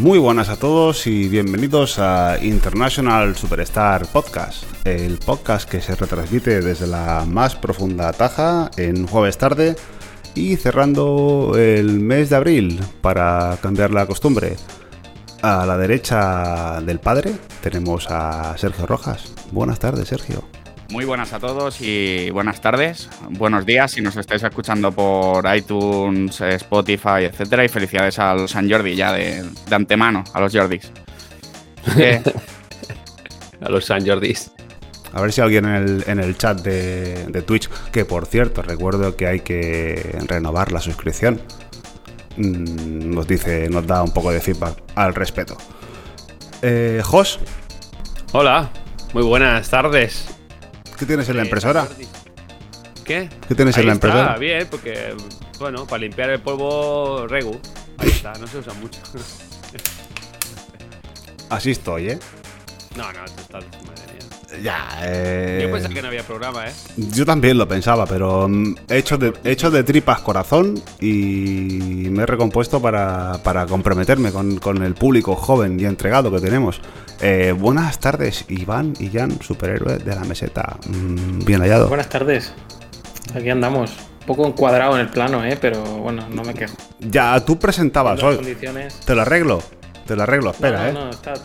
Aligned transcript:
Muy 0.00 0.18
buenas 0.18 0.48
a 0.48 0.56
todos 0.56 1.06
y 1.06 1.28
bienvenidos 1.28 1.98
a 1.98 2.42
International 2.42 3.36
Superstar 3.36 4.06
Podcast, 4.06 4.64
el 4.86 5.18
podcast 5.18 5.68
que 5.68 5.82
se 5.82 5.94
retransmite 5.94 6.62
desde 6.62 6.86
la 6.86 7.26
más 7.26 7.54
profunda 7.54 8.10
taja 8.14 8.70
en 8.78 9.06
jueves 9.06 9.36
tarde 9.36 9.76
y 10.34 10.56
cerrando 10.56 11.52
el 11.58 12.00
mes 12.00 12.30
de 12.30 12.36
abril 12.36 12.80
para 13.02 13.58
cambiar 13.60 13.90
la 13.90 14.06
costumbre. 14.06 14.56
A 15.42 15.66
la 15.66 15.76
derecha 15.76 16.80
del 16.80 16.98
padre 16.98 17.34
tenemos 17.62 18.06
a 18.08 18.56
Sergio 18.56 18.86
Rojas. 18.86 19.34
Buenas 19.52 19.80
tardes, 19.80 20.08
Sergio. 20.08 20.44
Muy 20.90 21.04
buenas 21.04 21.32
a 21.32 21.38
todos 21.38 21.80
y 21.80 22.30
buenas 22.30 22.60
tardes, 22.60 23.08
buenos 23.28 23.64
días 23.64 23.92
si 23.92 24.00
nos 24.00 24.16
estáis 24.16 24.42
escuchando 24.42 24.90
por 24.90 25.44
iTunes, 25.54 26.40
Spotify, 26.40 27.26
etcétera. 27.30 27.64
Y 27.64 27.68
felicidades 27.68 28.18
al 28.18 28.48
San 28.48 28.68
Jordi 28.68 28.96
ya 28.96 29.12
de, 29.12 29.44
antemano, 29.70 30.24
a 30.34 30.40
los 30.40 30.52
Jordis. 30.52 30.90
a 33.60 33.68
los 33.68 33.84
San 33.84 34.04
Jordis. 34.04 34.50
A 35.12 35.20
ver 35.20 35.32
si 35.32 35.40
alguien 35.40 35.64
en 35.64 36.18
el, 36.18 36.36
chat 36.36 36.60
de, 36.60 37.42
Twitch, 37.46 37.68
que 37.92 38.04
por 38.04 38.26
cierto, 38.26 38.60
recuerdo 38.62 39.16
que 39.16 39.28
hay 39.28 39.40
que 39.40 40.18
renovar 40.26 40.72
la 40.72 40.80
suscripción, 40.80 41.40
mm, 42.36 43.14
nos 43.14 43.28
dice, 43.28 43.68
nos 43.70 43.86
da 43.86 44.02
un 44.02 44.12
poco 44.12 44.32
de 44.32 44.40
feedback 44.40 44.82
al 44.96 45.14
respeto. 45.14 45.56
Eh, 46.62 47.00
Jos. 47.04 47.38
Hola, 48.32 48.70
muy 49.14 49.22
buenas 49.22 49.70
tardes. 49.70 50.39
¿Qué 51.00 51.06
tienes 51.06 51.30
en 51.30 51.38
la 51.38 51.44
impresora? 51.44 51.88
¿Qué? 53.06 53.30
¿Qué 53.48 53.54
tienes 53.54 53.74
en 53.78 53.86
la 53.86 53.94
impresora? 53.94 54.22
Está 54.24 54.38
bien, 54.38 54.68
porque, 54.70 55.16
bueno, 55.58 55.86
para 55.86 56.02
limpiar 56.02 56.28
el 56.28 56.42
polvo 56.42 57.26
Regu. 57.26 57.58
Ahí 57.96 58.10
está, 58.10 58.34
no 58.34 58.46
se 58.46 58.58
usa 58.58 58.74
mucho. 58.74 59.00
Así 61.48 61.70
estoy, 61.70 62.10
¿eh? 62.10 62.18
No, 62.96 63.10
no, 63.14 63.24
tú 63.24 63.40
estás. 63.40 63.64
Mía. 63.64 63.99
Ya, 64.62 65.00
eh. 65.04 65.60
Yo 65.62 65.72
pensé 65.72 65.88
que 65.88 66.02
no 66.02 66.08
había 66.08 66.22
programa, 66.22 66.68
¿eh? 66.68 66.72
Yo 66.96 67.24
también 67.24 67.56
lo 67.56 67.68
pensaba, 67.68 68.06
pero 68.06 68.48
mm, 68.48 68.74
he 68.88 68.98
hecho 68.98 69.16
de, 69.16 69.32
hecho 69.44 69.70
de 69.70 69.84
tripas 69.84 70.20
corazón 70.20 70.80
y 71.00 72.08
me 72.10 72.24
he 72.24 72.26
recompuesto 72.26 72.82
para, 72.82 73.40
para 73.44 73.66
comprometerme 73.66 74.32
con, 74.32 74.58
con 74.58 74.82
el 74.82 74.94
público 74.94 75.36
joven 75.36 75.78
y 75.78 75.84
entregado 75.84 76.30
que 76.32 76.40
tenemos. 76.40 76.80
Eh, 77.20 77.54
buenas 77.56 78.00
tardes, 78.00 78.44
Iván 78.48 78.94
y 78.98 79.10
Jan, 79.10 79.40
superhéroe 79.40 79.98
de 79.98 80.14
la 80.14 80.24
meseta. 80.24 80.78
Mm, 80.88 81.44
bien 81.44 81.60
hallado. 81.60 81.88
Buenas 81.88 82.08
tardes. 82.08 82.52
Aquí 83.34 83.50
andamos. 83.50 83.92
Un 84.20 84.26
poco 84.26 84.46
encuadrado 84.46 84.94
en 84.94 85.00
el 85.00 85.08
plano, 85.08 85.44
¿eh? 85.44 85.56
pero 85.60 85.82
bueno, 85.82 86.28
no 86.28 86.42
me 86.42 86.54
quejo. 86.54 86.76
Ya, 87.00 87.42
tú 87.44 87.58
presentabas 87.58 88.22
hoy. 88.22 88.56
Te 89.04 89.14
lo 89.14 89.22
arreglo. 89.22 89.62
Te 90.10 90.16
lo 90.16 90.24
arreglo, 90.24 90.50
espera, 90.50 90.88
¿eh? 90.90 90.94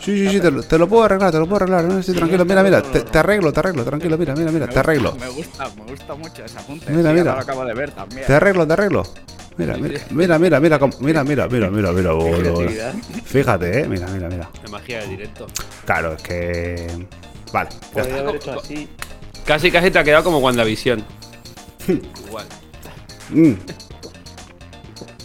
sí, 0.00 0.26
sí, 0.26 0.28
sí, 0.28 0.40
te 0.40 0.76
lo, 0.76 0.88
puedo 0.88 1.04
arreglar, 1.04 1.30
te 1.30 1.38
lo 1.38 1.46
puedo 1.46 1.62
arreglar. 1.62 1.84
No, 1.84 2.02
tranquilo, 2.02 2.44
mira, 2.44 2.64
mira, 2.64 2.82
te, 2.82 3.16
arreglo, 3.16 3.52
te 3.52 3.60
arreglo, 3.60 3.84
tranquilo, 3.84 4.18
mira, 4.18 4.34
mira, 4.34 4.50
mira, 4.50 4.66
te 4.66 4.80
arreglo. 4.80 5.14
Me 5.14 5.28
gusta, 5.28 5.70
me 5.76 5.84
gusta 5.84 6.16
mucho 6.16 6.44
esa 6.44 6.58
punta. 6.62 6.90
Mira, 6.90 7.12
mira. 7.12 7.34
Lo 7.34 7.40
acabo 7.42 7.64
de 7.64 7.74
ver 7.74 7.92
también. 7.92 8.26
Te 8.26 8.34
arreglo, 8.34 8.66
te 8.66 8.72
arreglo. 8.72 9.04
Mira, 9.56 9.76
mira, 9.76 10.00
mira, 10.10 10.38
mira, 10.40 10.58
mira, 10.58 10.78
mira, 10.80 11.22
mira, 11.22 11.48
mira, 11.48 11.70
mira, 11.70 11.92
mira, 11.92 12.92
Fíjate, 13.24 13.82
eh, 13.82 13.86
mira, 13.86 14.08
mira, 14.08 14.28
mira. 14.28 14.50
La 14.64 14.68
magia 14.68 14.98
del 14.98 15.10
directo. 15.10 15.46
Claro, 15.84 16.14
es 16.14 16.22
que. 16.22 17.06
Vale. 17.52 17.70
Podría 17.92 18.18
haber 18.18 18.34
hecho 18.34 18.58
así. 18.58 18.88
Casi, 19.44 19.70
casi 19.70 19.92
te 19.92 20.00
ha 20.00 20.02
quedado 20.02 20.24
como 20.24 20.38
WandaVision. 20.38 21.04
Igual. 22.26 22.46
Mm. 23.30 23.52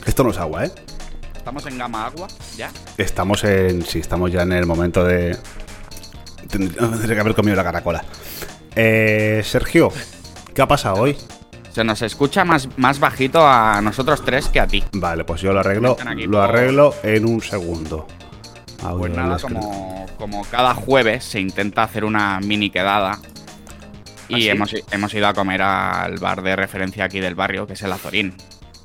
Esto 0.06 0.23
no 0.23 0.30
es 0.30 0.38
agua, 0.38 0.66
¿eh? 0.66 0.72
¿Estamos 1.42 1.66
en 1.66 1.80
gama 1.80 2.06
agua 2.06 2.28
ya? 2.56 2.72
Estamos 3.00 3.44
en. 3.46 3.81
Sí, 3.81 3.97
estamos 3.97 4.31
ya 4.31 4.44
en 4.44 4.52
el 4.52 4.68
momento 4.68 5.03
de. 5.03 5.35
Tendría 6.47 7.16
que 7.16 7.19
haber 7.19 7.34
comido 7.34 7.56
la 7.56 7.63
caracola. 7.63 8.06
Eh, 8.75 9.41
Sergio, 9.44 9.91
¿qué 10.53 10.62
ha 10.62 10.68
pasado 10.68 11.01
hoy? 11.01 11.18
Se 11.72 11.84
nos 11.84 12.03
escucha 12.03 12.46
más, 12.46 12.69
más 12.78 13.00
bajito 13.00 13.44
a 13.44 13.81
nosotros 13.81 14.24
tres 14.24 14.50
que 14.50 14.59
a 14.59 14.68
ti. 14.68 14.84
Vale, 14.94 15.24
pues 15.24 15.41
yo 15.41 15.51
lo 15.51 15.62
arreglo, 15.62 15.97
lo 16.28 16.41
arreglo 16.44 16.94
en 17.01 17.25
un 17.25 17.41
segundo. 17.41 18.06
pues 19.00 19.12
nada, 19.12 19.40
como, 19.40 20.46
cada 20.51 20.75
jueves 20.75 21.24
se 21.24 21.40
intenta 21.40 21.81
hacer 21.81 22.06
una 22.06 22.40
mini 22.40 22.69
quedada. 22.69 23.18
Y 24.30 24.47
¿Ah, 24.47 24.51
hemos, 24.51 24.75
hemos 24.91 25.12
ido 25.12 25.28
a 25.28 25.34
comer 25.34 25.63
al 25.63 26.19
bar 26.19 26.44
de 26.44 26.56
referencia 26.56 27.06
aquí 27.06 27.19
del 27.19 27.34
barrio, 27.34 27.66
que 27.66 27.74
es 27.74 27.81
el 27.81 27.91
Azorín 27.91 28.35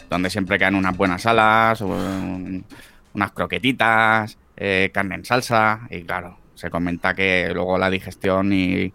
donde 0.09 0.31
siempre 0.31 0.59
quedan 0.59 0.75
unas 0.75 0.97
buenas 0.97 1.27
alas, 1.27 1.81
unas 1.81 3.33
croquetitas, 3.33 4.39
eh, 4.57 4.91
carne 4.93 5.17
en 5.17 5.25
salsa 5.25 5.87
y 5.91 6.03
claro, 6.03 6.39
se 6.55 6.71
comenta 6.71 7.15
que 7.15 7.51
luego 7.53 7.79
la 7.79 7.91
digestión 7.91 8.53
y, 8.53 8.93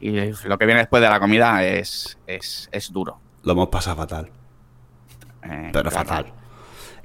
lo 0.00 0.58
que 0.58 0.66
viene 0.66 0.80
después 0.80 1.02
de 1.02 1.08
la 1.08 1.20
comida 1.20 1.64
es, 1.64 2.18
es, 2.26 2.92
duro. 2.92 3.18
Lo 3.42 3.52
hemos 3.52 3.68
pasado 3.68 3.96
fatal. 3.96 4.30
Eh, 5.42 5.70
pero 5.72 5.90
fatal. 5.90 6.26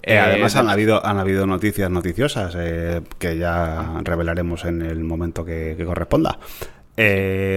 Eh, 0.02 0.20
además 0.20 0.56
han 0.56 0.70
habido, 0.70 1.04
han 1.06 1.18
habido 1.18 1.48
noticias 1.48 1.90
noticiosas 1.90 2.56
que 2.56 3.38
ya 3.38 4.00
revelaremos 4.04 4.66
en 4.66 4.84
el 4.84 5.04
momento 5.04 5.44
que, 5.44 5.74
que 5.75 5.84
corresponda. 5.84 6.38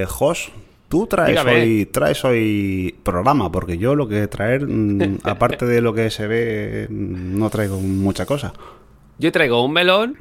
Jos, 0.09 0.51
Tú 0.89 1.07
traes 1.07 1.45
hoy, 1.45 1.87
traes 1.87 2.25
hoy 2.25 2.95
programa, 3.03 3.53
porque 3.53 3.77
yo 3.77 3.95
lo 3.95 4.09
que 4.09 4.27
traer, 4.27 4.67
mm, 4.67 5.19
aparte 5.25 5.67
de 5.67 5.83
lo 5.83 5.93
que 5.93 6.11
se 6.11 6.27
ve, 6.27 6.87
mm, 6.89 7.39
no 7.39 7.51
traigo 7.51 7.79
mucha 7.79 8.25
cosa. 8.25 8.53
Yo 9.19 9.31
traigo 9.31 9.65
un 9.65 9.73
melón 9.73 10.19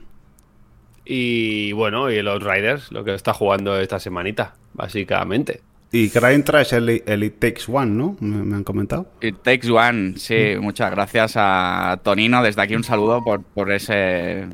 y 1.05 1.71
bueno, 1.71 2.11
y 2.11 2.21
los 2.21 2.43
Riders, 2.43 2.91
lo 2.91 3.05
que 3.05 3.13
está 3.13 3.33
jugando 3.33 3.79
esta 3.79 3.99
semanita, 3.99 4.55
básicamente. 4.73 5.61
Y 5.89 6.09
Crane 6.09 6.43
traes 6.43 6.73
el, 6.73 6.89
It 6.89 7.39
Takes 7.39 7.63
One, 7.71 7.91
¿no? 7.91 8.17
Me, 8.19 8.55
han 8.55 8.65
comentado. 8.65 9.09
It 9.21 9.37
Takes 9.41 9.69
One, 9.71 10.17
sí. 10.17 10.55
Mm. 10.57 10.61
Muchas 10.61 10.91
gracias 10.91 11.33
a 11.35 11.97
Tonino. 12.03 12.43
Desde 12.43 12.61
aquí 12.61 12.75
un 12.75 12.83
saludo 12.83 13.23
por, 13.23 13.41
por 13.41 13.71
ese... 13.71 14.47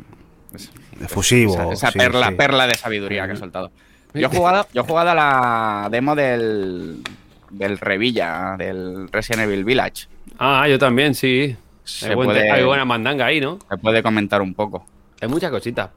Efusivo. 1.01 1.71
Esa, 1.71 1.91
perla, 1.91 2.31
perla 2.37 2.67
de 2.67 2.75
sabiduría 2.75 3.25
que 3.25 3.31
ha 3.31 3.35
soltado. 3.35 3.71
Yo 4.13 4.27
he 4.27 4.35
jugado, 4.35 4.67
yo 4.73 4.81
he 4.81 4.85
jugado 4.85 5.09
a 5.09 5.15
la 5.15 5.87
demo 5.89 6.15
del, 6.15 7.01
del 7.49 7.77
Revilla, 7.79 8.55
del 8.57 9.07
Resident 9.11 9.43
Evil 9.43 9.63
Village. 9.65 10.07
Ah, 10.37 10.67
yo 10.67 10.77
también, 10.77 11.15
sí. 11.15 11.55
hay, 12.03 12.63
buena 12.63 12.85
mandanga 12.85 13.25
ahí, 13.25 13.41
¿no? 13.41 13.59
Se 13.69 13.77
puede 13.77 14.03
comentar 14.03 14.41
un 14.41 14.53
poco. 14.53 14.85
Hay 15.21 15.27
muchas 15.27 15.51
cositas. 15.51 15.89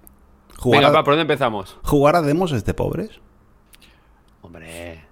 Venga, 0.65 0.91
¿por 1.05 1.13
dónde 1.13 1.23
empezamos? 1.23 1.77
¿Jugar 1.83 2.17
a 2.17 2.23
demos 2.23 2.53
es 2.53 2.65
de 2.65 2.73
pobres? 2.73 3.11
Hombre. 4.41 5.05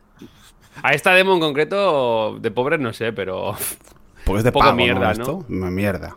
A 0.83 0.93
esta 0.93 1.13
demo 1.13 1.35
en 1.35 1.41
concreto, 1.41 2.39
de 2.41 2.51
pobres 2.51 2.81
no 2.81 2.93
sé, 2.93 3.13
pero. 3.13 3.55
Pues 4.25 4.43
de 4.43 4.53
poca 4.53 4.73
mierda, 4.73 5.13
¿no? 5.15 5.45
Mierda 5.49 6.17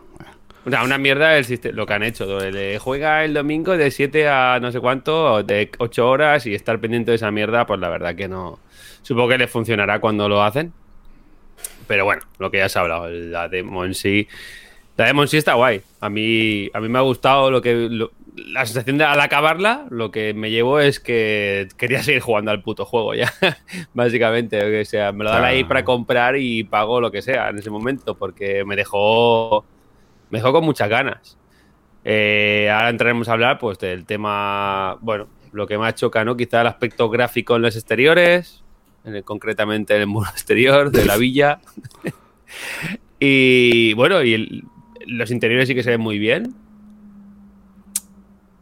una 0.64 0.98
mierda 0.98 1.32
lo 1.72 1.86
que 1.86 1.92
han 1.94 2.02
hecho. 2.02 2.38
juega 2.80 3.24
el 3.24 3.34
domingo 3.34 3.76
de 3.76 3.90
7 3.90 4.28
a 4.28 4.58
no 4.60 4.72
sé 4.72 4.80
cuánto, 4.80 5.42
de 5.42 5.70
8 5.78 6.08
horas 6.08 6.46
y 6.46 6.54
estar 6.54 6.78
pendiente 6.80 7.10
de 7.10 7.16
esa 7.16 7.30
mierda, 7.30 7.66
pues 7.66 7.80
la 7.80 7.88
verdad 7.88 8.14
que 8.14 8.28
no. 8.28 8.58
Supongo 9.02 9.28
que 9.28 9.38
les 9.38 9.50
funcionará 9.50 10.00
cuando 10.00 10.28
lo 10.28 10.42
hacen. 10.42 10.72
Pero 11.86 12.04
bueno, 12.04 12.22
lo 12.38 12.50
que 12.50 12.58
ya 12.58 12.68
se 12.68 12.78
ha 12.78 12.82
hablado, 12.82 13.08
la 13.08 13.48
demo 13.48 13.84
en 13.84 13.94
sí. 13.94 14.28
La 14.96 15.06
demo 15.06 15.22
en 15.22 15.28
sí 15.28 15.38
está 15.38 15.54
guay. 15.54 15.80
A 16.00 16.10
mí, 16.10 16.68
a 16.74 16.80
mí 16.80 16.88
me 16.88 16.98
ha 16.98 17.02
gustado 17.02 17.50
lo 17.50 17.62
que. 17.62 17.88
la 18.36 18.66
sensación 18.66 18.98
de 18.98 19.04
al 19.04 19.20
acabarla, 19.20 19.86
lo 19.90 20.10
que 20.10 20.34
me 20.34 20.50
llevo 20.50 20.80
es 20.80 21.00
que 21.00 21.68
quería 21.78 22.02
seguir 22.02 22.20
jugando 22.20 22.50
al 22.50 22.62
puto 22.62 22.84
juego 22.84 23.14
ya. 23.14 23.32
Básicamente. 23.94 24.80
O 24.80 24.84
sea, 24.84 25.12
me 25.12 25.24
lo 25.24 25.30
dan 25.30 25.44
ahí 25.44 25.64
para 25.64 25.84
comprar 25.84 26.36
y 26.36 26.64
pago 26.64 27.00
lo 27.00 27.10
que 27.10 27.22
sea 27.22 27.48
en 27.48 27.58
ese 27.58 27.70
momento. 27.70 28.14
Porque 28.16 28.64
me 28.64 28.76
dejó 28.76 29.64
me 30.30 30.38
dejó 30.38 30.52
con 30.52 30.64
muchas 30.64 30.88
ganas. 30.88 31.38
Eh, 32.04 32.70
ahora 32.72 32.90
entraremos 32.90 33.28
a 33.28 33.32
hablar 33.32 33.58
pues 33.58 33.78
del 33.78 34.06
tema, 34.06 34.96
bueno, 35.00 35.28
lo 35.52 35.66
que 35.66 35.78
más 35.78 35.94
choca, 35.94 36.24
¿no? 36.24 36.36
Quizá 36.36 36.60
el 36.60 36.66
aspecto 36.66 37.10
gráfico 37.10 37.56
en 37.56 37.62
los 37.62 37.76
exteriores, 37.76 38.62
concretamente 39.24 39.94
en 39.94 40.02
el 40.02 40.06
muro 40.06 40.30
exterior 40.32 40.90
de 40.90 41.04
la 41.04 41.16
villa. 41.16 41.60
y 43.20 43.92
bueno, 43.94 44.22
y 44.22 44.64
los 45.06 45.30
interiores 45.30 45.68
sí 45.68 45.74
que 45.74 45.82
se 45.82 45.90
ven 45.90 46.00
muy 46.00 46.18
bien. 46.18 46.54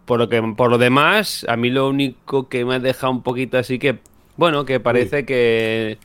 Por 0.06 0.20
lo, 0.20 0.28
que, 0.28 0.40
por 0.56 0.70
lo 0.70 0.78
demás, 0.78 1.44
a 1.48 1.56
mí 1.56 1.68
lo 1.68 1.88
único 1.88 2.48
que 2.48 2.64
me 2.64 2.76
ha 2.76 2.78
dejado 2.78 3.12
un 3.12 3.22
poquito 3.24 3.58
así 3.58 3.80
que, 3.80 3.98
bueno, 4.36 4.64
que 4.64 4.78
parece 4.78 5.26
que, 5.26 5.98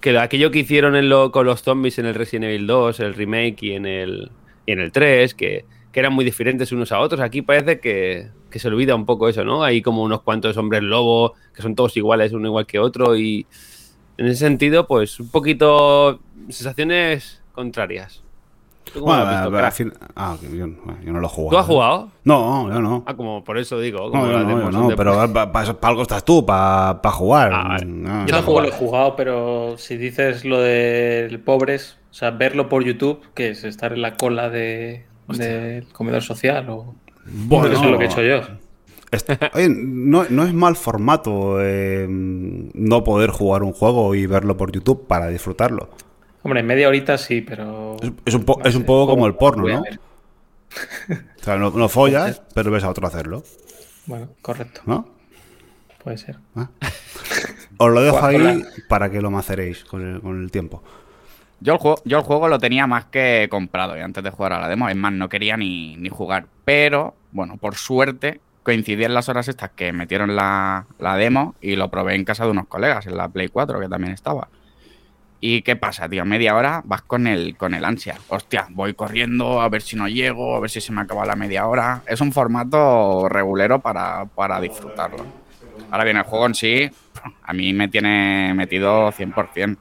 que 0.00 0.18
aquello 0.18 0.50
que 0.50 0.60
hicieron 0.60 0.96
en 0.96 1.10
lo, 1.10 1.30
con 1.30 1.44
los 1.44 1.62
zombies 1.62 1.98
en 1.98 2.06
el 2.06 2.14
Resident 2.14 2.46
Evil 2.46 2.66
2, 2.66 3.00
el 3.00 3.12
remake 3.12 3.62
y 3.62 3.72
en 3.72 3.84
el, 3.84 4.30
y 4.66 4.72
en 4.72 4.80
el 4.80 4.92
3, 4.92 5.34
que, 5.34 5.64
eran 5.92 6.12
muy 6.12 6.24
diferentes 6.24 6.72
unos 6.72 6.90
a 6.90 6.98
otros. 6.98 7.20
Aquí 7.20 7.42
parece 7.42 7.78
que, 7.78 8.30
se 8.50 8.68
olvida 8.68 8.96
un 8.96 9.06
poco 9.06 9.28
eso, 9.28 9.44
¿no? 9.44 9.62
Hay 9.62 9.80
como 9.80 10.02
unos 10.02 10.22
cuantos 10.22 10.56
hombres 10.56 10.82
lobo 10.82 11.34
que 11.54 11.62
son 11.62 11.76
todos 11.76 11.96
iguales, 11.96 12.32
uno 12.32 12.48
igual 12.48 12.66
que 12.66 12.80
otro, 12.80 13.16
y 13.16 13.46
en 14.16 14.26
ese 14.26 14.40
sentido, 14.40 14.88
pues 14.88 15.20
un 15.20 15.30
poquito 15.30 16.20
sensaciones 16.48 17.42
contrarias. 17.52 18.23
Ah, 20.16 20.36
yo, 20.42 20.66
no 20.66 21.20
lo 21.20 21.26
he 21.26 21.30
jugado. 21.30 21.50
¿Tú 21.50 21.58
has 21.58 21.66
jugado? 21.66 22.08
No, 22.24 22.72
yo 22.72 22.80
no. 22.80 23.04
Ah, 23.06 23.14
como 23.14 23.42
por 23.42 23.58
eso 23.58 23.80
digo. 23.80 24.10
no, 24.12 24.44
no, 24.44 24.70
no, 24.70 24.96
pero 24.96 25.32
para 25.50 25.74
algo 25.82 26.02
estás 26.02 26.24
tú, 26.24 26.44
para 26.44 26.98
jugar. 27.10 27.50
Ah, 27.52 27.76
yo 28.26 28.34
tampoco 28.34 28.60
lo 28.60 28.68
he 28.68 28.72
jugado, 28.72 29.16
pero 29.16 29.76
si 29.78 29.96
dices 29.96 30.44
lo 30.44 30.60
de 30.60 31.40
pobres, 31.44 31.98
o 32.10 32.14
sea, 32.14 32.30
verlo 32.30 32.68
por 32.68 32.84
YouTube, 32.84 33.20
que 33.34 33.50
es 33.50 33.64
estar 33.64 33.92
en 33.92 34.02
la 34.02 34.14
cola 34.14 34.48
de, 34.48 35.04
del 35.28 35.86
comedor 35.92 36.22
social 36.22 36.68
o... 36.70 36.94
Bueno, 37.26 37.68
eso 37.68 37.84
es 37.84 37.90
lo 37.90 37.98
que 37.98 38.04
he 38.04 38.06
hecho 38.06 38.22
yo. 38.22 38.42
Oye, 39.54 39.68
no, 39.68 40.24
no, 40.28 40.44
es 40.44 40.54
mal 40.54 40.76
formato 40.76 41.60
eh, 41.60 42.06
no 42.08 43.04
poder 43.04 43.30
jugar 43.30 43.62
un 43.62 43.72
juego 43.72 44.14
y 44.14 44.26
verlo 44.26 44.56
por 44.56 44.72
YouTube 44.72 45.06
para 45.06 45.28
disfrutarlo. 45.28 45.88
Hombre, 46.44 46.60
en 46.60 46.66
media 46.66 46.88
horita 46.88 47.16
sí, 47.16 47.40
pero. 47.40 47.96
Es, 48.26 48.34
un, 48.34 48.44
es 48.64 48.74
un 48.74 48.84
poco 48.84 49.10
como 49.10 49.26
el 49.26 49.34
porno, 49.34 49.66
¿no? 49.66 49.80
o 49.80 51.42
sea, 51.42 51.56
no, 51.56 51.88
follas, 51.88 52.42
pero 52.54 52.70
ves 52.70 52.84
a 52.84 52.90
otro 52.90 53.06
hacerlo. 53.06 53.42
Bueno, 54.04 54.28
correcto. 54.42 54.82
¿No? 54.84 55.08
Puede 56.02 56.18
ser. 56.18 56.36
Ah. 56.54 56.68
Os 57.78 57.90
lo 57.90 58.02
dejo 58.02 58.22
ahí 58.22 58.62
para 58.88 59.10
que 59.10 59.22
lo 59.22 59.30
maceréis 59.30 59.84
con 59.84 60.06
el, 60.06 60.20
con 60.20 60.42
el 60.42 60.50
tiempo. 60.50 60.82
Yo 61.60 61.72
el, 61.72 61.78
juego, 61.78 62.02
yo 62.04 62.18
el 62.18 62.24
juego 62.24 62.48
lo 62.48 62.58
tenía 62.58 62.86
más 62.86 63.06
que 63.06 63.48
comprado 63.50 63.96
y 63.96 64.00
antes 64.00 64.22
de 64.22 64.28
jugar 64.28 64.52
a 64.52 64.60
la 64.60 64.68
demo. 64.68 64.90
Es 64.90 64.96
más, 64.96 65.14
no 65.14 65.30
quería 65.30 65.56
ni, 65.56 65.96
ni 65.96 66.10
jugar. 66.10 66.44
Pero, 66.66 67.14
bueno, 67.32 67.56
por 67.56 67.76
suerte 67.76 68.42
coincidí 68.62 69.04
en 69.04 69.14
las 69.14 69.30
horas 69.30 69.48
estas 69.48 69.70
que 69.70 69.94
metieron 69.94 70.36
la, 70.36 70.86
la, 70.98 71.16
demo 71.16 71.54
y 71.62 71.76
lo 71.76 71.90
probé 71.90 72.16
en 72.16 72.24
casa 72.24 72.44
de 72.44 72.50
unos 72.50 72.66
colegas, 72.66 73.06
en 73.06 73.16
la 73.16 73.28
Play 73.28 73.48
4, 73.48 73.80
que 73.80 73.88
también 73.88 74.12
estaba. 74.12 74.48
¿Y 75.46 75.60
qué 75.60 75.76
pasa, 75.76 76.08
tío? 76.08 76.24
Media 76.24 76.56
hora 76.56 76.80
vas 76.86 77.02
con 77.02 77.26
el, 77.26 77.54
con 77.58 77.74
el 77.74 77.84
ansia. 77.84 78.16
Hostia, 78.28 78.66
voy 78.70 78.94
corriendo 78.94 79.60
a 79.60 79.68
ver 79.68 79.82
si 79.82 79.94
no 79.94 80.08
llego, 80.08 80.56
a 80.56 80.60
ver 80.60 80.70
si 80.70 80.80
se 80.80 80.90
me 80.90 81.02
acaba 81.02 81.26
la 81.26 81.36
media 81.36 81.66
hora. 81.66 82.00
Es 82.06 82.22
un 82.22 82.32
formato 82.32 83.28
regulero 83.28 83.78
para, 83.78 84.24
para 84.24 84.58
disfrutarlo. 84.58 85.22
Ahora 85.90 86.04
bien, 86.04 86.16
el 86.16 86.22
juego 86.22 86.46
en 86.46 86.54
sí, 86.54 86.90
a 87.42 87.52
mí 87.52 87.74
me 87.74 87.88
tiene 87.88 88.54
metido 88.54 89.12
100%. 89.12 89.76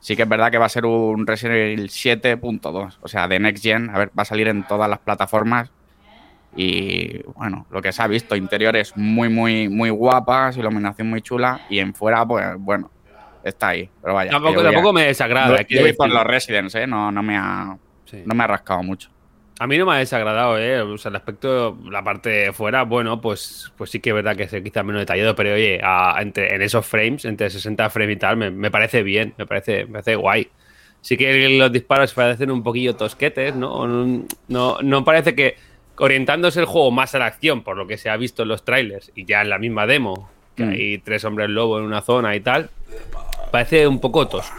Sí 0.00 0.16
que 0.16 0.22
es 0.22 0.28
verdad 0.30 0.50
que 0.50 0.56
va 0.56 0.64
a 0.64 0.70
ser 0.70 0.86
un 0.86 1.26
Resident 1.26 1.58
Evil 1.58 1.90
7.2, 1.90 2.96
o 3.02 3.06
sea, 3.06 3.28
de 3.28 3.38
Next 3.38 3.62
Gen. 3.62 3.90
A 3.90 3.98
ver, 3.98 4.08
va 4.18 4.22
a 4.22 4.24
salir 4.24 4.48
en 4.48 4.66
todas 4.66 4.88
las 4.88 5.00
plataformas 5.00 5.70
y 6.56 7.22
bueno, 7.34 7.66
lo 7.70 7.82
que 7.82 7.92
se 7.92 8.02
ha 8.02 8.06
visto, 8.06 8.34
interiores 8.34 8.96
muy, 8.96 9.28
muy, 9.28 9.68
muy 9.68 9.90
guapas, 9.90 10.56
iluminación 10.56 11.10
muy 11.10 11.20
chula. 11.20 11.60
Y 11.68 11.80
en 11.80 11.92
fuera, 11.92 12.24
pues 12.24 12.56
bueno, 12.58 12.90
está 13.44 13.68
ahí. 13.68 13.88
Pero 14.00 14.14
vaya. 14.14 14.30
Tampoco, 14.30 14.92
me 14.92 15.04
desagrada. 15.04 15.62
Yo 15.68 15.80
voy 15.80 15.92
por 15.92 16.08
los 16.08 16.24
Residents, 16.24 16.74
¿eh? 16.74 16.86
No, 16.86 17.10
no, 17.10 17.22
me 17.22 17.36
ha, 17.36 17.76
no 18.24 18.34
me 18.34 18.44
ha 18.44 18.46
rascado 18.46 18.82
mucho. 18.82 19.10
A 19.58 19.66
mí 19.66 19.78
no 19.78 19.86
me 19.86 19.92
ha 19.92 19.98
desagradado, 19.98 20.58
¿eh? 20.58 20.80
O 20.80 20.98
sea, 20.98 21.10
el 21.10 21.16
aspecto, 21.16 21.78
la 21.88 22.02
parte 22.02 22.30
de 22.30 22.52
fuera, 22.52 22.82
bueno, 22.82 23.20
pues, 23.20 23.72
pues 23.76 23.90
sí 23.90 24.00
que 24.00 24.10
es 24.10 24.14
verdad 24.14 24.34
que 24.34 24.44
es 24.44 24.62
quizá 24.62 24.82
menos 24.82 25.02
detallado, 25.02 25.36
pero 25.36 25.54
oye, 25.54 25.80
entre, 26.18 26.54
en 26.54 26.62
esos 26.62 26.84
frames, 26.84 27.24
entre 27.26 27.48
60 27.48 27.88
frames 27.90 28.16
y 28.16 28.18
tal, 28.18 28.36
me, 28.36 28.50
me, 28.50 28.70
parece 28.70 29.02
bien, 29.02 29.34
me 29.38 29.46
parece, 29.46 29.84
me 29.84 29.92
parece 29.92 30.16
guay. 30.16 30.48
Sí 31.00 31.16
que 31.16 31.48
los 31.50 31.70
disparos 31.70 32.12
parecen 32.14 32.50
un 32.50 32.62
poquillo 32.62 32.96
tosquetes, 32.96 33.54
¿no? 33.54 33.86
No, 33.86 34.24
no, 34.48 34.78
no 34.82 35.04
parece 35.04 35.34
que 35.34 35.56
orientándose 35.98 36.60
el 36.60 36.66
juego 36.66 36.90
más 36.90 37.14
a 37.14 37.18
la 37.18 37.26
acción, 37.26 37.62
por 37.62 37.76
lo 37.76 37.86
que 37.86 37.98
se 37.98 38.08
ha 38.08 38.16
visto 38.16 38.42
en 38.42 38.48
los 38.48 38.64
trailers 38.64 39.12
y 39.14 39.24
ya 39.24 39.42
en 39.42 39.50
la 39.50 39.58
misma 39.58 39.86
demo, 39.86 40.30
que 40.56 40.64
mm. 40.64 40.70
hay 40.70 40.98
tres 40.98 41.24
hombres 41.24 41.48
lobo 41.50 41.78
en 41.78 41.84
una 41.84 42.00
zona 42.00 42.34
y 42.34 42.40
tal, 42.40 42.70
parece 43.52 43.86
un 43.86 44.00
poco 44.00 44.26
tosco. 44.26 44.56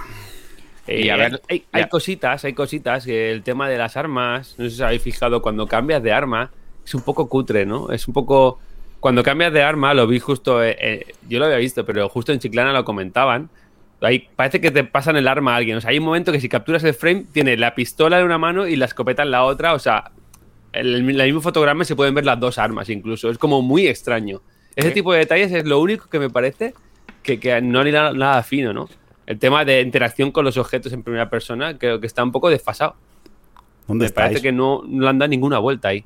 y 0.87 1.09
a 1.09 1.15
eh, 1.15 1.17
ver, 1.17 1.41
hay, 1.71 1.89
cositas, 1.89 2.45
hay 2.45 2.53
cositas, 2.53 3.05
que 3.05 3.31
el 3.31 3.43
tema 3.43 3.67
de 3.67 3.77
las 3.77 3.97
armas, 3.97 4.55
no 4.57 4.63
sé 4.63 4.69
si 4.69 4.75
os 4.77 4.81
habéis 4.81 5.01
fijado, 5.01 5.41
cuando 5.41 5.67
cambias 5.67 6.01
de 6.01 6.13
arma, 6.13 6.51
es 6.85 6.95
un 6.95 7.01
poco 7.01 7.27
cutre, 7.27 7.65
¿no? 7.65 7.91
Es 7.91 8.07
un 8.07 8.13
poco... 8.13 8.59
Cuando 9.01 9.21
cambias 9.21 9.51
de 9.51 9.61
arma, 9.61 9.93
lo 9.93 10.07
vi 10.07 10.19
justo, 10.19 10.63
eh, 10.63 10.77
eh, 10.79 11.13
yo 11.27 11.39
lo 11.39 11.45
había 11.45 11.57
visto, 11.57 11.85
pero 11.85 12.07
justo 12.07 12.31
en 12.31 12.39
Chiclana 12.39 12.71
lo 12.71 12.85
comentaban, 12.85 13.49
Ahí 14.03 14.27
parece 14.35 14.59
que 14.59 14.69
te 14.69 14.83
pasan 14.83 15.15
el 15.15 15.29
arma 15.29 15.53
a 15.53 15.57
alguien. 15.57 15.77
O 15.77 15.81
sea, 15.81 15.91
hay 15.91 15.99
un 15.99 16.03
momento 16.03 16.33
que 16.33 16.41
si 16.41 16.49
capturas 16.49 16.83
el 16.83 16.93
frame, 16.93 17.25
tiene 17.31 17.55
la 17.55 17.73
pistola 17.73 18.19
en 18.19 18.25
una 18.25 18.37
mano 18.37 18.67
y 18.67 18.75
la 18.75 18.85
escopeta 18.85 19.23
en 19.23 19.31
la 19.31 19.45
otra. 19.45 19.73
O 19.73 19.79
sea, 19.79 20.11
en 20.73 20.87
el, 20.87 21.03
mismo 21.03 21.39
fotograma 21.39 21.85
se 21.85 21.95
pueden 21.95 22.13
ver 22.13 22.25
las 22.25 22.39
dos 22.39 22.57
armas 22.57 22.89
incluso. 22.89 23.29
Es 23.29 23.37
como 23.37 23.61
muy 23.61 23.87
extraño. 23.87 24.41
Ese 24.75 24.91
tipo 24.91 25.13
de 25.13 25.19
detalles 25.19 25.51
es 25.51 25.65
lo 25.65 25.79
único 25.79 26.09
que 26.09 26.19
me 26.19 26.29
parece 26.29 26.73
que, 27.23 27.61
no 27.61 27.81
hay 27.81 27.91
nada, 27.91 28.43
fino, 28.43 28.73
¿no? 28.73 28.87
El 29.25 29.39
tema 29.39 29.63
de 29.65 29.81
interacción 29.81 30.31
con 30.31 30.45
los 30.45 30.57
objetos 30.57 30.91
en 30.93 31.01
primera 31.01 31.29
persona 31.29 31.77
creo 31.77 31.99
que 31.99 32.07
está 32.07 32.23
un 32.23 32.31
poco 32.31 32.49
desfasado. 32.49 32.95
¿Dónde 33.87 34.05
me 34.05 34.11
parece 34.11 34.41
que 34.41 34.51
no, 34.51 34.83
no 34.85 35.11
le 35.11 35.23
han 35.23 35.29
ninguna 35.29 35.59
vuelta 35.59 35.89
ahí. 35.89 36.05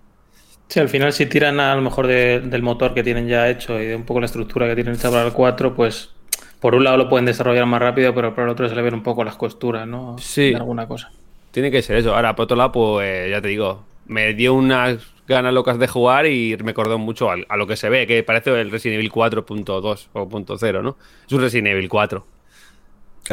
Sí, 0.67 0.79
al 0.79 0.89
final 0.89 1.13
si 1.13 1.25
tiran 1.25 1.59
a, 1.59 1.75
lo 1.75 1.81
mejor 1.81 2.07
del 2.07 2.61
motor 2.61 2.93
que 2.93 3.03
tienen 3.03 3.27
ya 3.27 3.49
hecho 3.49 3.79
y 3.81 3.85
de 3.85 3.95
un 3.95 4.03
poco 4.03 4.19
la 4.19 4.25
estructura 4.25 4.67
que 4.67 4.75
tienen 4.75 4.95
hecha 4.95 5.09
para 5.09 5.25
el 5.25 5.33
4, 5.33 5.75
pues 5.75 6.11
por 6.59 6.75
un 6.75 6.83
lado 6.83 6.97
lo 6.97 7.09
pueden 7.09 7.25
desarrollar 7.25 7.65
más 7.65 7.79
rápido, 7.79 8.13
pero 8.13 8.35
por 8.35 8.43
el 8.43 8.49
otro 8.49 8.67
se 8.67 8.75
le 8.75 8.81
ven 8.81 8.93
un 8.93 9.03
poco 9.03 9.23
las 9.23 9.35
costuras, 9.35 9.87
¿no? 9.87 10.17
Sí. 10.19 10.49
De 10.49 10.57
alguna 10.57 10.87
cosa. 10.87 11.11
Tiene 11.51 11.71
que 11.71 11.81
ser 11.81 11.97
eso. 11.97 12.15
Ahora, 12.15 12.35
por 12.35 12.43
otro 12.43 12.57
lado, 12.57 12.71
pues 12.71 13.31
ya 13.31 13.41
te 13.41 13.47
digo, 13.47 13.83
me 14.07 14.33
dio 14.33 14.53
unas 14.53 14.99
ganas 15.27 15.53
locas 15.53 15.77
de 15.77 15.87
jugar 15.87 16.25
y 16.25 16.57
me 16.63 16.71
acordó 16.71 16.97
mucho 16.97 17.29
a, 17.29 17.57
lo 17.57 17.67
que 17.67 17.75
se 17.75 17.89
ve, 17.89 18.07
que 18.07 18.23
parece 18.23 18.59
el 18.59 18.71
Resident 18.71 18.99
Evil 18.99 19.11
4.2 19.11 20.07
o 20.13 20.29
.0, 20.29 20.83
¿no? 20.83 20.97
Es 21.25 21.33
un 21.33 21.41
Resident 21.41 21.67
Evil 21.67 21.89
4. 21.89 22.25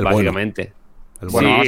básicamente. 0.02 0.73
El 1.23 1.29
bueno. 1.29 1.62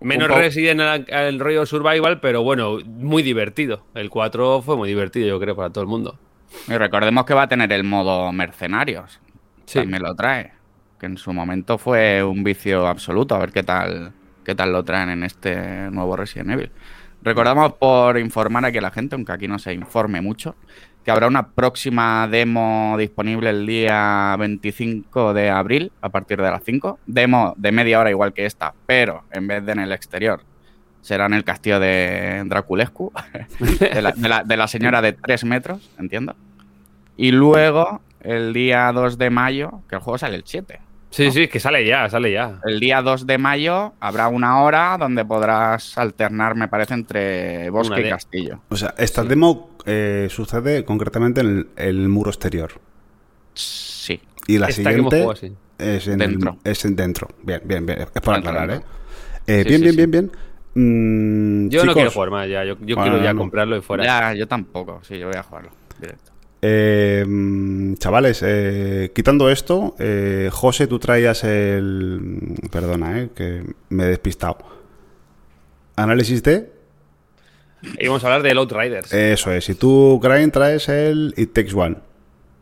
menos 0.00 0.28
Resident 0.28 1.08
el 1.08 1.38
rollo 1.38 1.64
survival, 1.66 2.20
pero 2.20 2.42
bueno, 2.42 2.78
muy 2.84 3.22
divertido. 3.22 3.84
El 3.94 4.10
4 4.10 4.62
fue 4.62 4.76
muy 4.76 4.88
divertido, 4.88 5.28
yo 5.28 5.40
creo, 5.40 5.54
para 5.54 5.70
todo 5.70 5.82
el 5.82 5.88
mundo. 5.88 6.18
Y 6.68 6.72
recordemos 6.76 7.24
que 7.24 7.34
va 7.34 7.42
a 7.42 7.48
tener 7.48 7.72
el 7.72 7.84
modo 7.84 8.32
mercenarios. 8.32 9.20
Sí. 9.66 9.86
me 9.86 9.98
lo 9.98 10.14
trae. 10.14 10.52
Que 10.98 11.06
en 11.06 11.16
su 11.16 11.32
momento 11.32 11.78
fue 11.78 12.22
un 12.22 12.44
vicio 12.44 12.86
absoluto. 12.86 13.34
A 13.34 13.38
ver 13.38 13.52
qué 13.52 13.62
tal, 13.62 14.12
qué 14.44 14.54
tal 14.54 14.72
lo 14.72 14.84
traen 14.84 15.10
en 15.10 15.24
este 15.24 15.90
nuevo 15.90 16.16
Resident 16.16 16.50
Evil. 16.50 16.70
Recordamos 17.24 17.72
por 17.72 18.18
informar 18.18 18.66
aquí 18.66 18.76
a 18.76 18.82
la 18.82 18.90
gente, 18.90 19.14
aunque 19.14 19.32
aquí 19.32 19.48
no 19.48 19.58
se 19.58 19.72
informe 19.72 20.20
mucho, 20.20 20.56
que 21.02 21.10
habrá 21.10 21.26
una 21.26 21.48
próxima 21.48 22.28
demo 22.28 22.96
disponible 22.98 23.48
el 23.48 23.66
día 23.66 24.36
25 24.38 25.32
de 25.32 25.48
abril 25.48 25.90
a 26.02 26.10
partir 26.10 26.36
de 26.42 26.50
las 26.50 26.62
5. 26.62 26.98
Demo 27.06 27.54
de 27.56 27.72
media 27.72 27.98
hora 27.98 28.10
igual 28.10 28.34
que 28.34 28.44
esta, 28.44 28.74
pero 28.84 29.24
en 29.30 29.46
vez 29.46 29.64
de 29.64 29.72
en 29.72 29.80
el 29.80 29.92
exterior 29.92 30.42
será 31.00 31.24
en 31.26 31.32
el 31.34 31.44
castillo 31.44 31.80
de 31.80 32.42
Draculescu, 32.46 33.10
de 33.58 34.56
la, 34.56 34.68
señora 34.68 35.00
de 35.00 35.14
3 35.14 35.44
metros, 35.44 35.90
entiendo. 35.98 36.36
Y 37.16 37.30
luego, 37.30 38.02
el 38.20 38.52
día 38.52 38.92
2 38.92 39.16
de 39.16 39.30
mayo, 39.30 39.80
que 39.88 39.96
el 39.96 40.00
juego 40.00 40.18
sale 40.18 40.36
el 40.36 40.44
7. 40.44 40.80
Sí, 41.14 41.30
sí, 41.30 41.46
que 41.46 41.60
sale 41.60 41.86
ya, 41.86 42.10
sale 42.10 42.32
ya. 42.32 42.58
El 42.64 42.80
día 42.80 43.00
2 43.00 43.24
de 43.24 43.38
mayo 43.38 43.92
habrá 44.00 44.26
una 44.26 44.60
hora 44.62 44.96
donde 44.98 45.24
podrás 45.24 45.96
alternar, 45.96 46.56
me 46.56 46.66
parece, 46.66 46.94
entre 46.94 47.70
bosque 47.70 48.00
y 48.00 48.10
castillo. 48.10 48.62
O 48.68 48.74
sea, 48.74 48.96
esta 48.98 49.22
demo 49.22 49.76
eh, 49.86 50.26
sucede 50.28 50.84
concretamente 50.84 51.40
en 51.40 51.68
el, 51.76 52.08
muro 52.08 52.30
exterior. 52.30 52.72
Sí. 53.52 54.20
Y 54.48 54.58
la 54.58 54.72
siguiente 54.72 55.24
es 55.78 56.08
en 56.08 56.18
dentro. 56.18 56.58
es 56.64 56.84
en 56.84 56.96
dentro. 56.96 57.28
Bien, 57.44 57.60
bien, 57.64 57.86
bien. 57.86 58.00
Es 58.00 58.20
para 58.20 58.38
aclarar, 58.38 58.70
¿eh? 58.72 58.80
eh 59.46 59.64
bien, 59.64 59.82
bien, 59.82 59.94
bien, 59.94 60.10
bien, 60.10 60.32
mm, 60.74 61.68
yo 61.68 61.84
no 61.84 61.94
quiero 61.94 62.10
jugar 62.10 62.30
más 62.30 62.48
ya. 62.48 62.64
Yo, 62.64 62.76
quiero 62.76 63.22
ya 63.22 63.36
comprarlo 63.36 63.76
y 63.76 63.82
fuera. 63.82 64.02
Ya, 64.04 64.34
yo 64.34 64.48
tampoco. 64.48 64.98
Sí, 65.04 65.16
yo 65.16 65.28
voy 65.28 65.36
a 65.36 65.44
jugarlo 65.44 65.70
directo. 66.00 66.33
Eh, 66.66 67.94
chavales, 67.98 68.42
eh, 68.42 69.12
quitando 69.14 69.50
esto, 69.50 69.94
eh, 69.98 70.48
José, 70.50 70.86
tú 70.86 70.98
traías 70.98 71.44
el. 71.44 72.56
Perdona, 72.70 73.20
eh, 73.20 73.28
que 73.36 73.62
me 73.90 74.04
he 74.04 74.06
despistado. 74.06 74.56
¿Análisis 75.94 76.42
de? 76.42 76.72
Íbamos 78.00 78.24
a 78.24 78.28
hablar 78.28 78.42
del 78.42 78.56
Outriders. 78.56 79.12
Eso 79.12 79.52
es. 79.52 79.66
Si 79.66 79.74
tú, 79.74 80.18
Crane, 80.22 80.48
traes 80.48 80.88
el 80.88 81.34
It 81.36 81.52
Takes 81.52 81.74
One. 81.74 81.96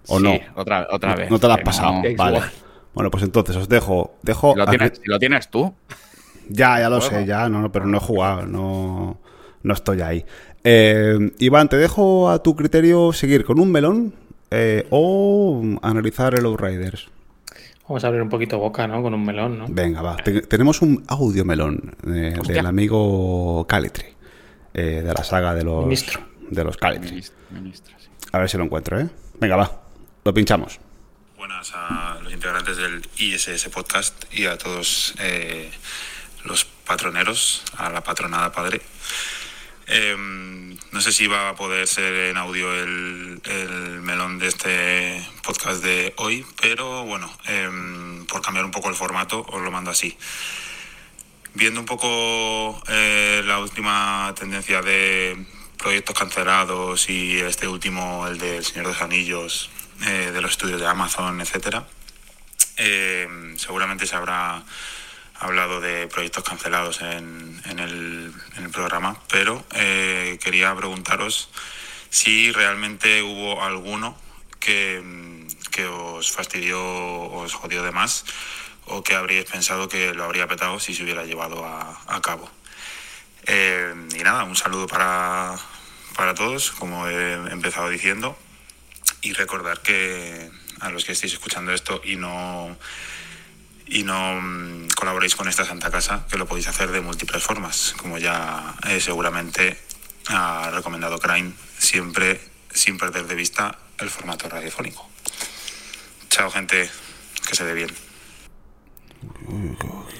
¿O 0.08 0.18
sí, 0.18 0.24
no? 0.24 0.60
Otra, 0.60 0.88
otra 0.90 1.14
vez. 1.14 1.30
No 1.30 1.38
te 1.38 1.46
lo 1.46 1.52
has 1.52 1.60
pasado. 1.60 2.02
Vale. 2.16 2.40
Bueno, 2.94 3.08
pues 3.08 3.22
entonces 3.22 3.54
os 3.54 3.68
dejo. 3.68 4.16
dejo 4.22 4.56
¿Lo, 4.56 4.66
tienes, 4.66 5.00
¿Lo 5.04 5.20
tienes 5.20 5.48
tú? 5.48 5.72
Ya, 6.48 6.80
ya 6.80 6.90
lo 6.90 7.00
sé, 7.00 7.24
ya, 7.24 7.48
no, 7.48 7.70
pero 7.70 7.86
no 7.86 7.98
he 7.98 8.00
jugado, 8.00 8.46
no, 8.46 9.20
no 9.62 9.74
estoy 9.74 10.00
ahí. 10.00 10.24
Eh, 10.64 11.32
Iván, 11.38 11.68
te 11.68 11.76
dejo 11.76 12.30
a 12.30 12.42
tu 12.42 12.54
criterio 12.54 13.12
seguir 13.12 13.44
con 13.44 13.58
un 13.58 13.70
melón 13.70 14.14
eh, 14.50 14.86
o 14.90 15.62
analizar 15.82 16.34
el 16.34 16.44
Outriders. 16.46 17.08
Vamos 17.88 18.04
a 18.04 18.06
abrir 18.06 18.22
un 18.22 18.28
poquito 18.28 18.58
boca, 18.58 18.86
¿no? 18.86 19.02
Con 19.02 19.12
un 19.12 19.24
melón, 19.24 19.58
¿no? 19.58 19.66
Venga, 19.68 20.02
va. 20.02 20.16
tenemos 20.16 20.82
un 20.82 21.04
audio 21.08 21.44
melón 21.44 21.96
eh, 22.06 22.38
del 22.46 22.66
amigo 22.66 23.66
Calitri, 23.68 24.06
de 24.72 25.02
la 25.02 25.24
saga 25.24 25.54
de 25.54 25.64
los, 25.64 25.84
Ministro. 25.84 26.20
De 26.48 26.64
los 26.64 26.76
Calitri. 26.76 27.22
A 28.30 28.38
ver 28.38 28.48
si 28.48 28.56
lo 28.56 28.64
encuentro, 28.64 28.98
¿eh? 29.00 29.08
Venga, 29.40 29.56
va. 29.56 29.82
Lo 30.24 30.32
pinchamos. 30.32 30.78
Buenas 31.36 31.72
a 31.74 32.18
los 32.22 32.32
integrantes 32.32 32.76
del 32.76 33.02
ISS 33.18 33.68
Podcast 33.68 34.24
y 34.32 34.46
a 34.46 34.56
todos 34.56 35.14
los 36.44 36.64
patroneros, 36.86 37.64
a 37.76 37.90
la 37.90 38.02
patronada 38.02 38.52
padre. 38.52 38.80
Em, 39.86 40.76
no 40.92 41.00
sé 41.00 41.12
si 41.12 41.26
va 41.26 41.50
a 41.50 41.56
poder 41.56 41.86
ser 41.86 42.12
en 42.30 42.36
audio 42.36 42.72
el, 42.74 43.40
el, 43.44 44.00
melón 44.00 44.38
de 44.38 44.48
este 44.48 45.26
podcast 45.42 45.82
de 45.82 46.14
hoy, 46.16 46.46
pero 46.60 47.04
bueno, 47.04 47.30
em, 47.46 48.24
por 48.26 48.42
cambiar 48.42 48.64
un 48.64 48.70
poco 48.70 48.88
el 48.88 48.94
formato 48.94 49.44
os 49.48 49.62
lo 49.62 49.70
mando 49.70 49.90
así. 49.90 50.16
Viendo 51.54 51.80
un 51.80 51.86
poco 51.86 52.82
eh, 52.88 53.42
la 53.44 53.58
última 53.58 54.32
tendencia 54.38 54.80
de 54.80 55.44
proyectos 55.76 56.16
cancelados 56.16 57.10
y 57.10 57.40
este 57.40 57.66
último, 57.66 58.26
el 58.26 58.38
del 58.38 58.64
Señor 58.64 58.86
de 58.86 58.92
los 58.92 59.02
Anillos, 59.02 59.70
eh, 60.06 60.30
de 60.32 60.40
los 60.40 60.52
estudios 60.52 60.80
de 60.80 60.86
Amazon, 60.86 61.40
etcétera, 61.40 61.86
em, 62.76 63.58
seguramente 63.58 64.06
se 64.06 64.16
habrá 64.16 64.64
hablado 65.42 65.80
de 65.80 66.06
proyectos 66.06 66.44
cancelados 66.44 67.02
en, 67.02 67.60
en, 67.66 67.78
el, 67.80 68.32
en 68.56 68.64
el, 68.64 68.70
programa, 68.70 69.18
pero 69.28 69.64
eh, 69.74 70.38
quería 70.42 70.74
preguntaros 70.74 71.50
si 72.10 72.52
realmente 72.52 73.22
hubo 73.22 73.62
alguno 73.62 74.16
que, 74.60 75.02
que, 75.70 75.86
os 75.86 76.30
fastidió, 76.30 76.80
os 76.80 77.54
jodió 77.54 77.82
de 77.82 77.90
más, 77.90 78.24
o 78.86 79.02
que 79.02 79.14
habríais 79.14 79.50
pensado 79.50 79.88
que 79.88 80.14
lo 80.14 80.24
habría 80.24 80.46
petado 80.46 80.78
si 80.78 80.94
se 80.94 81.02
hubiera 81.02 81.24
llevado 81.24 81.64
a, 81.64 82.00
a 82.06 82.20
cabo. 82.20 82.48
Eh, 83.46 83.94
y 84.14 84.22
nada, 84.22 84.44
un 84.44 84.54
saludo 84.54 84.86
para, 84.86 85.56
para 86.14 86.34
todos, 86.34 86.70
como 86.70 87.08
he 87.08 87.34
empezado 87.50 87.88
diciendo, 87.88 88.38
y 89.22 89.32
recordar 89.32 89.80
que 89.80 90.50
a 90.80 90.90
los 90.90 91.04
que 91.04 91.12
estéis 91.12 91.32
escuchando 91.32 91.72
esto 91.72 92.00
y 92.04 92.16
no 92.16 92.76
y 93.92 94.04
no 94.04 94.40
mm, 94.40 94.88
colaboréis 94.96 95.36
con 95.36 95.48
esta 95.48 95.64
Santa 95.64 95.90
Casa, 95.90 96.24
que 96.30 96.38
lo 96.38 96.46
podéis 96.46 96.68
hacer 96.68 96.90
de 96.90 97.00
múltiples 97.00 97.42
formas, 97.42 97.94
como 97.98 98.18
ya 98.18 98.74
eh, 98.88 99.00
seguramente 99.00 99.76
ha 100.28 100.70
recomendado 100.72 101.18
Crane, 101.18 101.52
siempre 101.78 102.40
sin 102.72 102.96
perder 102.96 103.26
de 103.26 103.34
vista 103.34 103.76
el 103.98 104.08
formato 104.08 104.48
radiofónico. 104.48 105.08
Chao, 106.30 106.50
gente, 106.50 106.88
que 107.46 107.54
se 107.54 107.64
dé 107.64 107.74
bien. 107.74 107.90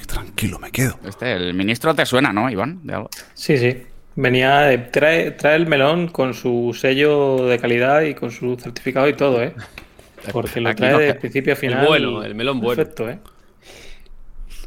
tranquilo, 0.06 0.58
me 0.58 0.70
quedo. 0.70 0.98
Este, 1.04 1.32
el 1.32 1.54
ministro 1.54 1.94
te 1.94 2.04
suena, 2.04 2.32
¿no, 2.32 2.50
Iván? 2.50 2.80
De 2.86 2.94
algo. 2.94 3.08
Sí, 3.32 3.56
sí. 3.56 3.82
Venía, 4.14 4.60
de, 4.60 4.76
trae, 4.76 5.30
trae 5.30 5.56
el 5.56 5.66
melón 5.66 6.08
con 6.08 6.34
su 6.34 6.76
sello 6.78 7.46
de 7.46 7.58
calidad 7.58 8.02
y 8.02 8.14
con 8.14 8.30
su 8.30 8.56
certificado 8.56 9.08
y 9.08 9.14
todo, 9.14 9.42
¿eh? 9.42 9.54
Porque 10.30 10.60
lo 10.60 10.74
trae 10.74 10.98
de 10.98 11.14
principio 11.14 11.54
a 11.54 11.56
final. 11.56 11.80
El 11.80 11.86
bueno, 11.86 12.22
el 12.22 12.34
melón 12.34 12.60
bueno. 12.60 12.76
Perfecto, 12.76 13.08
¿eh? 13.08 13.18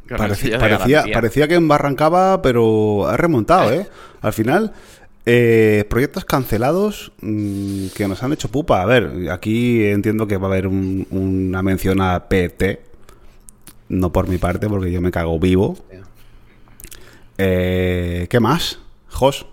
Parecía, 0.07 0.59
parecía, 0.59 1.03
parecía, 1.12 1.47
que 1.47 1.55
embarrancaba, 1.55 2.41
pero 2.41 3.07
ha 3.07 3.17
remontado, 3.17 3.74
¿eh? 3.74 3.88
Al 4.21 4.33
final, 4.33 4.74
eh, 5.25 5.85
proyectos 5.89 6.24
cancelados 6.25 7.12
mmm, 7.21 7.88
que 7.95 8.07
nos 8.07 8.21
han 8.21 8.33
hecho 8.33 8.50
pupa. 8.50 8.81
A 8.81 8.85
ver, 8.85 9.29
aquí 9.31 9.83
entiendo 9.85 10.27
que 10.27 10.38
va 10.38 10.47
a 10.47 10.51
haber 10.51 10.67
un, 10.67 11.07
una 11.09 11.63
mención 11.63 12.01
a 12.01 12.27
PT. 12.27 12.81
No 13.89 14.12
por 14.12 14.27
mi 14.27 14.38
parte, 14.38 14.67
porque 14.67 14.91
yo 14.91 15.01
me 15.01 15.12
cago 15.12 15.39
vivo. 15.39 15.77
Eh, 17.38 18.27
¿Qué 18.29 18.39
más? 18.39 18.79
Jos. 19.09 19.45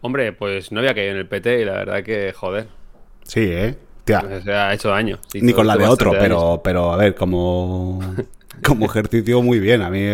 Hombre, 0.00 0.32
pues 0.32 0.70
no 0.70 0.80
había 0.80 0.94
caído 0.94 1.12
en 1.12 1.18
el 1.18 1.28
PT 1.28 1.60
y 1.60 1.64
la 1.64 1.72
verdad 1.72 2.02
que, 2.02 2.32
joder. 2.32 2.68
Sí, 3.24 3.40
¿eh? 3.40 3.76
Tía. 4.04 4.22
Se 4.44 4.52
ha 4.52 4.74
hecho 4.74 4.90
daño. 4.90 5.18
Sí, 5.28 5.40
Ni 5.40 5.52
con 5.52 5.66
la 5.66 5.76
de 5.76 5.86
otro, 5.86 6.12
pero, 6.12 6.60
pero 6.62 6.92
a 6.92 6.96
ver, 6.96 7.14
como 7.14 8.00
como 8.62 8.86
ejercicio 8.86 9.42
muy 9.42 9.58
bien. 9.58 9.82
A 9.82 9.90
mí, 9.90 10.04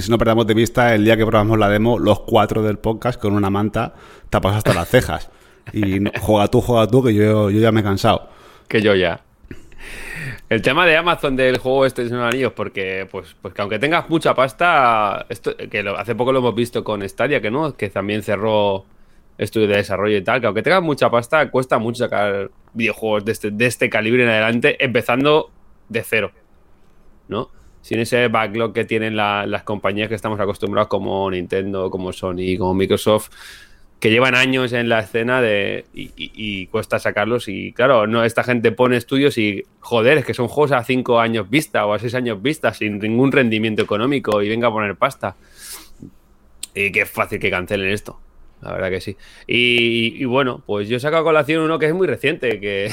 si 0.00 0.10
no 0.10 0.18
perdamos 0.18 0.46
de 0.46 0.54
vista, 0.54 0.94
el 0.94 1.04
día 1.04 1.16
que 1.16 1.26
probamos 1.26 1.58
la 1.58 1.68
demo, 1.68 1.98
los 1.98 2.20
cuatro 2.20 2.62
del 2.62 2.78
podcast 2.78 3.20
con 3.20 3.34
una 3.34 3.50
manta 3.50 3.94
tapas 4.30 4.56
hasta 4.56 4.74
las 4.74 4.88
cejas. 4.88 5.30
Y 5.72 6.00
juega 6.20 6.48
tú, 6.48 6.60
juega 6.60 6.86
tú, 6.86 7.02
que 7.02 7.14
yo, 7.14 7.50
yo 7.50 7.60
ya 7.60 7.72
me 7.72 7.80
he 7.80 7.84
cansado. 7.84 8.28
Que 8.68 8.80
yo 8.80 8.94
ya. 8.94 9.20
El 10.48 10.62
tema 10.62 10.86
de 10.86 10.96
Amazon 10.96 11.34
del 11.36 11.58
juego 11.58 11.86
este 11.86 12.04
de 12.04 12.10
los 12.10 12.22
anillos, 12.22 12.52
porque, 12.52 13.08
pues, 13.10 13.34
pues 13.42 13.52
que 13.52 13.62
aunque 13.62 13.78
tengas 13.78 14.08
mucha 14.08 14.34
pasta, 14.34 15.26
esto, 15.28 15.56
que 15.56 15.84
hace 15.96 16.14
poco 16.14 16.32
lo 16.32 16.38
hemos 16.38 16.54
visto 16.54 16.84
con 16.84 17.06
Stadia, 17.08 17.40
que 17.40 17.50
no, 17.50 17.76
que 17.76 17.90
también 17.90 18.22
cerró 18.22 18.84
estudio 19.38 19.66
de 19.66 19.76
desarrollo 19.76 20.16
y 20.16 20.22
tal, 20.22 20.40
que 20.40 20.46
aunque 20.46 20.62
tengas 20.62 20.82
mucha 20.82 21.10
pasta, 21.10 21.50
cuesta 21.50 21.78
mucho 21.78 22.04
sacar 22.04 22.50
videojuegos 22.74 23.24
de 23.24 23.32
este, 23.32 23.50
de 23.50 23.66
este 23.66 23.90
calibre 23.90 24.22
en 24.22 24.30
adelante, 24.30 24.82
empezando 24.84 25.50
de 25.88 26.02
cero. 26.02 26.30
¿No? 27.28 27.50
Sin 27.82 28.00
ese 28.00 28.28
backlog 28.28 28.72
que 28.72 28.84
tienen 28.84 29.16
la, 29.16 29.46
las 29.46 29.62
compañías 29.62 30.08
que 30.08 30.14
estamos 30.14 30.40
acostumbrados 30.40 30.88
como 30.88 31.30
Nintendo, 31.30 31.90
como 31.90 32.12
Sony, 32.12 32.58
como 32.58 32.74
Microsoft, 32.74 33.30
que 34.00 34.10
llevan 34.10 34.34
años 34.34 34.72
en 34.72 34.88
la 34.88 35.00
escena 35.00 35.40
de 35.40 35.86
y, 35.94 36.66
cuesta 36.66 36.98
sacarlos 36.98 37.48
y 37.48 37.72
claro, 37.72 38.06
no 38.06 38.24
esta 38.24 38.44
gente 38.44 38.70
pone 38.72 38.96
estudios 38.96 39.38
y 39.38 39.62
joder, 39.80 40.18
es 40.18 40.24
que 40.26 40.34
son 40.34 40.48
juegos 40.48 40.72
a 40.72 40.84
5 40.84 41.18
años 41.18 41.48
vista 41.48 41.86
o 41.86 41.94
a 41.94 41.98
6 41.98 42.14
años 42.14 42.42
vista 42.42 42.74
sin 42.74 42.98
ningún 42.98 43.32
rendimiento 43.32 43.82
económico 43.82 44.42
y 44.42 44.48
venga 44.48 44.68
a 44.68 44.72
poner 44.72 44.96
pasta. 44.96 45.36
Y 46.74 46.92
qué 46.92 47.06
fácil 47.06 47.38
que 47.38 47.50
cancelen 47.50 47.90
esto. 47.90 48.20
La 48.60 48.72
verdad 48.72 48.90
que 48.90 49.00
sí. 49.00 49.16
Y, 49.46 50.22
y 50.22 50.24
bueno, 50.26 50.62
pues 50.66 50.88
yo 50.88 50.98
he 50.98 51.00
sacado 51.00 51.22
a 51.22 51.24
colación 51.24 51.62
uno 51.62 51.78
que 51.78 51.86
es 51.86 51.94
muy 51.94 52.06
reciente, 52.06 52.60
que 52.60 52.90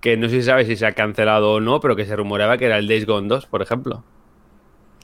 que 0.00 0.16
no 0.16 0.28
sé 0.28 0.36
si 0.36 0.42
sabes 0.42 0.66
si 0.66 0.76
se 0.76 0.86
ha 0.86 0.92
cancelado 0.92 1.54
o 1.54 1.60
no, 1.60 1.80
pero 1.80 1.96
que 1.96 2.06
se 2.06 2.16
rumoreaba 2.16 2.58
que 2.58 2.66
era 2.66 2.78
el 2.78 2.88
Days 2.88 3.06
Gone 3.06 3.28
2, 3.28 3.46
por 3.46 3.62
ejemplo. 3.62 4.02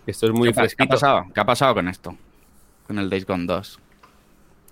Esto 0.07 0.27
es 0.27 0.33
muy 0.33 0.49
¿Qué, 0.49 0.55
fresquito. 0.55 0.85
¿Qué 0.85 0.85
ha 0.85 0.89
pasado? 0.89 1.25
¿Qué 1.35 1.41
ha 1.41 1.45
pasado 1.45 1.75
con 1.75 1.89
esto? 1.89 2.17
Con 2.87 2.99
el 2.99 3.11
Days 3.11 3.27
Gone 3.27 3.47
2. 3.47 3.81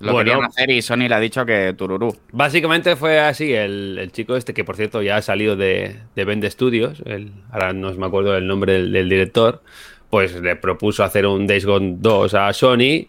Lo 0.00 0.12
bueno, 0.12 0.30
querían 0.30 0.44
hacer 0.46 0.70
y 0.70 0.82
Sony 0.82 1.08
le 1.08 1.14
ha 1.14 1.20
dicho 1.20 1.46
que 1.46 1.72
tururú. 1.76 2.16
Básicamente 2.32 2.96
fue 2.96 3.20
así, 3.20 3.52
el, 3.52 3.98
el, 3.98 4.12
chico 4.12 4.36
este, 4.36 4.52
que 4.52 4.64
por 4.64 4.76
cierto 4.76 5.02
ya 5.02 5.16
ha 5.16 5.22
salido 5.22 5.56
de, 5.56 5.96
de 6.16 6.24
Vende 6.24 6.50
Studios, 6.50 7.02
el, 7.06 7.30
ahora 7.52 7.72
no 7.72 7.92
me 7.94 8.06
acuerdo 8.06 8.32
del 8.32 8.46
nombre 8.46 8.72
del, 8.72 8.92
del, 8.92 9.08
director, 9.08 9.62
pues 10.10 10.34
le 10.40 10.56
propuso 10.56 11.04
hacer 11.04 11.26
un 11.26 11.46
Days 11.46 11.64
Gone 11.64 11.96
2 12.00 12.34
a 12.34 12.52
Sony 12.52 13.06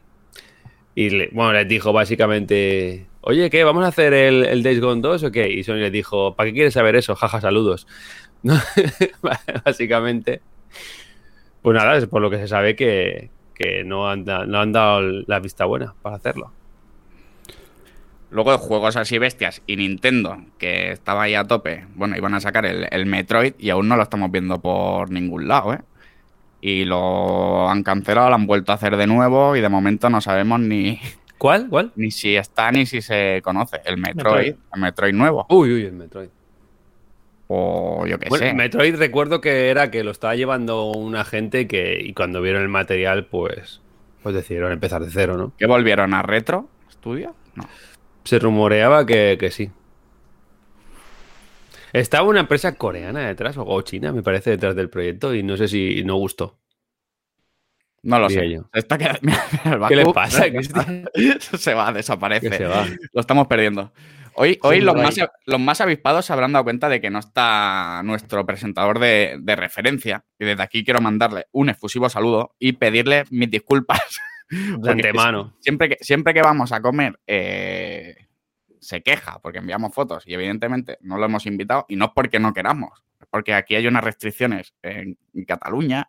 y 0.94 1.10
le, 1.10 1.30
bueno, 1.34 1.54
les 1.54 1.68
dijo 1.68 1.92
básicamente, 1.92 3.08
oye, 3.26 3.50
¿qué? 3.50 3.64
¿Vamos 3.64 3.84
a 3.84 3.88
hacer 3.88 4.14
el, 4.14 4.46
el 4.46 4.64
Days 4.64 4.80
Gone 4.80 5.02
2 5.02 5.24
o 5.24 5.32
qué? 5.32 5.52
Y 5.52 5.64
Sony 5.64 5.76
le 5.76 5.92
dijo, 5.92 6.36
¿para 6.36 6.48
qué 6.48 6.54
quieres 6.54 6.74
saber 6.74 6.96
eso? 6.96 7.16
Jaja, 7.16 7.42
saludos. 7.42 7.88
Básicamente. 9.66 10.42
Pues 11.62 11.76
nada, 11.76 11.98
es 11.98 12.06
por 12.06 12.22
lo 12.22 12.30
que 12.30 12.38
se 12.38 12.48
sabe 12.48 12.76
que, 12.76 13.32
no, 13.86 14.08
han, 14.08 14.24
dado 14.24 15.02
la 15.02 15.40
vista 15.40 15.66
buena 15.66 15.96
para 16.02 16.18
hacerlo. 16.18 16.52
Luego 18.30 18.52
de 18.52 18.58
juegos 18.58 18.96
así 18.98 19.18
bestias 19.18 19.64
y 19.66 19.76
Nintendo, 19.78 20.38
que 20.60 20.92
estaba 20.92 21.24
ahí 21.24 21.34
a 21.34 21.46
tope, 21.46 21.88
bueno, 21.96 22.16
iban 22.18 22.36
a 22.36 22.40
sacar 22.40 22.66
el 22.66 23.06
Metroid 23.06 23.54
y 23.58 23.70
aún 23.72 23.88
no 23.88 23.96
lo 23.96 24.04
estamos 24.04 24.30
viendo 24.30 24.60
por 24.60 25.10
ningún 25.10 25.48
lado, 25.48 25.74
¿eh? 25.74 25.80
Y 26.62 26.86
lo 26.86 27.70
han 27.70 27.84
cancelado, 27.84 28.30
lo 28.30 28.36
han 28.36 28.48
vuelto 28.48 28.72
a 28.72 28.76
hacer 28.76 28.98
de 28.98 29.08
nuevo 29.08 29.56
y 29.56 29.62
de 29.62 29.70
momento 29.70 30.10
no 30.10 30.22
sabemos 30.22 30.60
ni, 30.60 31.00
¿Cuál? 31.38 31.68
¿Cuál? 31.70 31.92
Ni 31.96 32.12
si 32.12 32.36
está 32.36 32.72
ni 32.72 32.86
si 32.86 33.02
se 33.02 33.42
conoce. 33.44 33.82
El 33.86 33.98
Metroid. 33.98 34.36
Metroid. 34.36 34.56
El 34.74 34.82
Metroid 34.82 35.14
nuevo. 35.14 35.46
Uy, 35.50 35.74
uy, 35.74 35.86
el 35.86 35.94
Metroid. 35.94 36.30
O 37.48 38.08
yo 38.08 38.18
qué 38.18 38.30
bueno, 38.30 38.44
sé. 38.44 38.50
El 38.50 38.56
Metroid 38.56 38.96
recuerdo 38.96 39.42
que 39.42 39.70
era 39.70 39.92
que 39.92 40.04
lo 40.04 40.12
estaba 40.12 40.36
llevando 40.36 40.92
una 40.92 41.24
gente 41.26 41.68
que, 41.68 42.00
y 42.02 42.14
cuando 42.14 42.42
vieron 42.42 42.64
el 42.64 42.70
material, 42.70 43.26
pues, 43.26 43.82
pues 44.24 44.34
decidieron 44.34 44.72
empezar 44.72 45.04
de 45.04 45.12
cero, 45.12 45.38
¿no? 45.38 45.54
¿Que 45.58 45.68
volvieron 45.68 46.14
a 46.14 46.24
Retro 46.24 46.70
Studio? 46.92 47.36
No. 47.54 47.68
Se 48.24 48.40
rumoreaba 48.40 49.06
que, 49.06 49.38
que 49.40 49.52
sí. 49.52 49.70
Estaba 51.94 52.28
una 52.28 52.42
empresa 52.42 52.76
coreana 52.76 53.28
detrás, 53.28 53.56
o 53.58 53.82
china, 53.82 54.12
me 54.12 54.24
parece, 54.24 54.50
detrás 54.50 54.76
del 54.76 54.90
proyecto, 54.90 55.34
y 55.34 55.44
no 55.44 55.56
sé 55.56 55.68
si 55.68 56.04
no 56.04 56.16
gustó. 56.16 56.58
No 58.06 58.20
lo 58.20 58.30
sé. 58.30 58.50
Yo. 58.52 58.70
Está 58.72 58.98
que... 59.00 59.10
¿Qué 59.90 59.96
le 59.96 60.06
pasa, 60.14 60.46
se 61.58 61.74
va, 61.74 61.92
desaparece. 61.92 62.56
Se 62.56 62.66
va. 62.66 62.86
Lo 63.12 63.20
estamos 63.20 63.48
perdiendo. 63.48 63.92
Hoy, 64.36 64.60
hoy 64.62 64.82
los, 64.82 64.96
más, 64.96 65.16
los, 65.46 65.60
más, 65.60 65.82
avispados 65.82 66.26
se 66.26 66.34
habrán 66.34 66.52
dado 66.52 66.66
cuenta 66.66 66.88
de 66.88 67.02
que 67.02 67.10
no 67.10 67.20
está 67.20 68.02
nuestro 68.04 68.46
presentador 68.46 69.00
de, 69.00 69.38
de, 69.42 69.56
referencia. 69.56 70.24
Y 70.38 70.46
desde 70.46 70.62
aquí 70.62 70.84
quiero 70.84 71.02
mandarle 71.02 71.48
un 71.52 71.70
efusivo 71.70 72.08
saludo 72.10 72.54
y 72.60 72.74
pedirle 72.74 73.24
mis 73.32 73.50
disculpas. 73.50 74.20
De 74.50 74.92
antemano. 74.92 75.56
Siempre 75.60 75.90
que, 75.90 75.98
siempre 76.02 76.34
que 76.34 76.42
vamos 76.42 76.74
a 76.74 76.82
comer, 76.82 77.20
eh, 77.26 78.28
se 78.80 79.02
queja 79.02 79.40
porque 79.42 79.58
enviamos 79.58 79.96
fotos 79.96 80.28
y 80.28 80.36
evidentemente 80.36 81.00
no 81.02 81.18
lo 81.18 81.26
hemos 81.26 81.48
invitado. 81.48 81.86
Y 81.90 81.96
no 81.96 82.06
es 82.06 82.12
porque 82.14 82.40
no 82.40 82.54
queramos, 82.54 83.04
es 83.20 83.28
porque 83.32 83.56
aquí 83.56 83.76
hay 83.76 83.88
unas 83.88 84.04
restricciones 84.04 84.76
en 84.84 85.18
Cataluña 85.48 86.08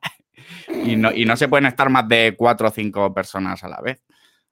y 0.85 0.97
no, 0.97 1.13
y 1.13 1.25
no 1.25 1.37
se 1.37 1.49
pueden 1.49 1.67
estar 1.67 1.91
más 1.91 2.09
de 2.09 2.35
cuatro 2.37 2.69
o 2.69 2.71
cinco 2.71 3.13
personas 3.15 3.63
a 3.65 3.69
la 3.69 3.81
vez. 3.81 4.03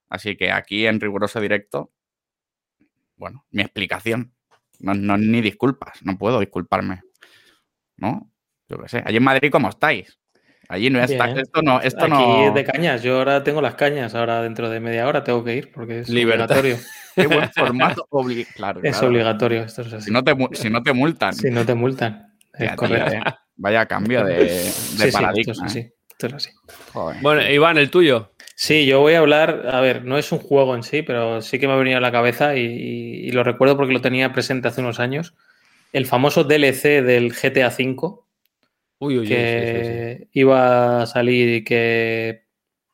Así 0.09 0.37
que 0.37 0.51
aquí 0.51 0.87
en 0.87 1.01
riguroso 1.01 1.41
directo, 1.41 1.93
bueno, 3.17 3.45
mi 3.51 3.63
explicación. 3.63 4.33
No, 4.81 4.93
no 4.95 5.17
ni 5.17 5.41
disculpas, 5.41 6.03
no 6.03 6.19
puedo 6.19 6.41
disculparme. 6.41 7.03
¿No? 7.97 8.31
Yo 8.69 8.79
qué 8.83 8.89
sé. 8.89 9.03
Allí 9.05 9.19
en 9.19 9.25
Madrid, 9.25 9.51
¿cómo 9.51 9.69
estáis? 9.69 10.19
Allí 10.69 10.91
no 10.91 11.03
está. 11.03 11.31
Esto 11.31 11.63
no. 11.63 11.81
Esto 11.81 12.07
Aquí 12.07 12.55
de 12.55 12.65
cañas. 12.65 13.03
Yo 13.03 13.19
ahora 13.19 13.45
tengo 13.45 13.61
las 13.61 13.75
cañas. 13.75 14.15
Ahora 14.15 14.43
dentro 14.43 14.71
de 14.71 14.81
media 14.81 15.07
hora 15.07 15.23
tengo 15.23 15.45
que 15.45 15.57
ir 15.57 15.73
porque 15.73 16.01
es 16.01 16.11
obligatorio. 16.11 16.77
Qué 17.15 17.27
buen 17.27 17.51
formato. 17.53 18.09
claro, 18.57 18.81
es 18.83 19.01
obligatorio. 19.03 19.63
Esto 19.63 19.83
es 19.83 19.93
así. 19.93 20.07
Si, 20.07 20.11
no 20.11 20.25
te, 20.25 20.35
si 20.53 20.71
no 20.71 20.83
te 20.83 20.93
multan. 20.93 21.35
Si 21.35 21.51
no 21.51 21.65
te 21.65 21.75
multan. 21.75 22.35
Es 22.53 22.73
correcto. 22.75 23.39
Eh. 23.55 23.57
Vaya 23.57 23.87
cambio 23.87 24.25
de, 24.25 24.71
de 24.99 25.13
paradigma. 25.13 25.69
Sí, 25.69 25.89
esto 26.11 26.27
es 26.27 26.35
así. 26.35 26.51
Bueno, 27.23 27.49
Iván, 27.49 27.79
el 27.79 27.91
tuyo. 27.91 28.33
Sí, 28.57 28.87
yo 28.87 29.01
voy 29.01 29.15
a 29.15 29.19
hablar, 29.19 29.69
a 29.73 29.81
ver, 29.81 30.05
no 30.05 30.17
es 30.17 30.31
un 30.31 30.39
juego 30.39 30.77
en 30.77 30.85
sí, 30.85 31.03
pero 31.03 31.43
sí 31.43 31.59
que 31.59 31.67
me 31.67 31.73
ha 31.73 31.77
venido 31.77 31.99
a 31.99 32.01
la 32.01 32.13
cabeza 32.13 32.57
y, 32.57 33.31
lo 33.33 33.43
recuerdo 33.43 33.77
porque 33.77 33.93
lo 33.93 34.01
tenía 34.01 34.33
presente 34.33 34.69
hace 34.69 34.81
unos 34.81 35.01
años. 35.01 35.35
El 35.93 36.07
famoso 36.07 36.45
DLC 36.45 37.03
del 37.03 37.33
GTA 37.33 37.69
V, 37.69 38.21
uy, 38.99 39.19
uy, 39.19 39.27
que 39.27 40.29
iba 40.33 41.03
a 41.03 41.07
salir 41.07 41.49
y 41.49 41.65
que 41.65 42.45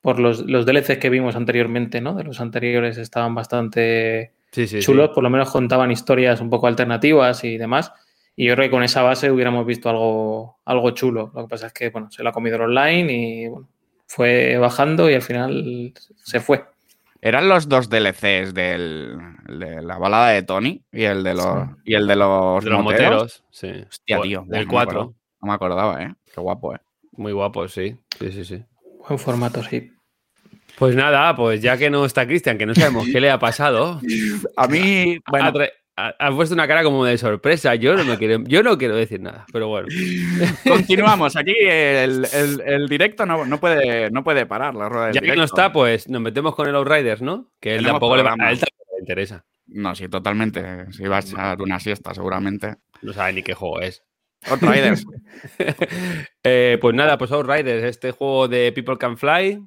por 0.00 0.18
los, 0.18 0.40
los, 0.46 0.64
DLCs 0.64 0.96
que 0.96 1.10
vimos 1.10 1.36
anteriormente, 1.36 2.00
¿no? 2.00 2.14
De 2.14 2.24
los 2.24 2.40
anteriores 2.40 2.96
estaban 2.96 3.34
bastante 3.34 4.32
chulos, 4.80 5.10
por 5.10 5.22
lo 5.22 5.30
menos 5.30 5.50
contaban 5.50 5.90
historias 5.90 6.40
un 6.40 6.48
poco 6.48 6.66
alternativas 6.68 7.44
y 7.44 7.58
demás. 7.58 7.92
Y 8.40 8.46
yo 8.46 8.54
creo 8.54 8.68
que 8.68 8.70
con 8.70 8.82
esa 8.82 9.02
base 9.02 9.30
hubiéramos 9.30 9.66
visto 9.66 9.90
algo, 9.90 10.60
algo 10.64 10.92
chulo. 10.92 11.30
Lo 11.34 11.42
que 11.42 11.48
pasa 11.48 11.66
es 11.66 11.74
que, 11.74 11.90
bueno, 11.90 12.10
se 12.10 12.22
lo 12.22 12.30
ha 12.30 12.32
comido 12.32 12.56
el 12.56 12.62
online 12.62 13.12
y, 13.12 13.48
bueno, 13.48 13.68
fue 14.06 14.56
bajando 14.56 15.10
y 15.10 15.14
al 15.14 15.20
final 15.20 15.92
se 16.24 16.40
fue. 16.40 16.64
Eran 17.20 17.50
los 17.50 17.68
dos 17.68 17.90
DLCs 17.90 18.54
del, 18.54 19.18
de 19.46 19.82
la 19.82 19.98
balada 19.98 20.30
de 20.30 20.42
Tony 20.42 20.82
y 20.90 21.02
el 21.02 21.22
de 21.22 21.34
los, 21.34 21.68
y 21.84 21.92
el 21.92 22.06
de 22.06 22.16
los, 22.16 22.64
moteros. 22.64 23.44
Sí. 23.50 23.84
Hostia, 23.86 24.22
tío. 24.22 24.46
El 24.50 24.66
4. 24.66 25.14
No 25.42 25.46
me 25.46 25.52
acordaba, 25.52 26.02
¿eh? 26.02 26.14
Qué 26.34 26.40
guapo, 26.40 26.74
¿eh? 26.74 26.80
Muy 27.12 27.32
guapo, 27.32 27.68
sí. 27.68 27.94
Sí, 28.18 28.32
sí, 28.32 28.46
sí. 28.46 28.64
Buen 29.06 29.18
formato, 29.18 29.62
sí. 29.64 29.92
Pues 30.78 30.96
nada, 30.96 31.36
pues 31.36 31.60
ya 31.60 31.76
que 31.76 31.90
no 31.90 32.06
está 32.06 32.26
Cristian, 32.26 32.56
que 32.56 32.64
no 32.64 32.74
sabemos 32.74 33.06
qué 33.12 33.20
le 33.20 33.30
ha 33.30 33.38
pasado. 33.38 34.00
A 34.56 34.66
mí, 34.66 35.18
bueno, 35.30 35.52
Has 36.08 36.34
puesto 36.34 36.54
una 36.54 36.66
cara 36.66 36.82
como 36.82 37.04
de 37.04 37.18
sorpresa. 37.18 37.74
Yo 37.74 37.94
no, 37.94 38.04
me 38.04 38.16
quiero, 38.18 38.42
yo 38.46 38.62
no 38.62 38.78
quiero 38.78 38.96
decir 38.96 39.20
nada, 39.20 39.46
pero 39.52 39.68
bueno. 39.68 39.88
Continuamos. 40.68 41.36
Aquí 41.36 41.54
el, 41.60 42.22
directo 42.88 43.26
no, 43.26 43.58
puede, 43.58 44.10
no 44.10 44.24
puede 44.24 44.46
parar 44.46 44.74
la 44.74 44.88
rueda 44.88 45.12
Ya 45.12 45.20
que 45.20 45.36
no 45.36 45.44
está, 45.44 45.72
pues 45.72 46.08
nos 46.08 46.20
metemos 46.20 46.54
con 46.54 46.68
el 46.68 46.74
Outriders, 46.74 47.22
¿no? 47.22 47.50
Que 47.60 47.76
él 47.76 47.84
tampoco 47.84 48.16
le, 48.16 48.22
a 48.22 48.50
él 48.50 48.58
tampoco 48.58 48.92
le 48.94 49.00
interesa. 49.00 49.44
No, 49.66 49.94
sí, 49.94 50.08
totalmente. 50.08 50.92
Si 50.92 51.04
va 51.04 51.18
a 51.18 51.20
echar 51.20 51.60
una 51.62 51.78
siesta, 51.78 52.12
seguramente. 52.14 52.76
No 53.02 53.12
sabe 53.12 53.32
ni 53.32 53.42
qué 53.42 53.54
juego 53.54 53.80
es. 53.80 54.02
Outriders. 54.46 55.04
eh, 56.44 56.78
pues 56.80 56.94
nada, 56.94 57.18
pues 57.18 57.30
Outriders, 57.30 57.84
este 57.84 58.10
juego 58.12 58.48
de 58.48 58.72
People 58.72 58.98
Can 58.98 59.16
Fly, 59.16 59.62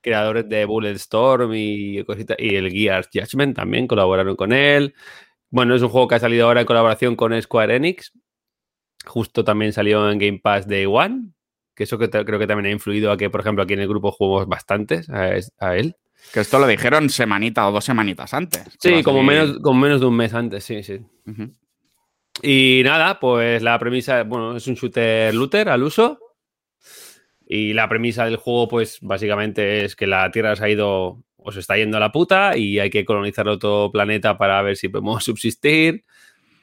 creadores 0.00 0.48
de 0.48 0.64
Bulletstorm 0.64 1.54
y, 1.54 1.98
y 1.98 2.54
el 2.54 2.70
Gears 2.70 3.08
Judgment 3.12 3.56
también 3.56 3.86
colaboraron 3.86 4.36
con 4.36 4.52
él. 4.52 4.94
Bueno, 5.56 5.74
es 5.74 5.80
un 5.80 5.88
juego 5.88 6.06
que 6.06 6.16
ha 6.16 6.18
salido 6.18 6.46
ahora 6.46 6.60
en 6.60 6.66
colaboración 6.66 7.16
con 7.16 7.40
Square 7.40 7.76
Enix. 7.76 8.12
Justo 9.06 9.42
también 9.42 9.72
salió 9.72 10.10
en 10.10 10.18
Game 10.18 10.38
Pass 10.38 10.68
Day 10.68 10.84
One. 10.84 11.30
Que 11.74 11.84
eso 11.84 11.96
que 11.96 12.10
creo 12.10 12.38
que 12.38 12.46
también 12.46 12.66
ha 12.66 12.70
influido 12.70 13.10
a 13.10 13.16
que, 13.16 13.30
por 13.30 13.40
ejemplo, 13.40 13.64
aquí 13.64 13.72
en 13.72 13.80
el 13.80 13.88
grupo 13.88 14.12
jugamos 14.12 14.48
bastantes 14.48 15.08
a, 15.08 15.74
él. 15.74 15.96
Que 16.34 16.40
esto 16.40 16.58
lo 16.58 16.66
dijeron 16.66 17.08
semanita 17.08 17.66
o 17.66 17.72
dos 17.72 17.86
semanitas 17.86 18.34
antes. 18.34 18.64
Sí, 18.78 19.02
como 19.02 19.22
menos, 19.22 19.58
con 19.60 19.80
menos 19.80 20.00
de 20.00 20.06
un 20.06 20.16
mes 20.18 20.34
antes, 20.34 20.62
sí, 20.62 20.82
sí. 20.82 21.00
Y 22.42 22.82
nada, 22.84 23.18
pues 23.18 23.62
la 23.62 23.78
premisa, 23.78 24.24
bueno, 24.24 24.58
es 24.58 24.66
un 24.66 24.74
shooter 24.74 25.34
looter 25.34 25.70
al 25.70 25.84
uso. 25.84 26.18
Y 27.46 27.72
la 27.72 27.88
premisa 27.88 28.26
del 28.26 28.36
juego, 28.36 28.68
pues 28.68 28.98
básicamente 29.00 29.86
es 29.86 29.96
que 29.96 30.06
la 30.06 30.30
Tierra 30.30 30.54
se 30.54 30.66
ha 30.66 30.68
ido 30.68 31.24
os 31.46 31.56
está 31.56 31.76
yendo 31.76 31.96
a 31.96 32.00
la 32.00 32.10
puta 32.10 32.56
y 32.56 32.80
hay 32.80 32.90
que 32.90 33.04
colonizar 33.04 33.46
otro 33.48 33.90
planeta 33.92 34.36
para 34.36 34.60
ver 34.62 34.76
si 34.76 34.88
podemos 34.88 35.24
subsistir. 35.24 36.04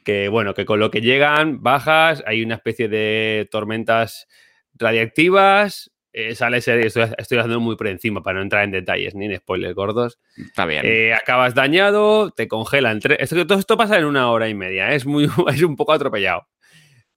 Que 0.03 0.27
bueno, 0.27 0.53
que 0.53 0.65
con 0.65 0.79
lo 0.79 0.91
que 0.91 0.99
llegan, 0.99 1.63
bajas, 1.63 2.21
hay 2.27 2.43
una 2.43 2.55
especie 2.55 2.89
de 2.89 3.47
tormentas 3.49 4.27
radiactivas. 4.73 5.91
Eh, 6.11 6.35
sale 6.35 6.61
serie, 6.61 6.87
estoy, 6.87 7.03
haciendo 7.03 7.59
muy 7.59 7.75
por 7.75 7.87
encima 7.87 8.21
para 8.21 8.35
no 8.35 8.43
entrar 8.43 8.65
en 8.65 8.71
detalles 8.71 9.15
ni 9.15 9.25
en 9.25 9.37
spoilers 9.37 9.73
gordos. 9.73 10.19
Está 10.37 10.65
bien. 10.65 10.81
Eh, 10.85 11.13
acabas 11.13 11.55
dañado, 11.55 12.31
te 12.31 12.49
congelan. 12.49 12.99
Esto, 13.17 13.47
todo 13.47 13.57
esto 13.57 13.77
pasa 13.77 13.97
en 13.97 14.05
una 14.05 14.29
hora 14.29 14.49
y 14.49 14.53
media, 14.53 14.91
¿eh? 14.91 14.95
es, 14.97 15.05
muy, 15.05 15.27
es 15.47 15.63
un 15.63 15.77
poco 15.77 15.93
atropellado. 15.93 16.47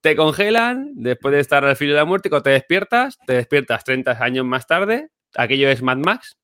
Te 0.01 0.15
congelan 0.15 0.93
después 0.95 1.35
de 1.35 1.41
estar 1.41 1.65
al 1.65 1.75
filo 1.75 1.93
de 1.93 1.99
la 1.99 2.05
muerte 2.05 2.31
cuando 2.31 2.45
te 2.45 2.51
despiertas, 2.51 3.19
te 3.27 3.33
despiertas 3.35 3.83
30 3.83 4.23
años 4.23 4.47
más 4.47 4.67
tarde. 4.67 5.09
Aquello 5.35 5.69
es 5.69 5.83
Mad 5.83 5.99
Max, 5.99 6.39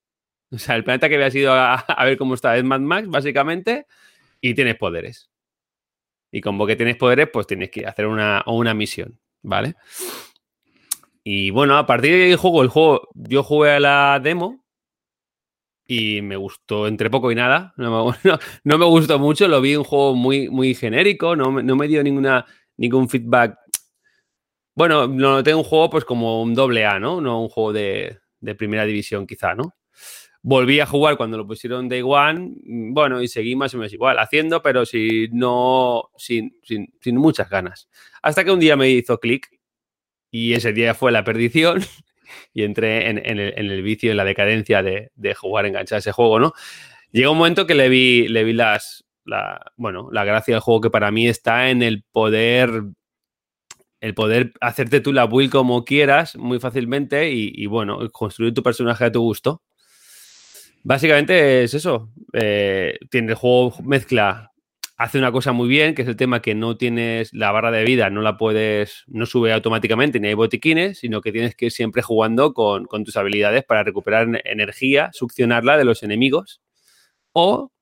o 0.53 0.59
sea, 0.59 0.77
el 0.77 0.85
planeta 0.85 1.09
que 1.09 1.15
habías 1.15 1.35
ido 1.35 1.53
a, 1.55 2.05
ver 2.05 2.17
cómo 2.19 2.35
está 2.35 2.57
es 2.57 2.65
Mad 2.65 2.81
Max, 2.81 3.09
básicamente, 3.09 3.87
y 4.41 4.55
tienes 4.55 4.77
poderes. 4.77 5.31
Y 6.31 6.41
como 6.41 6.67
que 6.67 6.77
tienes 6.77 6.97
poderes, 6.97 7.29
pues 7.33 7.47
tienes 7.47 7.71
que 7.71 7.87
hacer 7.87 8.07
una, 8.07 8.43
una 8.47 8.75
misión, 8.75 9.19
¿vale? 9.43 9.75
Y 11.25 11.51
bueno, 11.51 11.77
a 11.77 11.87
partir 11.87 12.13
del 12.13 12.37
juego, 12.37 12.63
el 12.63 12.69
juego, 12.69 13.09
yo 13.15 13.43
jugué 13.43 13.73
a 13.73 13.81
la 13.81 14.21
demo 14.23 14.65
y 15.87 16.23
me 16.23 16.37
gustó 16.37 16.87
entre 16.87 17.11
poco 17.11 17.31
y 17.31 17.35
nada. 17.35 17.75
No 17.77 18.15
me, 18.65 18.85
gustó 18.87 19.19
mucho, 19.19 19.47
lo 19.49 19.61
vi 19.61 19.77
un 19.77 19.85
juego 19.85 20.15
muy, 20.15 20.49
muy 20.49 20.75
genérico, 20.75 21.37
no, 21.37 21.51
me 21.53 21.89
dio 21.89 22.03
ninguna, 22.03 22.45
ningún 22.77 23.09
feedback. 23.09 23.57
Bueno, 24.75 25.07
lo 25.07 25.33
noté 25.33 25.55
un 25.55 25.65
juego 25.65 25.91
pues 25.91 26.05
como 26.05 26.43
un 26.43 26.55
doble 26.55 26.87
A, 26.87 26.99
¿no? 26.99 27.21
No 27.21 27.43
un 27.43 27.49
juego 27.49 27.73
de, 27.75 28.19
de 28.41 28.55
primera 28.55 28.85
división 28.85 29.27
quizá, 29.27 29.55
¿no? 29.55 29.75
Volví 30.45 30.81
a 30.81 30.87
jugar 30.87 31.17
cuando 31.17 31.37
lo 31.37 31.47
pusieron 31.47 31.89
Day 31.89 32.03
One, 32.05 32.57
bueno, 32.65 33.23
y 33.23 33.29
seguí 33.29 33.55
más 33.55 33.75
o 33.75 33.79
menos 33.79 33.93
igual, 33.93 34.19
haciendo, 34.19 34.61
pero 34.61 34.85
si 34.85 35.29
no, 35.33 36.11
sin, 36.17 36.59
sin, 36.65 37.17
muchas 37.17 37.49
ganas. 37.49 37.89
Hasta 38.23 38.45
que 38.45 38.51
un 38.51 38.59
día 38.59 38.77
me 38.77 38.91
hizo 38.91 39.21
clic 39.21 39.49
y 40.33 40.55
ese 40.55 40.73
día 40.73 40.95
fue 40.95 41.13
la 41.13 41.23
perdición 41.23 41.81
y 42.53 42.65
entré 42.65 43.09
en, 43.09 43.19
el, 43.39 43.83
vicio, 43.83 44.11
en 44.11 44.17
la 44.17 44.25
decadencia 44.25 44.83
de, 44.83 45.11
jugar 45.37 45.67
enganchar 45.67 45.99
ese 45.99 46.11
juego, 46.11 46.41
¿no? 46.41 46.55
Llegó 47.13 47.33
un 47.33 47.39
momento 47.39 47.67
que 47.67 47.77
le 47.77 47.89
vi, 47.89 48.27
le 48.27 48.43
vi 48.43 48.53
las, 48.53 49.05
la, 49.25 49.73
bueno, 49.77 50.09
la 50.11 50.25
gracia 50.25 50.55
del 50.55 50.61
juego 50.61 50.81
que 50.81 50.91
para 50.91 51.13
mí 51.13 51.29
está 51.29 51.71
en 51.71 51.83
el 51.83 52.03
poder 52.11 52.83
el 54.01 54.15
poder 54.15 54.53
hacerte 54.61 55.01
tú 55.01 55.13
la 55.13 55.27
build 55.27 55.53
como 55.53 55.85
quieras 55.85 56.35
muy 56.35 56.59
fácilmente 56.59 57.31
y, 57.31 57.53
y, 57.55 57.67
bueno, 57.67 58.11
construir 58.11 58.53
tu 58.53 58.61
personaje 58.61 59.05
a 59.05 59.13
tu 59.13 59.21
gusto. 59.21 59.63
Básicamente 60.83 61.63
es 61.63 61.75
eso. 61.75 62.11
Eh, 62.33 62.99
tiene 63.11 63.31
el 63.31 63.35
juego 63.35 63.75
mezcla, 63.85 64.53
hace 64.97 65.19
una 65.19 65.33
cosa 65.33 65.53
muy 65.53 65.69
bien, 65.69 65.95
que 65.95 66.03
es 66.03 66.09
el 66.09 66.17
tema 66.17 66.43
que 66.43 66.55
no 66.55 66.77
tienes 66.77 67.33
la 67.33 67.53
barra 67.53 67.71
de 67.71 67.85
vida, 67.85 68.11
no 68.11 68.21
la 68.21 68.37
puedes, 68.37 69.05
no 69.07 69.27
sube 69.27 69.53
automáticamente 69.53 70.19
ni 70.21 70.29
hay 70.29 70.35
botiquines, 70.35 70.99
sino 70.99 71.21
que 71.21 71.33
tienes 71.33 71.55
que 71.55 71.67
ir 71.67 71.73
siempre 71.73 72.03
jugando 72.03 72.53
con, 72.53 72.87
tus 73.05 73.17
habilidades 73.17 73.65
para 73.65 73.85
recuperar 73.85 74.43
energía, 74.45 75.11
succionarla 75.13 75.77
de 75.77 75.85
los 75.85 76.03
enemigos 76.03 76.63
o 77.33 77.73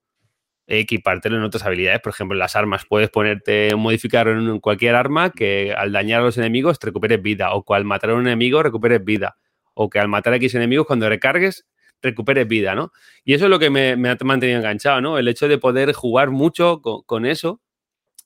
equipártelo 0.67 1.37
en 1.37 1.43
otras 1.43 1.65
habilidades. 1.65 2.01
Por 2.01 2.13
ejemplo, 2.13 2.35
en 2.35 2.41
las 2.41 2.55
armas 2.57 2.85
puedes 2.89 3.11
ponerte 3.11 3.75
un 3.75 3.83
modificador 3.83 4.37
en 4.37 4.61
cualquier 4.61 4.95
arma 4.95 5.31
que 5.31 5.75
al 5.77 5.93
dañar 5.93 6.21
a 6.21 6.25
los 6.25 6.39
enemigos 6.39 6.79
te 6.79 6.87
recuperes 6.87 7.21
vida 7.23 7.55
o 7.55 7.65
que 7.65 7.75
al 7.75 7.85
matar 7.85 8.11
a 8.11 8.15
un 8.15 8.27
enemigo 8.27 8.63
recuperes 8.63 9.05
vida 9.05 9.37
o 9.75 9.91
que 9.91 9.99
al 9.99 10.09
matar 10.09 10.35
a 10.35 10.37
X 10.37 10.55
enemigos 10.55 10.87
cuando 10.87 11.09
recargues 11.09 11.67
recuperes 12.03 12.47
vida, 12.49 12.75
¿no? 12.75 12.93
Y 13.25 13.35
eso 13.35 13.45
es 13.45 13.51
lo 13.51 13.59
que 13.59 13.71
me, 13.71 13.93
ha 13.93 14.17
mantenido 14.25 14.59
enganchado, 14.59 15.01
¿no? 15.01 15.19
El 15.19 15.29
hecho 15.29 15.49
de 15.49 15.59
poder 15.59 15.93
jugar 15.93 16.31
mucho 16.31 16.81
con, 16.83 17.27
eso 17.27 17.61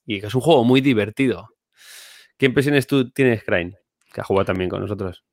y 0.07 0.21
que 0.21 0.27
es 0.27 0.35
un 0.35 0.41
juego 0.41 0.65
muy 0.65 0.81
divertido. 0.81 1.51
¿Qué 2.37 2.47
impresiones 2.47 2.87
tú 2.87 3.11
tienes, 3.11 3.45
Crane? 3.45 3.77
Que 4.13 4.21
ha 4.21 4.25
jugado 4.25 4.47
también 4.47 4.71
con 4.71 4.81
nosotros. 4.81 5.25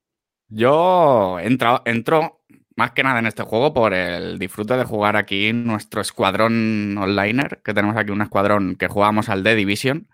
Yo 0.47 1.39
entro, 1.39 1.81
entro 1.85 2.41
más 2.75 2.91
que 2.91 3.03
nada 3.03 3.19
en 3.19 3.27
este 3.27 3.43
juego 3.43 3.73
por 3.73 3.93
el 3.93 4.39
disfrute 4.39 4.75
de 4.75 4.83
jugar 4.85 5.15
aquí 5.15 5.53
nuestro 5.53 6.01
escuadrón 6.01 6.97
onliner, 6.97 7.61
que 7.63 7.73
tenemos 7.73 7.95
aquí 7.97 8.11
un 8.11 8.21
escuadrón 8.21 8.75
que 8.75 8.87
jugamos 8.87 9.29
al 9.29 9.43
The 9.43 9.55
Division. 9.55 10.07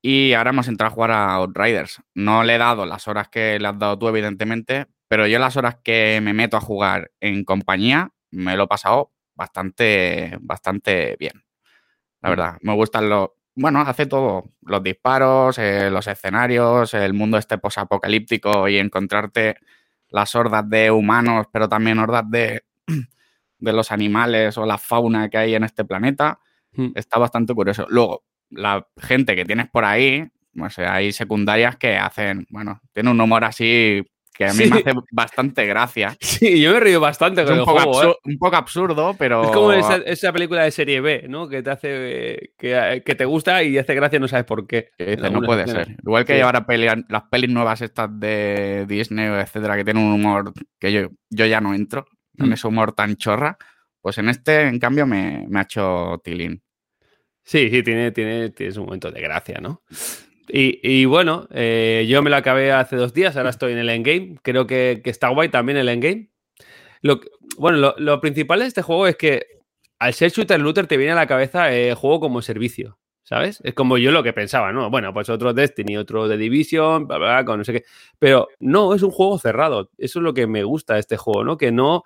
Y 0.00 0.32
ahora 0.32 0.50
hemos 0.50 0.68
entrado 0.68 0.92
a 0.92 0.94
jugar 0.94 1.10
a 1.10 1.34
Outriders. 1.34 2.00
No 2.14 2.44
le 2.44 2.54
he 2.54 2.58
dado 2.58 2.86
las 2.86 3.08
horas 3.08 3.28
que 3.28 3.58
le 3.58 3.68
has 3.68 3.78
dado 3.78 3.98
tú, 3.98 4.08
evidentemente, 4.08 4.86
pero 5.08 5.26
yo 5.26 5.38
las 5.38 5.56
horas 5.56 5.78
que 5.82 6.20
me 6.22 6.34
meto 6.34 6.56
a 6.56 6.60
jugar 6.60 7.10
en 7.20 7.44
compañía 7.44 8.12
me 8.30 8.56
lo 8.56 8.64
he 8.64 8.68
pasado 8.68 9.12
bastante, 9.34 10.36
bastante 10.40 11.16
bien. 11.18 11.44
La 12.20 12.28
mm. 12.28 12.32
verdad, 12.32 12.58
me 12.60 12.74
gustan 12.74 13.08
los... 13.08 13.30
Bueno, 13.54 13.80
hace 13.80 14.06
todo. 14.06 14.44
Los 14.62 14.82
disparos, 14.82 15.58
eh, 15.58 15.90
los 15.90 16.06
escenarios, 16.06 16.94
el 16.94 17.14
mundo 17.14 17.38
este 17.38 17.58
posapocalíptico 17.58 18.68
y 18.68 18.78
encontrarte 18.78 19.56
las 20.10 20.34
hordas 20.34 20.68
de 20.68 20.90
humanos, 20.90 21.46
pero 21.52 21.68
también 21.68 21.98
hordas 21.98 22.24
de, 22.28 22.64
de 23.58 23.72
los 23.72 23.90
animales 23.90 24.58
o 24.58 24.66
la 24.66 24.78
fauna 24.78 25.28
que 25.28 25.38
hay 25.38 25.54
en 25.54 25.64
este 25.64 25.84
planeta. 25.84 26.38
Mm. 26.72 26.90
Está 26.94 27.18
bastante 27.18 27.54
curioso. 27.54 27.86
Luego, 27.88 28.24
la 28.50 28.86
gente 28.96 29.34
que 29.34 29.44
tienes 29.44 29.68
por 29.68 29.84
ahí, 29.84 30.30
sé, 30.70 30.86
hay 30.86 31.12
secundarias 31.12 31.76
que 31.76 31.96
hacen, 31.96 32.46
bueno, 32.50 32.80
tiene 32.92 33.10
un 33.10 33.20
humor 33.20 33.44
así 33.44 34.04
que 34.38 34.44
a 34.44 34.52
mí 34.52 34.66
me 34.70 34.78
hace 34.78 34.92
bastante 35.10 35.66
gracia. 35.66 36.16
Sí, 36.38 36.60
yo 36.60 36.72
me 36.72 36.78
río 36.78 37.00
bastante 37.00 37.42
con 37.42 37.54
un 37.54 37.58
el 37.58 37.64
poco 37.64 37.80
juego. 37.80 38.12
¿eh? 38.12 38.16
Un 38.24 38.38
poco 38.38 38.54
absurdo, 38.54 39.16
pero. 39.18 39.42
Es 39.42 39.50
como 39.50 39.72
esa, 39.72 40.32
película 40.32 40.62
de 40.62 40.70
serie 40.70 41.00
B, 41.00 41.24
¿no? 41.28 41.48
Que 41.48 41.64
te 41.64 41.70
hace. 41.70 42.52
Que, 42.56 43.02
te 43.02 43.24
gusta 43.24 43.64
y 43.64 43.76
hace 43.76 43.96
gracia, 43.96 44.20
no 44.20 44.28
sabes 44.28 44.44
por 44.44 44.68
qué. 44.68 44.90
no 45.32 45.40
puede 45.42 45.66
ser. 45.66 45.96
Igual 46.00 46.24
que 46.24 46.40
ahora 46.40 46.64
las 47.08 47.22
pelis 47.24 47.50
nuevas 47.50 47.82
estas 47.82 48.08
de 48.20 48.86
Disney, 48.86 49.26
etcétera, 49.26 49.76
que 49.76 49.84
tienen 49.84 50.04
un 50.04 50.12
humor 50.12 50.52
que 50.78 50.92
yo, 50.92 51.08
yo 51.30 51.46
ya 51.46 51.60
no 51.60 51.74
entro, 51.74 52.06
en 52.36 52.50
mm. 52.50 52.52
ese 52.52 52.68
humor 52.68 52.92
tan 52.92 53.16
chorra. 53.16 53.58
Pues 54.00 54.18
en 54.18 54.28
este, 54.28 54.68
en 54.68 54.78
cambio, 54.78 55.06
me, 55.06 55.46
me 55.48 55.58
ha 55.58 55.62
hecho 55.62 56.20
tilín. 56.22 56.62
Sí, 57.42 57.68
sí, 57.70 57.82
tiene, 57.82 58.12
tiene, 58.12 58.50
tienes 58.50 58.76
un 58.76 58.84
momento 58.84 59.10
de 59.10 59.20
gracia, 59.20 59.58
¿no? 59.60 59.82
Y, 60.50 61.04
bueno, 61.04 61.46
eh, 61.50 62.06
yo 62.08 62.22
me 62.22 62.30
lo 62.30 62.36
acabé 62.36 62.72
hace 62.72 62.96
dos 62.96 63.12
días, 63.12 63.36
ahora 63.36 63.50
estoy 63.50 63.72
en 63.72 63.78
el 63.78 63.90
endgame. 63.90 64.36
Creo 64.42 64.66
que, 64.66 65.02
está 65.04 65.28
guay 65.28 65.48
también 65.48 65.78
el 65.78 65.88
endgame. 65.88 66.30
Lo, 67.02 67.20
bueno, 67.58 67.94
lo, 67.96 68.20
principal 68.20 68.60
de 68.60 68.66
este 68.66 68.82
juego 68.82 69.06
es 69.06 69.16
que 69.16 69.46
al 69.98 70.14
ser 70.14 70.30
shooter 70.30 70.60
looter 70.60 70.86
te 70.86 70.96
viene 70.96 71.12
a 71.12 71.16
la 71.16 71.26
cabeza 71.26 71.72
el 71.72 71.94
juego 71.94 72.20
como 72.20 72.42
servicio, 72.42 72.98
¿sabes? 73.22 73.60
Es 73.62 73.74
como 73.74 73.98
yo 73.98 74.10
lo 74.10 74.22
que 74.22 74.32
pensaba, 74.32 74.72
¿no? 74.72 74.90
Bueno, 74.90 75.12
pues 75.12 75.28
otro 75.28 75.52
Destiny, 75.52 75.96
otro 75.96 76.28
de 76.28 76.36
Division, 76.36 77.06
con 77.06 77.58
no 77.58 77.64
sé 77.64 77.72
qué. 77.72 77.84
Pero 78.18 78.48
no, 78.58 78.94
es 78.94 79.02
un 79.02 79.10
juego 79.10 79.38
cerrado. 79.38 79.90
Eso 79.98 80.18
es 80.18 80.22
lo 80.22 80.34
que 80.34 80.46
me 80.46 80.64
gusta 80.64 80.94
de 80.94 81.00
este 81.00 81.16
juego, 81.16 81.44
¿no? 81.44 81.56
Que 81.56 81.72
no... 81.72 82.04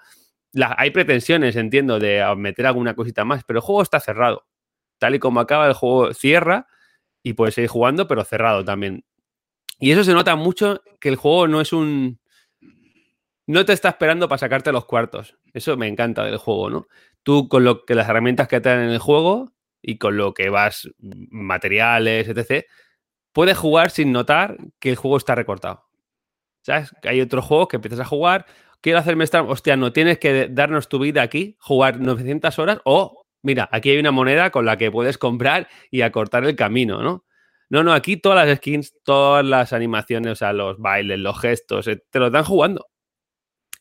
hay 0.77 0.91
pretensiones, 0.91 1.57
entiendo, 1.57 1.99
de 1.99 2.25
meter 2.37 2.67
alguna 2.67 2.95
cosita 2.95 3.25
más, 3.25 3.45
pero 3.45 3.61
el 3.61 3.65
juego 3.65 3.83
está 3.83 4.01
cerrado. 4.01 4.47
Tal 4.99 5.15
y 5.15 5.19
como 5.19 5.41
acaba 5.41 5.67
el 5.69 5.75
juego, 5.75 6.13
cierra 6.15 6.67
y 7.23 7.35
puedes 7.35 7.55
seguir 7.55 7.71
jugando, 7.71 8.09
pero 8.09 8.25
cerrado 8.25 8.65
también. 8.65 9.05
Y 9.79 9.91
eso 9.91 10.05
se 10.05 10.13
nota 10.13 10.37
mucho 10.37 10.83
que 11.01 11.09
el 11.09 11.17
juego 11.17 11.49
no 11.49 11.61
es 11.61 11.73
un. 11.73 12.21
No 13.47 13.65
te 13.65 13.73
está 13.73 13.89
esperando 13.89 14.29
para 14.29 14.39
sacarte 14.39 14.73
los 14.73 14.85
cuartos. 14.85 15.37
Eso 15.53 15.77
me 15.77 15.89
encanta 15.89 16.25
del 16.25 16.37
juego, 16.37 16.71
¿no? 16.71 16.87
Tú 17.23 17.49
con 17.49 17.65
lo 17.65 17.85
que 17.85 17.95
las 17.95 18.09
herramientas 18.09 18.49
que 18.49 18.61
te 18.61 18.69
dan 18.69 18.81
en 18.81 18.91
el 18.91 18.99
juego 18.99 19.53
y 19.83 19.99
con 19.99 20.17
lo 20.17 20.35
que 20.35 20.49
vas, 20.51 20.89
materiales, 21.01 22.29
etc., 22.29 22.65
puedes 23.33 23.59
jugar 23.59 23.91
sin 23.91 24.13
notar 24.13 24.57
que 24.79 24.91
el 24.91 24.97
juego 24.97 25.17
está 25.17 25.35
recortado. 25.35 25.85
¿Sabes? 26.63 26.95
Hay 27.03 27.21
otros 27.21 27.45
juegos 27.45 27.69
que 27.69 27.77
empiezas 27.77 28.01
a 28.01 28.05
jugar. 28.05 28.47
Quiero 28.81 28.99
hacerme 28.99 29.25
esta. 29.25 29.43
Hostia, 29.43 29.77
no 29.77 29.93
tienes 29.93 30.19
que 30.19 30.49
darnos 30.49 30.89
tu 30.89 31.01
vida 31.01 31.23
aquí, 31.23 31.57
jugar 31.59 31.99
900 31.99 32.59
horas 32.61 32.79
o 32.85 33.22
mira, 33.43 33.69
aquí 33.73 33.91
hay 33.91 33.99
una 33.99 34.11
moneda 34.11 34.51
con 34.51 34.65
la 34.65 34.77
que 34.77 34.91
puedes 34.91 35.19
comprar 35.19 35.69
y 35.91 36.03
acortar 36.03 36.45
el 36.45 36.57
camino, 36.57 37.03
¿no? 37.03 37.25
No, 37.69 37.83
no, 37.83 37.93
aquí 37.95 38.19
todas 38.19 38.47
las 38.47 38.59
skins, 38.59 38.95
todas 39.03 39.45
las 39.45 39.73
animaciones, 39.73 40.33
o 40.33 40.37
sea, 40.37 40.53
los 40.53 40.79
bailes, 40.79 41.19
los 41.19 41.41
gestos, 41.41 41.89
eh, 41.89 42.03
te 42.11 42.19
lo 42.19 42.31
dan 42.31 42.45
jugando. 42.45 42.89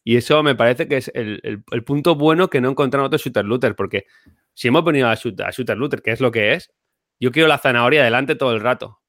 Y 0.03 0.17
eso 0.17 0.41
me 0.43 0.55
parece 0.55 0.87
que 0.87 0.97
es 0.97 1.11
el, 1.13 1.63
punto 1.85 2.15
bueno 2.15 2.49
que 2.49 2.61
no 2.61 2.69
encontramos 2.69 3.07
otros 3.07 3.21
shooter 3.21 3.45
looter, 3.45 3.75
porque 3.75 4.05
si 4.53 4.69
hemos 4.69 4.83
venido 4.83 5.09
a 5.09 5.15
shooter, 5.15 5.45
a 5.45 5.51
shooter 5.51 5.77
looter, 5.77 6.01
que 6.01 6.11
es 6.11 6.21
lo 6.21 6.31
que 6.31 6.53
es, 6.53 6.71
yo 7.19 7.31
quiero 7.31 7.47
la 7.47 7.57
zanahoria 7.57 8.03
delante 8.03 8.35
todo 8.35 8.53
el 8.53 8.61
rato, 8.61 9.01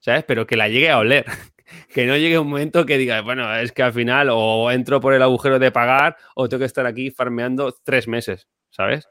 ¿sabes? 0.00 0.24
Pero 0.24 0.46
que 0.46 0.56
la 0.56 0.68
llegue 0.68 0.90
a 0.90 0.98
oler. 0.98 1.24
que 1.92 2.06
no 2.06 2.16
llegue 2.16 2.38
un 2.38 2.48
momento 2.48 2.86
que 2.86 2.98
diga, 2.98 3.22
bueno, 3.22 3.52
es 3.56 3.72
que 3.72 3.82
al 3.82 3.92
final 3.92 4.28
o 4.30 4.70
entro 4.70 5.00
por 5.00 5.14
el 5.14 5.22
agujero 5.22 5.58
de 5.58 5.72
pagar 5.72 6.16
o 6.34 6.48
tengo 6.48 6.60
que 6.60 6.66
estar 6.66 6.86
aquí 6.86 7.10
farmeando 7.10 7.74
tres 7.84 8.06
meses, 8.06 8.48
¿sabes? 8.70 9.08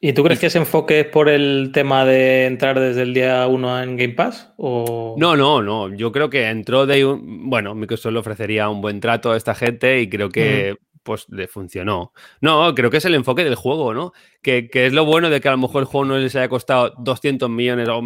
¿Y 0.00 0.12
tú 0.12 0.22
crees 0.22 0.38
que 0.38 0.46
ese 0.46 0.58
enfoque 0.58 1.00
es 1.00 1.06
por 1.06 1.28
el 1.28 1.70
tema 1.72 2.04
de 2.04 2.46
entrar 2.46 2.78
desde 2.78 3.02
el 3.02 3.14
día 3.14 3.46
1 3.48 3.82
en 3.82 3.96
Game 3.96 4.14
Pass? 4.14 4.52
O... 4.56 5.16
No, 5.18 5.36
no, 5.36 5.60
no. 5.60 5.92
Yo 5.92 6.12
creo 6.12 6.30
que 6.30 6.48
entró 6.48 6.86
de 6.86 7.04
un. 7.04 7.50
Bueno, 7.50 7.74
Microsoft 7.74 8.12
le 8.12 8.20
ofrecería 8.20 8.68
un 8.68 8.80
buen 8.80 9.00
trato 9.00 9.32
a 9.32 9.36
esta 9.36 9.54
gente 9.54 10.00
y 10.00 10.08
creo 10.08 10.28
que. 10.28 10.76
Pues 11.02 11.26
le 11.30 11.48
funcionó. 11.48 12.12
No, 12.42 12.74
creo 12.74 12.90
que 12.90 12.98
es 12.98 13.04
el 13.06 13.14
enfoque 13.14 13.42
del 13.42 13.54
juego, 13.54 13.94
¿no? 13.94 14.12
Que, 14.42 14.68
es 14.72 14.92
lo 14.92 15.06
bueno 15.06 15.30
de 15.30 15.40
que 15.40 15.48
a 15.48 15.52
lo 15.52 15.58
mejor 15.58 15.80
el 15.80 15.86
juego 15.86 16.04
no 16.04 16.18
les 16.18 16.36
haya 16.36 16.50
costado 16.50 16.92
200 16.98 17.48
millones 17.48 17.88
o, 17.88 18.02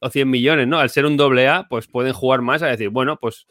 o 0.00 0.10
100 0.10 0.30
millones, 0.30 0.68
¿no? 0.68 0.78
Al 0.78 0.88
ser 0.88 1.04
un 1.04 1.16
doble 1.16 1.48
A, 1.48 1.66
pues 1.68 1.88
pueden 1.88 2.12
jugar 2.12 2.40
más 2.42 2.62
a 2.62 2.68
decir, 2.68 2.90
bueno, 2.90 3.18
pues 3.20 3.48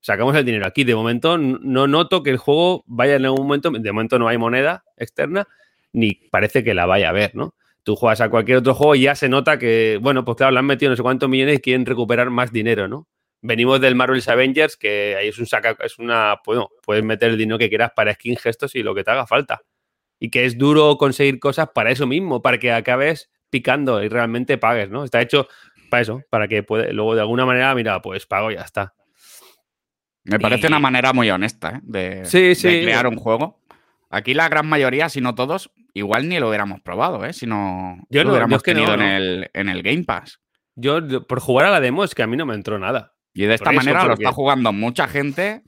sacamos 0.00 0.34
el 0.36 0.44
dinero 0.44 0.66
aquí. 0.66 0.84
De 0.84 0.94
momento 0.94 1.36
no 1.38 1.86
noto 1.86 2.22
que 2.22 2.30
el 2.30 2.38
juego 2.38 2.82
vaya 2.86 3.16
en 3.16 3.26
algún 3.26 3.46
momento, 3.46 3.70
de 3.70 3.92
momento 3.92 4.18
no 4.18 4.26
hay 4.26 4.38
moneda 4.38 4.84
externa, 4.96 5.46
ni 5.92 6.14
parece 6.30 6.64
que 6.64 6.74
la 6.74 6.86
vaya 6.86 7.08
a 7.08 7.12
ver, 7.12 7.34
¿no? 7.34 7.54
Tú 7.82 7.96
juegas 7.96 8.20
a 8.20 8.28
cualquier 8.28 8.58
otro 8.58 8.74
juego 8.74 8.94
y 8.94 9.02
ya 9.02 9.14
se 9.14 9.28
nota 9.28 9.58
que, 9.58 9.98
bueno, 10.02 10.24
pues 10.24 10.36
claro, 10.36 10.52
le 10.52 10.58
han 10.58 10.66
metido 10.66 10.90
no 10.90 10.96
sé 10.96 11.02
cuántos 11.02 11.28
millones 11.28 11.58
y 11.58 11.60
quieren 11.60 11.86
recuperar 11.86 12.30
más 12.30 12.52
dinero, 12.52 12.88
¿no? 12.88 13.08
Venimos 13.42 13.80
del 13.80 13.94
Marvel's 13.94 14.28
Avengers, 14.28 14.76
que 14.76 15.16
ahí 15.18 15.28
es 15.28 15.38
un 15.38 15.46
saca, 15.46 15.76
es 15.82 15.98
una, 15.98 16.36
bueno, 16.44 16.68
puedes 16.82 17.02
meter 17.02 17.30
el 17.30 17.38
dinero 17.38 17.58
que 17.58 17.70
quieras 17.70 17.92
para 17.96 18.12
skin, 18.12 18.36
gestos 18.36 18.74
y 18.74 18.82
lo 18.82 18.94
que 18.94 19.02
te 19.02 19.10
haga 19.10 19.26
falta. 19.26 19.62
Y 20.18 20.28
que 20.28 20.44
es 20.44 20.58
duro 20.58 20.98
conseguir 20.98 21.40
cosas 21.40 21.70
para 21.74 21.90
eso 21.90 22.06
mismo, 22.06 22.42
para 22.42 22.58
que 22.58 22.70
acabes 22.70 23.30
picando 23.48 24.02
y 24.02 24.08
realmente 24.08 24.58
pagues, 24.58 24.90
¿no? 24.90 25.04
Está 25.04 25.22
hecho 25.22 25.48
para 25.88 26.02
eso, 26.02 26.22
para 26.28 26.48
que 26.48 26.62
puede, 26.62 26.92
luego 26.92 27.14
de 27.14 27.22
alguna 27.22 27.46
manera, 27.46 27.74
mira, 27.74 28.02
pues 28.02 28.26
pago 28.26 28.50
y 28.50 28.56
ya 28.56 28.62
está. 28.62 28.94
Me 30.24 30.38
parece 30.38 30.66
una 30.66 30.78
manera 30.78 31.14
muy 31.14 31.30
honesta 31.30 31.76
¿eh? 31.76 31.80
de, 31.82 32.22
de 32.22 32.82
crear 32.82 33.06
un 33.06 33.16
juego. 33.16 33.58
Aquí 34.10 34.34
la 34.34 34.48
gran 34.48 34.66
mayoría, 34.66 35.08
si 35.08 35.20
no 35.20 35.34
todos, 35.34 35.70
igual 35.94 36.28
ni 36.28 36.38
lo 36.38 36.48
hubiéramos 36.48 36.80
probado, 36.80 37.24
¿eh? 37.24 37.32
Si 37.32 37.46
no 37.46 37.98
yo 38.08 38.24
lo 38.24 38.30
hubiéramos 38.30 38.62
tenido 38.62 38.94
en, 38.94 39.02
el, 39.02 39.50
en 39.52 39.68
el 39.68 39.82
Game 39.82 40.04
Pass. 40.04 40.40
Yo, 40.76 41.26
por 41.26 41.40
jugar 41.40 41.66
a 41.66 41.70
la 41.70 41.80
demo, 41.80 42.04
es 42.04 42.14
que 42.14 42.22
a 42.22 42.26
mí 42.26 42.36
no 42.36 42.46
me 42.46 42.54
entró 42.54 42.78
nada. 42.78 43.14
Y 43.34 43.44
de 43.44 43.54
esta 43.54 43.72
manera 43.72 44.04
lo 44.04 44.14
está 44.14 44.32
jugando 44.32 44.72
mucha 44.72 45.06
gente 45.06 45.62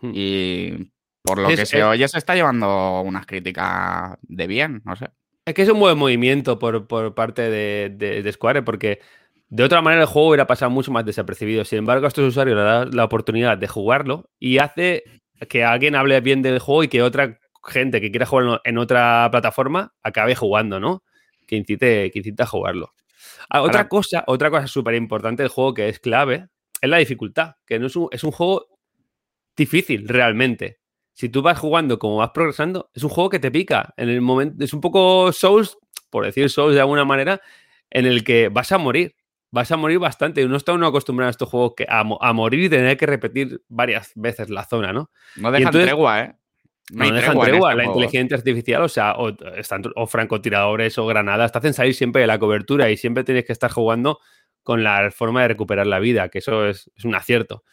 hmm. 0.00 0.10
y 0.14 0.92
por 1.22 1.38
lo 1.38 1.48
que 1.48 1.66
se 1.66 1.82
oye 1.82 2.06
se 2.08 2.18
está 2.18 2.34
llevando 2.34 3.02
unas 3.02 3.26
críticas 3.26 4.16
de 4.22 4.46
bien, 4.46 4.82
no 4.84 4.96
sé. 4.96 5.08
Es 5.44 5.54
que 5.54 5.62
es 5.62 5.68
un 5.68 5.80
buen 5.80 5.96
movimiento 5.96 6.58
por, 6.58 6.86
parte 7.14 7.50
de, 7.50 7.90
de, 8.22 8.32
Square 8.32 8.62
porque 8.62 9.00
de 9.48 9.64
otra 9.64 9.80
manera 9.80 10.02
el 10.02 10.08
juego 10.08 10.28
hubiera 10.28 10.46
pasado 10.46 10.70
mucho 10.70 10.92
más 10.92 11.06
desapercibido. 11.06 11.64
Sin 11.64 11.78
embargo, 11.78 12.04
a 12.04 12.08
estos 12.08 12.28
usuarios 12.28 12.56
le 12.56 12.62
da 12.62 12.84
la 12.84 13.04
oportunidad 13.04 13.56
de 13.56 13.66
jugarlo 13.66 14.30
y 14.38 14.58
hace 14.58 15.04
que 15.48 15.64
alguien 15.64 15.94
hable 15.94 16.20
bien 16.20 16.42
del 16.42 16.58
juego 16.58 16.84
y 16.84 16.88
que 16.88 17.02
otra 17.02 17.37
gente 17.68 18.00
que 18.00 18.10
quiera 18.10 18.26
jugarlo 18.26 18.60
en 18.64 18.78
otra 18.78 19.28
plataforma 19.30 19.94
acabe 20.02 20.34
jugando, 20.34 20.80
¿no? 20.80 21.04
Que 21.46 21.56
incite, 21.56 22.10
que 22.10 22.18
incite 22.18 22.42
a 22.42 22.46
jugarlo. 22.46 22.94
Ah, 23.48 23.62
otra 23.62 23.88
cosa, 23.88 24.24
otra 24.26 24.50
cosa 24.50 24.66
súper 24.66 24.94
importante 24.94 25.42
del 25.42 25.50
juego 25.50 25.74
que 25.74 25.88
es 25.88 25.98
clave 25.98 26.48
es 26.80 26.90
la 26.90 26.98
dificultad, 26.98 27.54
que 27.66 27.78
no 27.78 27.86
es 27.86 27.96
un, 27.96 28.08
es 28.10 28.24
un 28.24 28.30
juego 28.30 28.66
difícil 29.56 30.06
realmente. 30.08 30.78
Si 31.12 31.28
tú 31.28 31.42
vas 31.42 31.58
jugando 31.58 31.98
como 31.98 32.16
vas 32.16 32.30
progresando, 32.30 32.90
es 32.94 33.02
un 33.02 33.10
juego 33.10 33.30
que 33.30 33.40
te 33.40 33.50
pica. 33.50 33.92
En 33.96 34.08
el 34.08 34.20
momento, 34.20 34.64
es 34.64 34.72
un 34.72 34.80
poco 34.80 35.32
Souls, 35.32 35.76
por 36.10 36.24
decir 36.24 36.48
Souls 36.48 36.74
de 36.74 36.80
alguna 36.80 37.04
manera, 37.04 37.40
en 37.90 38.06
el 38.06 38.22
que 38.22 38.48
vas 38.48 38.70
a 38.72 38.78
morir. 38.78 39.16
Vas 39.50 39.72
a 39.72 39.76
morir 39.76 39.98
bastante. 39.98 40.46
No 40.46 40.56
está 40.56 40.74
uno 40.74 40.86
acostumbrado 40.86 41.28
a 41.28 41.30
estos 41.30 41.48
juegos 41.48 41.72
que 41.76 41.86
a, 41.88 42.04
morir 42.04 42.64
y 42.64 42.68
tener 42.68 42.96
que 42.96 43.06
repetir 43.06 43.62
varias 43.68 44.12
veces 44.14 44.50
la 44.50 44.64
zona, 44.64 44.92
¿no? 44.92 45.10
No 45.36 45.50
dejan 45.50 45.72
tregua, 45.72 46.20
¿eh? 46.20 46.37
No, 46.92 47.10
dejan 47.10 47.38
tregua. 47.38 47.72
Este 47.72 47.82
la 47.82 47.84
inteligencia 47.84 48.36
artificial, 48.36 48.82
o 48.82 48.88
sea, 48.88 49.12
o, 49.12 49.30
están, 49.56 49.82
o 49.94 50.06
francotiradores 50.06 50.96
o 50.98 51.06
granadas, 51.06 51.52
te 51.52 51.58
hacen 51.58 51.74
salir 51.74 51.94
siempre 51.94 52.22
de 52.22 52.26
la 52.26 52.38
cobertura 52.38 52.90
y 52.90 52.96
siempre 52.96 53.24
tienes 53.24 53.44
que 53.44 53.52
estar 53.52 53.70
jugando 53.70 54.20
con 54.62 54.82
la 54.82 55.10
forma 55.10 55.42
de 55.42 55.48
recuperar 55.48 55.86
la 55.86 55.98
vida, 55.98 56.28
que 56.28 56.38
eso 56.38 56.66
es, 56.66 56.90
un 57.04 57.14
acierto. 57.14 57.64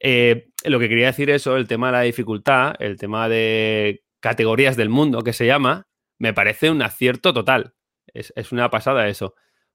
Eh, 0.00 0.48
lo 0.64 0.78
que 0.78 0.88
quería 0.88 1.06
decir 1.06 1.30
eso, 1.30 1.56
el 1.56 1.68
tema 1.68 1.88
de 1.88 1.92
la 1.92 2.00
dificultad, 2.02 2.74
el 2.78 2.98
tema 2.98 3.28
de 3.28 4.04
categorías 4.20 4.76
del 4.76 4.88
mundo, 4.88 5.22
que 5.22 5.32
se 5.32 5.46
llama, 5.46 5.86
me 6.18 6.32
parece 6.32 6.70
un 6.70 6.82
acierto 6.82 7.32
total. 7.32 7.74
Es, 8.12 8.32
es 8.36 8.52
una 8.52 8.70
pasada 8.70 9.08
eso. 9.08 9.34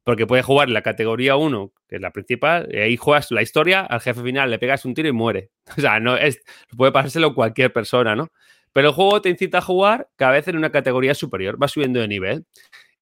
Porque 0.09 0.25
puedes 0.25 0.43
jugar 0.43 0.69
la 0.69 0.81
categoría 0.81 1.35
1, 1.35 1.71
que 1.87 1.97
es 1.97 2.01
la 2.01 2.09
principal, 2.09 2.67
y 2.73 2.77
ahí 2.77 2.97
juegas 2.97 3.29
la 3.29 3.43
historia, 3.43 3.81
al 3.81 4.01
jefe 4.01 4.23
final 4.23 4.49
le 4.49 4.57
pegas 4.57 4.83
un 4.83 4.95
tiro 4.95 5.07
y 5.07 5.11
muere. 5.11 5.51
O 5.77 5.81
sea, 5.81 5.99
no 5.99 6.17
es, 6.17 6.41
puede 6.75 6.91
pasárselo 6.91 7.35
cualquier 7.35 7.71
persona, 7.71 8.15
¿no? 8.15 8.29
Pero 8.73 8.87
el 8.87 8.95
juego 8.95 9.21
te 9.21 9.29
incita 9.29 9.59
a 9.59 9.61
jugar 9.61 10.09
cada 10.15 10.31
vez 10.31 10.47
en 10.47 10.57
una 10.57 10.71
categoría 10.71 11.13
superior, 11.13 11.61
va 11.61 11.67
subiendo 11.67 11.99
de 11.99 12.07
nivel. 12.07 12.47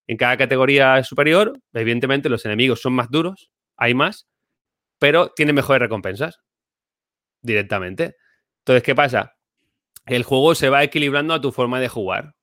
En 0.06 0.18
cada 0.18 0.36
categoría 0.36 1.02
superior, 1.06 1.58
evidentemente 1.72 2.28
los 2.28 2.46
enemigos 2.46 2.82
son 2.82 2.92
más 2.92 3.10
duros, 3.10 3.52
hay 3.78 3.94
más, 3.94 4.28
pero 5.00 5.30
tienen 5.30 5.56
mejores 5.56 5.80
recompensas 5.80 6.42
directamente. 7.42 8.18
Entonces, 8.64 8.84
¿qué 8.84 8.96
pasa? 8.96 9.38
El 10.06 10.24
juego 10.24 10.56
se 10.56 10.68
va 10.68 10.84
equilibrando 10.84 11.34
a 11.34 11.40
tu 11.40 11.54
forma 11.54 11.80
de 11.80 11.88
jugar. 11.88 12.34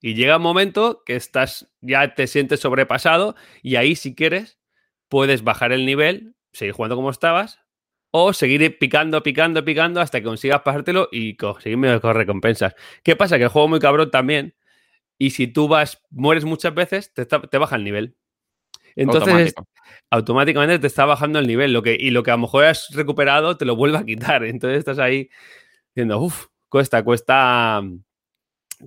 Y 0.00 0.14
llega 0.14 0.36
un 0.36 0.42
momento 0.42 1.02
que 1.04 1.16
estás, 1.16 1.70
ya 1.80 2.14
te 2.14 2.26
sientes 2.26 2.60
sobrepasado 2.60 3.34
y 3.62 3.76
ahí 3.76 3.96
si 3.96 4.14
quieres 4.14 4.58
puedes 5.08 5.42
bajar 5.44 5.72
el 5.72 5.84
nivel, 5.84 6.36
seguir 6.52 6.72
jugando 6.72 6.96
como 6.96 7.10
estabas 7.10 7.60
o 8.10 8.32
seguir 8.32 8.78
picando, 8.78 9.22
picando, 9.22 9.64
picando 9.64 10.00
hasta 10.00 10.18
que 10.18 10.24
consigas 10.24 10.62
pasártelo 10.62 11.08
y 11.12 11.36
conseguir 11.36 11.78
mejores 11.78 12.16
recompensas. 12.16 12.74
¿Qué 13.02 13.14
pasa? 13.16 13.36
Que 13.36 13.44
el 13.44 13.50
juego 13.50 13.66
es 13.66 13.70
muy 13.70 13.80
cabrón 13.80 14.10
también 14.10 14.54
y 15.18 15.30
si 15.30 15.46
tú 15.46 15.68
vas, 15.68 16.02
mueres 16.10 16.44
muchas 16.44 16.74
veces, 16.74 17.12
te, 17.12 17.58
baja 17.58 17.76
el 17.76 17.84
nivel. 17.84 18.16
Entonces, 18.96 19.54
automáticamente 20.10 20.78
te 20.78 20.86
está 20.86 21.04
bajando 21.04 21.38
el 21.38 21.46
nivel 21.46 21.72
lo 21.72 21.82
que, 21.82 21.96
y 21.98 22.10
lo 22.10 22.22
que 22.22 22.30
a 22.30 22.34
lo 22.34 22.42
mejor 22.42 22.64
has 22.64 22.88
recuperado 22.94 23.56
te 23.56 23.64
lo 23.64 23.76
vuelve 23.76 23.98
a 23.98 24.04
quitar. 24.04 24.44
Entonces 24.44 24.78
estás 24.78 24.98
ahí 24.98 25.28
Diciendo, 25.94 26.20
uff, 26.20 26.46
cuesta, 26.68 27.02
cuesta. 27.02 27.82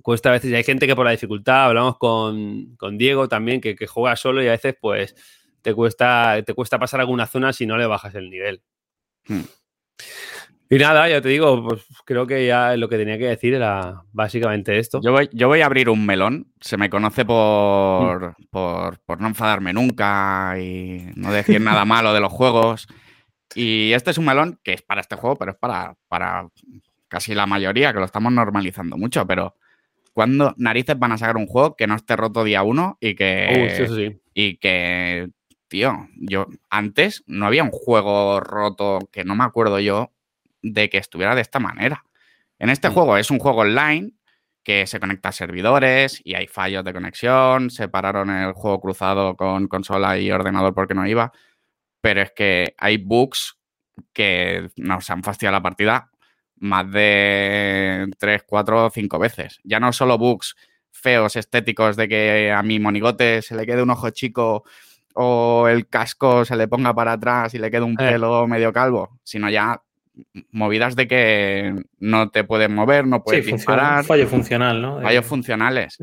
Cuesta 0.02 0.30
a 0.30 0.32
veces. 0.32 0.50
Y 0.50 0.54
hay 0.54 0.64
gente 0.64 0.86
que 0.86 0.96
por 0.96 1.04
la 1.04 1.12
dificultad, 1.12 1.66
hablamos 1.66 1.98
con, 1.98 2.76
Diego 2.92 3.28
también, 3.28 3.60
que, 3.60 3.76
juega 3.86 4.16
solo 4.16 4.42
y 4.42 4.48
a 4.48 4.52
veces, 4.52 4.76
pues, 4.80 5.14
te 5.62 5.74
cuesta, 5.74 6.42
te 6.44 6.54
cuesta 6.54 6.78
pasar 6.78 7.00
alguna 7.00 7.26
zona 7.26 7.52
si 7.52 7.66
no 7.66 7.76
le 7.76 7.86
bajas 7.86 8.14
el 8.14 8.30
nivel. 8.30 8.62
Hmm. 9.26 9.42
Y 10.70 10.78
nada, 10.78 11.08
ya 11.08 11.20
te 11.20 11.28
digo, 11.28 11.62
pues 11.62 11.84
creo 12.04 12.26
que 12.26 12.46
ya 12.46 12.76
lo 12.76 12.88
que 12.88 12.96
tenía 12.96 13.18
que 13.18 13.26
decir 13.26 13.54
era 13.54 14.02
básicamente 14.12 14.78
esto. 14.78 15.00
Yo 15.02 15.12
voy, 15.12 15.28
yo 15.32 15.46
voy 15.46 15.60
a 15.60 15.66
abrir 15.66 15.90
un 15.90 16.04
melón. 16.04 16.52
Se 16.60 16.76
me 16.76 16.88
conoce 16.88 17.24
por, 17.24 18.30
mm. 18.30 18.46
por, 18.50 18.98
por, 19.00 19.20
no 19.20 19.28
enfadarme 19.28 19.72
nunca 19.72 20.56
y 20.58 21.06
no 21.16 21.32
decir 21.32 21.60
nada 21.60 21.84
malo 21.84 22.12
de 22.14 22.20
los 22.20 22.32
juegos. 22.32 22.88
Y 23.54 23.92
este 23.92 24.10
es 24.10 24.18
un 24.18 24.24
melón 24.24 24.58
que 24.64 24.72
es 24.72 24.82
para 24.82 25.02
este 25.02 25.16
juego, 25.16 25.36
pero 25.36 25.52
es 25.52 25.58
para, 25.58 25.94
para 26.08 26.48
casi 27.08 27.34
la 27.34 27.46
mayoría, 27.46 27.92
que 27.92 28.00
lo 28.00 28.06
estamos 28.06 28.32
normalizando 28.32 28.96
mucho. 28.96 29.26
Pero 29.26 29.54
¿cuándo 30.14 30.54
narices 30.56 30.98
van 30.98 31.12
a 31.12 31.18
sacar 31.18 31.36
un 31.36 31.46
juego 31.46 31.76
que 31.76 31.86
no 31.86 31.96
esté 31.96 32.16
roto 32.16 32.44
día 32.44 32.62
uno 32.62 32.96
y 33.00 33.14
que, 33.14 34.18
y 34.32 34.56
que 34.56 35.28
tío, 35.68 36.08
yo 36.16 36.46
antes 36.70 37.24
no 37.26 37.46
había 37.46 37.64
un 37.64 37.70
juego 37.70 38.40
roto 38.40 39.00
que 39.12 39.24
no 39.24 39.34
me 39.34 39.44
acuerdo 39.44 39.80
yo 39.80 40.12
de 40.62 40.88
que 40.88 40.98
estuviera 40.98 41.34
de 41.34 41.42
esta 41.42 41.58
manera. 41.58 42.04
En 42.58 42.70
este 42.70 42.88
mm. 42.88 42.92
juego 42.92 43.16
es 43.18 43.30
un 43.30 43.40
juego 43.40 43.62
online 43.62 44.12
que 44.62 44.86
se 44.86 45.00
conecta 45.00 45.28
a 45.28 45.32
servidores 45.32 46.22
y 46.24 46.34
hay 46.34 46.46
fallos 46.46 46.84
de 46.84 46.94
conexión, 46.94 47.70
separaron 47.70 48.30
el 48.30 48.52
juego 48.52 48.80
cruzado 48.80 49.36
con 49.36 49.68
consola 49.68 50.18
y 50.18 50.30
ordenador 50.30 50.74
porque 50.74 50.94
no 50.94 51.06
iba, 51.06 51.32
pero 52.00 52.22
es 52.22 52.32
que 52.32 52.74
hay 52.78 52.96
bugs 52.96 53.58
que 54.12 54.70
nos 54.76 55.10
han 55.10 55.22
fastidiado 55.22 55.56
la 55.56 55.62
partida 55.62 56.10
más 56.64 56.90
de 56.90 58.08
3, 58.18 58.42
4 58.46 58.86
o 58.86 58.90
5 58.90 59.18
veces. 59.18 59.60
Ya 59.64 59.78
no 59.78 59.92
solo 59.92 60.18
bugs 60.18 60.56
feos, 60.90 61.36
estéticos, 61.36 61.96
de 61.96 62.08
que 62.08 62.50
a 62.50 62.62
mi 62.62 62.80
monigote 62.80 63.42
se 63.42 63.54
le 63.54 63.66
quede 63.66 63.82
un 63.82 63.90
ojo 63.90 64.10
chico 64.10 64.64
o 65.14 65.68
el 65.68 65.86
casco 65.88 66.44
se 66.44 66.56
le 66.56 66.66
ponga 66.66 66.94
para 66.94 67.12
atrás 67.12 67.54
y 67.54 67.58
le 67.58 67.70
quede 67.70 67.82
un 67.82 67.92
eh. 67.92 68.10
pelo 68.10 68.46
medio 68.48 68.72
calvo, 68.72 69.20
sino 69.22 69.48
ya 69.48 69.80
movidas 70.50 70.96
de 70.96 71.08
que 71.08 71.74
no 71.98 72.30
te 72.30 72.44
puedes 72.44 72.70
mover, 72.70 73.06
no 73.06 73.22
puedes 73.22 73.46
disparar. 73.46 74.04
Fallo 74.04 74.26
funcional, 74.26 74.80
¿no? 74.80 75.00
Fallos 75.00 75.26
funcionales. 75.26 75.98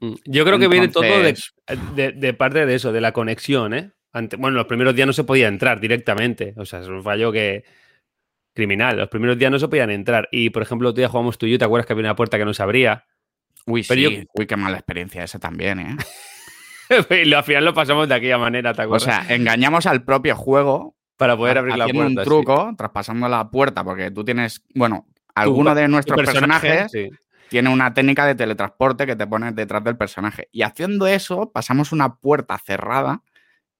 Mm, 0.00 0.14
yo 0.26 0.44
creo 0.44 0.58
que 0.58 0.68
viene 0.68 0.88
todo 0.88 1.04
de, 1.04 2.34
parte 2.34 2.66
de 2.66 2.74
eso, 2.74 2.92
de 2.92 3.00
la 3.00 3.12
conexión, 3.12 3.74
¿eh? 3.74 3.92
bueno, 4.38 4.58
los 4.58 4.66
primeros 4.66 4.94
días 4.94 5.06
no 5.06 5.12
se 5.12 5.24
podía 5.24 5.48
entrar 5.48 5.80
directamente. 5.80 6.54
O 6.56 6.66
sea, 6.66 6.80
es 6.80 6.88
un 6.88 7.02
fallo 7.02 7.32
que. 7.32 7.64
Criminal. 8.54 8.96
Los 8.96 9.08
primeros 9.08 9.38
días 9.38 9.50
no 9.50 9.58
se 9.58 9.68
podían 9.68 9.90
entrar. 9.90 10.28
Y, 10.32 10.50
por 10.50 10.62
ejemplo, 10.62 10.90
otro 10.90 11.00
día 11.00 11.08
jugamos 11.08 11.38
tú 11.38 11.46
y 11.46 11.52
yo, 11.52 11.58
¿te 11.58 11.64
acuerdas 11.64 11.86
que 11.86 11.92
había 11.92 12.04
una 12.04 12.16
puerta 12.16 12.38
que 12.38 12.44
no 12.44 12.54
se 12.54 12.62
abría? 12.62 13.04
Uy, 13.66 13.84
sí. 13.84 14.26
Uy, 14.34 14.46
qué 14.46 14.56
mala 14.56 14.76
experiencia 14.76 15.22
esa 15.22 15.38
también, 15.38 15.80
¿eh? 15.80 15.96
y 17.24 17.32
al 17.32 17.44
final 17.44 17.64
lo 17.64 17.74
pasamos 17.74 18.08
de 18.08 18.14
aquella 18.14 18.38
manera, 18.38 18.74
¿te 18.74 18.82
acuerdas? 18.82 19.02
O 19.02 19.10
sea, 19.10 19.34
engañamos 19.34 19.86
al 19.86 20.04
propio 20.04 20.36
juego 20.36 20.96
para 21.16 21.36
poder 21.36 21.58
abrir 21.58 21.76
la 21.76 21.86
puerta. 21.86 22.20
un 22.20 22.26
truco, 22.26 22.74
traspasando 22.76 23.28
la 23.28 23.50
puerta, 23.50 23.84
porque 23.84 24.10
tú 24.10 24.24
tienes, 24.24 24.64
bueno, 24.74 25.06
alguno 25.34 25.74
de 25.74 25.88
nuestros 25.88 26.16
personajes 26.16 26.92
tiene 27.48 27.68
una 27.68 27.92
técnica 27.94 28.26
de 28.26 28.34
teletransporte 28.34 29.06
que 29.06 29.14
te 29.14 29.26
pones 29.26 29.54
detrás 29.54 29.84
del 29.84 29.96
personaje. 29.96 30.48
Y 30.52 30.62
haciendo 30.62 31.06
eso, 31.06 31.52
pasamos 31.52 31.92
una 31.92 32.16
puerta 32.16 32.58
cerrada, 32.58 33.22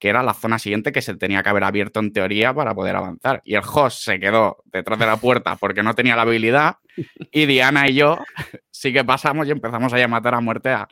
que 0.03 0.09
era 0.09 0.25
la 0.25 0.35
zona 0.35 0.59
siguiente 0.59 0.91
que 0.91 1.01
se 1.01 1.15
tenía 1.15 1.45
que 1.45 1.49
haber 1.49 1.62
abierto 1.62 2.01
en 2.01 2.12
teoría 2.12 2.53
para 2.53 2.75
poder 2.75 2.97
avanzar. 2.97 3.41
Y 3.45 3.55
el 3.55 3.62
host 3.65 4.03
se 4.03 4.19
quedó 4.19 4.65
detrás 4.65 4.99
de 4.99 5.07
la 5.07 5.17
puerta 5.17 5.55
porque 5.55 5.85
no 5.85 5.95
tenía 5.95 6.17
la 6.17 6.23
habilidad. 6.23 6.79
Y 7.31 7.47
Diana 7.47 7.88
y 7.88 7.95
yo 7.95 8.19
sí 8.73 8.93
que 8.93 9.05
pasamos 9.05 9.47
y 9.47 9.53
empezamos 9.53 9.93
a 9.93 10.09
matar 10.09 10.35
a 10.35 10.41
muerte 10.41 10.71
a. 10.71 10.88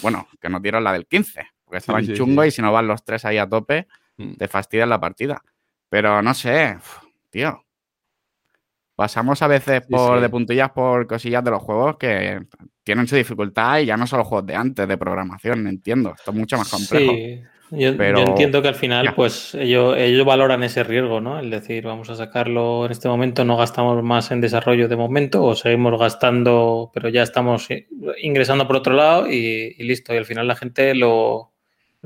Bueno, 0.00 0.26
que 0.40 0.48
nos 0.48 0.62
dieron 0.62 0.82
la 0.84 0.94
del 0.94 1.06
15, 1.06 1.46
porque 1.66 1.76
estaban 1.76 2.06
chungo 2.14 2.46
y 2.46 2.50
si 2.50 2.62
no 2.62 2.72
van 2.72 2.86
los 2.86 3.04
tres 3.04 3.26
ahí 3.26 3.36
a 3.36 3.46
tope, 3.46 3.88
mm. 4.16 4.36
te 4.36 4.48
fastidian 4.48 4.88
la 4.88 4.98
partida. 4.98 5.42
Pero 5.90 6.22
no 6.22 6.32
sé, 6.32 6.78
tío. 7.28 7.62
Pasamos 8.94 9.42
a 9.42 9.48
veces 9.48 9.82
por 9.86 10.18
de 10.18 10.30
puntillas 10.30 10.70
por 10.70 11.06
cosillas 11.06 11.44
de 11.44 11.50
los 11.50 11.62
juegos 11.62 11.98
que 11.98 12.40
tienen 12.82 13.06
su 13.06 13.16
dificultad 13.16 13.80
y 13.80 13.84
ya 13.84 13.98
no 13.98 14.06
son 14.06 14.20
los 14.20 14.28
juegos 14.28 14.46
de 14.46 14.56
antes 14.56 14.88
de 14.88 14.96
programación, 14.96 15.66
entiendo. 15.66 16.14
Esto 16.16 16.30
es 16.30 16.36
mucho 16.38 16.56
más 16.56 16.70
complejo. 16.70 17.12
Yo, 17.70 17.88
entiendo 17.88 18.62
que 18.62 18.68
al 18.68 18.74
final, 18.74 19.14
pues 19.14 19.54
ellos, 19.54 19.96
ellos 19.96 20.24
valoran 20.24 20.62
ese 20.62 20.84
riesgo, 20.84 21.20
¿no? 21.20 21.38
El 21.38 21.50
decir, 21.50 21.84
vamos 21.84 22.08
a 22.10 22.14
sacarlo 22.14 22.86
en 22.86 22.92
este 22.92 23.08
momento, 23.08 23.44
no 23.44 23.56
gastamos 23.56 24.02
más 24.02 24.30
en 24.30 24.40
desarrollo 24.40 24.88
de 24.88 24.96
momento, 24.96 25.42
o 25.42 25.54
seguimos 25.56 25.98
gastando, 25.98 26.90
pero 26.94 27.08
ya 27.08 27.22
estamos 27.22 27.68
ingresando 28.22 28.66
por 28.66 28.76
otro 28.76 28.94
lado 28.94 29.30
y 29.30 29.74
listo. 29.78 30.14
Y 30.14 30.18
al 30.18 30.26
final 30.26 30.46
la 30.46 30.54
gente 30.54 30.94
lo, 30.94 31.52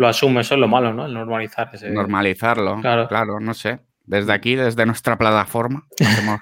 lo 0.00 0.08
asume, 0.08 0.40
eso 0.40 0.54
es 0.54 0.60
lo 0.60 0.66
malo, 0.66 0.94
¿no? 0.94 1.04
El 1.04 1.12
normalizar 1.12 1.70
ese... 1.74 1.90
Normalizarlo, 1.90 2.80
claro. 2.80 3.06
claro, 3.06 3.38
no 3.38 3.52
sé. 3.52 3.80
Desde 4.06 4.32
aquí, 4.32 4.56
desde 4.56 4.86
nuestra 4.86 5.18
plataforma, 5.18 5.86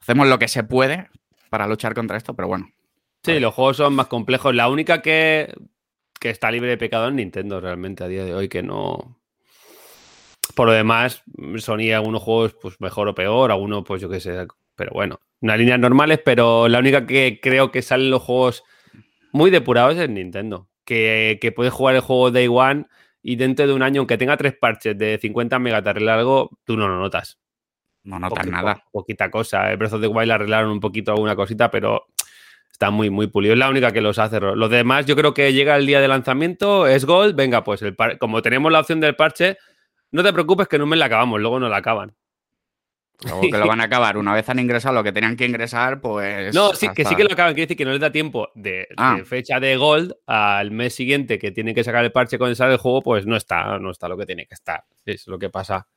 hacemos, 0.00 0.28
lo 0.28 0.38
que 0.38 0.46
se 0.46 0.62
puede 0.62 1.08
para 1.48 1.66
luchar 1.66 1.94
contra 1.94 2.18
esto, 2.18 2.34
pero 2.34 2.48
bueno. 2.48 2.68
Sí, 3.22 3.40
los 3.40 3.54
juegos 3.54 3.78
son 3.78 3.94
más 3.94 4.08
complejos. 4.08 4.54
La 4.54 4.68
única 4.68 5.00
que, 5.00 5.54
que 6.18 6.30
está 6.30 6.50
libre 6.50 6.70
de 6.70 6.76
pecado 6.78 7.08
es 7.08 7.14
Nintendo 7.14 7.60
realmente 7.60 8.04
a 8.04 8.08
día 8.08 8.24
de 8.24 8.34
hoy, 8.34 8.48
que 8.48 8.62
no... 8.62 9.18
Por 10.54 10.66
lo 10.66 10.72
demás, 10.72 11.22
Sony 11.58 11.92
algunos 11.92 12.22
juegos 12.22 12.56
pues 12.60 12.80
mejor 12.80 13.08
o 13.08 13.14
peor, 13.14 13.50
algunos 13.50 13.84
pues 13.84 14.00
yo 14.00 14.08
qué 14.08 14.18
sé, 14.18 14.46
pero 14.74 14.92
bueno, 14.92 15.20
unas 15.40 15.58
líneas 15.58 15.78
normales, 15.78 16.20
pero 16.24 16.68
la 16.68 16.78
única 16.78 17.06
que 17.06 17.38
creo 17.40 17.70
que 17.70 17.82
salen 17.82 18.10
los 18.10 18.22
juegos 18.22 18.64
muy 19.32 19.50
depurados 19.50 19.96
es 19.96 20.08
Nintendo. 20.08 20.68
Que, 20.84 21.38
que 21.40 21.52
puedes 21.52 21.72
jugar 21.72 21.96
el 21.96 22.00
juego 22.00 22.30
Day 22.30 22.48
One 22.48 22.86
y 23.22 23.36
dentro 23.36 23.66
de 23.66 23.74
un 23.74 23.82
año, 23.82 24.00
aunque 24.00 24.16
tenga 24.16 24.36
tres 24.36 24.56
parches 24.56 24.96
de 24.96 25.18
50 25.20 25.58
megas 25.58 25.84
de 25.84 26.00
largo, 26.00 26.50
tú 26.64 26.76
no 26.76 26.88
lo 26.88 26.98
notas. 26.98 27.38
No 28.04 28.18
notas 28.18 28.46
nada. 28.46 28.82
Poquita 28.90 29.30
cosa. 29.30 29.70
El 29.70 29.76
Breath 29.76 29.92
of 29.92 30.00
the 30.00 30.06
Wild 30.06 30.30
arreglaron 30.30 30.70
un 30.70 30.80
poquito 30.80 31.12
alguna 31.12 31.36
cosita, 31.36 31.70
pero 31.70 32.06
está 32.78 32.92
muy, 32.92 33.10
muy 33.10 33.26
pulido. 33.26 33.54
Es 33.54 33.58
la 33.58 33.68
única 33.68 33.90
que 33.90 34.00
los 34.00 34.20
hace. 34.20 34.38
Los 34.38 34.70
demás, 34.70 35.04
yo 35.04 35.16
creo 35.16 35.34
que 35.34 35.52
llega 35.52 35.76
el 35.76 35.84
día 35.84 36.00
de 36.00 36.06
lanzamiento, 36.06 36.86
es 36.86 37.04
Gold, 37.04 37.34
venga, 37.34 37.64
pues 37.64 37.82
el 37.82 37.96
como 38.20 38.40
tenemos 38.40 38.70
la 38.70 38.78
opción 38.78 39.00
del 39.00 39.16
parche, 39.16 39.58
no 40.12 40.22
te 40.22 40.32
preocupes 40.32 40.68
que 40.68 40.76
en 40.76 40.82
un 40.82 40.90
mes 40.90 41.00
la 41.00 41.06
acabamos, 41.06 41.40
luego 41.40 41.58
no 41.58 41.68
la 41.68 41.78
acaban. 41.78 42.14
Luego 43.24 43.40
que 43.40 43.58
lo 43.58 43.66
van 43.66 43.80
a 43.80 43.84
acabar. 43.84 44.16
Una 44.16 44.32
vez 44.32 44.48
han 44.48 44.60
ingresado 44.60 44.94
lo 44.94 45.02
que 45.02 45.10
tenían 45.10 45.34
que 45.34 45.44
ingresar, 45.44 46.00
pues. 46.00 46.54
No, 46.54 46.72
sí, 46.72 46.88
que 46.94 47.04
sí 47.04 47.16
que 47.16 47.24
lo 47.24 47.32
acaban. 47.32 47.52
Quiere 47.54 47.66
decir 47.66 47.76
que 47.76 47.84
no 47.84 47.90
les 47.90 48.00
da 48.00 48.12
tiempo 48.12 48.48
de, 48.54 48.86
ah. 48.96 49.18
fecha 49.24 49.58
de 49.58 49.76
Gold 49.76 50.14
al 50.26 50.70
mes 50.70 50.94
siguiente 50.94 51.36
que 51.40 51.50
tienen 51.50 51.74
que 51.74 51.82
sacar 51.82 52.04
el 52.04 52.12
parche 52.12 52.38
con 52.38 52.48
el 52.48 52.76
juego, 52.76 53.02
pues 53.02 53.26
no 53.26 53.34
está, 53.34 53.80
no 53.80 53.90
está 53.90 54.08
lo 54.08 54.16
que 54.16 54.24
tiene 54.24 54.46
que 54.46 54.54
estar. 54.54 54.84
Es 55.04 55.26
lo 55.26 55.36
que 55.36 55.50
pasa. 55.50 55.88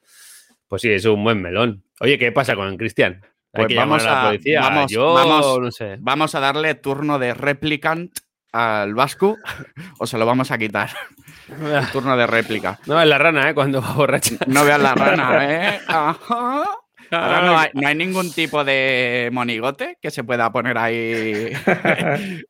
Pues 0.68 0.82
sí, 0.82 0.90
es 0.90 1.06
un 1.06 1.24
buen 1.24 1.40
melón. 1.44 1.84
Oye, 2.00 2.18
¿qué 2.18 2.32
pasa 2.32 2.56
con 2.56 2.76
Cristian? 2.76 3.22
Pues 3.52 3.76
vamos 3.76 4.06
a, 4.06 4.12
la 4.12 4.24
policía. 4.28 4.62
Vamos, 4.62 4.92
Yo, 4.92 5.60
no 5.60 5.72
sé. 5.72 5.98
vamos 6.00 6.36
a 6.36 6.40
darle 6.40 6.76
turno 6.76 7.20
de 7.20 7.34
replicant 7.34 8.12
al 8.54 8.94
Vasco 8.94 9.38
o 10.00 10.08
se 10.08 10.18
lo 10.18 10.26
vamos 10.26 10.52
a 10.52 10.58
quitar. 10.58 10.90
turno 11.92 12.16
de 12.16 12.28
réplica. 12.28 12.80
No 12.86 12.96
veas 12.96 13.08
la 13.08 13.18
rana, 13.18 13.50
¿eh? 13.50 13.54
Cuando 13.54 13.82
va 13.82 13.94
borracha. 13.94 14.36
No 14.48 14.64
veas 14.64 14.82
la 14.82 14.96
rana, 14.96 15.40
¿eh? 15.76 15.82
Ajá 15.88 16.81
no 17.12 17.88
hay, 17.88 17.96
ningún 17.96 18.32
tipo 18.32 18.64
de 18.64 19.30
monigote 19.32 19.98
que 20.02 20.12
se 20.12 20.24
pueda 20.24 20.52
poner 20.52 20.78
ahí. 20.78 21.52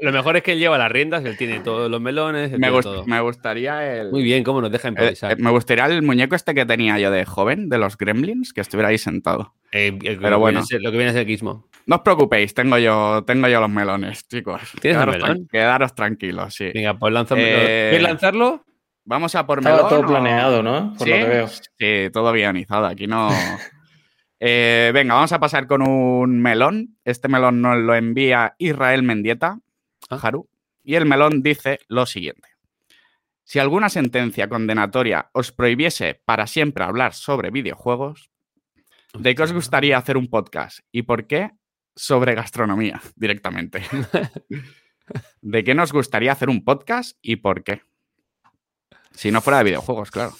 lo, 0.00 0.12
mejor, 0.12 0.36
es 0.36 0.42
que 0.42 0.52
él 0.52 0.58
lleva 0.58 0.76
las 0.76 0.92
riendas, 0.92 1.24
él 1.24 1.36
tiene 1.36 1.60
todos 1.60 1.90
los 1.90 2.00
melones. 2.00 2.50
Me, 2.52 2.70
me, 3.06 3.20
gustaría 3.20 4.00
el. 4.00 4.10
Muy 4.10 4.22
bien, 4.22 4.44
cómo 4.44 4.60
nos 4.60 4.70
deja 4.70 4.88
eh, 4.88 4.90
improvisar. 4.90 5.32
Eh, 5.32 5.36
me 5.38 5.50
gustaría 5.50 5.86
el 5.86 6.02
muñeco 6.02 6.34
este 6.34 6.54
que 6.54 6.66
tenía 6.66 6.98
yo 6.98 7.10
de 7.10 7.24
joven, 7.24 7.68
de 7.68 7.78
los 7.78 7.96
gremlins, 7.96 8.52
que 8.52 8.60
estuviera 8.60 8.88
ahí 8.90 8.98
sentado. 8.98 9.54
Eh, 9.72 9.98
Pero 10.20 10.38
bueno. 10.38 10.62
lo 10.70 10.90
que 10.90 10.96
viene 10.96 11.10
es 11.10 11.16
el 11.16 11.26
Gizmo. 11.26 11.68
No 11.86 11.96
os 11.96 12.02
preocupéis, 12.02 12.54
tengo 12.54 12.78
yo, 12.78 13.24
tengo 13.26 13.48
yo 13.48 13.60
los 13.60 13.70
melones, 13.70 14.26
chicos. 14.28 14.60
¿Tienes 14.80 14.98
quedaros, 14.98 15.16
melón? 15.16 15.48
quedaros 15.50 15.94
tranquilos, 15.94 16.54
sí. 16.54 16.70
Venga, 16.72 16.94
pues 16.98 17.12
lánzame. 17.12 17.42
¿Quieres 17.42 18.02
lanzarlo? 18.02 18.64
Vamos 19.06 19.34
a 19.34 19.46
por 19.46 19.62
melón. 19.62 19.88
todo 19.88 20.06
planeado, 20.06 20.62
¿no? 20.62 20.94
Por 20.96 21.08
lo 21.08 21.14
que 21.14 21.24
veo. 21.24 21.48
Sí, 21.48 22.10
todo 22.12 22.32
guionizado. 22.32 22.86
Aquí 22.86 23.06
no. 23.06 23.28
Eh, 24.40 24.90
venga, 24.92 25.14
vamos 25.14 25.32
a 25.32 25.40
pasar 25.40 25.66
con 25.66 25.82
un 25.82 26.40
melón. 26.40 26.98
Este 27.04 27.28
melón 27.28 27.62
nos 27.62 27.78
lo 27.78 27.94
envía 27.94 28.54
Israel 28.58 29.02
Mendieta, 29.02 29.60
ah. 30.10 30.18
Haru, 30.20 30.48
y 30.82 30.96
el 30.96 31.06
melón 31.06 31.42
dice 31.42 31.80
lo 31.88 32.06
siguiente. 32.06 32.48
Si 33.44 33.58
alguna 33.58 33.88
sentencia 33.88 34.48
condenatoria 34.48 35.30
os 35.32 35.52
prohibiese 35.52 36.20
para 36.24 36.46
siempre 36.46 36.84
hablar 36.84 37.12
sobre 37.12 37.50
videojuegos, 37.50 38.30
¿de 39.12 39.34
qué 39.34 39.42
os 39.42 39.52
gustaría 39.52 39.98
hacer 39.98 40.16
un 40.16 40.28
podcast? 40.28 40.80
¿Y 40.90 41.02
por 41.02 41.26
qué? 41.26 41.50
Sobre 41.94 42.34
gastronomía, 42.34 43.00
directamente. 43.16 43.82
¿De 45.42 45.62
qué 45.62 45.74
nos 45.74 45.92
gustaría 45.92 46.32
hacer 46.32 46.48
un 46.48 46.64
podcast 46.64 47.18
y 47.20 47.36
por 47.36 47.62
qué? 47.62 47.82
Si 49.12 49.30
no 49.30 49.40
fuera 49.40 49.58
de 49.58 49.64
videojuegos, 49.64 50.10
claro. 50.10 50.32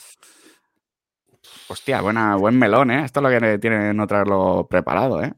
Hostia, 1.74 2.00
buena, 2.02 2.36
buen 2.36 2.56
melón, 2.56 2.92
¿eh? 2.92 3.04
Esto 3.04 3.18
es 3.18 3.24
lo 3.24 3.40
que 3.40 3.58
tiene 3.58 3.92
no 3.92 4.06
traerlo 4.06 4.68
preparado, 4.70 5.24
¿eh? 5.24 5.32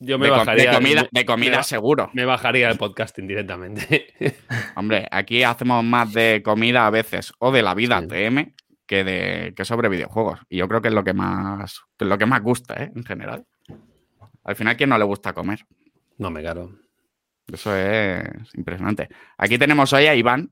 Yo 0.00 0.18
me 0.18 0.28
bajaría. 0.28 0.72
De 0.72 0.76
comida, 0.76 1.08
de 1.08 1.24
comida 1.24 1.62
seguro. 1.62 2.10
Me 2.14 2.24
bajaría 2.24 2.68
el 2.68 2.76
podcasting 2.76 3.28
directamente. 3.28 4.12
Hombre, 4.74 5.06
aquí 5.08 5.44
hacemos 5.44 5.84
más 5.84 6.12
de 6.12 6.42
comida 6.44 6.84
a 6.84 6.90
veces 6.90 7.32
o 7.38 7.52
de 7.52 7.62
la 7.62 7.74
vida 7.74 8.04
TM 8.04 8.56
que, 8.86 9.04
de, 9.04 9.54
que 9.54 9.64
sobre 9.64 9.88
videojuegos. 9.88 10.40
Y 10.48 10.56
yo 10.56 10.66
creo 10.66 10.82
que 10.82 10.88
es 10.88 10.94
lo 10.94 11.04
que 11.04 11.14
más, 11.14 11.80
que 11.96 12.06
es 12.06 12.08
lo 12.08 12.18
que 12.18 12.26
más 12.26 12.42
gusta, 12.42 12.82
¿eh? 12.82 12.90
En 12.92 13.04
general. 13.04 13.46
Al 14.42 14.56
final, 14.56 14.76
¿quién 14.76 14.90
no 14.90 14.98
le 14.98 15.04
gusta 15.04 15.32
comer? 15.32 15.64
No 16.18 16.32
me 16.32 16.42
caro. 16.42 16.72
Eso 17.46 17.76
es 17.76 18.24
impresionante. 18.54 19.08
Aquí 19.38 19.58
tenemos 19.58 19.92
hoy 19.92 20.06
a 20.06 20.14
Iván, 20.16 20.50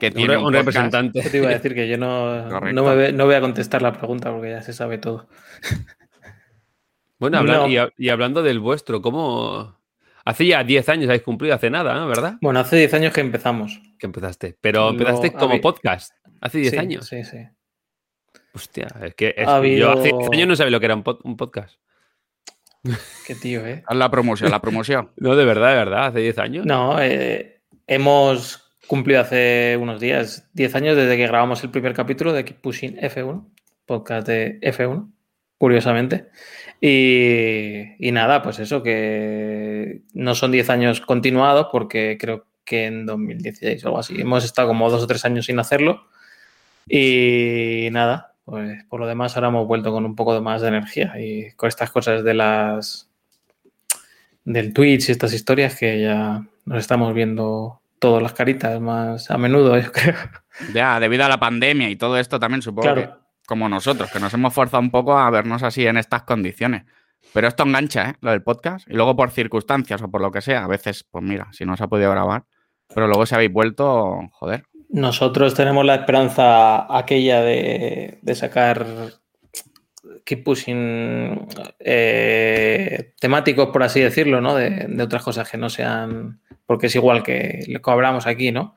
que 0.00 0.10
tiene 0.10 0.36
un, 0.36 0.52
representante. 0.52 1.20
te 1.22 1.36
iba 1.36 1.48
a 1.48 1.50
decir 1.50 1.74
que 1.74 1.86
yo 1.86 1.96
no, 1.98 2.48
no, 2.72 3.26
voy 3.26 3.34
a 3.34 3.40
contestar 3.40 3.82
la 3.82 3.92
pregunta 3.92 4.32
porque 4.32 4.50
ya 4.50 4.62
se 4.62 4.72
sabe 4.72 4.98
todo. 4.98 5.28
Bueno, 7.18 7.68
y, 7.68 8.08
hablando 8.08 8.42
del 8.42 8.58
vuestro, 8.60 9.02
¿cómo...? 9.02 9.78
Hace 10.24 10.46
ya 10.46 10.64
10 10.64 10.88
años 10.88 11.08
habéis 11.08 11.22
cumplido, 11.22 11.54
hace 11.54 11.70
nada, 11.70 11.94
¿no? 11.94 12.06
¿Verdad? 12.06 12.36
Bueno, 12.40 12.60
hace 12.60 12.76
10 12.76 12.94
años 12.94 13.12
que 13.12 13.20
empezamos. 13.20 13.80
Que 13.98 14.06
empezaste. 14.06 14.56
Pero 14.60 14.90
empezaste 14.90 15.32
como 15.32 15.60
podcast. 15.60 16.14
Hace 16.40 16.58
10 16.58 16.78
años. 16.78 17.06
Sí, 17.06 17.24
sí. 17.24 17.38
Hostia, 18.52 18.88
es 19.02 19.14
que 19.14 19.34
yo 19.78 19.92
hace 19.92 20.12
10 20.12 20.30
años 20.32 20.48
no 20.48 20.56
sabía 20.56 20.70
lo 20.70 20.80
que 20.80 20.86
era 20.86 20.94
un, 20.94 21.02
podcast. 21.02 21.76
Qué 23.26 23.34
tío, 23.34 23.66
¿eh? 23.66 23.82
La 23.90 24.10
promoción, 24.10 24.50
la 24.50 24.60
promoción. 24.60 25.10
no, 25.16 25.36
de 25.36 25.44
verdad, 25.44 25.70
de 25.70 25.76
verdad, 25.76 26.06
hace 26.06 26.20
10 26.20 26.38
años. 26.38 26.66
No, 26.66 27.00
eh, 27.00 27.62
hemos 27.86 28.59
cumplido 28.90 29.20
hace 29.20 29.78
unos 29.80 30.00
días 30.00 30.48
10 30.54 30.74
años 30.74 30.96
desde 30.96 31.16
que 31.16 31.28
grabamos 31.28 31.62
el 31.62 31.70
primer 31.70 31.94
capítulo 31.94 32.32
de 32.32 32.44
Keep 32.44 32.60
Pushing 32.60 32.96
F1, 32.96 33.46
podcast 33.86 34.26
de 34.26 34.58
F1, 34.62 35.12
curiosamente. 35.58 36.26
Y, 36.80 38.10
nada, 38.10 38.42
pues 38.42 38.58
eso, 38.58 38.82
que 38.82 40.02
no 40.12 40.34
son 40.34 40.50
10 40.50 40.70
años 40.70 41.00
continuados 41.00 41.68
porque 41.70 42.18
creo 42.18 42.46
que 42.64 42.86
en 42.86 43.06
2016 43.06 43.84
o 43.84 43.86
algo 43.86 44.00
así. 44.00 44.20
Hemos 44.20 44.44
estado 44.44 44.66
como 44.66 44.90
dos 44.90 45.04
o 45.04 45.06
tres 45.06 45.24
años 45.24 45.46
sin 45.46 45.60
hacerlo. 45.60 46.08
Y 46.88 47.90
nada, 47.92 48.34
pues 48.44 48.82
por 48.86 48.98
lo 48.98 49.06
demás 49.06 49.36
ahora 49.36 49.50
hemos 49.50 49.68
vuelto 49.68 49.92
con 49.92 50.04
un 50.04 50.16
poco 50.16 50.34
de 50.34 50.40
más 50.40 50.62
de 50.62 50.68
energía 50.68 51.14
y 51.16 51.52
con 51.52 51.68
estas 51.68 51.92
cosas 51.92 52.24
de 52.24 52.34
las 52.34 53.08
del 54.44 54.72
Twitch 54.72 55.08
y 55.08 55.12
estas 55.12 55.32
historias 55.32 55.78
que 55.78 56.00
ya 56.02 56.44
nos 56.64 56.78
estamos 56.78 57.14
viendo 57.14 57.79
todas 58.00 58.22
las 58.22 58.32
caritas 58.32 58.80
más 58.80 59.30
a 59.30 59.38
menudo, 59.38 59.78
yo 59.78 59.92
creo. 59.92 60.16
Ya, 60.74 60.98
debido 60.98 61.24
a 61.24 61.28
la 61.28 61.38
pandemia 61.38 61.88
y 61.88 61.96
todo 61.96 62.18
esto 62.18 62.40
también 62.40 62.62
supongo 62.62 62.94
que 62.94 63.08
como 63.46 63.68
nosotros, 63.68 64.12
que 64.12 64.20
nos 64.20 64.32
hemos 64.32 64.54
forzado 64.54 64.80
un 64.80 64.92
poco 64.92 65.18
a 65.18 65.28
vernos 65.28 65.64
así 65.64 65.84
en 65.84 65.96
estas 65.96 66.22
condiciones. 66.22 66.84
Pero 67.34 67.48
esto 67.48 67.64
engancha, 67.64 68.10
¿eh? 68.10 68.14
Lo 68.20 68.30
del 68.30 68.44
podcast. 68.44 68.88
Y 68.88 68.94
luego 68.94 69.16
por 69.16 69.32
circunstancias 69.32 70.00
o 70.02 70.08
por 70.08 70.20
lo 70.20 70.30
que 70.30 70.40
sea, 70.40 70.62
a 70.62 70.68
veces, 70.68 71.04
pues 71.10 71.24
mira, 71.24 71.48
si 71.52 71.64
no 71.64 71.76
se 71.76 71.82
ha 71.82 71.88
podido 71.88 72.12
grabar. 72.12 72.44
Pero 72.94 73.08
luego 73.08 73.26
si 73.26 73.34
habéis 73.34 73.52
vuelto, 73.52 74.20
joder. 74.30 74.64
Nosotros 74.88 75.54
tenemos 75.54 75.84
la 75.84 75.96
esperanza 75.96 76.96
aquella 76.96 77.40
de, 77.40 78.20
sacar 78.34 78.86
keep 80.24 80.44
pushing 80.44 81.48
eh, 81.80 83.14
temáticos, 83.20 83.70
por 83.70 83.82
así 83.82 83.98
decirlo, 83.98 84.40
¿no? 84.40 84.54
De, 84.54 84.86
de, 84.88 85.02
otras 85.02 85.24
cosas 85.24 85.50
que 85.50 85.58
no 85.58 85.70
sean. 85.70 86.40
Porque 86.70 86.86
es 86.86 86.94
igual 86.94 87.24
que 87.24 87.64
lo 87.66 87.82
que 87.82 87.90
hablamos 87.90 88.28
aquí, 88.28 88.52
¿no? 88.52 88.76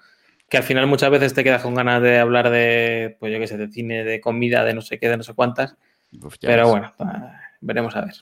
que 0.50 0.58
al 0.58 0.64
final 0.64 0.88
muchas 0.88 1.12
veces 1.12 1.36
te 1.36 1.44
quedas 1.44 1.62
con 1.62 1.76
ganas 1.76 2.02
de 2.02 2.18
hablar 2.18 2.50
de, 2.50 3.18
pues 3.20 3.32
yo 3.32 3.38
qué 3.38 3.46
sé, 3.46 3.56
de 3.56 3.68
cine, 3.68 4.04
de 4.04 4.20
comida, 4.20 4.64
de 4.64 4.74
no 4.74 4.82
sé 4.82 4.98
qué, 4.98 5.10
de 5.10 5.18
no 5.18 5.22
sé 5.22 5.36
cuántas. 5.36 5.76
Pero 6.42 6.70
bueno, 6.70 6.92
veremos 7.62 7.96
a 7.96 8.02
ver. 8.02 8.16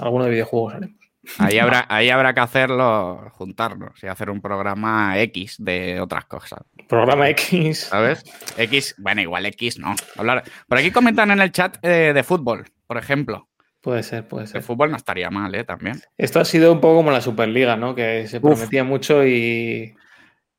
Alguno 0.00 0.24
de 0.24 0.30
videojuegos 0.30 0.74
haremos. 0.74 0.98
Ahí 1.38 1.60
habrá, 1.60 1.86
ahí 1.90 2.10
habrá 2.10 2.34
que 2.34 2.40
hacerlo, 2.40 3.30
juntarnos 3.34 4.02
y 4.02 4.08
hacer 4.08 4.30
un 4.30 4.40
programa 4.40 5.16
X 5.20 5.58
de 5.58 6.00
otras 6.00 6.24
cosas. 6.24 6.58
Programa 6.88 7.28
X. 7.28 7.86
¿Sabes? 7.90 8.24
X, 8.56 8.96
bueno, 8.98 9.20
igual 9.20 9.46
X 9.46 9.78
no. 9.78 9.94
Hablar. 10.16 10.42
Por 10.66 10.78
aquí 10.78 10.90
comentan 10.90 11.30
en 11.30 11.40
el 11.40 11.52
chat 11.52 11.78
eh, 11.82 12.10
de 12.12 12.22
fútbol, 12.24 12.64
por 12.88 12.98
ejemplo. 12.98 13.48
Puede 13.84 14.02
ser, 14.02 14.26
puede 14.26 14.46
ser. 14.46 14.56
El 14.56 14.62
fútbol 14.62 14.90
no 14.90 14.96
estaría 14.96 15.28
mal, 15.28 15.54
¿eh? 15.54 15.62
También. 15.62 16.00
Esto 16.16 16.40
ha 16.40 16.46
sido 16.46 16.72
un 16.72 16.80
poco 16.80 16.96
como 16.96 17.10
la 17.10 17.20
Superliga, 17.20 17.76
¿no? 17.76 17.94
Que 17.94 18.26
se 18.26 18.40
prometía 18.40 18.82
mucho 18.82 19.26
y. 19.26 19.94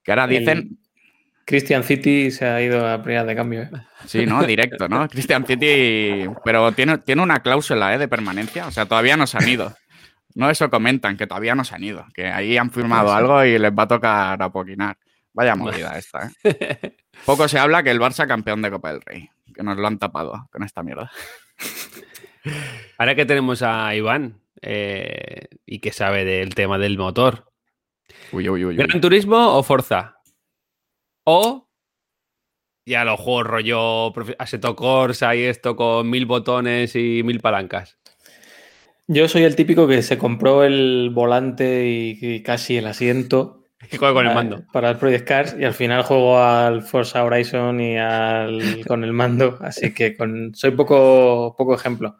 Que 0.03 0.11
ahora 0.11 0.27
dicen. 0.27 0.77
Christian 1.43 1.83
City 1.83 2.29
se 2.29 2.45
ha 2.45 2.61
ido 2.61 2.88
a 2.88 3.01
primera 3.01 3.23
de 3.23 3.35
cambio. 3.35 3.63
¿eh? 3.63 3.71
Sí, 4.05 4.27
¿no? 4.27 4.43
Directo, 4.43 4.88
¿no? 4.88 5.07
Christian 5.09 5.43
City. 5.43 6.29
Pero 6.43 6.71
tiene, 6.73 6.99
tiene 6.99 7.23
una 7.23 7.39
cláusula 7.39 7.95
¿eh? 7.95 7.97
de 7.97 8.07
permanencia. 8.07 8.67
O 8.67 8.71
sea, 8.71 8.85
todavía 8.85 9.17
no 9.17 9.25
se 9.25 9.38
han 9.39 9.49
ido. 9.49 9.75
No 10.35 10.51
eso 10.51 10.69
comentan, 10.69 11.17
que 11.17 11.25
todavía 11.25 11.55
no 11.55 11.63
se 11.63 11.73
han 11.73 11.83
ido. 11.83 12.05
Que 12.13 12.27
ahí 12.27 12.57
han 12.57 12.69
firmado 12.69 13.11
algo 13.11 13.43
y 13.43 13.57
les 13.57 13.71
va 13.71 13.83
a 13.83 13.88
tocar 13.88 14.41
apoquinar. 14.41 14.97
Vaya 15.33 15.55
movida 15.55 15.97
esta, 15.97 16.29
¿eh? 16.43 16.95
Poco 17.25 17.47
se 17.47 17.57
habla 17.57 17.81
que 17.81 17.89
el 17.89 17.99
Barça 17.99 18.27
campeón 18.27 18.61
de 18.61 18.69
Copa 18.69 18.91
del 18.91 19.01
Rey. 19.01 19.29
Que 19.51 19.63
nos 19.63 19.77
lo 19.77 19.88
han 19.88 19.97
tapado 19.97 20.47
con 20.51 20.61
esta 20.61 20.83
mierda. 20.83 21.11
Ahora 22.97 23.15
que 23.15 23.25
tenemos 23.25 23.62
a 23.62 23.93
Iván 23.95 24.41
eh, 24.62 25.47
y 25.65 25.79
que 25.79 25.91
sabe 25.91 26.25
del 26.25 26.55
tema 26.55 26.77
del 26.77 26.97
motor. 26.97 27.51
Uy, 28.31 28.49
uy, 28.49 28.65
uy, 28.65 28.75
¿Gran 28.75 29.01
Turismo 29.01 29.58
o 29.58 29.63
Forza? 29.63 30.17
O 31.23 31.65
ya 32.86 33.03
los 33.03 33.19
juegos 33.19 33.47
rollo 33.47 34.13
Assetto 34.38 34.75
Corsa 34.75 35.36
y 35.36 35.41
esto 35.41 35.75
con 35.75 36.10
mil 36.10 36.25
botones 36.25 36.95
y 36.95 37.23
mil 37.23 37.39
palancas. 37.39 37.97
Yo 39.08 39.27
soy 39.27 39.43
el 39.43 39.55
típico 39.55 39.88
que 39.88 40.01
se 40.01 40.17
compró 40.17 40.63
el 40.63 41.12
volante 41.13 41.88
y, 41.88 42.41
casi 42.43 42.77
el 42.77 42.88
asiento. 42.88 43.62
Y 43.91 43.97
juega 43.97 44.15
con 44.15 44.25
el 44.25 44.34
mando. 44.34 44.63
Para 44.73 44.89
el 44.89 44.97
Project 44.97 45.27
Cars 45.27 45.55
y 45.60 45.63
al 45.63 45.75
final 45.75 46.01
juego 46.01 46.39
al 46.39 46.81
Forza 46.81 47.23
Horizon 47.23 47.79
y 47.79 47.97
al, 47.99 48.84
con 48.88 49.03
el 49.03 49.13
mando. 49.13 49.60
Así 49.62 49.93
que 49.93 50.17
con, 50.17 50.55
soy 50.55 50.71
poco, 50.71 51.53
poco 51.55 51.75
ejemplo. 51.75 52.15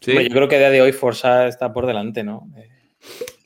Yo 0.00 0.14
creo 0.14 0.48
que 0.48 0.56
a 0.56 0.58
día 0.58 0.70
de 0.70 0.82
hoy 0.82 0.92
Forza 0.92 1.46
está 1.46 1.72
por 1.72 1.86
delante, 1.86 2.24
¿no? 2.24 2.48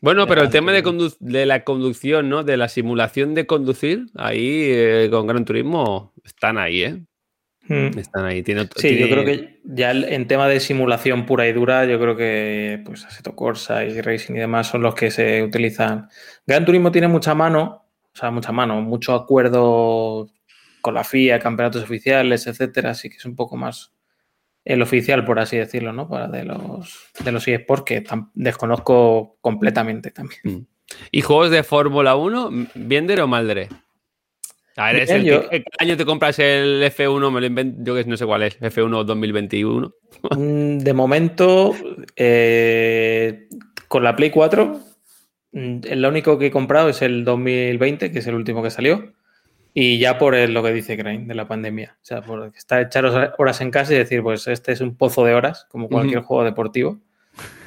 Bueno, 0.00 0.26
pero 0.26 0.42
el 0.42 0.50
tema 0.50 0.72
de, 0.72 1.46
la 1.46 1.64
conducción, 1.64 2.28
¿no? 2.28 2.44
De 2.44 2.56
la 2.56 2.68
simulación 2.68 3.34
de 3.34 3.46
conducir, 3.46 4.06
ahí 4.16 4.64
eh, 4.64 5.08
con 5.10 5.26
Gran 5.26 5.44
Turismo 5.44 6.12
están 6.24 6.58
ahí, 6.58 6.82
¿eh? 6.82 7.00
Hmm. 7.66 7.98
Están 7.98 8.26
ahí. 8.26 8.44
sí, 8.76 8.98
yo 8.98 9.08
creo 9.08 9.24
que 9.24 9.60
ya 9.64 9.92
en 9.92 10.26
tema 10.26 10.48
de 10.48 10.60
simulación 10.60 11.24
pura 11.24 11.48
y 11.48 11.52
dura, 11.54 11.86
yo 11.86 11.98
creo 11.98 12.14
que 12.14 12.82
pues 12.84 13.06
Assetto 13.06 13.34
Corsa 13.34 13.84
y 13.84 13.98
Racing 14.02 14.34
y 14.34 14.40
demás 14.40 14.66
son 14.66 14.82
los 14.82 14.94
que 14.94 15.10
se 15.10 15.42
utilizan. 15.42 16.08
Gran 16.46 16.66
Turismo 16.66 16.92
tiene 16.92 17.08
mucha 17.08 17.34
mano, 17.34 17.86
o 18.12 18.16
sea, 18.16 18.30
mucha 18.30 18.52
mano, 18.52 18.82
mucho 18.82 19.14
acuerdo 19.14 20.28
con 20.82 20.92
la 20.92 21.04
FIA, 21.04 21.38
campeonatos 21.38 21.82
oficiales, 21.82 22.46
etcétera, 22.46 22.90
así 22.90 23.08
que 23.08 23.16
es 23.16 23.24
un 23.24 23.34
poco 23.34 23.56
más 23.56 23.94
el 24.64 24.82
oficial, 24.82 25.24
por 25.24 25.38
así 25.38 25.56
decirlo, 25.56 25.92
¿no? 25.92 26.08
Para 26.08 26.28
de 26.28 26.44
los, 26.44 27.10
de 27.22 27.32
los 27.32 27.46
eSports 27.46 27.84
que 27.84 28.04
desconozco 28.34 29.36
completamente 29.40 30.10
también. 30.10 30.40
Mm. 30.44 30.66
¿Y 31.10 31.22
juegos 31.22 31.50
de 31.50 31.62
Fórmula 31.62 32.16
1, 32.16 32.50
Biender 32.74 33.20
o 33.20 33.26
Maldre? 33.26 33.68
A 34.76 34.92
ver, 34.92 35.06
¿qué 35.06 35.64
año 35.78 35.96
te 35.96 36.04
compras 36.04 36.38
el 36.40 36.82
F1? 36.82 37.30
Me 37.30 37.40
lo 37.40 37.46
invento, 37.46 37.78
yo 37.84 37.94
que 37.94 38.04
no 38.04 38.16
sé 38.16 38.26
cuál 38.26 38.42
es, 38.42 38.60
F1 38.60 39.04
2021. 39.04 39.92
Mm, 40.36 40.78
de 40.78 40.94
momento, 40.94 41.74
eh, 42.16 43.46
con 43.88 44.02
la 44.04 44.16
Play 44.16 44.30
4, 44.30 44.80
mm, 45.52 45.80
el 45.84 46.06
único 46.06 46.38
que 46.38 46.46
he 46.46 46.50
comprado 46.50 46.88
es 46.88 47.02
el 47.02 47.24
2020, 47.24 48.10
que 48.10 48.20
es 48.20 48.26
el 48.26 48.34
último 48.34 48.62
que 48.62 48.70
salió. 48.70 49.12
Y 49.76 49.98
ya 49.98 50.18
por 50.18 50.36
lo 50.36 50.62
que 50.62 50.72
dice 50.72 50.96
Crane 50.96 51.26
de 51.26 51.34
la 51.34 51.48
pandemia. 51.48 51.96
O 52.00 52.04
sea, 52.04 52.22
por 52.22 52.52
estar 52.56 52.80
echar 52.80 53.34
horas 53.38 53.60
en 53.60 53.72
casa 53.72 53.92
y 53.92 53.98
decir, 53.98 54.22
pues 54.22 54.46
este 54.46 54.70
es 54.70 54.80
un 54.80 54.96
pozo 54.96 55.24
de 55.24 55.34
horas, 55.34 55.66
como 55.68 55.88
cualquier 55.88 56.20
juego 56.20 56.44
deportivo. 56.44 57.00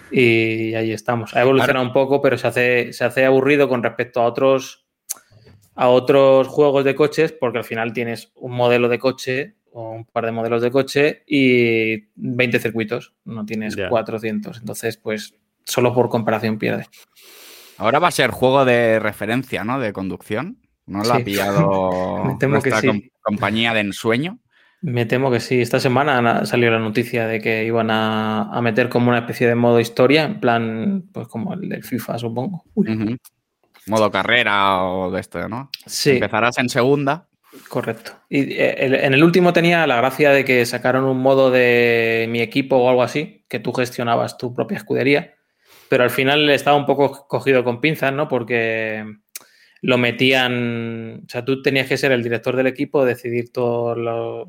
Y 0.09 0.73
ahí 0.73 0.93
estamos. 0.93 1.35
Ha 1.35 1.41
evolucionado 1.41 1.85
un 1.85 1.91
poco, 1.91 2.21
pero 2.21 2.37
se 2.37 2.47
hace, 2.47 2.93
se 2.93 3.03
hace 3.03 3.25
aburrido 3.25 3.67
con 3.67 3.83
respecto 3.83 4.21
a 4.21 4.25
otros, 4.25 4.85
a 5.75 5.89
otros 5.89 6.47
juegos 6.47 6.85
de 6.85 6.95
coches, 6.95 7.33
porque 7.33 7.57
al 7.57 7.65
final 7.65 7.91
tienes 7.91 8.31
un 8.35 8.53
modelo 8.53 8.87
de 8.87 8.99
coche 8.99 9.55
o 9.73 9.91
un 9.91 10.05
par 10.05 10.25
de 10.25 10.31
modelos 10.31 10.61
de 10.61 10.71
coche 10.71 11.23
y 11.27 12.05
20 12.15 12.59
circuitos. 12.59 13.15
No 13.25 13.45
tienes 13.45 13.75
400. 13.75 14.59
Entonces, 14.59 14.95
pues 14.95 15.35
solo 15.65 15.93
por 15.93 16.07
comparación 16.07 16.57
pierde. 16.57 16.85
Ahora 17.77 17.99
va 17.99 18.07
a 18.07 18.11
ser 18.11 18.31
juego 18.31 18.63
de 18.63 18.97
referencia, 18.99 19.65
¿no? 19.65 19.77
De 19.79 19.91
conducción. 19.91 20.57
¿No 20.87 21.03
lo 21.03 21.13
ha 21.13 21.19
pillado 21.19 22.23
nuestra 22.47 22.81
compañía 23.21 23.73
de 23.73 23.81
ensueño? 23.81 24.39
Me 24.81 25.05
temo 25.05 25.31
que 25.31 25.39
sí. 25.39 25.61
Esta 25.61 25.79
semana 25.79 26.45
salió 26.45 26.71
la 26.71 26.79
noticia 26.79 27.27
de 27.27 27.39
que 27.41 27.65
iban 27.65 27.89
a, 27.91 28.59
meter 28.61 28.89
como 28.89 29.09
una 29.09 29.19
especie 29.19 29.47
de 29.47 29.55
modo 29.55 29.79
historia, 29.79 30.23
en 30.23 30.39
plan, 30.39 31.03
pues 31.13 31.27
como 31.27 31.53
el 31.53 31.67
del 31.67 31.83
FIFA, 31.83 32.17
supongo. 32.17 32.63
Modo 33.87 34.11
carrera 34.11 34.83
o 34.83 35.11
de 35.11 35.19
esto, 35.19 35.47
¿no? 35.47 35.69
Sí. 35.85 36.11
Empezarás 36.11 36.57
en 36.57 36.69
segunda. 36.69 37.27
Correcto. 37.69 38.11
Y 38.29 38.53
eh, 38.53 39.05
en 39.05 39.13
el 39.13 39.23
último 39.23 39.53
tenía 39.53 39.87
la 39.87 39.97
gracia 39.97 40.31
de 40.31 40.45
que 40.45 40.65
sacaron 40.65 41.05
un 41.05 41.19
modo 41.21 41.49
de 41.49 42.27
mi 42.29 42.41
equipo 42.41 42.75
o 42.77 42.89
algo 42.89 43.01
así, 43.01 43.45
que 43.49 43.59
tú 43.59 43.73
gestionabas 43.73 44.37
tu 44.37 44.53
propia 44.53 44.77
escudería 44.77 45.37
pero 45.89 46.03
al 46.03 46.09
final 46.09 46.49
estaba 46.49 46.77
un 46.77 46.85
poco 46.85 47.27
cogido 47.27 47.63
con 47.63 47.81
pinzas, 47.81 48.13
¿no? 48.13 48.27
Porque 48.27 49.05
lo 49.81 49.97
metían, 49.97 51.23
o 51.25 51.29
sea, 51.29 51.45
tú 51.45 51.61
tenías 51.61 51.87
que 51.87 51.97
ser 51.97 52.11
el 52.11 52.23
director 52.23 52.55
del 52.55 52.67
equipo, 52.67 53.05
decidir 53.05 53.51
todo 53.51 53.95
lo, 53.95 54.47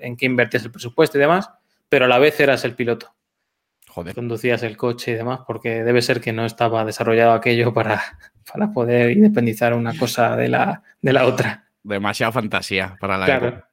en 0.00 0.16
qué 0.16 0.26
invertías 0.26 0.64
el 0.64 0.70
presupuesto 0.70 1.18
y 1.18 1.20
demás, 1.20 1.50
pero 1.88 2.06
a 2.06 2.08
la 2.08 2.18
vez 2.18 2.38
eras 2.40 2.64
el 2.64 2.74
piloto. 2.74 3.14
Joder. 3.88 4.14
Conducías 4.14 4.62
el 4.62 4.76
coche 4.76 5.12
y 5.12 5.14
demás, 5.14 5.40
porque 5.46 5.82
debe 5.82 6.00
ser 6.00 6.20
que 6.20 6.32
no 6.32 6.46
estaba 6.46 6.84
desarrollado 6.84 7.32
aquello 7.32 7.72
para, 7.74 8.00
para 8.52 8.72
poder 8.72 9.10
independizar 9.10 9.74
una 9.74 9.96
cosa 9.96 10.36
de 10.36 10.48
la, 10.48 10.82
de 11.02 11.12
la 11.12 11.26
otra. 11.26 11.66
Demasiada 11.82 12.32
fantasía 12.32 12.96
para 13.00 13.18
la 13.18 13.26
claro. 13.26 13.64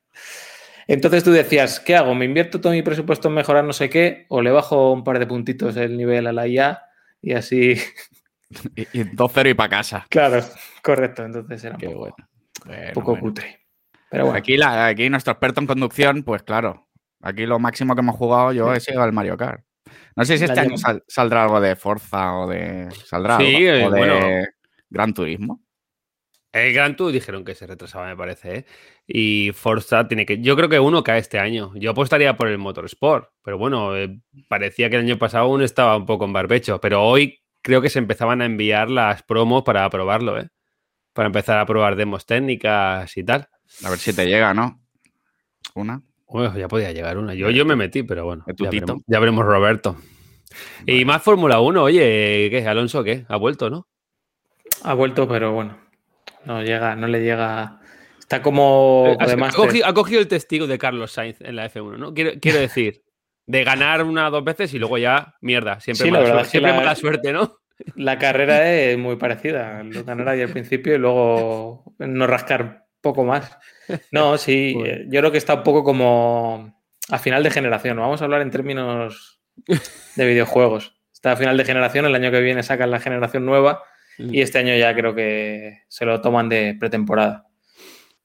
Entonces 0.88 1.24
tú 1.24 1.32
decías, 1.32 1.82
¿qué 1.82 1.98
hago? 1.98 2.16
¿Me 2.16 2.26
invierto 2.26 2.62
todo 2.62 2.72
mi 2.72 2.82
presupuesto 2.82 3.28
en 3.28 3.36
mejorar 3.36 3.66
no 3.66 3.74
sé 3.74 3.90
qué? 3.90 4.26
¿O 4.30 4.42
le 4.42 4.52
bajo 4.52 4.94
un 4.94 5.04
par 5.04 5.20
de 5.20 5.28
puntitos 5.28 5.76
el 5.76 5.98
nivel 5.98 6.28
a 6.28 6.32
la 6.32 6.48
IA 6.48 6.82
y 7.22 7.34
así 7.34 7.76
y, 8.76 9.04
2-0 9.04 9.52
y 9.52 9.54
para 9.54 9.70
casa. 9.70 10.06
Claro, 10.10 10.44
correcto. 10.82 11.26
Entonces 11.26 11.64
era 11.64 11.76
un 11.76 12.94
poco, 12.94 13.20
cutre. 13.20 13.68
Pero 14.10 14.26
bueno. 14.26 14.40
Aquí, 14.40 14.62
aquí 14.62 15.10
nuestro 15.10 15.34
experto 15.34 15.62
en 15.62 15.68
conducción, 15.68 16.24
pues 16.24 16.44
claro. 16.44 16.88
Aquí 17.22 17.46
lo 17.46 17.60
máximo 17.60 17.96
que 17.96 18.02
hemos 18.02 18.16
jugado 18.16 18.54
yo 18.54 18.74
he 18.74 18.80
sido 18.80 19.04
el 19.04 19.12
Mario 19.12 19.38
Kart. 19.38 19.64
No 20.16 20.26
sé 20.26 20.38
si 20.38 20.46
este 20.46 20.60
año 20.60 20.76
saldrá 21.08 21.44
algo 21.44 21.62
de 21.62 21.76
Forza 21.76 22.38
o 22.38 22.48
de. 22.48 22.90
Saldrá 23.06 23.38
sí, 23.38 23.68
algo, 23.68 23.88
o 23.88 23.92
de 23.92 24.48
Gran 24.90 25.14
Turismo. 25.14 25.64
El 26.52 26.74
Gran 26.74 26.96
Turismo 26.96 27.14
dijeron 27.14 27.46
que 27.46 27.56
se 27.56 27.68
retrasaba, 27.68 28.08
me 28.08 28.18
parece. 28.18 28.58
¿eh? 28.58 28.66
Y 29.06 29.52
Forza 29.54 30.08
tiene 30.08 30.26
que. 30.26 30.42
Yo 30.42 30.56
creo 30.56 30.70
que 30.70 30.80
uno 30.80 31.04
cae 31.04 31.20
este 31.20 31.40
año. 31.40 31.72
Yo 31.76 31.92
apostaría 31.92 32.36
por 32.36 32.48
el 32.48 32.58
Motorsport. 32.58 33.30
Pero 33.44 33.58
bueno, 33.58 33.96
eh, 33.96 34.20
parecía 34.48 34.90
que 34.90 34.98
el 34.98 35.04
año 35.04 35.18
pasado 35.18 35.46
aún 35.46 35.62
estaba 35.62 35.98
un 35.98 36.06
poco 36.06 36.26
en 36.26 36.34
barbecho. 36.34 36.80
Pero 36.82 37.04
hoy 37.04 37.40
creo 37.68 37.82
que 37.82 37.90
se 37.90 38.00
empezaban 38.00 38.42
a 38.42 38.46
enviar 38.46 38.90
las 38.90 39.24
promos 39.24 39.64
para 39.64 39.90
probarlo, 39.90 40.40
¿eh? 40.40 40.48
Para 41.12 41.26
empezar 41.26 41.60
a 41.60 41.66
probar 41.66 41.98
demos 41.98 42.26
técnicas 42.26 43.18
y 43.18 43.26
tal. 43.26 43.50
A 43.84 43.90
ver 43.90 44.00
si 44.00 44.14
te 44.14 44.26
llega, 44.26 44.54
¿no? 44.54 44.80
Una. 45.76 46.02
ya 46.56 46.70
podía 46.70 46.94
llegar 46.94 47.18
una. 47.18 47.34
Yo, 47.34 47.50
yo 47.50 47.66
me 47.66 47.76
metí, 47.76 48.04
pero 48.04 48.24
bueno. 48.24 48.46
Ya 48.48 48.70
veremos, 48.70 49.02
ya 49.06 49.20
veremos, 49.20 49.46
Roberto. 49.46 49.98
Y 50.86 51.04
más 51.04 51.22
Fórmula 51.22 51.60
1, 51.60 51.84
oye, 51.84 52.48
¿qué? 52.50 52.66
¿Alonso 52.66 53.04
qué? 53.04 53.26
Ha 53.28 53.36
vuelto, 53.36 53.70
¿no? 53.70 53.90
Ha 54.84 54.94
vuelto, 54.94 55.28
pero 55.28 55.52
bueno. 55.52 55.78
No 56.46 56.64
llega, 56.64 56.96
no 56.96 57.08
le 57.08 57.20
llega. 57.20 57.82
Está 58.18 58.42
como. 58.42 59.08
Eh, 59.10 59.18
ha, 59.20 59.52
cogido, 59.52 59.86
ha, 59.86 59.94
cogido, 59.94 60.22
el 60.22 60.30
testigo 60.30 60.68
de 60.68 60.78
Carlos 60.78 61.12
Sainz 61.12 61.42
en 61.42 61.58
la 61.58 61.70
F1, 61.70 61.98
¿no? 61.98 62.14
Quiero, 62.14 62.32
quiero 62.40 62.60
decir, 62.60 63.04
de 63.48 63.64
ganar 63.64 64.04
una 64.04 64.28
o 64.28 64.32
dos 64.32 64.44
veces 64.44 64.74
y 64.74 64.80
luego 64.80 64.98
ya, 64.98 65.36
mierda. 65.42 65.80
Siempre, 65.80 66.12
mala, 66.12 66.28
suerte, 66.28 66.50
siempre 66.50 66.74
mala 66.74 66.96
suerte, 66.96 67.34
¿no? 67.34 67.60
La 67.96 68.20
carrera 68.20 68.72
es 68.76 68.98
muy 68.98 69.16
parecida. 69.16 69.82
Lo 69.84 70.04
ganar 70.04 70.30
ahí 70.30 70.42
al 70.42 70.50
principio 70.50 70.94
y 70.94 70.98
luego 71.00 71.96
no 71.98 72.28
rascar 72.28 72.86
poco 73.02 73.24
más. 73.24 73.58
No, 74.12 74.38
sí, 74.38 74.76
yo 75.08 75.22
creo 75.22 75.32
que 75.32 75.38
está 75.38 75.56
un 75.56 75.64
poco 75.64 75.84
como 75.84 76.78
a 77.10 77.18
final 77.18 77.42
de 77.42 77.52
generación. 77.52 77.98
Vamos 77.98 78.22
a 78.22 78.26
hablar 78.26 78.42
en 78.42 78.52
términos 78.52 79.40
de 80.16 80.26
videojuegos. 80.26 81.00
Está 81.14 81.32
a 81.32 81.38
final 81.38 81.58
de 81.58 81.66
generación, 81.66 82.06
el 82.06 82.14
año 82.14 82.30
que 82.30 82.42
viene 82.42 82.62
sacan 82.62 82.92
la 82.92 83.00
generación 83.00 83.46
nueva 83.46 83.82
y 84.20 84.42
este 84.42 84.60
año 84.60 84.76
ya 84.76 84.94
creo 84.94 85.16
que 85.16 85.84
se 85.88 86.06
lo 86.06 86.22
toman 86.22 86.50
de 86.50 86.76
pretemporada. 86.80 87.47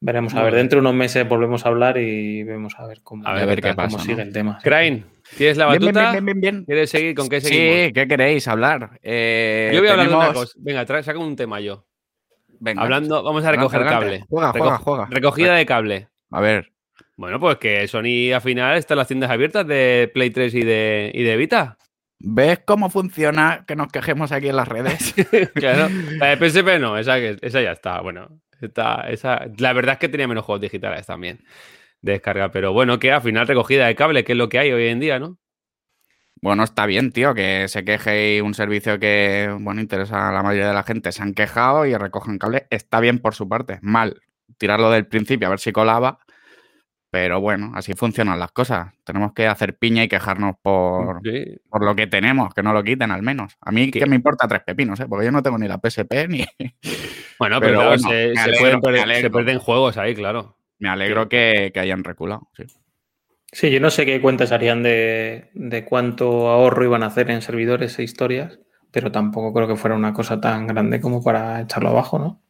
Veremos, 0.05 0.35
a 0.35 0.43
ver, 0.43 0.57
dentro 0.57 0.79
de 0.79 0.81
unos 0.81 0.95
meses 0.95 1.29
volvemos 1.29 1.65
a 1.65 1.69
hablar 1.69 1.97
y 1.97 2.43
vemos 2.43 2.75
a 2.77 2.89
ver 2.89 3.03
cómo, 3.05 3.25
a 3.25 3.35
ver, 3.45 3.63
qué 3.63 3.73
pasa, 3.73 4.01
sigue 4.01 4.21
el 4.21 4.33
tema. 4.33 4.59
Crane, 4.61 5.05
¿tienes 5.37 5.57
la 5.57 5.67
batuta? 5.67 6.11
Bien, 6.11 6.25
bien, 6.25 6.41
bien, 6.41 6.65
¿Quieres 6.65 6.91
seguir? 6.91 7.15
¿Con 7.15 7.29
qué 7.29 7.41
seguimos? 7.41 7.87
Sí, 7.87 7.93
¿qué 7.93 8.09
queréis 8.09 8.49
hablar? 8.49 8.99
Eh, 9.01 9.71
yo 9.73 9.79
voy 9.79 9.89
a 9.89 9.93
hablar 9.93 10.09
de 10.09 10.17
una 10.17 10.33
cosa. 10.33 10.55
Venga, 10.59 10.85
trae, 10.85 11.05
saca 11.05 11.21
un 11.21 11.37
tema 11.37 11.61
yo. 11.61 11.87
Venga. 12.59 12.83
Hablando, 12.83 13.23
vamos 13.23 13.45
a 13.45 13.53
recoger 13.53 13.85
cable. 13.85 14.25
Juega, 14.29 14.51
juega, 14.51 14.79
juega. 14.79 15.07
Recogida 15.09 15.55
de 15.55 15.67
cable. 15.67 16.09
A 16.33 16.41
ver. 16.41 16.73
Bueno, 17.17 17.39
pues 17.39 17.59
que 17.59 17.87
Sony 17.87 18.33
al 18.35 18.41
final 18.41 18.77
están 18.77 18.99
las 18.99 19.07
tiendas 19.07 19.31
abiertas 19.31 19.65
de 19.69 20.11
Play 20.13 20.31
3 20.31 20.53
y 20.53 20.65
de, 20.65 21.13
y 21.15 21.23
de 21.23 21.37
Vita. 21.37 21.79
¿Ves 22.19 22.61
cómo 22.65 22.91
funciona 22.91 23.65
que 23.69 23.77
nos 23.77 23.87
quejemos 23.87 24.33
aquí 24.33 24.49
en 24.49 24.57
las 24.57 24.67
redes? 24.67 25.15
claro. 25.55 25.89
La 26.19 26.35
de 26.35 26.51
PSP 26.51 26.81
no, 26.81 26.99
esa, 26.99 27.19
esa 27.19 27.63
ya 27.63 27.71
está. 27.71 28.01
Bueno, 28.01 28.41
esa, 28.63 29.47
la 29.59 29.73
verdad 29.73 29.95
es 29.95 29.99
que 29.99 30.09
tenía 30.09 30.29
menos 30.29 30.45
juegos 30.45 30.63
digitales 30.63 31.07
también 31.07 31.41
de 32.01 32.13
descarga, 32.13 32.51
pero 32.51 32.73
bueno, 32.73 32.99
que 32.99 33.13
al 33.13 33.23
final 33.23 33.47
recogida 33.47 33.87
de 33.87 33.95
cable, 33.95 34.25
que 34.25 34.33
es 34.33 34.39
lo 34.39 34.49
que 34.49 34.59
hay 34.59 34.73
hoy 34.73 34.89
en 34.89 35.01
día, 35.01 35.19
¿no? 35.19 35.39
Bueno, 36.43 36.65
está 36.65 36.87
bien, 36.87 37.13
tío, 37.13 37.35
que 37.35 37.69
se 37.69 37.85
queje 37.85 38.37
y 38.37 38.41
un 38.41 38.55
servicio 38.55 38.99
que, 38.99 39.55
bueno, 39.61 39.81
interesa 39.81 40.29
a 40.29 40.33
la 40.33 40.43
mayoría 40.43 40.69
de 40.69 40.75
la 40.75 40.83
gente. 40.83 41.13
Se 41.13 41.23
han 41.23 41.35
quejado 41.35 41.87
y 41.87 41.95
recogen 41.97 42.39
cable. 42.39 42.67
Está 42.71 42.99
bien 42.99 43.21
por 43.21 43.37
su 43.37 43.49
parte. 43.49 43.79
Mal 43.81 44.21
tirarlo 44.59 44.91
del 44.91 45.07
principio 45.07 45.47
a 45.47 45.51
ver 45.51 45.61
si 45.61 45.71
colaba. 45.71 46.19
Pero 47.13 47.43
bueno, 47.43 47.73
así 47.75 47.93
funcionan 47.93 48.39
las 48.39 48.53
cosas. 48.53 48.95
Tenemos 49.05 49.35
que 49.35 49.47
hacer 49.47 49.77
piña 49.77 50.03
y 50.03 50.09
quejarnos 50.09 50.57
por, 50.63 51.21
por 51.69 51.85
lo 51.85 51.95
que 51.95 52.07
tenemos, 52.07 52.55
que 52.55 52.63
no 52.63 52.73
lo 52.73 52.83
quiten 52.83 53.11
al 53.11 53.21
menos. 53.21 53.59
A 53.61 53.71
mí, 53.71 53.91
¿qué 53.91 54.07
me 54.07 54.17
importa 54.17 54.49
tres 54.49 54.63
pepinos? 54.65 54.99
Eh? 54.99 55.05
Porque 55.07 55.27
yo 55.27 55.31
no 55.31 55.43
tengo 55.43 55.59
ni 55.59 55.69
la 55.69 55.79
PSP 55.79 56.27
ni. 56.29 56.47
Bueno, 57.39 57.61
pero, 57.61 57.99
se, 57.99 58.33
pierden 59.31 59.59
juegos 59.59 59.99
ahí, 59.99 60.15
claro. 60.15 60.57
Me 60.79 60.89
alegro 60.89 61.29
que, 61.29 61.73
hayan 61.75 62.05
reculado, 62.05 62.49
sí. 62.57 62.65
Sí, 63.51 63.71
yo 63.71 63.81
no 63.81 63.91
sé 63.91 64.07
qué 64.07 64.21
cuentas 64.21 64.53
harían 64.53 64.83
de, 64.83 65.85
cuánto 65.89 66.49
ahorro 66.49 66.85
iban 66.85 67.03
a 67.03 67.07
hacer 67.07 67.31
en 67.31 67.43
servidores 67.43 67.99
e 67.99 68.05
historias, 68.05 68.61
pero 68.93 69.11
tampoco 69.11 69.53
creo 69.53 69.67
que 69.67 69.77
fuera 69.77 69.97
una 69.97 70.15
cosa 70.15 70.41
tan 70.41 70.69
grande 70.69 71.01
como 71.01 71.23
para 71.23 71.61
echarlo 71.61 71.89
abajo, 71.89 72.19
¿no? 72.19 72.43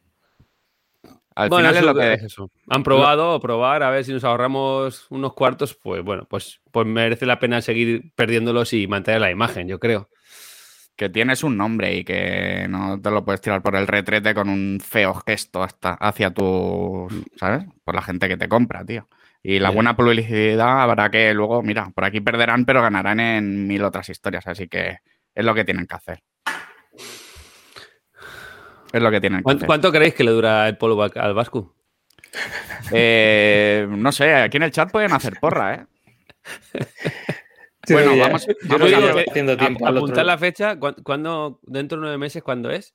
Al 1.35 1.49
final 1.49 1.75
es 1.75 1.83
lo 1.83 1.95
que 1.95 2.13
es 2.13 2.23
eso. 2.23 2.51
Han 2.69 2.83
probado 2.83 3.35
o 3.35 3.39
probar 3.39 3.83
a 3.83 3.89
ver 3.89 4.03
si 4.03 4.13
nos 4.13 4.23
ahorramos 4.23 5.07
unos 5.09 5.33
cuartos, 5.33 5.73
pues 5.75 6.03
bueno, 6.03 6.25
pues, 6.29 6.61
pues 6.71 6.85
merece 6.85 7.25
la 7.25 7.39
pena 7.39 7.61
seguir 7.61 8.11
perdiéndolos 8.15 8.73
y 8.73 8.87
mantener 8.87 9.21
la 9.21 9.31
imagen, 9.31 9.67
yo 9.67 9.79
creo 9.79 10.09
que 10.95 11.09
tienes 11.09 11.43
un 11.43 11.57
nombre 11.57 11.95
y 11.95 12.03
que 12.03 12.67
no 12.69 13.01
te 13.01 13.09
lo 13.09 13.25
puedes 13.25 13.41
tirar 13.41 13.61
por 13.61 13.75
el 13.75 13.87
retrete 13.87 14.33
con 14.33 14.49
un 14.49 14.79
feo 14.79 15.13
gesto 15.13 15.63
hasta 15.63 15.93
hacia 15.93 16.31
tu, 16.31 17.07
¿sabes? 17.35 17.65
Por 17.83 17.95
la 17.95 18.01
gente 18.01 18.27
que 18.27 18.37
te 18.37 18.47
compra, 18.47 18.85
tío. 18.85 19.07
Y 19.41 19.59
la 19.59 19.71
buena 19.71 19.95
publicidad 19.95 20.81
habrá 20.81 21.09
que 21.09 21.33
luego, 21.33 21.61
mira, 21.63 21.89
por 21.93 22.05
aquí 22.05 22.21
perderán, 22.21 22.65
pero 22.65 22.81
ganarán 22.81 23.19
en 23.19 23.67
mil 23.67 23.83
otras 23.83 24.07
historias, 24.09 24.47
así 24.47 24.67
que 24.67 24.99
es 25.35 25.45
lo 25.45 25.53
que 25.53 25.65
tienen 25.65 25.87
que 25.87 25.95
hacer. 25.95 26.23
Es 28.93 29.01
lo 29.01 29.11
que 29.11 29.19
tienen 29.19 29.39
que 29.39 29.43
¿Cuánto, 29.43 29.59
hacer. 29.59 29.67
¿Cuánto 29.67 29.91
creéis 29.91 30.13
que 30.13 30.23
le 30.23 30.31
dura 30.31 30.69
el 30.69 30.77
polvo 30.77 31.03
al 31.03 31.33
Vasco? 31.33 31.75
Eh, 32.91 33.87
no 33.89 34.11
sé, 34.11 34.35
aquí 34.35 34.57
en 34.57 34.63
el 34.63 34.71
chat 34.71 34.91
pueden 34.91 35.13
hacer 35.13 35.35
porra, 35.39 35.73
¿eh? 35.75 35.85
bueno, 37.89 38.17
vamos, 38.17 38.45
a, 38.45 39.21
haciendo 39.29 39.55
tiempo. 39.55 39.87
apuntar 39.87 40.25
la 40.25 40.37
fecha, 40.37 40.77
¿cuándo, 40.77 41.59
dentro 41.63 41.97
de 41.97 42.01
nueve 42.01 42.17
meses, 42.17 42.43
¿cuándo 42.43 42.69
es? 42.69 42.93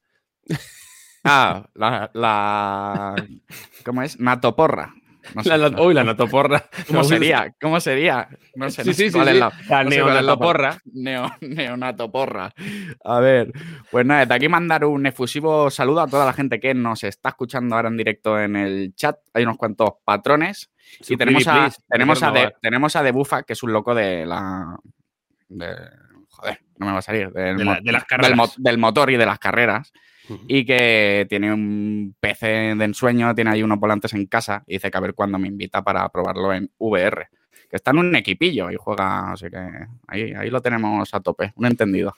Ah, 1.24 1.68
la, 1.74 2.11
la 2.12 3.14
¿Cómo 3.84 4.03
es? 4.03 4.20
Natoporra. 4.20 4.94
No 5.34 5.42
sé, 5.42 5.58
la, 5.58 5.68
uy, 5.80 5.94
la 5.94 6.04
natoporra. 6.04 6.64
¿Cómo 6.86 7.04
sería? 7.04 7.54
¿Cómo 7.60 7.80
sería? 7.80 8.28
No 8.54 8.70
sé, 8.70 8.84
sí, 8.84 8.94
sí, 8.94 9.10
sí, 9.10 9.18
la, 9.18 9.52
la 9.68 9.84
neonatoporra. 9.84 10.78
Neo, 10.92 11.30
neonatoporra. 11.40 12.52
A 13.04 13.20
ver, 13.20 13.52
pues 13.90 14.06
nada, 14.06 14.26
de 14.26 14.34
aquí 14.34 14.48
mandar 14.48 14.84
un 14.84 15.06
efusivo 15.06 15.70
saludo 15.70 16.00
a 16.00 16.06
toda 16.06 16.24
la 16.24 16.32
gente 16.32 16.60
que 16.60 16.74
nos 16.74 17.04
está 17.04 17.30
escuchando 17.30 17.76
ahora 17.76 17.88
en 17.88 17.96
directo 17.96 18.40
en 18.40 18.56
el 18.56 18.94
chat. 18.94 19.16
Hay 19.34 19.42
unos 19.42 19.56
cuantos 19.56 19.90
patrones 20.04 20.70
y 21.08 21.16
tenemos 21.16 21.46
a, 21.46 21.70
tenemos, 21.88 22.22
a 22.22 22.30
de, 22.30 22.54
tenemos 22.60 22.96
a 22.96 23.02
Debufa, 23.02 23.42
que 23.42 23.52
es 23.52 23.62
un 23.62 23.72
loco 23.72 23.94
de 23.94 24.24
la. 24.26 24.78
joder, 26.28 26.60
no 26.78 26.86
me 26.86 26.92
va 26.92 26.98
a 26.98 27.02
salir. 27.02 27.30
Del, 27.30 27.56
del, 27.56 28.78
motor 28.78 29.10
y 29.10 29.16
de 29.16 29.26
las 29.26 29.38
carreras. 29.38 29.92
Y 30.47 30.64
que 30.64 31.26
tiene 31.29 31.53
un 31.53 32.14
PC 32.20 32.74
de 32.76 32.85
ensueño, 32.85 33.35
tiene 33.35 33.51
ahí 33.51 33.62
unos 33.62 33.79
volantes 33.79 34.12
en 34.14 34.26
casa. 34.26 34.62
Y 34.66 34.74
dice 34.74 34.91
que 34.91 34.99
a 34.99 35.01
ver 35.01 35.14
cuándo 35.14 35.39
me 35.39 35.49
invita 35.49 35.83
para 35.83 36.09
probarlo 36.09 36.53
en 36.53 36.70
VR. 36.79 37.29
Que 37.70 37.76
está 37.76 37.91
en 37.91 37.99
un 37.99 38.16
equipillo 38.16 38.70
y 38.70 38.76
juega. 38.76 39.33
Así 39.33 39.51
que 39.51 39.59
ahí, 40.07 40.33
ahí 40.33 40.51
lo 40.51 40.61
tenemos 40.61 41.12
a 41.14 41.20
tope. 41.20 41.53
Un 41.57 41.66
entendido. 41.66 42.14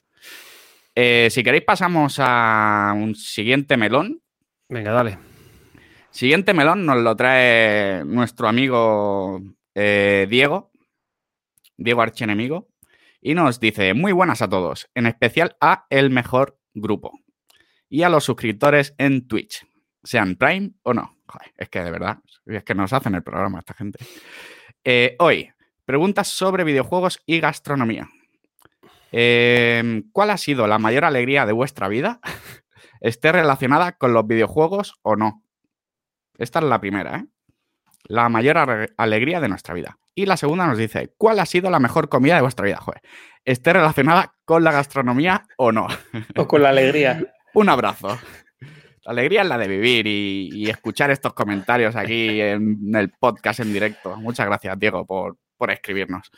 Eh, 0.95 1.29
si 1.31 1.43
queréis, 1.43 1.65
pasamos 1.65 2.17
a 2.19 2.93
un 2.97 3.15
siguiente 3.15 3.77
melón. 3.77 4.21
Venga, 4.69 4.93
dale. 4.93 5.19
Siguiente 6.11 6.55
melón 6.55 6.85
nos 6.85 6.99
lo 6.99 7.15
trae 7.15 8.05
nuestro 8.05 8.49
amigo 8.49 9.41
eh, 9.75 10.27
Diego, 10.29 10.73
Diego 11.77 12.03
Archenemigo, 12.03 12.69
y 13.21 13.35
nos 13.35 13.61
dice, 13.61 13.95
muy 13.95 14.11
buenas 14.11 14.43
a 14.43 14.49
todos, 14.49 14.91
en 14.95 15.07
especial 15.07 15.57
a 15.61 15.87
el 15.89 16.11
mejor 16.11 16.59
grupo 16.75 17.13
y 17.91 18.05
a 18.05 18.09
los 18.09 18.25
suscriptores 18.25 18.95
en 18.97 19.27
Twitch, 19.27 19.67
sean 20.03 20.37
Prime 20.37 20.71
o 20.85 20.95
no. 20.95 21.19
es 21.59 21.69
que 21.69 21.83
de 21.83 21.91
verdad, 21.91 22.19
es 22.47 22.65
que 22.65 22.75
nos 22.75 22.93
hacen 22.93 23.15
el 23.15 23.23
programa 23.23 23.59
esta 23.59 23.75
gente. 23.75 23.99
Eh, 24.85 25.17
hoy, 25.19 25.51
preguntas 25.85 26.29
sobre 26.29 26.65
videojuegos 26.65 27.21
y 27.27 27.41
gastronomía. 27.41 28.09
Em, 29.13 30.09
¿Cuál 30.13 30.31
ha 30.31 30.37
sido 30.39 30.69
la 30.69 30.79
mayor 30.79 31.05
alegría 31.05 31.45
de 31.45 31.53
vuestra 31.53 31.89
vida? 31.89 32.21
¿Esté 33.01 33.33
relacionada 33.33 33.93
con 33.93 34.15
los 34.15 34.27
videojuegos 34.27 34.95
o 35.03 35.17
no? 35.17 35.45
Esta 36.39 36.61
es 36.61 36.67
la 36.67 36.81
primera, 36.81 37.17
¿eh? 37.17 37.27
La 38.05 38.29
mayor 38.29 38.57
alegría 38.97 39.41
de 39.41 39.49
nuestra 39.49 39.75
vida. 39.75 39.99
Y 40.15 40.27
la 40.27 40.37
segunda 40.37 40.67
nos 40.67 40.79
dice, 40.79 41.13
¿cuál 41.17 41.39
ha 41.39 41.47
sido 41.47 41.71
la 41.71 41.79
mejor 41.81 42.09
comida 42.09 42.37
de 42.37 42.41
vuestra 42.41 42.65
vida? 42.65 42.79
Joder, 42.79 43.03
¿esté 43.45 43.73
relacionada 43.73 44.35
con 44.45 44.65
la 44.65 44.73
gastronomía 44.73 45.47
o 45.57 45.71
no? 45.71 45.87
O 46.37 46.49
con 46.49 46.63
la 46.63 46.71
alegría. 46.71 47.23
Un 47.55 47.69
abrazo. 47.69 48.19
La 49.05 49.13
alegría 49.13 49.43
es 49.43 49.49
la 49.49 49.59
de 49.59 49.69
vivir 49.69 50.07
y, 50.07 50.69
escuchar 50.69 51.11
estos 51.11 51.33
comentarios 51.33 51.97
aquí 51.97 52.41
en 52.41 52.95
el 52.95 53.11
podcast 53.11 53.61
en 53.61 53.73
directo. 53.73 54.17
Muchas 54.17 54.47
gracias, 54.47 54.79
Diego, 54.79 55.07
por, 55.07 55.37
escribirnos. 55.71 56.31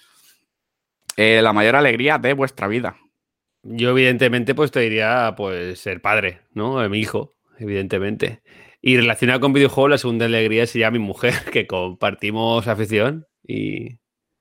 Eh, 1.16 1.40
la 1.42 1.52
mayor 1.52 1.76
alegría 1.76 2.18
de 2.18 2.32
vuestra 2.32 2.68
vida. 2.68 2.96
Yo, 3.62 3.90
evidentemente, 3.90 4.54
pues 4.54 4.70
te 4.70 4.80
diría, 4.80 5.34
pues, 5.36 5.78
ser 5.80 6.00
padre, 6.00 6.40
¿no? 6.52 6.88
Mi 6.88 6.98
hijo, 6.98 7.34
evidentemente. 7.58 8.42
Y 8.80 8.96
relacionado 8.96 9.40
con 9.40 9.52
videojuegos, 9.52 9.90
la 9.90 9.98
segunda 9.98 10.26
alegría 10.26 10.66
sería 10.66 10.90
mi 10.90 10.98
mujer, 10.98 11.34
que 11.52 11.66
compartimos 11.66 12.66
afición 12.66 13.26
y, 13.46 13.98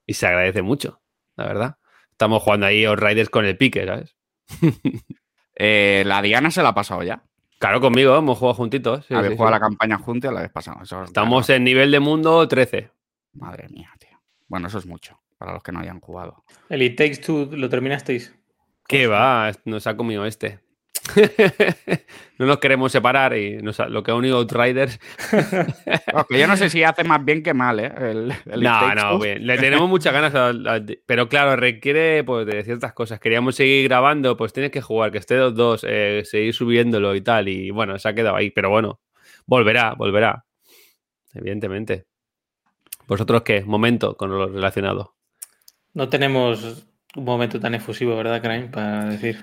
se 0.08 0.26
agradece 0.26 0.62
mucho, 0.62 1.00
la 1.36 1.46
verdad. 1.46 1.76
Estamos 2.10 2.42
jugando 2.42 2.66
ahí 2.66 2.82
los 2.82 2.98
Riders 2.98 3.30
con 3.30 3.44
el 3.44 3.56
pique, 3.56 3.86
¿sabes? 3.86 4.16
Eh, 5.54 6.02
la 6.06 6.22
Diana 6.22 6.50
se 6.50 6.62
la 6.62 6.70
ha 6.70 6.74
pasado 6.74 7.02
ya. 7.02 7.22
Claro, 7.58 7.80
conmigo, 7.80 8.16
hemos 8.16 8.38
jugado 8.38 8.54
juntitos. 8.54 9.06
Sí, 9.06 9.14
Habéis 9.14 9.36
jugado 9.36 9.52
la 9.52 9.60
campaña 9.60 9.98
juntos 9.98 10.30
y 10.30 10.34
la 10.34 10.42
vez 10.42 10.50
pasado. 10.50 10.80
Estamos 11.04 11.48
en 11.50 11.62
nivel 11.64 11.90
de 11.90 12.00
mundo 12.00 12.46
13. 12.48 12.90
Madre 13.34 13.68
mía, 13.68 13.90
tío. 13.98 14.18
Bueno, 14.48 14.66
eso 14.66 14.78
es 14.78 14.86
mucho 14.86 15.18
para 15.38 15.52
los 15.52 15.62
que 15.62 15.72
no 15.72 15.80
hayan 15.80 16.00
jugado. 16.00 16.44
¿El 16.68 16.82
It 16.82 16.96
Takes 16.96 17.16
Two 17.16 17.48
lo 17.52 17.68
terminasteis? 17.68 18.34
¿Qué 18.86 19.06
va? 19.06 19.52
Nos 19.64 19.86
ha 19.86 19.96
comido 19.96 20.26
este. 20.26 20.60
no 22.38 22.46
nos 22.46 22.58
queremos 22.58 22.92
separar 22.92 23.36
y 23.36 23.58
lo 23.60 24.02
que 24.02 24.10
ha 24.10 24.14
unido 24.14 24.38
Outriders. 24.38 24.98
yo 26.30 26.46
no 26.46 26.56
sé 26.56 26.70
si 26.70 26.82
hace 26.82 27.04
más 27.04 27.24
bien 27.24 27.42
que 27.42 27.54
mal, 27.54 27.80
¿eh? 27.80 27.92
no, 28.56 28.94
no, 28.94 29.18
bien. 29.18 29.46
Le 29.46 29.58
tenemos 29.58 29.88
muchas 29.88 30.12
ganas, 30.12 30.32
pero 31.06 31.28
claro, 31.28 31.56
requiere 31.56 32.24
pues, 32.24 32.46
de 32.46 32.62
ciertas 32.64 32.92
cosas. 32.92 33.20
Queríamos 33.20 33.56
seguir 33.56 33.88
grabando, 33.88 34.36
pues 34.36 34.52
tienes 34.52 34.70
que 34.72 34.80
jugar, 34.80 35.12
que 35.12 35.18
esté 35.18 35.36
los 35.36 35.54
dos, 35.54 35.84
eh, 35.88 36.22
seguir 36.24 36.54
subiéndolo 36.54 37.14
y 37.14 37.20
tal. 37.20 37.48
Y 37.48 37.70
bueno, 37.70 37.98
se 37.98 38.08
ha 38.08 38.14
quedado 38.14 38.36
ahí, 38.36 38.50
pero 38.50 38.70
bueno, 38.70 39.00
volverá, 39.46 39.94
volverá. 39.94 40.44
Evidentemente. 41.34 42.06
¿Vosotros 43.06 43.42
qué? 43.42 43.62
Momento 43.64 44.16
con 44.16 44.30
lo 44.30 44.46
relacionado. 44.46 45.14
No 45.94 46.08
tenemos 46.08 46.86
un 47.14 47.24
momento 47.24 47.60
tan 47.60 47.74
efusivo, 47.74 48.16
¿verdad, 48.16 48.40
Crime? 48.40 48.68
Para 48.68 49.06
decir. 49.06 49.42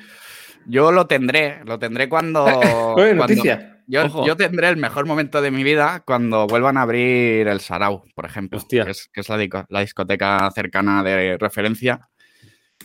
Yo 0.66 0.92
lo 0.92 1.08
tendré, 1.08 1.64
lo 1.66 1.80
tendré 1.80 2.10
cuando. 2.10 2.46
noticia. 3.16 3.80
Yo, 3.90 4.38
tendré 4.38 4.70
el 4.70 4.78
mejor 4.78 5.08
momento 5.08 5.42
de 5.42 5.50
mi 5.50 5.64
vida 5.64 6.04
cuando 6.06 6.46
vuelvan 6.46 6.78
a 6.78 6.84
abrir 6.84 7.48
el 7.48 7.60
Sarau, 7.60 8.04
por 8.14 8.26
ejemplo. 8.26 8.60
Que 8.70 8.82
es, 8.82 9.30
la, 9.30 9.80
discoteca 9.82 10.52
cercana 10.52 11.02
de 11.02 11.38
referencia. 11.40 12.08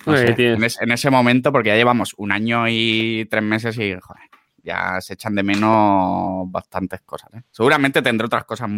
en, 0.07 0.93
ese 0.93 1.11
momento, 1.11 1.53
porque 1.53 1.69
ya 1.69 1.77
llevamos 1.77 2.15
un 2.17 2.33
año 2.33 2.65
y 2.69 3.27
tres 3.31 3.43
meses 3.43 3.77
y 3.77 3.95
joder, 4.01 4.23
ya 4.63 4.99
se 5.03 5.13
echan 5.13 5.35
de 5.35 5.43
menos 5.43 6.51
bastantes 6.51 7.03
cosas. 7.03 7.35
¿eh? 7.35 7.43
Seguramente 7.51 8.01
tendré 8.01 8.25
otras 8.25 8.45
cosas 8.45 8.71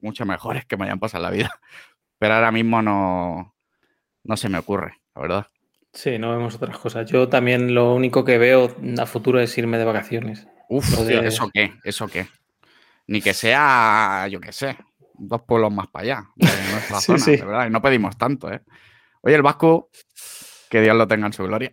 mucho 0.00 0.24
mejores 0.24 0.64
que 0.64 0.76
me 0.76 0.84
hayan 0.84 1.00
pasado 1.00 1.24
en 1.24 1.30
la 1.30 1.36
vida. 1.36 1.60
Pero 2.18 2.34
ahora 2.34 2.52
mismo 2.52 2.82
no, 2.82 3.56
no 4.22 4.36
se 4.36 4.48
me 4.48 4.58
ocurre, 4.58 5.00
la 5.16 5.22
verdad. 5.22 5.46
Sí, 5.98 6.16
no 6.16 6.30
vemos 6.30 6.54
otras 6.54 6.78
cosas. 6.78 7.10
Yo 7.10 7.28
también 7.28 7.74
lo 7.74 7.92
único 7.92 8.24
que 8.24 8.38
veo 8.38 8.72
a 9.00 9.04
futuro 9.04 9.40
es 9.40 9.58
irme 9.58 9.78
de 9.78 9.84
vacaciones. 9.84 10.46
Uf, 10.68 10.96
¿eso 11.10 11.50
qué? 11.52 11.72
¿Eso 11.82 12.06
qué? 12.06 12.28
Ni 13.08 13.20
que 13.20 13.34
sea, 13.34 14.28
yo 14.30 14.38
qué 14.40 14.52
sé, 14.52 14.76
dos 15.14 15.42
pueblos 15.42 15.72
más 15.72 15.88
para 15.88 16.02
allá, 16.04 16.24
de 16.36 17.36
verdad. 17.38 17.66
Y 17.66 17.70
no 17.70 17.82
pedimos 17.82 18.16
tanto, 18.16 18.48
¿eh? 18.52 18.60
Oye, 19.22 19.34
el 19.34 19.42
Vasco, 19.42 19.90
que 20.70 20.82
Dios 20.82 20.94
lo 20.94 21.08
tenga 21.08 21.26
en 21.26 21.32
su 21.32 21.42
gloria. 21.42 21.72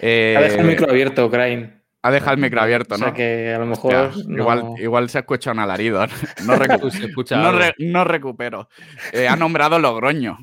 ha 0.00 0.06
dejado 0.06 0.60
el 0.60 0.60
eh, 0.60 0.70
micro 0.70 0.90
abierto, 0.90 1.28
Crane. 1.28 1.82
Ha 2.02 2.12
dejado 2.12 2.34
el 2.34 2.40
micro 2.40 2.60
abierto, 2.60 2.96
¿no? 2.96 3.06
O 3.06 3.08
sea 3.08 3.14
que 3.14 3.52
a 3.52 3.58
lo 3.58 3.66
mejor. 3.66 4.12
igual, 4.28 4.74
igual 4.78 5.10
se 5.10 5.18
escucha 5.18 5.50
un 5.50 5.58
alarido. 5.58 6.06
No, 6.46 6.56
no, 7.78 8.04
recupero. 8.04 8.68
Eh, 9.12 9.26
ha 9.26 9.34
nombrado 9.34 9.80
Logroño 9.80 10.38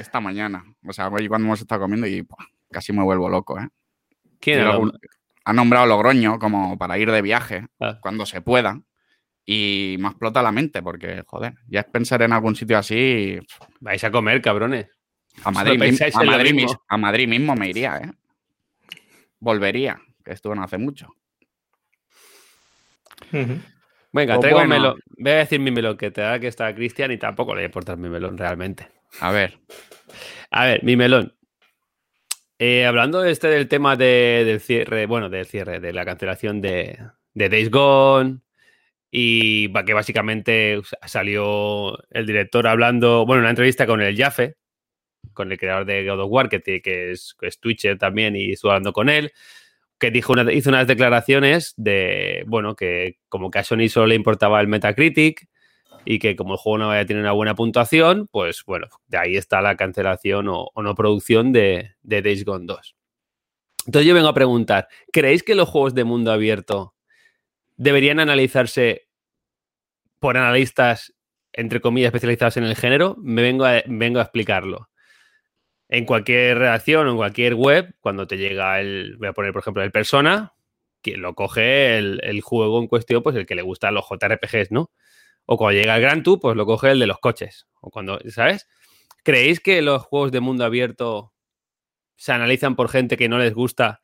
esta 0.00 0.18
mañana. 0.18 0.64
O 0.84 0.92
sea, 0.92 1.06
hoy 1.08 1.28
cuando 1.28 1.46
hemos 1.46 1.60
estado 1.60 1.82
comiendo 1.82 2.08
y 2.08 2.26
casi 2.70 2.92
me 2.92 3.02
vuelvo 3.02 3.28
loco, 3.28 3.58
¿eh? 3.58 3.68
¿Quién 4.40 4.60
ha 5.46 5.52
nombrado 5.52 5.86
Logroño 5.86 6.40
como 6.40 6.76
para 6.76 6.98
ir 6.98 7.10
de 7.10 7.22
viaje 7.22 7.66
ah. 7.80 7.98
cuando 8.02 8.26
se 8.26 8.40
pueda. 8.40 8.82
Y 9.44 9.94
me 10.00 10.08
explota 10.08 10.42
la 10.42 10.50
mente 10.50 10.82
porque, 10.82 11.22
joder, 11.24 11.54
ya 11.68 11.80
es 11.80 11.86
pensar 11.86 12.20
en 12.22 12.32
algún 12.32 12.56
sitio 12.56 12.76
así. 12.76 13.38
Vais 13.78 14.02
a 14.02 14.10
comer, 14.10 14.42
cabrones. 14.42 14.88
A 15.44 15.50
Madrid, 15.52 15.80
a, 16.12 16.24
Madrid 16.24 16.66
a 16.88 16.96
Madrid 16.96 17.28
mismo 17.28 17.54
me 17.54 17.68
iría, 17.68 17.98
¿eh? 17.98 18.10
Volvería, 19.38 20.00
que 20.24 20.32
estuvo 20.32 20.52
no 20.54 20.64
hace 20.64 20.78
mucho. 20.78 21.14
Venga, 23.30 24.34
pues 24.34 24.40
traigo 24.40 24.64
melón. 24.64 24.98
Voy 25.16 25.32
a 25.32 25.36
decir 25.36 25.60
mi 25.60 25.70
melón, 25.70 25.96
que 25.96 26.10
te 26.10 26.22
da 26.22 26.40
que 26.40 26.48
está 26.48 26.74
Cristian 26.74 27.12
y 27.12 27.18
tampoco 27.18 27.54
le 27.54 27.64
importa 27.64 27.94
mi 27.94 28.08
melón 28.08 28.36
realmente. 28.36 28.88
A 29.20 29.30
ver. 29.30 29.60
A 30.50 30.64
ver, 30.64 30.82
mi 30.82 30.96
melón. 30.96 31.35
Eh, 32.58 32.86
hablando 32.86 33.22
este 33.24 33.48
del 33.48 33.68
tema 33.68 33.96
del 33.96 34.60
cierre, 34.60 35.06
bueno, 35.06 35.28
del 35.28 35.44
cierre, 35.46 35.78
de 35.78 35.92
la 35.92 36.06
cancelación 36.06 36.62
de, 36.62 36.98
Days 37.34 37.70
Gone, 37.70 38.40
y 39.10 39.70
que 39.84 39.92
básicamente 39.94 40.80
salió 41.06 41.98
el 42.10 42.26
director 42.26 42.66
hablando, 42.66 43.26
bueno, 43.26 43.40
en 43.40 43.44
una 43.44 43.50
entrevista 43.50 43.86
con 43.86 44.00
el 44.00 44.16
Jaffe, 44.16 44.56
con 45.34 45.52
el 45.52 45.58
creador 45.58 45.84
de 45.86 46.06
God 46.06 46.20
of 46.20 46.30
War, 46.30 46.48
que, 46.48 46.60
que, 46.62 47.12
es, 47.12 47.36
Twitcher 47.60 47.98
también, 47.98 48.36
y 48.36 48.52
estuvo 48.52 48.72
hablando 48.72 48.92
con 48.94 49.10
él, 49.10 49.32
que 49.98 50.10
dijo 50.10 50.34
hizo 50.50 50.70
unas 50.70 50.86
declaraciones 50.86 51.74
de, 51.76 52.44
bueno, 52.46 52.74
que 52.74 53.18
como 53.28 53.50
que 53.50 53.58
a 53.58 53.64
Sony 53.64 53.88
solo 53.88 54.06
le 54.08 54.14
importaba 54.14 54.60
el 54.62 54.68
Metacritic, 54.68 55.46
y 56.06 56.20
que 56.20 56.36
como 56.36 56.54
el 56.54 56.58
juego 56.58 56.78
no 56.78 56.88
vaya 56.88 57.00
a 57.00 57.06
tener 57.06 57.20
una 57.20 57.32
buena 57.32 57.56
puntuación, 57.56 58.28
pues 58.30 58.62
bueno, 58.64 58.86
de 59.08 59.18
ahí 59.18 59.36
está 59.36 59.60
la 59.60 59.76
cancelación 59.76 60.46
o, 60.48 60.70
no 60.76 60.94
producción 60.94 61.52
de, 61.52 61.96
de, 62.02 62.22
Days 62.22 62.44
Gone 62.44 62.64
2. 62.64 62.96
Entonces 63.86 64.08
yo 64.08 64.14
vengo 64.14 64.28
a 64.28 64.34
preguntar, 64.34 64.88
¿creéis 65.12 65.42
que 65.42 65.56
los 65.56 65.68
juegos 65.68 65.94
de 65.94 66.04
mundo 66.04 66.30
abierto 66.30 66.94
deberían 67.76 68.20
analizarse 68.20 69.08
por 70.20 70.36
analistas, 70.36 71.12
entre 71.52 71.80
comillas, 71.80 72.08
especializados 72.08 72.56
en 72.56 72.64
el 72.64 72.76
género? 72.76 73.16
Me 73.18 73.42
vengo 73.42 73.64
a, 73.64 73.82
vengo 73.86 74.20
a 74.20 74.22
explicarlo. 74.22 74.88
En 75.88 76.04
cualquier 76.04 76.58
redacción 76.58 77.08
o 77.08 77.10
en 77.10 77.16
cualquier 77.16 77.56
web, 77.56 77.94
cuando 78.00 78.28
te 78.28 78.38
llega 78.38 78.80
el, 78.80 79.16
voy 79.18 79.28
a 79.28 79.32
poner 79.32 79.52
por 79.52 79.62
ejemplo 79.62 79.82
el 79.82 79.90
persona, 79.90 80.54
que 81.02 81.16
lo 81.16 81.34
coge 81.34 81.98
el, 81.98 82.20
el 82.22 82.40
juego 82.42 82.80
en 82.80 82.86
cuestión, 82.86 83.24
pues 83.24 83.34
el 83.34 83.46
que 83.46 83.56
le 83.56 83.62
gustan 83.62 83.94
los 83.94 84.04
JRPGs, 84.08 84.70
¿no? 84.70 84.92
O 85.46 85.56
cuando 85.56 85.80
llega 85.80 85.96
el 85.96 86.02
Gran 86.02 86.22
Tour, 86.22 86.40
pues 86.40 86.56
lo 86.56 86.66
coge 86.66 86.90
el 86.90 86.98
de 86.98 87.06
los 87.06 87.18
coches. 87.18 87.66
O 87.80 87.90
cuando, 87.90 88.18
¿sabes? 88.28 88.68
¿Creéis 89.22 89.60
que 89.60 89.80
los 89.80 90.02
juegos 90.02 90.32
de 90.32 90.40
mundo 90.40 90.64
abierto 90.64 91.32
se 92.16 92.32
analizan 92.32 92.76
por 92.76 92.88
gente 92.88 93.16
que 93.16 93.28
no 93.28 93.38
les 93.38 93.54
gusta 93.54 94.00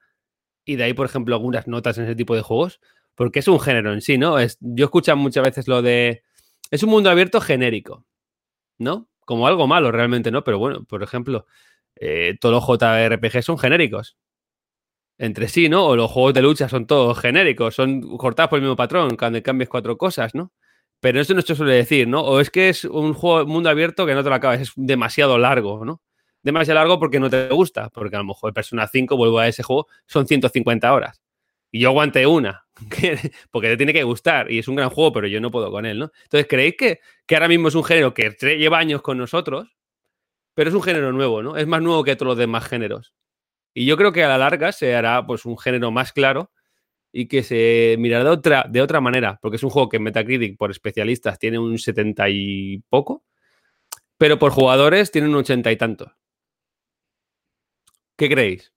y 0.64 0.76
de 0.76 0.84
ahí, 0.84 0.94
por 0.94 1.06
ejemplo, 1.06 1.34
algunas 1.34 1.66
notas 1.66 1.98
en 1.98 2.04
ese 2.04 2.14
tipo 2.14 2.36
de 2.36 2.42
juegos? 2.42 2.80
Porque 3.14 3.40
es 3.40 3.48
un 3.48 3.60
género 3.60 3.92
en 3.92 4.00
sí, 4.00 4.18
¿no? 4.18 4.38
Es, 4.38 4.56
yo 4.60 4.86
escucho 4.86 5.14
muchas 5.16 5.44
veces 5.44 5.68
lo 5.68 5.82
de... 5.82 6.22
Es 6.70 6.82
un 6.82 6.90
mundo 6.90 7.10
abierto 7.10 7.40
genérico, 7.40 8.06
¿no? 8.78 9.08
Como 9.24 9.46
algo 9.46 9.66
malo 9.66 9.92
realmente, 9.92 10.30
¿no? 10.30 10.44
Pero 10.44 10.58
bueno, 10.58 10.84
por 10.84 11.02
ejemplo, 11.02 11.46
eh, 11.96 12.36
todos 12.40 12.54
los 12.54 12.80
JRPG 12.80 13.42
son 13.42 13.58
genéricos. 13.58 14.16
Entre 15.18 15.48
sí, 15.48 15.68
¿no? 15.68 15.86
O 15.86 15.96
los 15.96 16.10
juegos 16.10 16.34
de 16.34 16.42
lucha 16.42 16.68
son 16.68 16.86
todos 16.86 17.18
genéricos, 17.18 17.74
son 17.74 18.16
cortados 18.16 18.50
por 18.50 18.58
el 18.58 18.62
mismo 18.62 18.76
patrón, 18.76 19.16
cuando 19.16 19.42
cambies 19.42 19.68
cuatro 19.68 19.98
cosas, 19.98 20.34
¿no? 20.34 20.52
Pero 21.02 21.20
eso 21.20 21.34
no 21.34 21.42
se 21.42 21.56
suele 21.56 21.72
decir, 21.74 22.06
¿no? 22.06 22.20
O 22.20 22.38
es 22.38 22.48
que 22.48 22.68
es 22.68 22.84
un 22.84 23.12
juego 23.12 23.44
mundo 23.44 23.68
abierto 23.68 24.06
que 24.06 24.14
no 24.14 24.22
te 24.22 24.28
lo 24.28 24.36
acabas, 24.36 24.60
es 24.60 24.72
demasiado 24.76 25.36
largo, 25.36 25.84
¿no? 25.84 26.00
Demasiado 26.44 26.78
largo 26.78 27.00
porque 27.00 27.18
no 27.18 27.28
te 27.28 27.48
gusta, 27.48 27.90
porque 27.90 28.14
a 28.14 28.20
lo 28.20 28.24
mejor 28.24 28.54
Persona 28.54 28.86
5, 28.86 29.16
vuelvo 29.16 29.40
a 29.40 29.48
ese 29.48 29.64
juego, 29.64 29.88
son 30.06 30.28
150 30.28 30.92
horas. 30.92 31.20
Y 31.72 31.80
yo 31.80 31.88
aguanté 31.88 32.24
una, 32.24 32.66
porque 33.50 33.68
te 33.68 33.76
tiene 33.76 33.92
que 33.92 34.04
gustar 34.04 34.48
y 34.48 34.60
es 34.60 34.68
un 34.68 34.76
gran 34.76 34.90
juego, 34.90 35.12
pero 35.12 35.26
yo 35.26 35.40
no 35.40 35.50
puedo 35.50 35.72
con 35.72 35.86
él, 35.86 35.98
¿no? 35.98 36.12
Entonces, 36.22 36.46
¿creéis 36.48 36.76
que, 36.78 37.00
que 37.26 37.34
ahora 37.34 37.48
mismo 37.48 37.66
es 37.66 37.74
un 37.74 37.82
género 37.82 38.14
que 38.14 38.30
lleva 38.56 38.78
años 38.78 39.02
con 39.02 39.18
nosotros, 39.18 39.76
pero 40.54 40.70
es 40.70 40.76
un 40.76 40.84
género 40.84 41.10
nuevo, 41.10 41.42
¿no? 41.42 41.56
Es 41.56 41.66
más 41.66 41.82
nuevo 41.82 42.04
que 42.04 42.14
todos 42.14 42.28
los 42.28 42.38
demás 42.38 42.64
géneros. 42.68 43.12
Y 43.74 43.86
yo 43.86 43.96
creo 43.96 44.12
que 44.12 44.22
a 44.22 44.28
la 44.28 44.38
larga 44.38 44.70
se 44.70 44.94
hará 44.94 45.26
pues 45.26 45.46
un 45.46 45.58
género 45.58 45.90
más 45.90 46.12
claro 46.12 46.52
y 47.12 47.28
que 47.28 47.42
se 47.42 47.96
mirará 47.98 48.24
de 48.24 48.30
otra, 48.30 48.66
de 48.68 48.80
otra 48.80 49.00
manera, 49.00 49.38
porque 49.40 49.56
es 49.56 49.62
un 49.62 49.70
juego 49.70 49.88
que 49.88 49.98
en 49.98 50.02
Metacritic 50.02 50.56
por 50.56 50.70
especialistas 50.70 51.38
tiene 51.38 51.58
un 51.58 51.78
70 51.78 52.28
y 52.30 52.78
poco, 52.88 53.22
pero 54.16 54.38
por 54.38 54.52
jugadores 54.52 55.10
tiene 55.10 55.28
un 55.28 55.34
80 55.34 55.70
y 55.70 55.76
tanto. 55.76 56.12
¿Qué 58.16 58.28
creéis? 58.28 58.72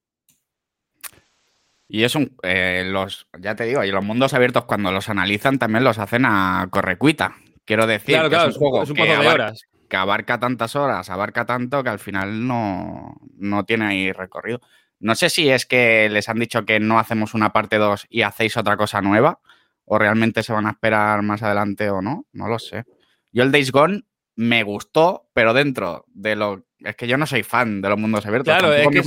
Y 1.88 2.04
es 2.04 2.16
un. 2.16 2.36
Eh, 2.42 2.84
los, 2.86 3.28
ya 3.40 3.56
te 3.56 3.66
digo, 3.66 3.84
y 3.84 3.92
los 3.92 4.04
mundos 4.04 4.34
abiertos, 4.34 4.66
cuando 4.66 4.92
los 4.92 5.08
analizan, 5.08 5.60
también 5.60 5.84
los 5.84 6.00
hacen 6.00 6.26
a 6.26 6.68
correcuita. 6.72 7.36
Quiero 7.64 7.88
decir, 7.88 8.20
que 8.30 8.36
es 8.36 8.44
un 8.44 8.54
juego 8.54 8.84
que, 8.86 9.14
abarca, 9.14 9.54
que, 9.88 9.98
abarca, 9.98 10.40
tantas 10.40 10.76
horas, 10.76 11.10
abarca 11.10 11.46
tanto 11.46 11.84
que 11.84 11.90
al 11.90 12.00
final 12.00 12.48
no, 12.48 13.16
no 13.38 13.66
tiene 13.66 13.86
ahí 13.86 14.12
recorrido. 14.12 14.62
No 15.06 15.14
sé 15.14 15.30
si 15.30 15.48
es 15.50 15.68
que 15.68 16.10
les 16.10 16.30
han 16.30 16.40
dicho 16.40 16.66
que 16.66 16.80
no 16.80 16.98
hacemos 16.98 17.36
una 17.36 17.54
parte 17.54 17.78
2 17.78 18.08
y 18.10 18.24
hacéis 18.24 18.58
otra 18.58 18.76
cosa 18.76 19.04
nueva, 19.04 19.40
o 19.86 20.00
realmente 20.00 20.42
se 20.42 20.52
van 20.52 20.66
a 20.66 20.72
esperar 20.72 21.22
más 21.22 21.44
adelante 21.44 21.92
o 21.92 22.02
no, 22.02 22.26
no 22.34 22.48
lo 22.48 22.58
sé. 22.58 22.86
Yo 23.32 23.44
el 23.44 23.52
Days 23.52 23.72
Gone 23.72 24.02
me 24.36 24.64
gustó, 24.64 25.30
pero 25.32 25.54
dentro 25.54 26.06
de 26.08 26.36
lo 26.36 26.66
es 26.80 26.96
que 26.96 27.08
yo 27.08 27.20
no 27.20 27.28
soy 27.28 27.44
fan 27.44 27.84
de 27.84 27.90
los 27.90 28.00
mundos 28.00 28.26
abiertos. 28.26 28.52
Claro, 28.52 28.74
es 28.74 28.88
que 28.88 28.98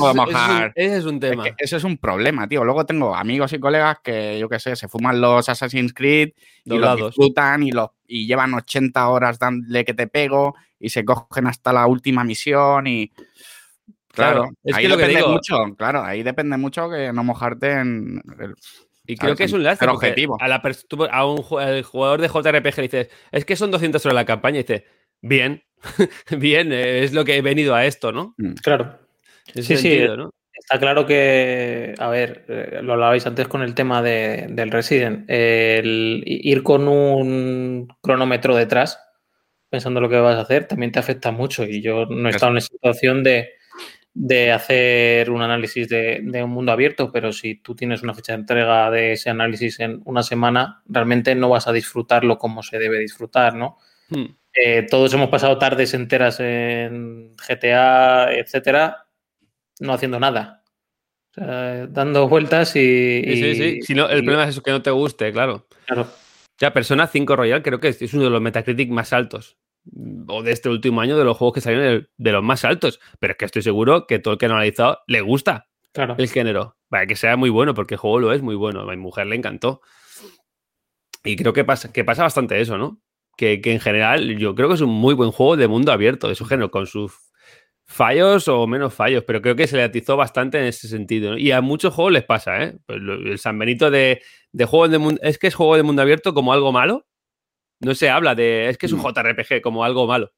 ese 0.77 0.99
es 0.99 1.05
un 1.05 1.19
tema. 1.19 1.47
eso 1.59 1.77
es 1.77 1.83
un 1.83 1.99
problema, 1.99 2.47
tío. 2.47 2.63
Luego 2.63 2.87
tengo 2.87 3.17
amigos 3.17 3.53
y 3.55 3.59
colegas 3.59 3.99
que, 4.01 4.39
yo 4.39 4.49
qué 4.49 4.61
sé, 4.61 4.77
se 4.77 4.87
fuman 4.87 5.21
los 5.21 5.49
Assassin's 5.49 5.93
Creed 5.93 6.29
y 6.65 6.79
los 6.79 6.97
disfrutan 6.97 7.65
y, 7.65 7.73
los, 7.73 7.91
y 8.07 8.29
llevan 8.29 8.55
80 8.55 9.09
horas 9.09 9.41
dándole 9.41 9.85
que 9.85 9.95
te 9.95 10.07
pego 10.07 10.55
y 10.79 10.91
se 10.91 11.05
cogen 11.05 11.49
hasta 11.49 11.73
la 11.73 11.89
última 11.89 12.23
misión 12.23 12.87
y... 12.87 13.11
Claro, 14.19 14.51
es 14.65 14.75
ahí 14.75 14.87
que 14.87 14.97
depende 14.97 15.27
mucho, 15.27 15.57
claro, 15.77 16.03
ahí 16.03 16.23
depende 16.23 16.57
mucho 16.57 16.91
que 16.91 17.13
no 17.13 17.25
mojarte 17.25 17.73
en... 17.73 18.23
y 19.07 19.17
creo 19.17 19.37
que 19.37 19.45
es 19.45 19.53
un 19.53 19.63
lance. 19.63 19.87
objetivo. 19.87 20.37
A, 20.41 20.49
la 20.49 20.63
a 21.11 21.27
un 21.27 21.43
jugador 21.43 22.21
de 22.21 22.29
JRPG 22.29 22.77
le 22.77 22.83
dices, 22.83 23.11
es 23.33 23.45
que 23.45 23.57
son 23.57 23.71
200 23.71 24.05
horas 24.05 24.15
la 24.15 24.25
campaña 24.25 24.59
y 24.59 24.63
dice, 24.63 24.85
bien, 25.21 25.63
bien, 26.39 26.73
eh, 26.73 27.05
es 27.05 27.13
lo 27.13 27.25
que 27.25 27.37
he 27.37 27.43
venido 27.43 27.75
a 27.75 27.87
esto, 27.87 28.13
¿no? 28.13 28.35
Mm. 28.39 28.55
Claro. 28.63 28.99
sí, 29.55 29.77
sí. 29.77 30.07
Está 30.59 30.81
claro 30.81 31.07
que, 31.07 31.95
a 31.99 32.09
ver, 32.09 32.45
eh, 32.49 32.81
lo 32.83 32.95
hablabais 32.95 33.27
antes 33.27 33.47
con 33.47 33.63
el 33.63 33.75
tema 33.75 34.03
del 34.03 34.71
Resident. 34.71 35.25
El 35.29 36.23
ir 36.27 36.63
con 36.63 36.89
un 36.89 37.89
cronómetro 38.03 38.57
detrás, 38.57 39.01
pensando 39.71 40.01
lo 40.01 40.09
que 40.09 40.17
vas 40.17 40.37
a 40.37 40.41
hacer, 40.41 40.67
también 40.67 40.91
te 40.91 40.99
afecta 40.99 41.31
mucho. 41.31 41.65
Y 41.65 41.81
yo 41.81 42.07
no 42.07 42.29
he 42.29 42.33
estado 42.33 42.51
en 42.51 42.57
la 42.57 42.61
situación 42.61 43.23
de, 43.23 43.51
hacer 44.53 45.31
un 45.31 45.43
análisis 45.43 45.89
de, 45.89 46.21
un 46.43 46.51
mundo 46.51 46.73
abierto, 46.73 47.13
pero 47.13 47.33
si 47.33 47.57
tú 47.57 47.75
tienes 47.75 48.03
una 48.03 48.15
fecha 48.15 48.33
de 48.33 48.41
entrega 48.41 48.91
de 48.91 49.13
ese 49.13 49.31
análisis 49.31 49.81
en 49.81 50.01
una 50.05 50.23
semana, 50.23 50.83
realmente 50.87 51.35
no 51.35 51.49
vas 51.49 51.69
a 51.69 51.73
disfrutarlo 51.73 52.39
como 52.39 52.63
se 52.63 52.79
debe 52.79 52.99
disfrutar, 52.99 53.55
¿no? 53.55 53.79
Hmm. 54.09 54.27
Eh, 54.55 54.87
todos 54.91 55.13
hemos 55.15 55.29
pasado 55.29 55.59
tardes 55.59 55.95
enteras 55.95 56.41
en 56.41 57.37
GTA, 57.37 58.33
etcétera, 58.33 59.07
no 59.81 59.93
haciendo 59.93 60.19
nada. 60.19 60.63
dando 61.37 62.29
vueltas 62.29 62.75
y. 62.75 63.23
Sí, 63.25 63.55
sí, 63.55 63.83
sí. 63.83 63.93
el 63.93 64.25
problema 64.25 64.45
es 64.45 64.51
eso, 64.51 64.63
que 64.63 64.73
no 64.73 64.83
te 64.83 64.91
guste, 64.91 65.33
claro. 65.33 65.67
Claro. 65.87 66.09
Ya, 66.61 66.73
Persona 66.73 67.07
5 67.07 67.37
Royal 67.37 67.63
creo 67.63 67.79
que 67.79 67.89
es 67.89 68.15
uno 68.15 68.25
de 68.25 68.31
los 68.31 68.43
Metacritic 68.43 68.91
más 68.91 69.13
altos. 69.13 69.57
O 70.29 70.43
de 70.43 70.53
este 70.53 70.69
último 70.69 71.01
año, 71.01 71.17
de 71.17 71.25
los 71.25 71.37
juegos 71.37 71.55
que 71.55 71.61
salieron 71.61 72.09
de 72.17 72.33
los 72.33 72.43
más 72.43 72.65
altos. 72.65 73.01
Pero 73.19 73.33
es 73.33 73.39
que 73.39 73.45
estoy 73.45 73.63
seguro 73.63 74.07
que 74.07 74.19
todo 74.19 74.35
el 74.35 74.39
que 74.39 74.47
ha 74.47 74.51
analizado 74.51 75.01
le 75.07 75.21
gusta 75.21 75.69
claro. 75.93 76.15
el 76.19 76.29
género. 76.29 76.77
Para 76.89 77.07
que 77.07 77.17
sea 77.17 77.37
muy 77.37 77.51
bueno, 77.51 77.75
porque 77.75 77.95
el 77.95 78.01
juego 78.01 78.21
lo 78.21 78.33
es 78.33 78.43
muy 78.43 78.55
bueno. 78.55 78.81
A 78.81 78.87
mi 78.87 78.97
mujer 78.97 79.27
le 79.27 79.37
encantó. 79.37 79.81
Y 81.25 81.37
creo 81.37 81.53
que 81.53 81.65
pasa, 81.65 81.93
que 81.93 82.05
pasa 82.05 82.23
bastante 82.23 82.61
eso, 82.61 82.79
¿no? 82.79 83.03
que, 83.39 83.61
en 83.65 83.81
general 83.81 84.37
yo 84.37 84.55
creo 84.55 84.69
que 84.69 84.75
es 84.75 84.81
un 84.81 84.91
muy 84.91 85.15
buen 85.15 85.31
juego 85.31 85.57
de 85.57 85.69
mundo 85.69 85.93
abierto, 85.93 86.29
de 86.29 86.35
su 86.35 86.45
género, 86.45 86.71
con 86.71 86.87
sus 86.87 87.13
fallos 87.87 88.49
o 88.49 88.67
menos 88.67 88.93
fallos, 88.93 89.25
pero 89.27 89.41
creo 89.41 89.57
que 89.57 89.69
se 89.69 89.77
le 89.77 89.85
atizó 89.85 90.17
bastante 90.17 90.59
en 90.59 90.65
ese 90.65 90.89
sentido. 90.89 91.39
Y 91.39 91.53
a 91.53 91.63
muchos 91.63 91.95
juegos 91.95 92.13
les 92.13 92.25
pasa, 92.25 92.63
¿eh? 92.63 92.77
Pues 92.85 93.01
el 93.01 93.39
San 93.39 93.59
Benito 93.59 93.91
de, 93.91 94.21
de 94.53 94.65
juegos 94.65 94.91
de 94.91 94.99
mundo... 94.99 95.21
¿Es 95.23 95.39
que 95.39 95.47
es 95.47 95.55
juego 95.55 95.77
de 95.77 95.85
mundo 95.85 96.03
abierto 96.03 96.35
como 96.35 96.53
algo 96.53 96.73
malo? 96.73 97.07
No 97.81 97.95
se 97.95 98.11
habla 98.11 98.35
de... 98.35 98.69
Es 98.69 98.79
que 98.79 98.87
es 98.87 98.93
un 98.93 99.03
JRPG 99.03 99.61
como 99.63 99.85
algo 99.85 100.07
malo. 100.07 100.33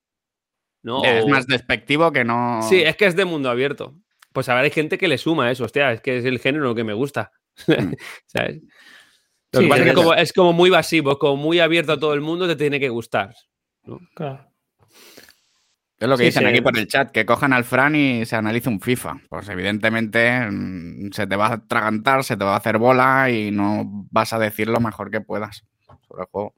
¿no? 0.82 1.04
Es 1.04 1.26
más 1.26 1.46
despectivo 1.46 2.12
que 2.12 2.24
no... 2.24 2.60
Sí, 2.62 2.82
es 2.82 2.96
que 2.96 3.06
es 3.06 3.16
de 3.16 3.24
mundo 3.24 3.50
abierto. 3.50 3.94
Pues 4.32 4.48
a 4.48 4.54
ver, 4.54 4.64
hay 4.64 4.70
gente 4.70 4.98
que 4.98 5.08
le 5.08 5.18
suma 5.18 5.50
eso, 5.50 5.64
hostia, 5.64 5.92
es 5.92 6.00
que 6.00 6.18
es 6.18 6.24
el 6.24 6.38
género 6.38 6.74
que 6.74 6.84
me 6.84 6.94
gusta. 6.94 7.32
Mm. 7.66 7.92
¿Sabes? 8.26 8.60
es, 9.52 10.32
como, 10.32 10.52
muy 10.52 10.70
basivo, 10.70 11.18
como 11.18 11.36
muy 11.36 11.58
abierto 11.58 11.92
a 11.92 12.00
todo 12.00 12.14
el 12.14 12.20
mundo, 12.20 12.46
te 12.46 12.56
tiene 12.56 12.78
que 12.78 12.88
gustar. 12.88 13.34
Claro. 14.14 14.46
Es 15.98 16.08
lo 16.08 16.16
que 16.16 16.24
dicen 16.24 16.46
aquí 16.46 16.62
por 16.62 16.78
el 16.78 16.86
chat, 16.86 17.10
que 17.10 17.26
cojan 17.26 17.52
al 17.52 17.64
Fran 17.64 17.94
y 17.94 18.24
se 18.24 18.36
analice 18.36 18.70
un 18.70 18.80
FIFA. 18.80 19.20
Pues 19.28 19.48
evidentemente 19.50 20.48
mm, 20.50 21.10
se 21.12 21.26
te 21.26 21.36
va 21.36 21.48
a 21.48 21.52
atragantar, 21.54 22.24
se 22.24 22.38
te 22.38 22.44
va 22.44 22.54
a 22.54 22.58
hacer 22.58 22.78
bola 22.78 23.28
y 23.28 23.50
no 23.50 24.06
vas 24.10 24.32
a 24.32 24.38
decir 24.38 24.68
lo 24.68 24.80
mejor 24.80 25.10
que 25.10 25.20
puedas 25.20 25.64
sobre 26.08 26.22
el 26.22 26.28
juego. 26.30 26.54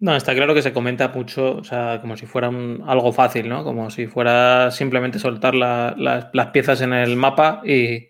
No, 0.00 0.14
está 0.14 0.32
claro 0.34 0.54
que 0.54 0.62
se 0.62 0.72
comenta 0.72 1.08
mucho, 1.08 1.56
o 1.56 1.64
sea, 1.64 1.98
como 2.00 2.16
si 2.16 2.26
fuera 2.26 2.48
algo 2.48 3.12
fácil, 3.12 3.48
¿no? 3.48 3.64
Como 3.64 3.90
si 3.90 4.06
fuera 4.06 4.70
simplemente 4.70 5.18
soltar 5.18 5.54
las 5.54 6.46
piezas 6.52 6.80
en 6.82 6.92
el 6.92 7.16
mapa 7.16 7.62
y, 7.64 8.08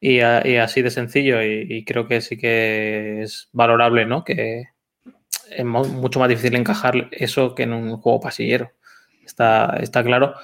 y, 0.00 0.20
así 0.20 0.82
de 0.82 0.90
sencillo. 0.90 1.42
Y, 1.42 1.84
creo 1.84 2.06
que 2.06 2.20
sí 2.20 2.36
que 2.36 3.22
es 3.22 3.48
valorable, 3.52 4.04
¿no? 4.04 4.22
Que 4.22 4.64
es 5.50 5.64
mucho 5.64 6.20
más 6.20 6.28
difícil 6.28 6.56
encajar 6.56 7.08
eso 7.12 7.54
que 7.54 7.62
en 7.64 7.72
un 7.72 7.96
juego 7.96 8.20
pasillero. 8.20 8.72
Está, 9.24 9.78
está 9.80 10.04
claro. 10.04 10.34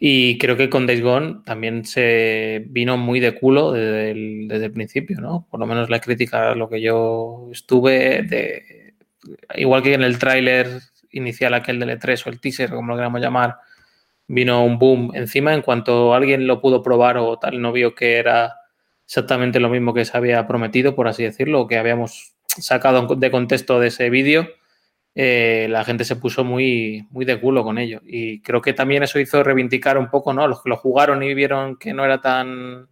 Y 0.00 0.38
creo 0.38 0.56
que 0.56 0.70
con 0.70 0.86
Days 0.86 1.02
Gone 1.02 1.40
también 1.44 1.84
se 1.84 2.64
vino 2.68 2.96
muy 2.96 3.18
de 3.18 3.34
culo 3.34 3.72
desde 3.72 4.10
el, 4.12 4.72
principio, 4.72 5.20
¿no? 5.20 5.48
Por 5.50 5.58
lo 5.58 5.66
menos 5.66 5.90
la 5.90 6.00
crítica, 6.00 6.54
lo 6.54 6.68
que 6.68 6.80
yo 6.80 7.48
estuve, 7.52 8.22
de, 8.22 8.87
igual 9.56 9.82
que 9.82 9.94
en 9.94 10.02
el 10.02 10.18
tráiler 10.18 10.80
inicial 11.10 11.54
aquel 11.54 11.78
del 11.80 11.98
E3 11.98 12.26
o 12.26 12.30
el 12.30 12.40
teaser, 12.40 12.70
como 12.70 12.88
lo 12.88 12.96
queramos 12.96 13.20
llamar, 13.20 13.56
vino 14.26 14.64
un 14.64 14.78
boom 14.78 15.12
encima. 15.14 15.54
En 15.54 15.62
cuanto 15.62 16.14
alguien 16.14 16.46
lo 16.46 16.60
pudo 16.60 16.82
probar 16.82 17.18
o 17.18 17.38
tal, 17.38 17.60
no 17.60 17.72
vio 17.72 17.94
que 17.94 18.16
era 18.16 18.54
exactamente 19.04 19.58
lo 19.58 19.70
mismo 19.70 19.94
que 19.94 20.04
se 20.04 20.16
había 20.16 20.46
prometido, 20.46 20.94
por 20.94 21.08
así 21.08 21.22
decirlo, 21.22 21.66
que 21.66 21.78
habíamos 21.78 22.34
sacado 22.46 23.14
de 23.14 23.30
contexto 23.30 23.80
de 23.80 23.88
ese 23.88 24.10
vídeo, 24.10 24.48
eh, 25.14 25.66
la 25.70 25.84
gente 25.84 26.04
se 26.04 26.16
puso 26.16 26.44
muy, 26.44 27.06
muy 27.10 27.24
de 27.24 27.40
culo 27.40 27.64
con 27.64 27.78
ello. 27.78 28.00
Y 28.04 28.40
creo 28.42 28.60
que 28.60 28.74
también 28.74 29.02
eso 29.02 29.18
hizo 29.18 29.42
reivindicar 29.42 29.98
un 29.98 30.10
poco, 30.10 30.32
¿no? 30.32 30.46
Los 30.46 30.62
que 30.62 30.68
lo 30.68 30.76
jugaron 30.76 31.22
y 31.22 31.34
vieron 31.34 31.76
que 31.76 31.94
no 31.94 32.04
era 32.04 32.20
tan 32.20 32.88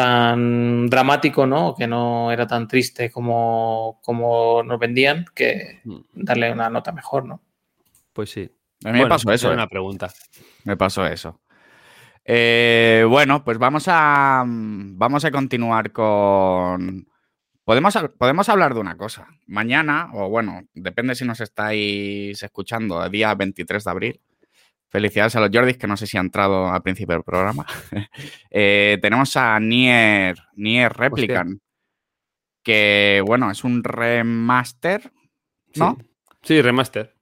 tan 0.00 0.88
dramático, 0.88 1.46
¿no? 1.46 1.74
Que 1.74 1.86
no 1.86 2.32
era 2.32 2.46
tan 2.46 2.66
triste 2.66 3.10
como, 3.10 4.00
como 4.02 4.62
nos 4.62 4.78
vendían, 4.78 5.26
que 5.34 5.80
mm. 5.84 5.98
darle 6.14 6.50
una 6.50 6.70
nota 6.70 6.90
mejor, 6.90 7.26
¿no? 7.26 7.42
Pues 8.14 8.30
sí. 8.30 8.50
A 8.82 8.92
mí 8.92 9.00
me 9.00 9.06
pasó 9.06 9.30
eso. 9.30 9.50
Una 9.50 9.64
¿eh? 9.64 9.68
pregunta. 9.68 10.10
Me 10.64 10.78
pasó 10.78 11.06
eso. 11.06 11.42
Eh, 12.24 13.04
bueno, 13.10 13.44
pues 13.44 13.58
vamos 13.58 13.84
a, 13.88 14.42
vamos 14.46 15.24
a 15.26 15.30
continuar 15.30 15.92
con... 15.92 17.06
Podemos, 17.64 17.98
podemos 18.16 18.48
hablar 18.48 18.72
de 18.72 18.80
una 18.80 18.96
cosa. 18.96 19.28
Mañana, 19.46 20.08
o 20.14 20.30
bueno, 20.30 20.62
depende 20.72 21.14
si 21.14 21.26
nos 21.26 21.42
estáis 21.42 22.42
escuchando, 22.42 23.04
el 23.04 23.10
día 23.10 23.34
23 23.34 23.84
de 23.84 23.90
abril. 23.90 24.20
Felicidades 24.90 25.36
a 25.36 25.40
los 25.40 25.50
Jordis, 25.52 25.78
que 25.78 25.86
no 25.86 25.96
sé 25.96 26.06
si 26.06 26.16
ha 26.16 26.20
entrado 26.20 26.68
al 26.68 26.82
principio 26.82 27.14
del 27.14 27.24
programa. 27.24 27.66
Eh, 28.52 28.98
tenemos 29.00 29.36
a 29.36 29.60
Nier, 29.60 30.36
Nier 30.56 30.92
Replicant, 30.92 31.60
que 32.64 33.22
bueno, 33.24 33.50
es 33.50 33.62
un 33.62 33.84
remaster, 33.84 35.12
¿no? 35.76 35.96
sí 36.42 36.60
remaster 36.60 37.14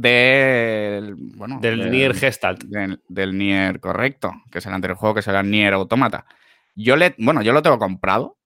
del, 0.00 1.14
bueno, 1.16 1.58
del, 1.60 1.90
Nier 1.90 2.14
Gestalt. 2.14 2.62
Del, 2.64 3.36
Nier 3.36 3.80
correcto, 3.80 4.32
que 4.50 4.58
es 4.58 4.66
el 4.66 4.72
anterior 4.72 4.96
juego 4.96 5.16
que 5.16 5.22
será 5.22 5.42
Nier 5.42 5.74
Automata. 5.74 6.26
Yo 6.74 6.96
le, 6.96 7.14
bueno, 7.18 7.42
yo 7.42 7.52
lo 7.52 7.62
tengo 7.62 7.78
comprado 7.78 8.38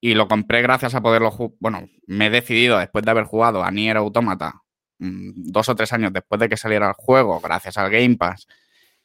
y 0.00 0.14
lo 0.14 0.28
compré 0.28 0.62
gracias 0.62 0.94
a 0.94 1.00
poderlo 1.00 1.30
jugar. 1.30 1.56
Bueno, 1.60 1.88
me 2.06 2.26
he 2.26 2.30
decidido 2.30 2.78
después 2.78 3.04
de 3.04 3.10
haber 3.10 3.24
jugado 3.24 3.62
a 3.62 3.70
Nier 3.70 3.96
Automata 3.96 4.62
dos 4.98 5.68
o 5.68 5.74
tres 5.74 5.92
años 5.92 6.12
después 6.12 6.40
de 6.40 6.48
que 6.48 6.56
saliera 6.56 6.88
el 6.88 6.94
juego, 6.94 7.40
gracias 7.40 7.78
al 7.78 7.90
Game 7.90 8.16
Pass, 8.16 8.46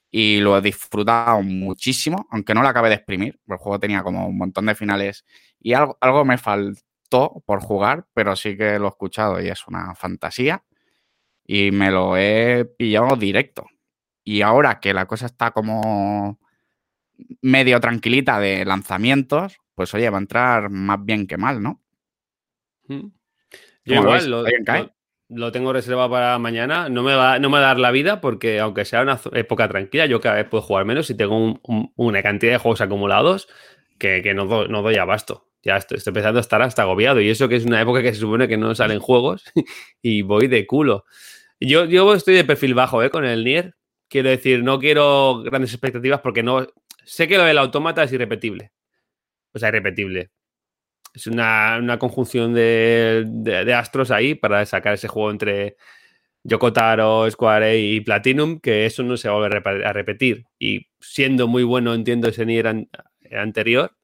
y 0.09 0.39
lo 0.39 0.57
he 0.57 0.61
disfrutado 0.61 1.41
muchísimo, 1.41 2.27
aunque 2.31 2.53
no 2.53 2.61
lo 2.61 2.67
acabé 2.67 2.89
de 2.89 2.95
exprimir, 2.95 3.39
el 3.47 3.57
juego 3.57 3.79
tenía 3.79 4.03
como 4.03 4.27
un 4.27 4.37
montón 4.37 4.65
de 4.67 4.75
finales 4.75 5.25
y 5.59 5.73
algo, 5.73 5.97
algo 6.01 6.25
me 6.25 6.37
faltó 6.37 7.43
por 7.45 7.61
jugar, 7.61 8.05
pero 8.13 8.35
sí 8.35 8.57
que 8.57 8.77
lo 8.79 8.85
he 8.85 8.89
escuchado 8.89 9.41
y 9.41 9.47
es 9.47 9.67
una 9.67 9.95
fantasía 9.95 10.63
y 11.45 11.71
me 11.71 11.91
lo 11.91 12.17
he 12.17 12.65
pillado 12.65 13.15
directo. 13.15 13.65
Y 14.23 14.41
ahora 14.41 14.79
que 14.79 14.93
la 14.93 15.05
cosa 15.05 15.25
está 15.25 15.51
como 15.51 16.39
medio 17.41 17.79
tranquilita 17.79 18.39
de 18.39 18.65
lanzamientos, 18.65 19.57
pues 19.75 19.93
oye, 19.93 20.09
va 20.09 20.17
a 20.17 20.21
entrar 20.21 20.69
más 20.69 21.03
bien 21.03 21.27
que 21.27 21.37
mal, 21.37 21.61
¿no? 21.61 21.81
Mm. 22.87 23.07
Yo 23.85 23.95
igual 23.95 24.29
lo, 24.29 24.45
tengo 25.51 25.73
reservado 25.73 26.09
para 26.09 26.37
mañana. 26.39 26.89
No 26.89 27.03
me, 27.03 27.15
va, 27.15 27.39
no 27.39 27.49
me 27.49 27.57
a 27.57 27.61
dar 27.61 27.79
la 27.79 27.91
vida 27.91 28.21
porque 28.21 28.59
aunque 28.59 28.85
sea 28.85 29.01
una 29.01 29.19
época 29.33 29.67
tranquila, 29.67 30.05
yo 30.05 30.21
cada 30.21 30.35
vez 30.35 30.47
puedo 30.47 30.61
jugar 30.61 30.85
menos 30.85 31.09
y 31.09 31.15
tengo 31.15 31.59
una 31.95 32.23
cantidad 32.23 32.53
de 32.53 32.57
juegos 32.57 32.81
acumulados 32.81 33.47
que, 33.97 34.33
no, 34.33 34.45
doy 34.45 34.95
abasto. 34.95 35.47
Ya 35.63 35.77
estoy, 35.77 35.99
empezando 36.05 36.39
a 36.39 36.41
estar 36.41 36.61
hasta 36.61 36.81
agobiado. 36.81 37.21
Y 37.21 37.29
eso 37.29 37.47
que 37.47 37.55
es 37.55 37.65
una 37.65 37.81
época 37.81 38.01
que 38.01 38.13
se 38.13 38.19
supone 38.19 38.47
que 38.47 38.57
no 38.57 38.75
salen 38.75 38.99
juegos 38.99 39.45
y 40.01 40.21
voy 40.21 40.47
de 40.47 40.67
culo. 40.67 41.05
Yo, 41.59 41.85
yo 41.85 42.13
estoy 42.13 42.35
de 42.35 42.43
perfil 42.43 42.73
bajo 42.73 43.01
¿eh? 43.01 43.09
con 43.09 43.23
el 43.25 43.43
Nier. 43.43 43.75
Quiero 44.09 44.29
decir, 44.29 44.63
no 44.63 44.79
quiero 44.79 45.41
grandes 45.43 45.71
expectativas 45.71 46.19
porque 46.19 46.43
no. 46.43 46.67
Sé 47.05 47.27
que 47.27 47.37
lo 47.37 47.43
del 47.43 47.57
automata 47.57 48.03
es 48.03 48.11
irrepetible. 48.11 48.71
O 49.53 49.59
sea, 49.59 49.69
irrepetible. 49.69 50.31
Es 51.13 51.27
una, 51.27 51.97
conjunción 51.99 52.53
de, 52.53 53.73
astros 53.75 54.11
ahí 54.11 54.35
para 54.35 54.65
sacar 54.65 54.95
ese 54.95 55.07
juego 55.07 55.31
entre 55.31 55.77
Yokotaro, 56.43 57.29
Square 57.29 57.79
y 57.79 58.01
Platinum, 58.01 58.59
que 58.59 58.85
eso 58.85 59.03
no 59.03 59.15
se 59.15 59.29
va 59.29 59.45
a 59.45 59.93
repetir. 59.93 60.45
Y 60.57 60.87
siendo 60.99 61.47
muy 61.47 61.63
bueno, 61.63 61.93
entiendo 61.93 62.27
ese 62.27 62.45
Nier 62.45 62.87
anterior, 63.31 63.95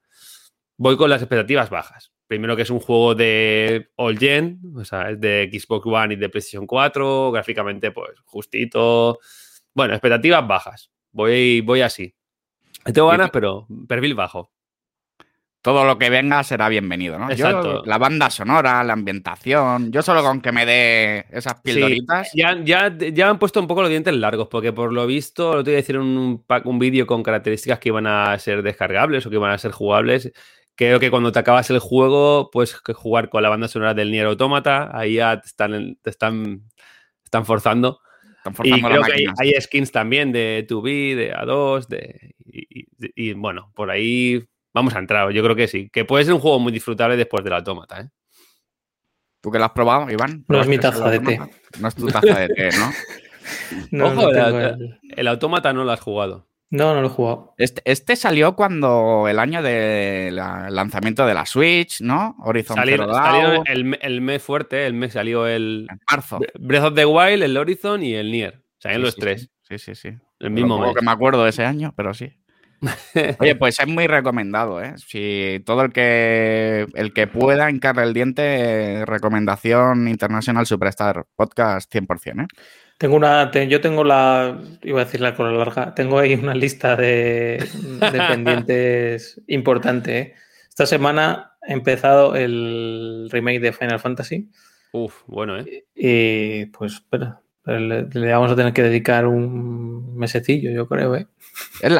voy 0.76 0.96
con 0.96 1.10
las 1.10 1.20
expectativas 1.20 1.68
bajas. 1.68 2.12
Primero 2.26 2.54
que 2.54 2.62
es 2.62 2.70
un 2.70 2.78
juego 2.78 3.16
de 3.16 3.90
all 3.96 4.16
gen, 4.16 4.60
o 4.76 4.84
sea, 4.84 5.10
es 5.10 5.20
de 5.20 5.50
Xbox 5.52 5.84
One 5.84 6.14
y 6.14 6.16
de 6.16 6.28
PlayStation 6.28 6.64
4, 6.64 7.32
gráficamente 7.32 7.90
pues 7.90 8.10
justito, 8.24 9.18
bueno, 9.74 9.94
expectativas 9.94 10.46
bajas. 10.46 10.92
Voy, 11.10 11.60
voy 11.60 11.80
así. 11.80 12.14
Tengo 12.84 13.08
ganas, 13.08 13.30
pero 13.30 13.66
perfil 13.88 14.14
bajo. 14.14 14.52
Todo 15.62 15.84
lo 15.84 15.98
que 15.98 16.08
venga 16.08 16.42
será 16.42 16.68
bienvenido, 16.68 17.18
¿no? 17.18 17.30
Exacto. 17.30 17.82
la 17.84 17.98
banda 17.98 18.30
sonora, 18.30 18.82
la 18.82 18.94
ambientación. 18.94 19.92
Yo 19.92 20.00
solo 20.02 20.22
con 20.22 20.40
que 20.40 20.52
me 20.52 20.64
dé 20.64 21.26
esas 21.30 21.60
pildoritas. 21.60 22.30
ya, 22.34 22.58
ya, 22.62 22.96
ya, 22.96 23.28
han 23.28 23.38
puesto 23.38 23.60
un 23.60 23.66
poco 23.66 23.82
los 23.82 23.90
dientes 23.90 24.14
largos, 24.14 24.48
porque 24.48 24.72
por 24.72 24.92
lo 24.92 25.06
visto, 25.06 25.56
lo 25.56 25.64
te 25.64 25.70
voy 25.70 25.76
a 25.76 25.82
decir 25.82 25.98
un, 25.98 26.44
un 26.64 26.78
vídeo 26.78 27.06
con 27.06 27.22
características 27.22 27.78
que 27.78 27.90
iban 27.90 28.06
a 28.06 28.38
ser 28.38 28.62
descargables 28.62 29.26
o 29.26 29.30
que 29.30 29.36
iban 29.36 29.50
a 29.50 29.58
ser 29.58 29.72
jugables. 29.72 30.32
Creo 30.74 30.98
que 30.98 31.10
cuando 31.10 31.30
te 31.30 31.38
acabas 31.38 31.68
el 31.68 31.78
juego, 31.78 32.50
puedes 32.50 32.74
jugar 32.74 33.28
con 33.28 33.42
la 33.42 33.50
banda 33.50 33.68
sonora 33.68 33.92
del 33.92 34.10
Nier 34.10 34.26
Automata. 34.26 34.90
Ahí 34.92 35.14
ya 35.14 35.40
te 35.40 35.46
están, 35.46 35.98
te 36.02 36.08
están, 36.08 36.62
están 37.24 37.44
forzando 37.44 38.00
y 38.62 38.82
creo 38.82 39.02
que 39.02 39.26
hay, 39.38 39.60
skins 39.60 39.92
también 39.92 40.32
de 40.32 40.66
2B, 40.68 41.14
de 41.14 41.34
A2, 41.34 41.86
de, 41.88 42.34
y, 42.46 43.32
bueno, 43.34 43.70
por 43.74 43.90
ahí 43.90 44.42
vamos 44.72 44.94
a 44.94 44.98
entrar. 44.98 45.30
Yo 45.30 45.42
creo 45.42 45.56
que 45.56 45.68
sí. 45.68 45.90
Que 45.92 46.04
puede 46.04 46.24
ser 46.24 46.34
un 46.34 46.40
juego 46.40 46.58
muy 46.58 46.72
disfrutable 46.72 47.16
después 47.16 47.44
del 47.44 47.54
autómata, 47.54 48.00
¿eh? 48.00 48.08
¿Tú 49.40 49.50
que 49.50 49.58
lo 49.58 49.64
has 49.64 49.72
probado, 49.72 50.10
Iván? 50.10 50.44
No 50.48 50.60
es 50.60 50.66
mi 50.66 50.78
taza 50.78 51.08
de 51.08 51.18
té. 51.20 51.40
No 51.78 51.88
es 51.88 51.94
tu 51.94 52.06
taza 52.08 52.40
de 52.40 52.48
té, 52.48 52.68
¿no? 52.78 52.92
no 53.90 54.06
Ojo, 54.08 54.30
el 54.30 55.28
autómata 55.28 55.72
no 55.72 55.84
lo 55.84 55.92
has 55.92 56.00
jugado. 56.00 56.50
No, 56.70 56.94
no 56.94 57.00
lo 57.00 57.08
he 57.08 57.10
jugado. 57.10 57.54
Este, 57.58 57.82
este, 57.84 58.14
salió 58.14 58.54
cuando 58.54 59.26
el 59.28 59.40
año 59.40 59.60
del 59.60 60.36
lanzamiento 60.36 61.26
de 61.26 61.34
la 61.34 61.44
Switch, 61.44 62.00
¿no? 62.00 62.36
Horizon 62.44 62.78
Zero 62.84 63.08
Dawn. 63.08 63.64
el, 63.66 63.98
el, 64.00 64.20
mes 64.20 64.40
fuerte, 64.40 64.86
el 64.86 64.94
mes 64.94 65.14
salió 65.14 65.48
el. 65.48 65.88
En 65.90 65.98
marzo. 66.08 66.38
Breath 66.60 66.84
of 66.84 66.94
the 66.94 67.06
Wild, 67.06 67.42
el 67.42 67.56
Horizon 67.56 68.04
y 68.04 68.14
el 68.14 68.30
Nier. 68.30 68.62
O 68.78 68.80
sea, 68.80 68.92
en 68.92 69.02
los 69.02 69.16
tres. 69.16 69.50
Sí, 69.62 69.78
sí, 69.78 69.94
sí. 69.96 70.10
El 70.38 70.50
mismo 70.50 70.78
mes. 70.78 70.94
que 70.94 71.04
me 71.04 71.10
acuerdo 71.10 71.42
de 71.42 71.50
ese 71.50 71.64
año, 71.64 71.92
pero 71.96 72.14
sí. 72.14 72.32
Oye, 73.38 73.56
pues 73.56 73.78
es 73.78 73.86
muy 73.86 74.06
recomendado, 74.06 74.82
¿eh? 74.82 74.94
Si 74.96 75.62
todo 75.66 75.82
el 75.82 75.92
que 75.92 76.86
el 76.94 77.12
que 77.12 77.26
pueda 77.26 77.70
hincarle 77.70 78.04
el 78.04 78.14
diente, 78.14 79.04
recomendación 79.06 80.08
International 80.08 80.66
Superstar 80.66 81.26
Podcast 81.36 81.92
100%, 81.94 82.44
¿eh? 82.44 82.46
Tengo 83.00 83.16
una, 83.16 83.50
yo 83.50 83.80
tengo 83.80 84.04
la, 84.04 84.60
iba 84.82 85.00
a 85.00 85.04
decir 85.06 85.22
la 85.22 85.34
cola 85.34 85.52
larga, 85.52 85.94
tengo 85.94 86.18
ahí 86.18 86.34
una 86.34 86.54
lista 86.54 86.96
de, 86.96 87.64
pendientes 88.28 89.40
importante. 89.46 90.18
¿eh? 90.18 90.34
Esta 90.68 90.84
semana 90.84 91.52
he 91.66 91.72
empezado 91.72 92.36
el 92.36 93.28
remake 93.32 93.60
de 93.60 93.72
Final 93.72 94.00
Fantasy. 94.00 94.50
Uf, 94.92 95.22
bueno, 95.26 95.58
¿eh? 95.58 95.86
Y 95.94 96.66
pues, 96.66 96.92
espera, 96.92 97.40
le, 97.64 98.04
vamos 98.32 98.52
a 98.52 98.56
tener 98.56 98.74
que 98.74 98.82
dedicar 98.82 99.26
un 99.26 100.14
mesecillo, 100.18 100.70
yo 100.70 100.86
creo, 100.86 101.16
¿eh? 101.16 101.26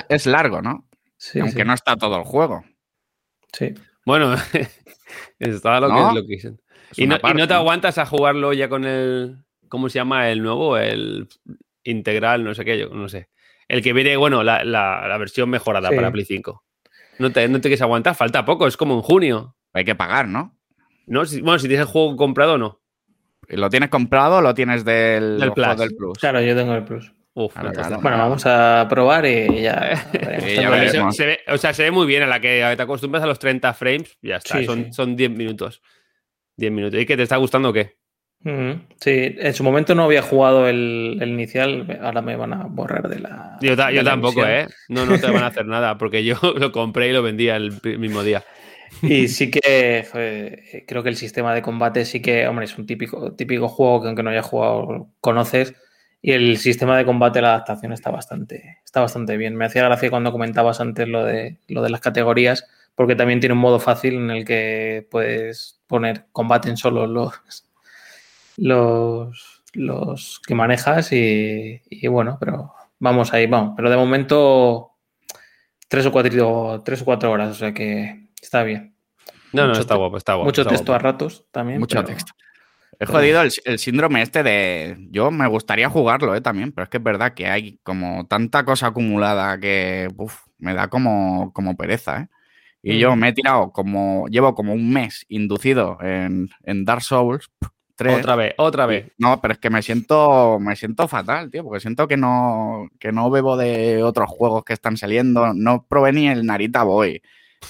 Es, 0.09 0.27
largo, 0.27 0.63
¿no? 0.63 0.89
Sí, 1.17 1.41
Aunque 1.41 1.65
no 1.65 1.75
está 1.75 1.97
todo 1.97 2.17
el 2.17 2.25
juego. 2.25 2.65
Sí. 3.53 3.75
Bueno, 4.07 4.35
está 5.39 5.81
lo 5.81 5.89
que 5.89 5.99
es 6.01 6.15
lo 6.15 6.23
que 6.23 6.35
dicen. 6.35 6.61
¿Y 6.97 7.07
no, 7.07 7.19
¿Y 7.23 7.35
no 7.35 7.47
te 7.47 7.55
aguantas 7.55 7.99
a 7.99 8.07
jugarlo 8.07 8.53
ya 8.53 8.69
con 8.69 8.85
el, 8.85 9.45
¿Cómo 9.71 9.89
se 9.89 10.01
llama 10.01 10.31
el 10.31 10.43
nuevo? 10.43 10.77
El 10.77 11.29
integral, 11.85 12.43
no 12.43 12.55
sé 12.55 12.65
qué, 12.65 12.77
yo 12.77 12.89
no 12.89 13.09
sé. 13.09 13.29
El 13.69 13.83
que 13.83 13.93
viene, 13.93 14.17
bueno, 14.17 14.43
la, 14.43 15.17
versión 15.19 15.49
mejorada 15.49 15.91
para 15.91 16.11
Play 16.11 16.25
5. 16.25 16.65
No 17.21 17.31
te, 17.31 17.47
no 17.49 17.59
te 17.59 17.69
quieres 17.69 17.83
aguantar, 17.83 18.17
falta 18.17 18.45
poco, 18.45 18.67
es 18.67 18.77
como 18.77 18.95
en 18.95 19.03
junio. 19.03 19.55
Hay 19.73 19.85
que 19.85 19.95
pagar, 19.95 20.27
¿no? 20.27 20.59
No, 21.07 21.23
bueno, 21.43 21.59
si 21.61 21.69
tienes 21.69 21.87
el 21.87 21.93
juego 21.93 22.17
comprado 22.17 22.55
o 22.55 22.59
no. 22.59 22.81
¿Lo 23.47 23.71
tienes 23.71 23.91
comprado 23.91 24.39
o 24.39 24.41
lo 24.41 24.55
tienes 24.55 24.85
del, 24.85 25.53
plus. 25.55 26.19
Claro, 26.19 26.41
yo 26.41 26.57
tengo 26.57 26.75
el 26.75 26.85
Plus. 26.85 27.13
Uf, 27.33 27.55
Bueno, 27.55 28.19
vamos 28.19 28.45
a 28.45 28.87
probar 28.89 29.25
y 29.25 29.63
ya. 29.63 30.11
o 31.49 31.59
sea, 31.59 31.73
se 31.73 31.83
ve 31.85 31.91
muy 31.91 32.07
bien 32.07 32.25
a 32.25 32.27
la 32.27 32.41
que 32.41 32.73
te 32.77 32.83
acostumbras 32.83 33.23
a 33.23 33.27
los 33.27 33.39
30 33.39 33.73
frames, 33.73 34.19
ya 34.21 34.37
está, 34.37 34.63
son, 34.65 34.93
son 34.93 35.15
10 35.15 35.31
minutos. 35.31 35.81
10 36.57 36.73
minutos. 36.73 37.01
¿Y 37.01 37.07
qué 37.07 37.17
te 37.17 37.23
está 37.23 37.37
gustando 37.37 37.71
o 37.71 37.73
qué? 37.73 38.01
Sí, 38.43 39.37
en 39.39 39.53
su 39.53 39.63
momento 39.63 39.95
no 39.95 40.05
había 40.05 40.23
jugado 40.23 40.67
el, 40.67 41.21
inicial, 41.23 41.99
ahora 42.03 42.23
me 42.23 42.37
van 42.37 42.55
a 42.55 42.65
borrar 42.65 43.07
de 43.09 43.21
la. 43.21 43.59
Yo, 43.61 43.77
tampoco, 43.77 44.47
¿eh? 44.47 44.67
No, 44.89 45.05
no 45.05 45.19
te 45.21 45.31
van 45.31 45.43
a 45.43 45.47
hacer 45.49 45.67
nada, 45.67 45.99
porque 45.99 46.25
yo 46.25 46.37
lo 46.57 46.73
compré 46.73 47.09
y 47.09 47.13
lo 47.13 47.23
vendía 47.23 47.57
el 47.57 47.81
mismo 47.99 48.23
día. 48.23 48.43
Y 49.03 49.29
sí 49.29 49.51
que 49.51 50.05
creo 50.87 51.03
que 51.03 51.09
el 51.11 51.17
sistema 51.17 51.55
de 51.55 51.63
combate 51.63 52.05
sí 52.05 52.21
que, 52.21 52.49
hombre, 52.49 52.65
es 52.65 52.77
un 52.77 52.87
típico, 52.87 53.35
típico 53.35 53.69
juego 53.69 54.01
que 54.03 54.09
aunque 54.09 54.23
no 54.23 54.31
haya 54.31 54.43
jugado 54.43 55.11
conoces. 55.21 55.75
Y 56.23 56.33
el 56.33 56.59
sistema 56.59 56.97
de 56.99 57.07
combate, 57.07 57.41
la 57.41 57.55
adaptación 57.55 57.93
está 57.93 58.11
bastante, 58.11 58.79
está 58.85 59.01
bastante 59.01 59.37
bien. 59.37 59.57
Me 59.57 59.65
hacía 59.65 59.85
gracia 59.85 60.11
cuando 60.11 60.33
comentabas 60.33 60.81
antes 60.81 61.09
lo 61.09 61.25
de, 61.25 61.59
lo 61.69 61.83
de 61.83 61.91
las 61.91 62.01
categorías, 62.01 62.67
porque 62.95 63.17
también 63.17 63.41
tiene 63.41 63.55
un 63.55 63.61
modo 63.61 63.81
fácil 63.81 64.15
en 64.15 64.31
el 64.31 64.45
que 64.45 65.07
puedes 65.11 65.81
poner 65.87 66.27
combate 66.33 66.69
en 66.69 66.77
solo 66.77 67.07
los, 67.07 67.33
los, 68.59 69.63
los 69.73 70.41
que 70.47 70.55
manejas 70.55 71.11
y, 71.13 71.81
bueno, 72.09 72.37
pero 72.39 72.75
vamos 72.99 73.33
ahí, 73.33 73.47
vamos. 73.47 73.73
Pero 73.75 73.89
de 73.89 73.97
momento 73.97 74.93
tres 75.89 76.05
o 76.05 76.13
cuatro, 76.13 76.83
tres 76.85 77.01
o 77.01 77.05
cuatro 77.07 77.31
horas, 77.31 77.51
o 77.51 77.55
sea 77.55 77.73
que 77.73 78.29
está 78.41 78.63
bien. 78.63 78.95
No, 79.53 79.67
no, 79.67 79.73
está 79.73 79.95
guapo, 79.95 80.19
está 80.19 80.35
guapo. 80.35 80.47
Mucho 80.47 80.67
texto 80.67 80.95
a 80.95 80.99
ratos 80.99 81.47
también. 81.51 81.81
Mucho 81.81 82.05
texto. 82.05 82.33
He 82.99 83.07
jodido 83.07 83.43
el, 83.43 83.79
síndrome 83.79 84.23
este 84.23 84.43
de. 84.43 85.09
Yo 85.11 85.31
me 85.31 85.47
gustaría 85.47 85.89
jugarlo 85.89 86.35
¿eh? 86.35 86.41
también, 86.41 86.73
pero 86.73 86.85
es 86.85 86.91
que 86.91 86.99
es 86.99 87.03
verdad 87.03 87.35
que 87.35 87.47
hay 87.47 87.79
como 87.83 88.27
tanta 88.27 88.65
cosa 88.65 88.89
acumulada 88.89 89.59
que 89.59 90.09
me 90.59 90.75
da 90.75 90.89
como, 90.89 91.53
como 91.53 91.77
pereza. 91.77 92.23
¿eh? 92.23 92.29
Y 92.83 92.99
yo 92.99 93.15
mm. 93.15 93.19
me 93.19 93.29
he 93.29 93.33
tirado 93.33 93.73
como. 93.73 94.27
Llevo 94.29 94.55
como 94.55 94.75
un 94.75 94.93
mes 94.93 95.25
inducido 95.29 95.99
en, 96.03 96.51
en 96.65 96.85
Dark 96.85 97.03
Souls. 97.03 97.51
Otra 98.09 98.35
vez, 98.35 98.55
otra 98.57 98.87
vez. 98.87 99.13
No, 99.19 99.41
pero 99.41 99.53
es 99.53 99.59
que 99.59 99.69
me 99.69 99.83
siento, 99.83 100.59
me 100.59 100.75
siento 100.75 101.07
fatal, 101.07 101.51
tío, 101.51 101.65
porque 101.65 101.81
siento 101.81 102.09
que 102.09 102.17
no, 102.17 102.89
que 102.99 103.13
no 103.13 103.31
bebo 103.31 103.59
de 103.59 104.03
otros 104.03 104.31
juegos 104.31 104.65
que 104.65 104.73
están 104.73 104.97
saliendo. 104.97 105.53
No 105.53 105.85
probé 105.87 106.13
ni 106.13 106.29
el 106.29 106.47
Narita 106.47 106.83
Boy. 106.83 107.21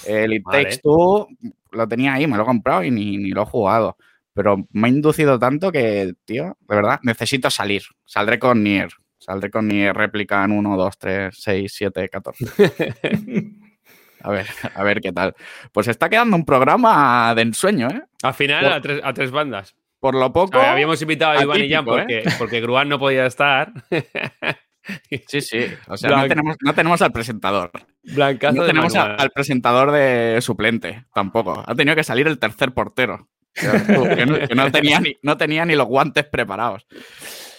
El 0.07 0.35
It 0.35 0.45
Takes 0.49 0.79
Two 0.79 1.29
lo 1.73 1.89
tenía 1.89 2.15
ahí, 2.15 2.27
me 2.27 2.37
lo 2.37 2.45
he 2.45 2.47
comprado 2.47 2.85
y 2.85 2.91
ni, 2.91 3.31
lo 3.31 3.43
he 3.43 3.47
jugado. 3.47 3.97
Pero 4.41 4.57
me 4.73 4.89
ha 4.89 4.91
inducido 4.91 5.39
tanto 5.39 5.71
que, 5.71 6.15
tío, 6.25 6.57
de 6.61 6.77
verdad, 6.77 6.99
necesito 7.03 7.51
salir. 7.51 7.83
Saldré 8.07 8.39
con 8.39 8.63
Nier. 8.63 8.89
Saldré 9.19 9.51
con 9.51 9.69
Nier 9.69 9.95
réplica 9.95 10.43
en 10.45 10.53
1, 10.53 10.77
2, 10.79 10.99
3, 10.99 11.37
6, 11.39 11.73
7, 11.77 12.09
14. 12.09 12.47
A 14.23 14.31
ver, 14.31 14.47
a 14.75 14.83
ver 14.83 15.01
qué 15.01 15.13
tal. 15.13 15.35
Pues 15.73 15.89
está 15.89 16.09
quedando 16.09 16.37
un 16.37 16.45
programa 16.45 17.35
de 17.35 17.43
ensueño, 17.43 17.89
¿eh? 17.89 18.03
Al 18.23 18.35
final, 18.35 18.71
a, 18.71 18.81
tres, 18.81 19.01
a 19.03 19.15
tres 19.15 19.31
bandas 19.31 19.75
por 20.01 20.15
lo 20.15 20.33
poco. 20.33 20.59
habíamos 20.59 21.01
invitado 21.03 21.39
a 21.39 21.43
Iván 21.43 21.63
y 21.63 21.71
Jan 21.71 21.85
porque, 21.85 22.21
¿eh? 22.21 22.25
porque 22.39 22.61
Gruán 22.61 22.89
no 22.89 22.99
podía 22.99 23.27
estar. 23.27 23.73
Sí, 25.29 25.43
sí. 25.43 25.67
O 25.89 25.97
sea, 25.97 26.11
no, 26.11 26.27
tenemos, 26.27 26.57
no, 26.63 26.75
tenemos, 26.75 27.03
al 27.03 27.13
presentador. 27.13 27.71
Blancazo 28.03 28.57
no 28.57 28.67
tenemos 28.67 28.97
al 28.97 29.31
presentador 29.31 29.93
de 29.93 30.39
suplente 30.41 31.05
tampoco. 31.15 31.63
Ha 31.65 31.75
tenido 31.75 31.95
que 31.95 32.03
salir 32.03 32.27
el 32.27 32.39
tercer 32.39 32.73
portero. 32.73 33.29
Que 33.55 34.55
no, 34.55 34.71
tenía, 34.71 35.01
ni, 35.01 35.17
no 35.23 35.37
tenía 35.37 35.65
ni 35.65 35.75
los 35.75 35.87
guantes 35.87 36.25
preparados. 36.25 36.87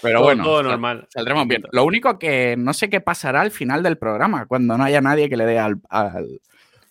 Pero 0.01 0.23
bueno, 0.23 0.43
todo 0.43 0.63
normal. 0.63 1.07
Saldremos 1.09 1.47
bien. 1.47 1.63
Lo 1.71 1.83
único 1.83 2.17
que 2.17 2.55
no 2.57 2.73
sé 2.73 2.89
qué 2.89 3.01
pasará 3.01 3.41
al 3.41 3.51
final 3.51 3.83
del 3.83 3.97
programa, 3.97 4.45
cuando 4.47 4.77
no 4.77 4.83
haya 4.83 5.01
nadie 5.01 5.29
que 5.29 5.37
le 5.37 5.45
dé 5.45 5.59
al, 5.59 5.81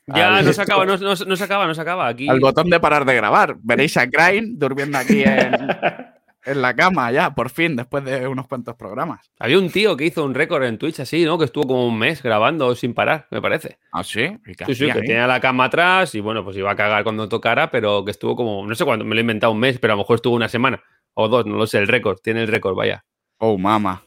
ya 0.07 0.43
no 0.43 0.53
se 0.53 0.63
acaba, 0.63 0.85
no, 0.87 0.97
se 0.97 1.45
acaba, 1.45 1.67
no 1.67 1.75
se 1.75 1.81
acaba. 1.81 2.09
Aquí... 2.09 2.29
Al 2.29 2.41
botón 2.41 2.69
de 2.69 2.81
parar 2.81 3.05
de 3.05 3.15
grabar. 3.15 3.57
Veréis 3.63 3.97
a 3.97 4.09
Crane 4.09 4.53
durmiendo 4.55 4.99
aquí 4.99 5.23
en, 5.23 5.53
en 6.45 6.62
la 6.62 6.74
cama 6.74 7.11
ya, 7.12 7.34
por 7.34 7.51
fin, 7.51 7.76
después 7.76 8.05
de 8.05 8.26
unos 8.26 8.47
cuantos 8.47 8.76
programas. 8.76 9.30
Había 9.38 9.59
un 9.59 9.70
tío 9.70 9.97
que 9.97 10.07
hizo 10.07 10.24
un 10.24 10.34
récord 10.34 10.64
en 10.64 10.78
Twitch 10.78 11.01
así, 11.01 11.24
¿no? 11.24 11.38
Que 11.38 11.45
estuvo 11.45 11.64
como 11.64 11.86
un 11.86 11.99
mes 11.99 12.22
grabando 12.22 12.74
sin 12.74 12.95
parar, 12.95 13.26
me 13.30 13.41
parece. 13.43 13.78
¿Ah, 13.93 14.05
sí? 14.05 14.38
Sí, 14.66 14.74
sí, 14.74 14.86
que 14.86 15.01
tenía 15.01 15.26
la 15.26 15.41
cama 15.41 15.64
atrás 15.64 16.14
y 16.14 16.20
bueno, 16.20 16.45
pues 16.45 16.57
iba 16.57 16.70
a 16.70 16.76
cagar 16.76 17.05
cuando 17.05 17.28
tocara, 17.28 17.70
pero 17.70 18.05
que 18.05 18.11
estuvo 18.11 18.36
como, 18.36 18.66
no 18.66 18.74
sé 18.74 18.84
cuándo, 18.84 19.05
me 19.05 19.14
lo 19.14 19.20
he 19.20 19.22
inventado 19.22 19.53
un 19.53 19.61
mes, 19.61 19.78
pero 19.78 19.93
a 19.93 19.97
lo 19.97 20.03
mejor 20.03 20.16
estuvo 20.16 20.34
una 20.34 20.49
semana 20.49 20.82
o 21.14 21.28
dos, 21.28 21.47
no 21.47 21.57
lo 21.57 21.66
sé, 21.66 21.78
el 21.78 21.88
récord, 21.88 22.18
tiene 22.22 22.43
el 22.43 22.49
récord, 22.49 22.74
vaya. 22.74 23.05
Oh, 23.38 23.59
mama. 23.59 24.03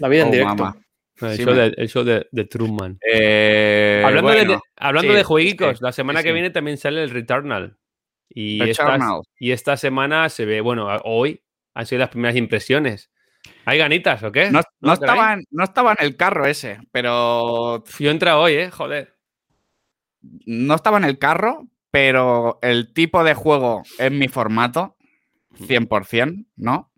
la 0.00 0.08
vida 0.08 0.22
en 0.22 0.28
oh, 0.28 0.32
directo. 0.32 0.74
El, 1.20 1.88
show, 1.88 2.04
de, 2.04 2.44
Truman. 2.44 2.98
Eh, 3.04 4.02
hablando 4.04 4.30
de, 4.30 4.58
hablando 4.76 5.12
de 5.12 5.24
jueguicos, 5.24 5.82
la 5.82 5.90
semana 5.90 6.22
que 6.22 6.32
viene 6.32 6.50
también 6.50 6.78
sale 6.78 7.02
el 7.02 7.10
Returnal. 7.10 7.76
Y 8.28 8.62
esta, 8.68 8.98
y 9.38 9.52
esta 9.52 9.76
semana 9.76 10.28
se 10.28 10.44
ve, 10.44 10.60
bueno, 10.60 10.88
hoy 11.04 11.42
han 11.74 11.86
sido 11.86 12.00
las 12.00 12.10
primeras 12.10 12.36
impresiones. 12.36 13.10
¿Hay 13.64 13.78
ganitas 13.78 14.22
o 14.22 14.32
qué? 14.32 14.50
No, 14.50 14.60
estaba, 14.92 15.34
en, 15.34 15.44
no 15.50 15.64
estaba 15.64 15.92
en 15.92 16.04
el 16.04 16.16
carro 16.16 16.46
ese, 16.46 16.80
pero. 16.92 17.84
Yo 17.98 18.10
entra 18.10 18.38
hoy, 18.38 18.54
¿eh? 18.54 18.70
Joder. 18.70 19.16
No 20.20 20.74
estaba 20.74 20.98
en 20.98 21.04
el 21.04 21.18
carro, 21.18 21.68
pero 21.90 22.58
el 22.62 22.92
tipo 22.92 23.24
de 23.24 23.34
juego 23.34 23.82
es 23.98 24.10
mi 24.10 24.28
formato, 24.28 24.96
100%, 25.60 26.46
¿no? 26.56 26.92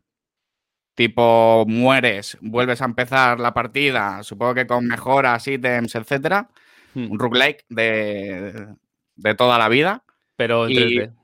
Tipo, 0.95 1.64
mueres, 1.66 2.37
vuelves 2.41 2.83
a 2.83 2.87
empezar 2.87 3.41
la 3.41 3.55
partida, 3.55 4.22
supongo 4.22 4.55
que 4.55 4.66
con 4.66 4.87
mejoras, 4.87 5.47
ítems, 5.47 5.95
etcétera. 5.95 6.51
Hmm. 6.95 7.11
Un 7.11 7.18
roguelike 7.18 7.64
de, 7.68 8.74
de 9.16 9.35
toda 9.35 9.59
la 9.59 9.68
vida. 9.68 10.05
Pero 10.37 10.66
en 10.66 10.72
3D. 10.72 11.19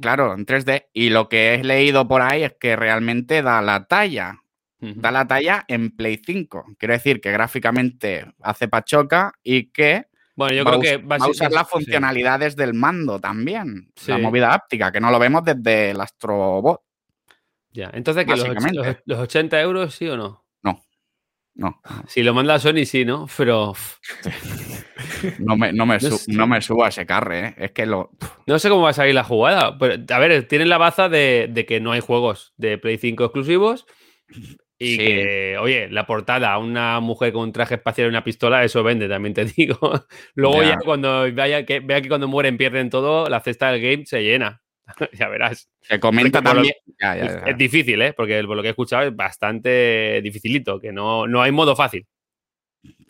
Claro, 0.00 0.34
en 0.34 0.44
3D. 0.44 0.86
Y 0.92 1.10
lo 1.10 1.28
que 1.28 1.54
he 1.54 1.64
leído 1.64 2.06
por 2.06 2.22
ahí 2.22 2.42
es 2.42 2.54
que 2.58 2.76
realmente 2.76 3.42
da 3.42 3.62
la 3.62 3.86
talla. 3.86 4.42
Da 4.78 5.10
la 5.10 5.26
talla 5.26 5.64
en 5.68 5.90
Play 5.90 6.20
5. 6.24 6.76
Quiero 6.78 6.94
decir 6.94 7.20
que 7.20 7.32
gráficamente 7.32 8.26
hace 8.42 8.68
pachoca 8.68 9.32
y 9.42 9.70
que 9.70 10.06
bueno, 10.36 10.54
yo 10.54 10.64
creo 10.64 10.80
que 10.80 10.96
va 10.98 11.16
a 11.16 11.28
usar 11.28 11.50
las 11.50 11.68
funcionalidades 11.68 12.56
del 12.56 12.74
mando 12.74 13.18
también. 13.18 13.90
La 14.06 14.18
movida 14.18 14.52
áptica, 14.52 14.92
que 14.92 15.00
no 15.00 15.10
lo 15.10 15.18
vemos 15.18 15.42
desde 15.42 15.90
el 15.90 16.00
Astrobot. 16.00 16.82
Ya, 17.72 17.90
entonces, 17.92 18.24
que 18.24 18.36
los, 18.36 18.96
los, 19.04 19.18
80 19.18 19.60
euros 19.60 19.94
sí 19.94 20.08
o 20.08 20.16
no? 20.16 20.45
No. 21.56 21.80
No. 21.82 22.04
Si 22.06 22.22
lo 22.22 22.34
manda 22.34 22.58
Sony, 22.58 22.84
sí, 22.84 23.04
¿no? 23.04 23.26
Pero. 23.36 23.72
No 25.38 25.56
me, 25.56 25.72
no 25.72 25.86
me, 25.86 25.98
subo 26.60 26.84
a 26.84 26.88
ese 26.88 27.06
carre, 27.06 27.46
¿eh? 27.46 27.54
Es 27.56 27.72
que 27.72 27.86
lo. 27.86 28.10
No 28.46 28.58
sé 28.58 28.68
cómo 28.68 28.82
va 28.82 28.90
a 28.90 28.94
salir 28.94 29.14
la 29.14 29.24
jugada. 29.24 29.78
Pero, 29.78 30.02
a 30.14 30.18
ver, 30.18 30.46
tienen 30.46 30.68
la 30.68 30.78
baza 30.78 31.08
de, 31.08 31.64
que 31.66 31.80
no 31.80 31.92
hay 31.92 32.00
juegos 32.00 32.52
de 32.56 32.76
Play 32.78 32.98
5 32.98 33.24
exclusivos. 33.24 33.86
Y 34.78 34.98
que, 34.98 35.56
oye, 35.58 35.88
la 35.88 36.06
portada 36.06 36.52
a 36.52 36.58
una 36.58 37.00
mujer 37.00 37.32
con 37.32 37.44
un 37.44 37.52
traje 37.52 37.76
espacial 37.76 38.08
y 38.08 38.10
una 38.10 38.24
pistola, 38.24 38.62
eso 38.62 38.82
vende, 38.82 39.08
también 39.08 39.32
te 39.32 39.44
digo. 39.56 39.78
Luego 40.34 40.62
ya, 40.62 40.76
cuando 40.84 41.32
vaya 41.32 41.64
que, 41.64 41.80
vea 41.80 42.02
que 42.02 42.08
cuando 42.08 42.28
mueren 42.28 42.58
pierden 42.58 42.90
todo, 42.90 43.30
la 43.30 43.40
cesta 43.40 43.72
del 43.72 43.80
game 43.80 44.04
se 44.04 44.22
llena. 44.22 44.60
ya 45.12 45.28
verás. 45.28 45.68
Se 45.80 46.00
comenta 46.00 46.42
también. 46.42 46.74
es 47.46 47.58
difícil, 47.58 48.00
¿eh? 48.02 48.12
Porque 48.12 48.42
por 48.44 48.56
lo 48.56 48.62
que 48.62 48.68
he 48.68 48.70
escuchado 48.70 49.04
es 49.04 49.14
bastante 49.14 50.20
dificilito, 50.22 50.80
que 50.80 50.92
no, 50.92 51.26
no 51.26 51.42
hay 51.42 51.52
modo 51.52 51.74
fácil. 51.76 52.06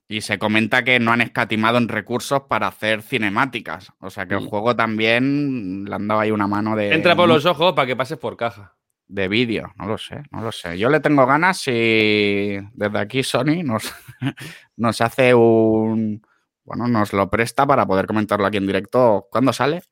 Y 0.09 0.21
se 0.21 0.39
comenta 0.39 0.85
que 0.85 1.01
no 1.01 1.11
han 1.13 1.21
escatimado 1.21 1.79
en 1.79 1.89
recursos 1.89 2.43
para 2.49 2.69
hacer 2.69 3.03
cinemáticas. 3.03 3.93
O 3.99 4.09
sea 4.09 4.27
que 4.27 4.35
el 4.35 4.43
mm. 4.43 4.47
juego 4.47 4.77
también 4.77 5.85
le 5.85 5.95
han 5.95 6.07
dado 6.07 6.21
ahí 6.21 6.31
una 6.31 6.47
mano 6.47 6.77
de. 6.77 6.95
Entra 6.95 7.17
por 7.17 7.29
los 7.29 7.45
ojos 7.45 7.73
para 7.73 7.87
que 7.87 7.97
pases 7.97 8.19
por 8.19 8.37
caja. 8.37 8.77
De 9.09 9.29
vídeo, 9.29 9.73
no 9.77 9.87
lo 9.87 9.99
sé, 9.99 10.23
no 10.33 10.41
lo 10.41 10.51
sé. 10.51 10.79
Yo 10.79 10.91
le 10.91 10.99
tengo 10.99 11.27
ganas 11.27 11.63
y 11.69 12.59
desde 12.73 12.99
aquí 12.99 13.23
Sony 13.23 13.63
nos, 13.65 13.95
nos 14.77 15.01
hace 15.01 15.35
un. 15.35 16.23
Bueno, 16.65 16.89
nos 16.89 17.13
lo 17.13 17.31
presta 17.31 17.65
para 17.67 17.87
poder 17.87 18.07
comentarlo 18.07 18.47
aquí 18.47 18.57
en 18.57 18.67
directo. 18.67 19.29
¿Cuándo 19.31 19.53
sale? 19.53 19.83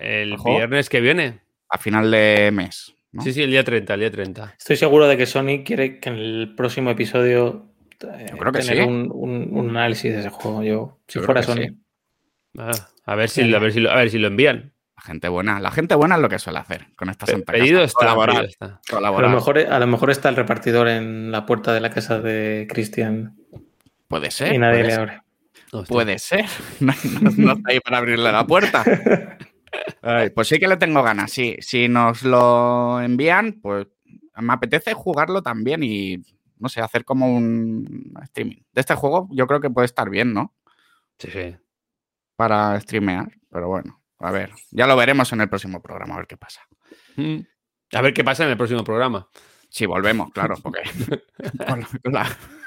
El 0.00 0.36
viernes 0.44 0.88
que 0.88 1.00
viene. 1.00 1.40
A 1.68 1.78
final 1.78 2.10
de 2.10 2.50
mes. 2.52 2.94
Sí, 3.22 3.32
sí, 3.32 3.42
el 3.42 3.50
día 3.50 3.64
30, 3.64 3.94
el 3.94 4.00
día 4.00 4.10
30. 4.10 4.54
Estoy 4.58 4.76
seguro 4.76 5.06
de 5.06 5.16
que 5.16 5.26
Sony 5.26 5.62
quiere 5.64 5.98
que 5.98 6.08
en 6.08 6.16
el 6.16 6.54
próximo 6.56 6.90
episodio 6.90 7.70
yo 8.00 8.36
creo 8.38 8.52
que 8.52 8.60
tener 8.60 8.86
un, 8.86 9.68
análisis 9.70 10.12
de 10.12 10.20
ese 10.20 10.30
juego. 10.30 10.62
Yo, 10.62 10.98
si 11.06 11.18
fuera 11.20 11.42
Sony. 11.42 11.76
Ah, 12.58 12.70
a, 13.04 13.14
ver 13.14 13.28
si, 13.28 13.54
a, 13.54 13.58
ver 13.58 13.72
si 13.72 13.80
lo, 13.80 13.90
a 13.90 13.96
ver 13.96 14.10
si 14.10 14.18
lo 14.18 14.28
envían. 14.28 14.72
La 14.96 15.02
gente 15.02 15.28
buena, 15.28 15.60
la 15.60 15.70
gente 15.70 15.94
buena 15.94 16.16
es 16.16 16.20
lo 16.20 16.28
que 16.28 16.38
suele 16.38 16.58
hacer 16.58 16.88
con 16.94 17.08
esta 17.08 17.24
santa 17.24 17.52
pedido 17.52 17.82
Está, 17.82 18.12
A, 18.12 19.00
lo 19.00 19.28
mejor, 19.30 19.58
a 19.58 19.78
lo 19.78 19.86
mejor 19.86 20.10
está 20.10 20.28
el 20.28 20.36
repartidor 20.36 20.88
en 20.88 21.32
la 21.32 21.46
puerta 21.46 21.72
de 21.72 21.80
la 21.80 21.90
casa 21.90 22.20
de 22.20 22.66
Cristian. 22.68 23.36
Puede 24.08 24.30
ser. 24.30 24.52
Y 24.52 24.58
nadie 24.58 24.84
le 24.84 24.92
abre. 24.92 25.22
Puede 25.88 26.18
ser. 26.18 26.46
No, 26.80 27.52
está 27.52 27.70
ahí 27.70 27.80
para 27.80 27.98
abrirle 27.98 28.30
la 28.30 28.46
puerta. 28.46 28.84
pues 30.34 30.48
sí 30.48 30.58
que 30.58 30.68
le 30.68 30.76
tengo 30.76 31.02
ganas. 31.02 31.30
Sí, 31.30 31.56
si 31.60 31.88
nos 31.88 32.22
lo 32.22 33.00
envían, 33.00 33.60
pues 33.60 33.86
me 34.36 34.52
apetece 34.52 34.94
jugarlo 34.94 35.42
también 35.42 35.82
y 35.82 36.22
no 36.58 36.68
sé, 36.68 36.80
hacer 36.80 37.04
como 37.04 37.34
un 37.34 38.14
streaming. 38.22 38.58
De 38.72 38.80
este 38.80 38.94
juego 38.94 39.28
yo 39.32 39.46
creo 39.46 39.60
que 39.60 39.70
puede 39.70 39.86
estar 39.86 40.10
bien, 40.10 40.34
¿no? 40.34 40.54
Sí, 41.18 41.30
sí. 41.30 41.56
Para 42.36 42.78
streamear, 42.80 43.30
pero 43.50 43.68
bueno, 43.68 44.02
a 44.18 44.30
ver, 44.30 44.52
ya 44.70 44.86
lo 44.86 44.96
veremos 44.96 45.32
en 45.32 45.40
el 45.40 45.48
próximo 45.48 45.82
programa, 45.82 46.14
a 46.14 46.18
ver 46.18 46.26
qué 46.26 46.36
pasa. 46.36 46.62
Mm. 47.16 47.40
A 47.92 48.00
ver 48.02 48.14
qué 48.14 48.24
pasa 48.24 48.44
en 48.44 48.50
el 48.50 48.56
próximo 48.56 48.84
programa. 48.84 49.28
Sí, 49.68 49.86
volvemos, 49.86 50.30
claro, 50.32 50.56
porque... 50.62 50.82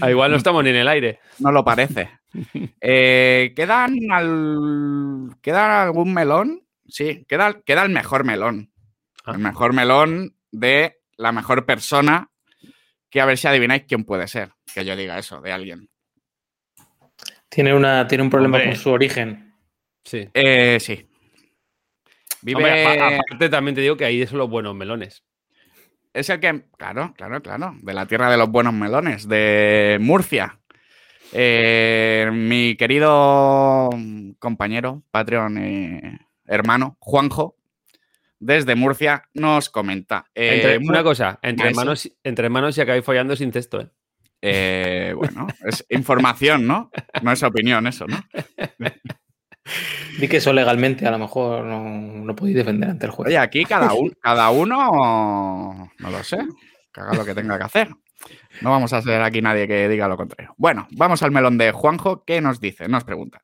Ah, 0.00 0.10
igual 0.10 0.30
no 0.30 0.36
estamos 0.38 0.62
ni 0.64 0.70
en 0.70 0.76
el 0.76 0.88
aire. 0.88 1.20
No 1.38 1.52
lo 1.52 1.64
parece. 1.64 2.10
Eh, 2.80 3.52
¿quedan, 3.56 3.96
al... 4.10 5.36
¿Queda 5.42 5.82
algún 5.82 6.12
melón? 6.12 6.62
Sí, 6.86 7.24
queda, 7.28 7.60
queda 7.62 7.82
el 7.82 7.90
mejor 7.90 8.24
melón. 8.24 8.72
El 9.26 9.34
ah. 9.34 9.38
mejor 9.38 9.72
melón 9.72 10.36
de 10.50 10.98
la 11.16 11.32
mejor 11.32 11.66
persona 11.66 12.30
que 13.10 13.20
a 13.20 13.26
ver 13.26 13.38
si 13.38 13.48
adivináis 13.48 13.84
quién 13.86 14.04
puede 14.04 14.28
ser 14.28 14.52
que 14.72 14.84
yo 14.84 14.96
diga 14.96 15.18
eso 15.18 15.40
de 15.40 15.52
alguien. 15.52 15.88
Tiene, 17.48 17.74
una, 17.74 18.06
tiene 18.06 18.22
un 18.22 18.30
problema 18.30 18.62
con 18.62 18.76
su 18.76 18.90
origen. 18.90 19.54
Sí. 20.04 20.28
Eh, 20.32 20.78
sí. 20.80 21.06
Vive... 22.42 22.86
aparte 22.86 23.48
también 23.48 23.74
te 23.74 23.80
digo 23.80 23.96
que 23.96 24.04
ahí 24.04 24.24
son 24.26 24.38
los 24.38 24.48
buenos 24.48 24.74
melones. 24.74 25.24
Es 26.12 26.28
el 26.28 26.40
que, 26.40 26.64
claro, 26.76 27.14
claro, 27.16 27.40
claro, 27.40 27.76
de 27.80 27.94
la 27.94 28.06
tierra 28.06 28.30
de 28.30 28.36
los 28.36 28.50
buenos 28.50 28.74
melones, 28.74 29.28
de 29.28 29.98
Murcia. 30.00 30.58
Eh, 31.32 32.28
mi 32.32 32.74
querido 32.76 33.90
compañero, 34.40 35.04
Patreon, 35.12 35.58
eh, 35.58 36.18
hermano, 36.46 36.96
Juanjo, 36.98 37.56
desde 38.40 38.74
Murcia 38.74 39.28
nos 39.34 39.70
comenta. 39.70 40.26
Eh, 40.34 40.78
una 40.82 41.04
cosa, 41.04 41.38
entre 41.42 41.68
hermanos, 41.68 42.10
entre 42.24 42.46
hermanos 42.46 42.74
si 42.74 42.80
acabáis 42.80 43.04
follando 43.04 43.36
sin 43.36 43.52
texto, 43.52 43.80
¿eh? 43.80 43.90
¿eh? 44.42 45.12
bueno, 45.14 45.46
es 45.64 45.86
información, 45.90 46.66
¿no? 46.66 46.90
No 47.22 47.30
es 47.30 47.42
opinión 47.42 47.86
eso, 47.86 48.06
¿no? 48.06 48.18
Di 50.18 50.28
que 50.28 50.38
eso 50.38 50.52
legalmente 50.52 51.06
a 51.06 51.10
lo 51.10 51.18
mejor 51.18 51.64
no, 51.64 52.34
podéis 52.36 52.56
defender 52.56 52.90
ante 52.90 53.06
el 53.06 53.12
juez. 53.12 53.28
Oye, 53.28 53.38
aquí 53.38 53.64
cada, 53.64 53.90
cada 54.20 54.50
uno, 54.50 55.90
no 55.98 56.10
lo 56.10 56.24
sé, 56.24 56.38
que 56.92 57.00
haga 57.00 57.14
lo 57.14 57.24
que 57.24 57.34
tenga 57.34 57.58
que 57.58 57.64
hacer. 57.64 57.88
No 58.60 58.70
vamos 58.70 58.92
a 58.92 59.00
ser 59.00 59.22
aquí 59.22 59.40
nadie 59.40 59.66
que 59.66 59.88
diga 59.88 60.08
lo 60.08 60.16
contrario. 60.16 60.54
Bueno, 60.58 60.86
vamos 60.92 61.22
al 61.22 61.30
melón 61.30 61.56
de 61.56 61.72
Juanjo, 61.72 62.24
¿qué 62.24 62.40
nos 62.40 62.60
dice? 62.60 62.88
Nos 62.88 63.04
pregunta. 63.04 63.42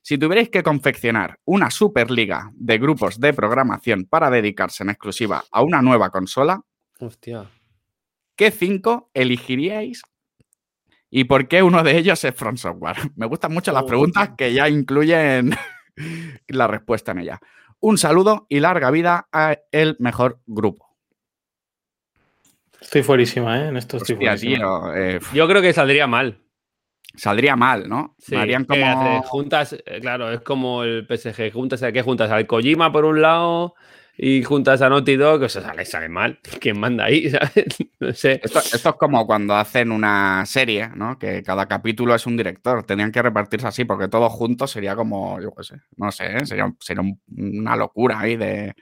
Si 0.00 0.18
tuvierais 0.18 0.48
que 0.48 0.62
confeccionar 0.62 1.38
una 1.44 1.70
superliga 1.70 2.50
de 2.54 2.78
grupos 2.78 3.20
de 3.20 3.32
programación 3.32 4.04
para 4.04 4.30
dedicarse 4.30 4.82
en 4.82 4.90
exclusiva 4.90 5.44
a 5.50 5.62
una 5.62 5.80
nueva 5.80 6.10
consola, 6.10 6.60
¿qué 8.36 8.50
cinco 8.50 9.10
elegiríais 9.14 10.02
y 11.14 11.24
por 11.24 11.46
qué 11.46 11.62
uno 11.62 11.82
de 11.82 11.98
ellos 11.98 12.24
es 12.24 12.34
Front 12.34 12.56
Software? 12.56 12.96
Me 13.16 13.26
gustan 13.26 13.52
mucho 13.52 13.70
las 13.70 13.84
preguntas 13.84 14.30
que 14.36 14.54
ya 14.54 14.68
incluyen 14.68 15.54
la 16.48 16.66
respuesta 16.66 17.12
en 17.12 17.18
ella. 17.18 17.40
Un 17.80 17.98
saludo 17.98 18.46
y 18.48 18.60
larga 18.60 18.90
vida 18.90 19.28
a 19.30 19.58
el 19.70 19.96
mejor 19.98 20.40
grupo. 20.46 20.96
Estoy 22.80 23.02
fuerísima, 23.02 23.60
¿eh? 23.60 23.68
En 23.68 23.76
esto 23.76 23.98
estoy 23.98 24.16
eh, 24.22 25.20
Yo 25.34 25.46
creo 25.46 25.60
que 25.60 25.72
saldría 25.72 26.06
mal 26.06 26.38
saldría 27.14 27.56
mal, 27.56 27.90
¿no? 27.90 28.16
Sí, 28.18 28.34
como... 28.66 29.22
juntas, 29.24 29.74
eh, 29.74 30.00
claro, 30.00 30.32
es 30.32 30.40
como 30.40 30.82
el 30.82 31.06
PSG, 31.06 31.52
juntas 31.52 31.82
a 31.82 31.92
qué 31.92 32.00
juntas 32.00 32.30
al 32.30 32.46
Kojima 32.46 32.90
por 32.90 33.04
un 33.04 33.20
lado 33.20 33.74
y 34.16 34.42
juntas 34.42 34.82
a 34.82 34.88
Naughty 34.88 35.16
Dog, 35.16 35.42
o 35.42 35.48
sea, 35.48 35.62
sale, 35.62 35.84
sale 35.84 36.08
mal. 36.08 36.38
¿Quién 36.60 36.78
manda 36.78 37.04
ahí? 37.04 37.32
No 38.00 38.12
sé. 38.12 38.40
Esto, 38.42 38.58
es 38.58 38.82
como 38.98 39.24
cuando 39.26 39.54
hacen 39.54 39.92
una 39.92 40.44
serie, 40.44 40.88
¿no? 40.96 41.18
Que 41.18 41.42
cada 41.42 41.66
capítulo 41.66 42.14
es 42.14 42.26
un 42.26 42.36
director. 42.36 42.82
Tenían 42.84 43.12
que 43.12 43.22
repartirse 43.22 43.68
así 43.68 43.84
porque 43.84 44.08
todos 44.08 44.32
juntos 44.32 44.72
sería 44.72 44.96
como, 44.96 45.40
yo 45.40 45.54
qué 45.54 45.62
sé, 45.62 45.76
no 45.96 46.10
sé, 46.10 46.36
¿eh? 46.36 46.46
sería, 46.46 46.74
sería 46.80 47.04
una 47.36 47.76
locura 47.76 48.18
ahí 48.18 48.36
de, 48.36 48.74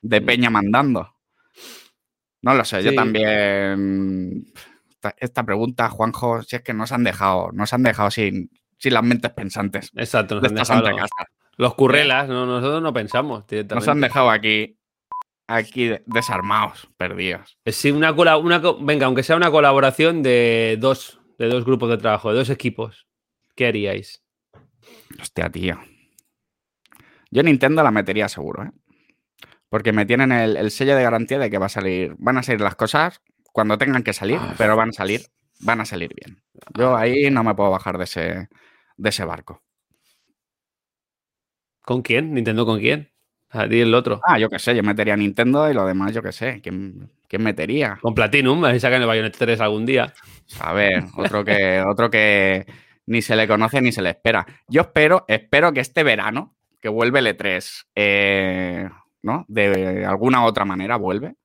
de 0.00 0.20
mm. 0.20 0.24
peña 0.24 0.50
mandando. 0.50 1.16
No 2.42 2.54
lo 2.54 2.64
sé, 2.64 2.82
yo 2.82 2.94
también. 2.94 4.46
Esta, 5.18 5.44
pregunta, 5.44 5.88
Juanjo, 5.90 6.42
si 6.42 6.56
es 6.56 6.62
que 6.62 6.72
nos 6.72 6.92
han 6.92 7.04
dejado, 7.04 7.50
nos 7.52 7.72
han 7.72 7.82
dejado 7.82 8.10
sin, 8.10 8.50
sin 8.78 8.94
las 8.94 9.02
mentes 9.02 9.30
pensantes. 9.32 9.90
Exacto, 9.94 10.40
nos 10.40 10.70
han 10.70 10.82
dejado 10.82 10.90
los, 10.90 11.10
los 11.56 11.74
currelas, 11.74 12.28
nosotros 12.28 12.82
no 12.82 12.92
pensamos. 12.92 13.44
Nos 13.70 13.88
han 13.88 14.00
dejado 14.00 14.30
aquí, 14.30 14.78
aquí 15.46 15.90
desarmados, 16.06 16.88
perdidos. 16.96 17.58
Sí, 17.66 17.90
una, 17.90 18.12
una, 18.12 18.62
venga, 18.80 19.06
aunque 19.06 19.22
sea 19.22 19.36
una 19.36 19.50
colaboración 19.50 20.22
de 20.22 20.76
dos, 20.78 21.20
de 21.38 21.48
dos 21.48 21.64
grupos 21.64 21.88
de 21.90 21.98
trabajo, 21.98 22.30
de 22.30 22.38
dos 22.38 22.50
equipos, 22.50 23.06
¿qué 23.54 23.66
haríais? 23.66 24.22
Hostia, 25.20 25.50
tío. 25.50 25.78
Yo 27.30 27.42
Nintendo 27.42 27.82
la 27.82 27.90
metería 27.90 28.28
seguro, 28.28 28.64
¿eh? 28.64 28.70
Porque 29.68 29.92
me 29.92 30.06
tienen 30.06 30.30
el, 30.30 30.70
sello 30.70 30.94
de 30.94 31.02
garantía 31.02 31.38
de 31.38 31.50
que 31.50 31.58
va 31.58 31.66
a 31.66 31.70
salir, 31.70 32.14
van 32.18 32.38
a 32.38 32.42
salir 32.42 32.60
las 32.60 32.76
cosas 32.76 33.20
cuando 33.52 33.76
tengan 33.76 34.04
que 34.04 34.12
salir, 34.12 34.38
ah. 34.40 34.54
pero 34.56 34.76
van 34.76 34.90
a 34.90 34.92
salir, 34.92 35.22
van 35.60 35.80
a 35.80 35.84
salir 35.84 36.14
bien. 36.14 36.40
Yo 36.78 36.96
ahí 36.96 37.30
no 37.30 37.42
me 37.42 37.54
puedo 37.54 37.70
bajar 37.70 37.98
de 37.98 38.04
ese, 38.04 38.48
de 38.96 39.08
ese 39.08 39.24
barco. 39.24 39.65
¿Con 41.86 42.02
quién? 42.02 42.34
¿Nintendo 42.34 42.66
con 42.66 42.80
quién? 42.80 43.12
A 43.50 43.62
el 43.62 43.94
otro. 43.94 44.20
Ah, 44.24 44.40
yo 44.40 44.48
qué 44.50 44.58
sé, 44.58 44.74
yo 44.74 44.82
metería 44.82 45.16
Nintendo 45.16 45.70
y 45.70 45.72
lo 45.72 45.86
demás, 45.86 46.12
yo 46.12 46.20
qué 46.20 46.32
sé. 46.32 46.60
¿Quién, 46.60 47.08
metería? 47.38 47.96
Con 48.02 48.12
Platinum, 48.12 48.64
a 48.64 48.68
ver 48.68 48.76
si 48.76 48.80
sacan 48.80 49.00
el 49.00 49.06
Bayonetta 49.06 49.38
3 49.38 49.60
algún 49.60 49.86
día. 49.86 50.12
A 50.58 50.72
ver, 50.72 51.04
otro 51.16 51.44
que, 51.44 51.80
otro 51.88 52.10
que 52.10 52.66
ni 53.06 53.22
se 53.22 53.36
le 53.36 53.46
conoce 53.46 53.80
ni 53.80 53.92
se 53.92 54.02
le 54.02 54.10
espera. 54.10 54.44
Yo 54.66 54.80
espero, 54.80 55.26
espero 55.28 55.72
que 55.72 55.78
este 55.78 56.02
verano, 56.02 56.56
que 56.80 56.88
vuelve 56.88 57.20
el 57.20 57.28
E3, 57.28 57.86
eh, 57.94 58.88
¿no? 59.22 59.44
De 59.46 60.04
alguna 60.04 60.44
otra 60.44 60.64
manera 60.64 60.96
vuelve. 60.96 61.36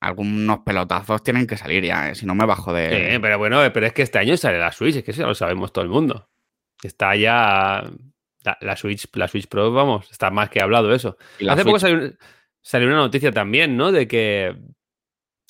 Algunos 0.00 0.58
pelotazos 0.60 1.22
tienen 1.22 1.46
que 1.46 1.56
salir 1.56 1.84
ya, 1.84 2.10
¿eh? 2.10 2.16
si 2.16 2.26
no 2.26 2.34
me 2.34 2.44
bajo 2.44 2.72
de. 2.72 3.12
Sí, 3.12 3.18
pero 3.20 3.38
bueno, 3.38 3.60
pero 3.72 3.86
es 3.86 3.92
que 3.92 4.02
este 4.02 4.18
año 4.18 4.36
sale 4.36 4.58
la 4.58 4.72
Switch, 4.72 4.96
es 4.96 5.04
que 5.04 5.12
eso 5.12 5.20
ya 5.20 5.28
lo 5.28 5.34
sabemos 5.36 5.72
todo 5.72 5.84
el 5.84 5.90
mundo. 5.90 6.28
Está 6.82 7.14
ya. 7.14 7.84
La, 8.60 8.76
Switch, 8.76 9.08
la 9.14 9.28
Switch 9.28 9.48
Pro, 9.48 9.72
vamos, 9.72 10.10
está 10.10 10.30
más 10.30 10.50
que 10.50 10.60
hablado 10.60 10.94
eso. 10.94 11.16
Hace 11.48 11.64
poco 11.64 11.78
salió, 11.78 12.12
salió, 12.60 12.88
una 12.88 12.98
noticia 12.98 13.32
también, 13.32 13.76
¿no? 13.76 13.92
De 13.92 14.06
que. 14.06 14.56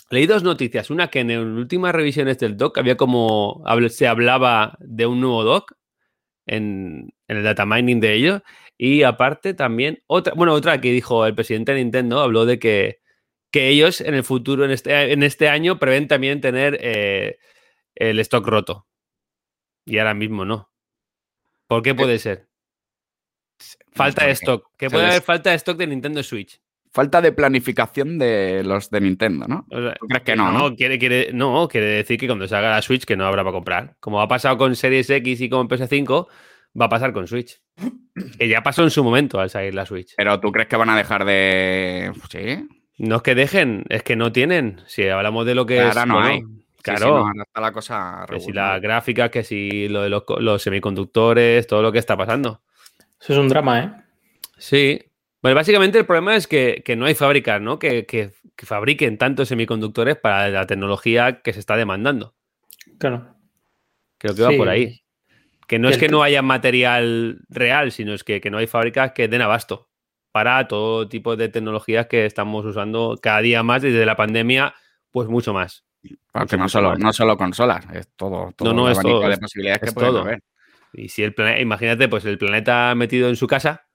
Leí 0.09 0.27
dos 0.27 0.45
noticias. 0.45 0.91
Una 0.91 1.09
que 1.09 1.21
en 1.21 1.29
las 1.29 1.39
últimas 1.39 1.95
revisiones 1.95 2.39
del 2.39 2.57
doc 2.57 2.79
había 2.79 2.97
como. 2.97 3.65
Se 3.89 4.07
hablaba 4.07 4.77
de 4.81 5.07
un 5.07 5.21
nuevo 5.21 5.43
doc 5.45 5.73
en, 6.47 7.13
en 7.29 7.37
el 7.37 7.43
data 7.43 7.67
mining 7.67 8.01
de 8.01 8.15
ello. 8.15 8.43
Y 8.79 9.03
aparte 9.03 9.55
también, 9.55 10.03
otra, 10.07 10.35
bueno, 10.35 10.53
otra 10.53 10.81
que 10.81 10.93
dijo 10.93 11.27
el 11.27 11.35
presidente 11.35 11.73
de 11.73 11.79
Nintendo, 11.79 12.21
habló 12.21 12.45
de 12.45 12.59
que, 12.59 13.01
que 13.51 13.69
ellos 13.69 14.01
en 14.01 14.15
el 14.15 14.23
futuro, 14.23 14.65
en 14.65 14.71
este, 14.71 15.13
en 15.13 15.23
este 15.23 15.49
año, 15.49 15.79
prevén 15.79 16.09
también 16.09 16.41
tener 16.41 16.79
eh, 16.81 17.39
el 17.95 18.21
stock 18.21 18.47
roto. 18.47 18.87
Y 19.87 19.99
ahora 19.99 20.15
mismo 20.15 20.45
no. 20.45 20.71
¿Por 21.67 21.83
qué 21.83 21.91
eh, 21.91 21.95
puede 21.95 22.19
ser? 22.19 22.49
Falta 23.93 24.27
de 24.27 24.33
stock. 24.33 24.69
Que 24.77 24.91
puede 24.91 25.07
haber 25.07 25.23
falta 25.23 25.51
de 25.51 25.57
stock 25.57 25.77
de 25.77 25.87
Nintendo 25.87 26.23
Switch. 26.23 26.61
Falta 26.93 27.21
de 27.21 27.33
planificación 27.33 28.19
de 28.19 28.63
los 28.65 28.91
de 28.91 29.01
Nintendo, 29.03 29.47
¿no? 29.47 29.67
crees 30.09 30.23
que 30.25 30.35
no? 30.35 30.51
No, 30.51 30.75
Quiere, 30.75 30.99
quiere, 30.99 31.31
no, 31.33 31.69
quiere 31.69 31.87
decir 31.87 32.19
que 32.19 32.27
cuando 32.27 32.49
se 32.49 32.57
haga 32.57 32.71
la 32.71 32.81
Switch 32.81 33.05
que 33.05 33.17
no 33.17 33.27
habrá 33.27 33.43
para 33.43 33.53
comprar. 33.53 33.97
Como 34.01 34.21
ha 34.21 34.29
pasado 34.29 34.57
con 34.57 34.75
Series 34.77 35.11
X 35.11 35.43
y 35.43 35.51
con 35.51 35.69
PS5, 35.69 36.27
va 36.81 36.87
a 36.87 36.89
pasar 36.89 37.13
con 37.13 37.27
Switch. 37.27 37.61
Que 38.39 38.49
ya 38.49 38.63
pasó 38.63 38.83
en 38.83 38.91
su 38.91 39.05
momento 39.05 39.39
al 39.39 39.51
salir 39.51 39.75
la 39.75 39.85
Switch. 39.85 40.15
Pero 40.17 40.41
tú 40.41 40.51
crees 40.51 40.69
que 40.69 40.77
van 40.77 40.89
a 40.89 40.97
dejar 40.97 41.27
de. 41.27 42.13
Sí. 42.31 42.67
No 42.99 43.17
es 43.17 43.23
que 43.23 43.35
dejen, 43.35 43.85
es 43.91 44.03
que 44.03 44.17
no 44.17 44.33
tienen. 44.33 44.81
Si 44.87 45.07
hablamos 45.07 45.45
de 45.45 45.55
lo 45.55 45.67
que 45.67 45.79
es. 45.79 45.85
Ahora 45.85 46.07
no 46.07 46.21
hay. 46.21 46.43
Claro. 46.83 47.27
está 47.47 47.61
la 47.61 47.73
cosa. 47.73 48.25
Que 48.29 48.41
si 48.41 48.53
las 48.53 48.81
gráficas, 48.81 49.31
que 49.31 49.43
si 49.43 49.89
lo 49.89 50.03
de 50.03 50.09
los, 50.09 50.63
semiconductores, 50.63 51.67
todo 51.67 51.83
lo 51.83 51.93
que 51.93 51.99
está 51.99 52.17
pasando. 52.17 52.63
Eso 53.21 53.33
es 53.33 53.39
un 53.39 53.49
drama, 53.49 53.81
¿eh? 53.81 53.93
Sí. 54.59 55.01
Bueno, 55.43 55.55
básicamente 55.55 55.99
el 55.99 56.07
problema 56.07 56.37
es 56.37 56.47
que, 56.47 56.83
no 56.97 57.07
hay 57.07 57.15
fábricas, 57.15 57.61
¿no? 57.61 57.79
Que, 57.79 58.07
que, 58.07 58.33
fabriquen 58.57 59.19
tantos 59.19 59.49
semiconductores 59.49 60.17
para 60.17 60.49
la 60.49 60.67
tecnología 60.67 61.43
que 61.43 61.53
se 61.53 61.61
está 61.61 61.77
demandando. 61.77 62.35
Claro. 62.99 63.37
Creo 64.19 64.35
que 64.35 64.43
va 64.43 64.51
por 64.57 64.69
ahí. 64.69 65.03
Que 65.67 65.79
no 65.79 65.89
es 65.89 65.99
que 65.99 66.09
no 66.09 66.23
haya 66.23 66.43
material 66.43 67.41
real, 67.49 67.93
sino 67.93 68.15
es 68.15 68.25
que, 68.25 68.41
no 68.51 68.59
hay 68.59 68.67
fábricas 68.67 69.13
que 69.13 69.29
den 69.29 69.43
abasto 69.43 69.89
para 70.33 70.69
todo 70.69 71.09
tipo 71.09 71.37
de 71.37 71.49
tecnologías 71.49 72.07
que 72.07 72.27
estamos 72.27 72.65
usando 72.65 73.19
cada 73.21 73.41
día 73.41 73.63
más 73.63 73.83
desde 73.83 74.05
la 74.07 74.17
pandemia, 74.17 74.75
pues 75.11 75.29
mucho 75.29 75.53
más. 75.53 75.85
Porque 76.31 76.57
no 76.57 76.69
solo, 76.69 76.97
no 76.97 77.13
solo 77.13 77.37
consolas, 77.37 77.85
es 77.93 78.09
todo, 78.17 78.53
todo 78.57 78.73
no, 78.73 78.83
no, 78.83 78.91
es 78.91 79.01
todo, 79.01 79.29
de 79.29 79.39
posibilidades 79.39 79.81
que 79.81 79.93
todo. 79.93 80.21
haber. 80.21 80.43
Y 80.97 81.11
si 81.11 81.23
el 81.23 81.35
planeta, 81.35 81.61
imagínate, 81.61 82.09
pues 82.09 82.25
el 82.25 82.39
planeta 82.39 82.95
metido 82.95 83.29
en 83.29 83.37
su 83.37 83.47
casa, 83.47 83.87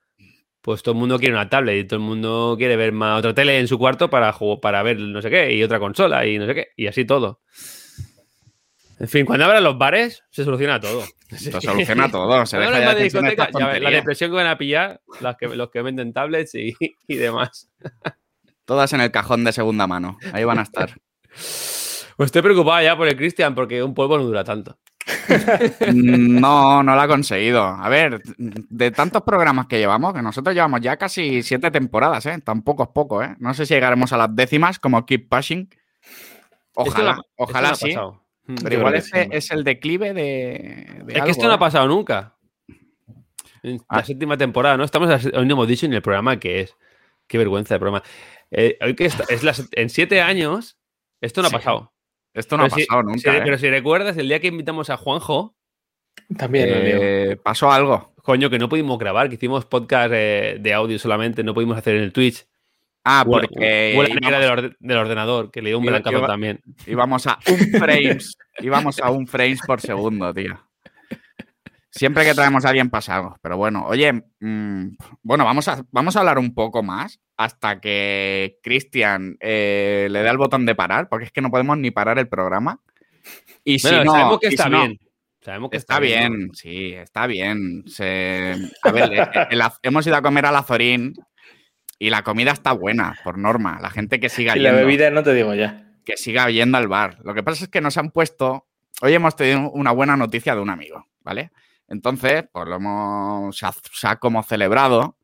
pues 0.62 0.84
todo 0.84 0.94
el 0.94 1.00
mundo 1.00 1.18
quiere 1.18 1.34
una 1.34 1.50
tablet 1.50 1.84
y 1.84 1.88
todo 1.88 2.00
el 2.00 2.06
mundo 2.06 2.56
quiere 2.58 2.76
ver 2.76 2.92
más 2.92 3.18
otra 3.20 3.34
tele 3.34 3.60
en 3.60 3.68
su 3.68 3.80
cuarto 3.80 4.12
para, 4.12 4.36
para 4.62 4.84
ver 4.84 5.00
no 5.00 5.20
sé 5.20 5.32
qué 5.32 5.52
y 5.52 5.64
otra 5.64 5.80
consola 5.80 6.28
y 6.28 6.38
no 6.38 6.46
sé 6.46 6.54
qué, 6.54 6.68
y 6.78 6.86
así 6.86 7.04
todo. 7.04 7.42
En 9.00 9.08
fin, 9.08 9.26
cuando 9.26 9.46
abran 9.46 9.64
los 9.64 9.80
bares, 9.80 10.24
se 10.30 10.44
soluciona 10.44 10.80
todo. 10.80 11.04
Se 11.32 11.60
soluciona 11.62 12.12
todo. 12.12 12.46
Se 12.46 12.58
deja 12.58 12.72
de 12.72 12.86
la 13.80 13.90
depresión 13.90 14.32
que 14.32 14.36
van 14.36 14.48
a 14.48 14.58
pillar 14.58 15.02
los 15.22 15.70
que 15.72 15.82
venden 15.82 16.12
tablets 16.12 16.54
y, 16.56 16.76
demás. 17.08 17.72
Todas 18.66 18.92
en 18.94 19.00
el 19.00 19.12
cajón 19.12 19.46
de 19.46 19.54
segunda 19.54 19.88
mano. 19.88 20.18
Ahí 20.34 20.44
van 20.44 20.60
a 20.60 20.64
estar. 20.64 20.94
Pues 22.18 22.28
estoy 22.28 22.44
preocupado 22.44 22.84
ya 22.84 22.96
por 22.96 23.08
el 23.08 23.16
Cristian, 23.16 23.56
porque 23.56 23.82
un 23.82 23.96
polvo 23.96 24.16
no 24.16 24.24
dura 24.24 24.44
tanto. 24.44 24.78
No, 25.94 26.84
no 26.84 26.96
lo 26.96 27.02
ha 27.02 27.08
conseguido. 27.08 27.64
A 27.64 27.90
ver, 27.90 28.22
de 28.38 28.92
tantos 28.92 29.24
programas 29.24 29.68
que 29.68 29.80
llevamos, 29.80 30.14
que 30.14 30.22
nosotros 30.22 30.54
llevamos 30.54 30.82
ya 30.82 30.98
casi 30.98 31.44
siete 31.44 31.72
temporadas, 31.72 32.26
¿eh? 32.26 32.40
Tampoco 32.44 32.84
es 32.84 32.90
poco, 32.90 33.24
¿eh? 33.24 33.36
No 33.40 33.54
sé 33.54 33.66
si 33.66 33.74
llegaremos 33.74 34.14
a 34.14 34.18
las 34.18 34.36
décimas 34.36 34.80
como 34.80 35.06
Keep 35.06 35.30
Pushing. 35.30 35.70
Ojalá, 36.74 37.22
ojalá 37.36 37.76
sí. 37.76 37.96
Mm, 38.46 38.56
Pero 38.64 38.76
igual 38.76 38.96
ese 38.96 39.30
es 39.32 39.52
el 39.52 39.64
declive 39.64 40.14
de. 40.14 41.04
es 41.08 41.24
que 41.24 41.32
esto 41.32 41.46
no 41.46 41.54
ha 41.54 41.56
¿eh? 41.56 41.60
pasado 41.60 41.88
nunca. 41.88 42.36
En 43.64 43.78
la 43.78 44.00
ah. 44.00 44.04
séptima 44.04 44.38
temporada, 44.38 44.78
¿no? 44.78 44.84
Estamos, 44.84 45.26
hoy 45.26 45.46
no 45.46 45.54
hemos 45.54 45.68
dicho 45.68 45.86
en 45.86 45.94
el 45.94 46.02
programa 46.02 46.40
que 46.40 46.62
es. 46.62 46.76
Qué 47.28 47.38
vergüenza 47.38 47.76
de 47.76 47.80
programa. 47.80 48.04
Eh, 48.50 48.78
hoy 48.82 48.96
que 48.96 49.06
es 49.06 49.16
en 49.72 49.90
siete 49.90 50.22
años, 50.22 50.78
esto 51.22 51.42
no 51.42 51.48
ha 51.48 51.52
pasado. 51.52 51.94
Esto 52.34 52.58
no 52.58 52.64
ha 52.66 52.70
pasado 52.70 53.04
nunca. 53.04 53.38
¿eh? 53.38 53.42
Pero 53.44 53.58
si 53.58 53.70
recuerdas, 53.70 54.18
el 54.18 54.28
día 54.28 54.40
que 54.40 54.48
invitamos 54.48 54.90
a 54.90 54.98
Juanjo. 54.98 55.56
También 56.38 57.40
pasó 57.44 57.72
algo. 57.72 58.14
Coño, 58.22 58.50
que 58.50 58.60
no 58.60 58.70
pudimos 58.70 59.00
grabar, 59.00 59.30
que 59.30 59.36
hicimos 59.36 59.66
podcast 59.66 60.12
de 60.12 60.74
audio 60.74 61.00
solamente, 61.00 61.44
no 61.44 61.54
pudimos 61.54 61.78
hacer 61.78 61.96
en 61.96 62.04
el 62.04 62.14
Twitch. 62.14 62.46
Ah, 63.04 63.24
porque. 63.28 63.94
Huele 63.98 64.12
íbamos, 64.12 64.76
del, 64.80 64.98
ordenador, 64.98 65.52
que 65.52 65.62
le 65.62 65.70
dio 65.70 65.80
un 65.80 65.86
blancazo 65.86 66.26
también. 66.26 66.62
Íbamos 66.86 67.26
a 67.28 67.40
un 67.48 67.80
frames. 67.80 68.38
íbamos 68.60 69.00
a 69.00 69.10
un 69.10 69.28
frames 69.28 69.60
por 69.66 69.82
segundo, 69.82 70.34
tío. 70.34 70.60
Siempre 71.92 72.24
que 72.24 72.34
traemos 72.34 72.64
a 72.64 72.70
alguien 72.70 72.90
pasamos. 72.90 73.38
Pero 73.42 73.58
bueno, 73.58 73.86
oye, 73.86 74.14
mm, 74.40 74.96
bueno, 75.24 75.44
vamos 75.44 75.68
a, 75.68 75.84
vamos 75.92 76.16
a 76.16 76.20
hablar 76.20 76.40
un 76.40 76.54
poco 76.54 76.84
más 76.84 77.20
hasta 77.36 77.82
que 77.82 78.60
Cristian 78.64 79.36
eh, 79.42 80.08
le 80.10 80.24
dé 80.24 80.30
el 80.30 80.38
botón 80.38 80.66
de 80.66 80.74
parar, 80.74 81.10
porque 81.10 81.26
es 81.26 81.32
que 81.32 81.42
no 81.42 81.52
podemos 81.52 81.78
ni 81.78 81.92
parar 81.92 82.18
el 82.18 82.30
programa. 82.30 82.80
Y 83.64 83.80
si 83.80 83.92
no, 83.92 84.12
sabemos 84.12 84.40
que 84.40 84.48
está 84.48 84.70
bien. 84.70 85.00
Sabemos 85.42 85.72
que 85.72 85.78
está, 85.78 86.00
bien, 86.00 86.52
sí, 86.54 86.94
está 86.94 87.26
bien. 87.26 87.84
a 88.84 88.92
ver, 88.92 89.28
hemos 89.82 90.06
ido 90.06 90.16
a 90.16 90.22
comer 90.22 90.46
al 90.46 90.56
Azorín 90.56 91.16
y 91.98 92.12
la 92.12 92.22
comida 92.22 92.52
está 92.52 92.74
buena, 92.74 93.18
por 93.24 93.40
norma. 93.40 93.80
La 93.82 93.90
gente 93.90 94.20
que 94.20 94.30
siga 94.30 94.54
yendo. 94.54 94.70
Y 94.70 94.72
la 94.72 94.78
bebida 94.78 95.10
no 95.10 95.24
te 95.24 95.34
digo 95.34 95.56
ya. 95.56 95.92
Que 96.06 96.16
siga 96.16 96.50
yendo 96.52 96.78
al 96.78 96.88
bar. 96.88 97.18
Lo 97.24 97.34
que 97.34 97.42
pasa 97.42 97.64
es 97.64 97.70
que 97.72 97.82
nos 97.82 97.98
han 97.98 98.12
puesto. 98.12 98.68
Hoy 99.02 99.14
hemos 99.14 99.36
tenido 99.36 99.72
una 99.72 99.92
buena 99.92 100.16
noticia 100.16 100.54
de 100.54 100.62
un 100.62 100.70
amigo, 100.70 101.08
¿vale? 101.22 101.52
Entonces, 101.92 102.46
pues 102.52 102.68
lo 102.68 102.76
hemos. 102.76 103.58
Se 103.58 104.08
ha, 104.08 104.16
como 104.16 104.44
celebrado 104.44 105.18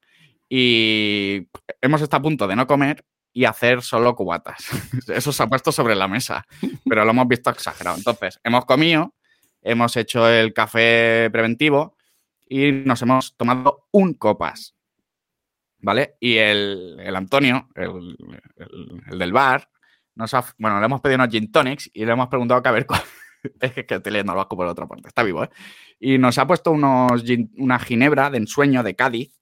y 0.50 1.48
hemos 1.82 2.02
estado 2.02 2.20
a 2.20 2.24
punto 2.24 2.48
de 2.48 2.56
no 2.56 2.68
comer 2.68 3.06
y 3.34 3.46
hacer 3.46 3.82
solo 3.82 4.16
cubatas. 4.16 4.68
Eso 5.08 5.32
se 5.32 5.44
ha 5.44 5.48
puesto 5.48 5.72
sobre 5.72 5.96
la 5.96 6.08
mesa, 6.08 6.46
pero 6.86 7.06
lo 7.06 7.12
hemos 7.12 7.28
visto 7.28 7.50
exagerado. 7.50 7.98
Entonces, 7.98 8.40
hemos 8.44 8.66
comido, 8.66 9.16
hemos 9.62 9.96
hecho 9.96 10.28
el 10.28 10.54
café 10.54 11.30
preventivo 11.32 11.96
y 12.48 12.72
nos 12.72 13.02
hemos 13.02 13.36
tomado 13.38 13.88
un 13.92 14.14
copas. 14.14 14.78
¿vale? 15.80 16.16
Y 16.20 16.38
el, 16.38 17.16
Antonio, 17.16 17.70
el, 17.76 18.18
del 19.18 19.32
bar, 19.32 19.70
nos 20.16 20.34
ha, 20.34 20.44
bueno, 20.58 20.80
le 20.80 20.86
hemos 20.86 21.02
pedido 21.02 21.18
unos 21.18 21.30
gin 21.30 21.52
tonics 21.52 21.90
y 21.94 22.06
le 22.06 22.12
hemos 22.12 22.28
preguntado 22.28 22.62
que 22.62 22.70
a 22.70 22.74
ver. 22.74 22.88
Es 23.60 23.72
que, 23.74 23.82
estoy 23.82 24.12
leyendo 24.12 24.34
el 24.34 24.38
vasco 24.38 24.56
por 24.56 24.68
otra 24.68 24.88
parte, 24.88 25.08
está 25.08 25.24
vivo, 25.24 25.44
¿eh? 25.44 25.50
Y 26.00 26.18
nos 26.18 26.38
ha 26.38 26.46
puesto 26.46 26.72
unos 26.72 27.24
una 27.58 27.80
ginebra 27.80 28.30
de 28.30 28.38
ensueño 28.38 28.84
de 28.84 28.96
Cádiz. 28.96 29.34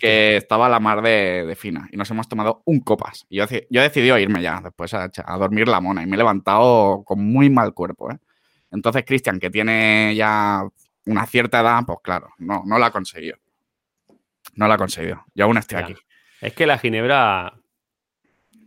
que 0.00 0.38
estaba 0.38 0.68
la 0.68 0.80
mar 0.80 1.02
de, 1.02 1.54
fina 1.58 1.88
y 1.92 1.96
nos 1.96 2.10
hemos 2.10 2.26
tomado 2.26 2.62
un 2.64 2.80
copas. 2.80 3.26
Y 3.28 3.36
yo, 3.36 3.44
yo 3.70 3.80
he 3.80 3.84
decidido 3.84 4.18
irme 4.18 4.40
ya 4.40 4.60
después 4.62 4.94
a, 4.94 5.10
dormir 5.38 5.68
la 5.68 5.80
mona 5.80 6.02
y 6.02 6.06
me 6.06 6.14
he 6.14 6.18
levantado 6.18 7.04
con 7.04 7.22
muy 7.22 7.50
mal 7.50 7.74
cuerpo. 7.74 8.10
¿eh? 8.10 8.18
Entonces, 8.70 9.04
Cristian, 9.04 9.38
que 9.38 9.50
tiene 9.50 10.14
ya 10.16 10.62
una 11.06 11.26
cierta 11.26 11.60
edad, 11.60 11.84
pues 11.86 11.98
claro, 12.02 12.30
no, 12.38 12.62
no 12.64 12.78
la 12.78 12.86
ha 12.86 12.90
conseguido. 12.90 13.36
No 14.54 14.68
la 14.68 14.74
ha 14.74 14.78
conseguido. 14.78 15.24
Yo 15.34 15.44
aún 15.44 15.58
estoy 15.58 15.78
aquí. 15.78 15.94
Es 16.40 16.54
que 16.54 16.66
la 16.66 16.78
ginebra 16.78 17.54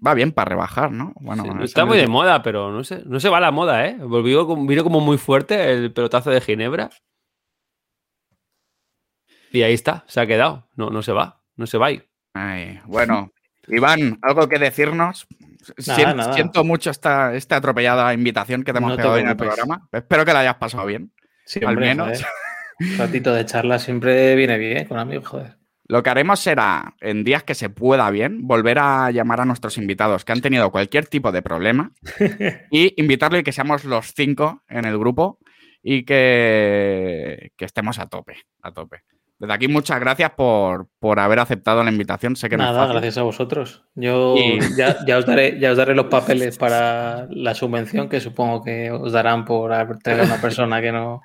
va 0.05 0.13
bien 0.13 0.31
para 0.31 0.49
rebajar, 0.49 0.91
¿no? 0.91 1.13
Bueno, 1.19 1.63
está 1.63 1.85
muy 1.85 1.97
de 1.97 2.07
moda, 2.07 2.41
pero 2.43 2.71
no 2.71 2.83
sé, 2.83 3.03
no 3.05 3.19
se 3.19 3.29
va 3.29 3.39
la 3.39 3.51
moda, 3.51 3.85
¿eh? 3.85 3.97
Volvió, 3.99 4.45
vino 4.65 4.83
como 4.83 4.99
muy 4.99 5.17
fuerte 5.17 5.71
el 5.71 5.91
pelotazo 5.93 6.29
de 6.31 6.41
Ginebra. 6.41 6.89
Y 9.51 9.61
ahí 9.61 9.73
está, 9.73 10.03
se 10.07 10.19
ha 10.19 10.27
quedado. 10.27 10.67
No, 10.75 10.89
no 10.89 11.01
se 11.01 11.11
va, 11.11 11.41
no 11.55 11.67
se 11.67 11.77
va. 11.77 11.89
Ay, 12.33 12.79
bueno, 12.85 13.31
Iván, 13.67 14.19
¿algo 14.21 14.47
que 14.47 14.59
decirnos? 14.59 15.27
siento, 15.77 16.63
mucho 16.63 16.89
esta, 16.91 17.35
esta, 17.35 17.57
atropellada 17.57 18.13
invitación 18.13 18.63
que 18.63 18.71
te 18.71 18.77
hemos 18.77 18.95
pegado 18.95 19.17
en 19.17 19.27
el 19.27 19.35
programa. 19.35 19.87
Espero 19.91 20.23
que 20.25 20.33
la 20.33 20.39
hayas 20.39 20.55
pasado 20.55 20.85
bien. 20.85 21.11
Sí, 21.45 21.59
al 21.65 21.77
menos. 21.77 22.23
Un 22.79 22.97
ratito 22.97 23.33
de 23.33 23.45
charla 23.45 23.79
siempre 23.79 24.35
viene 24.35 24.57
bien 24.57 24.85
con 24.85 24.99
amigos, 24.99 25.27
joder. 25.27 25.57
Lo 25.87 26.03
que 26.03 26.09
haremos 26.09 26.39
será, 26.39 26.95
en 26.99 27.23
días 27.23 27.43
que 27.43 27.55
se 27.55 27.69
pueda 27.69 28.09
bien, 28.11 28.45
volver 28.45 28.79
a 28.79 29.09
llamar 29.11 29.41
a 29.41 29.45
nuestros 29.45 29.77
invitados 29.77 30.25
que 30.25 30.33
han 30.33 30.41
tenido 30.41 30.69
cualquier 30.71 31.07
tipo 31.07 31.31
de 31.31 31.41
problema 31.41 31.91
y 32.71 32.93
invitarle 33.01 33.39
y 33.39 33.43
que 33.43 33.53
seamos 33.53 33.85
los 33.85 34.13
cinco 34.13 34.63
en 34.67 34.85
el 34.85 34.97
grupo 34.97 35.39
y 35.81 36.03
que, 36.03 37.51
que 37.55 37.65
estemos 37.65 37.99
a 37.99 38.07
tope, 38.07 38.35
a 38.61 38.71
tope. 38.71 39.03
Desde 39.39 39.53
aquí, 39.53 39.67
muchas 39.67 39.99
gracias 39.99 40.31
por, 40.31 40.87
haber 41.19 41.39
aceptado 41.39 41.83
la 41.83 41.91
invitación. 41.91 42.35
Sé 42.35 42.49
que 42.49 42.57
Nada, 42.57 42.87
gracias 42.87 43.19
a 43.19 43.21
vosotros. 43.21 43.83
Yo 43.93 44.35
ya, 44.75 44.97
os 45.17 45.25
daré, 45.27 45.59
ya 45.59 45.71
os 45.71 45.77
daré 45.77 45.93
los 45.93 46.07
papeles 46.07 46.57
para 46.57 47.27
la 47.29 47.53
subvención 47.53 48.09
que 48.09 48.19
supongo 48.19 48.63
que 48.63 48.89
os 48.91 49.11
darán 49.11 49.45
por 49.45 49.71
traer 49.99 50.21
a 50.21 50.23
una 50.23 50.41
persona 50.41 50.81
que 50.81 50.91
no. 50.91 51.21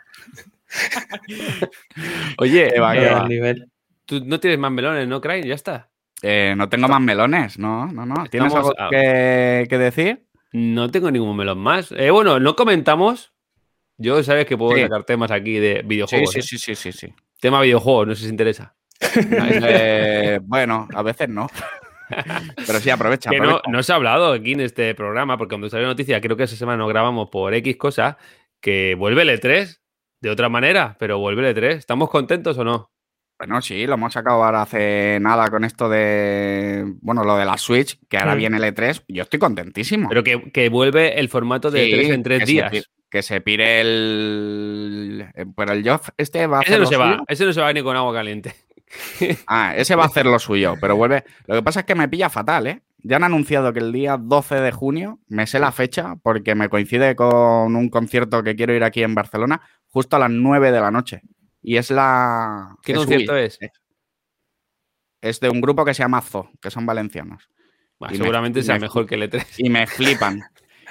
Oye, 2.38 2.68
Eva, 2.76 3.26
nivel. 3.26 3.71
Tú 4.12 4.24
no 4.26 4.38
tienes 4.38 4.58
más 4.58 4.70
melones, 4.70 5.08
¿no, 5.08 5.20
Crane? 5.20 5.46
Ya 5.46 5.54
está. 5.54 5.88
Eh, 6.22 6.54
no 6.56 6.68
tengo 6.68 6.86
más 6.86 7.00
melones, 7.00 7.58
no, 7.58 7.86
no, 7.86 8.04
no. 8.04 8.26
¿Tienes 8.26 8.54
algo 8.54 8.72
que, 8.90 9.66
decir? 9.70 10.26
No 10.52 10.90
tengo 10.90 11.10
ningún 11.10 11.36
melón 11.36 11.58
más. 11.58 11.92
Eh, 11.92 12.10
bueno, 12.10 12.38
no 12.38 12.54
comentamos. 12.54 13.32
Yo 13.96 14.22
sabes 14.22 14.46
que 14.46 14.56
puedo 14.56 14.78
sacar 14.78 15.04
temas 15.04 15.30
aquí 15.30 15.58
de 15.58 15.82
videojuegos. 15.82 16.32
Sí, 16.32 16.42
sí, 16.42 16.56
¿eh? 16.56 16.58
sí, 16.58 16.74
sí, 16.74 16.92
sí. 16.92 17.14
Tema 17.40 17.60
videojuegos, 17.62 18.06
no 18.08 18.14
sé 18.14 18.24
si 18.24 18.30
interesa. 18.30 18.74
Bueno, 20.42 20.88
a 20.94 21.02
veces 21.02 21.28
no. 21.28 21.48
Pero 22.66 22.80
sí, 22.80 22.90
aprovecha. 22.90 23.30
No, 23.68 23.82
se 23.82 23.92
ha 23.92 23.96
hablado 23.96 24.32
aquí 24.32 24.52
en 24.52 24.60
este 24.60 24.94
programa, 24.94 25.38
porque 25.38 25.54
cuando 25.54 25.70
salió 25.70 25.86
noticia, 25.86 26.20
creo 26.20 26.36
que 26.36 26.44
esa 26.44 26.56
semana 26.56 26.78
no 26.78 26.86
grabamos 26.86 27.30
por 27.30 27.54
X 27.54 27.76
cosa, 27.76 28.18
que 28.60 28.94
vuelve 28.94 29.22
el 29.22 29.30
E3 29.30 29.80
de 30.20 30.30
otra 30.30 30.48
manera, 30.48 30.96
pero 30.98 31.18
vuelve 31.18 31.48
el 31.48 31.56
E3. 31.56 31.76
¿Estamos 31.76 32.10
contentos 32.10 32.58
o 32.58 32.64
no? 32.64 32.91
Bueno, 33.42 33.60
sí, 33.60 33.88
lo 33.88 33.94
hemos 33.94 34.12
sacado 34.12 34.44
ahora 34.44 34.62
hace 34.62 35.18
nada 35.20 35.48
con 35.48 35.64
esto 35.64 35.88
de, 35.88 36.94
bueno, 37.00 37.24
lo 37.24 37.36
de 37.36 37.44
la 37.44 37.58
Switch, 37.58 37.98
que 38.08 38.16
ahora 38.16 38.36
mm. 38.36 38.38
viene 38.38 38.56
el 38.58 38.62
E3. 38.62 39.02
Yo 39.08 39.24
estoy 39.24 39.40
contentísimo. 39.40 40.08
Pero 40.08 40.22
que, 40.22 40.68
vuelve 40.68 41.18
el 41.18 41.28
formato 41.28 41.72
de 41.72 41.88
E3 41.88 42.14
en 42.14 42.22
tres 42.22 42.46
días 42.46 42.88
que 43.10 43.20
se 43.20 43.40
pire 43.40 43.80
el. 43.80 45.26
Eh, 45.34 45.44
pero 45.56 45.72
el 45.72 45.86
Joff 45.86 46.10
este 46.16 46.46
va 46.46 46.60
a 46.60 46.62
ese 46.62 46.78
no 46.78 46.86
se 46.86 46.96
va, 46.96 47.24
ese 47.26 47.44
no 47.44 47.52
se 47.52 47.60
va 47.60 47.72
ni 47.72 47.82
con 47.82 47.96
agua 47.96 48.14
caliente. 48.14 48.54
Ah, 49.46 49.74
ese 49.74 49.96
va 49.96 50.02
a 50.04 50.06
hacer 50.06 50.26
lo 50.26 50.38
suyo, 50.38 50.74
pero 50.78 50.94
vuelve. 50.94 51.24
Lo 51.46 51.54
que 51.54 51.62
pasa 51.62 51.80
es 51.80 51.86
que 51.86 51.94
me 51.94 52.10
pilla 52.10 52.28
fatal, 52.28 52.66
¿eh? 52.66 52.82
Ya 52.98 53.16
han 53.16 53.24
anunciado 53.24 53.72
que 53.72 53.80
el 53.80 53.90
día 53.90 54.18
12 54.18 54.56
de 54.56 54.70
junio, 54.70 55.18
me 55.28 55.46
sé 55.46 55.58
la 55.58 55.72
fecha, 55.72 56.16
porque 56.22 56.54
me 56.54 56.68
coincide 56.68 57.16
con 57.16 57.74
un 57.74 57.88
concierto 57.88 58.42
que 58.42 58.54
quiero 58.54 58.74
ir 58.74 58.84
aquí 58.84 59.02
en 59.02 59.14
Barcelona, 59.14 59.62
justo 59.88 60.16
a 60.16 60.18
las 60.18 60.30
9 60.30 60.70
de 60.70 60.80
la 60.80 60.90
noche. 60.90 61.22
Y 61.62 61.76
es 61.76 61.90
la. 61.90 62.76
¿Qué 62.82 62.94
concierto 62.94 63.36
es? 63.36 63.58
Es 65.20 65.40
de 65.40 65.48
un 65.48 65.60
grupo 65.60 65.84
que 65.84 65.94
se 65.94 66.02
llama 66.02 66.20
Zo, 66.20 66.50
que 66.60 66.70
son 66.70 66.84
valencianos. 66.84 67.48
seguramente 68.12 68.62
sea 68.62 68.78
mejor 68.78 69.06
que 69.06 69.14
el 69.14 69.30
E3. 69.30 69.44
Y 69.58 69.70
me 69.70 69.86
flipan. 69.86 70.42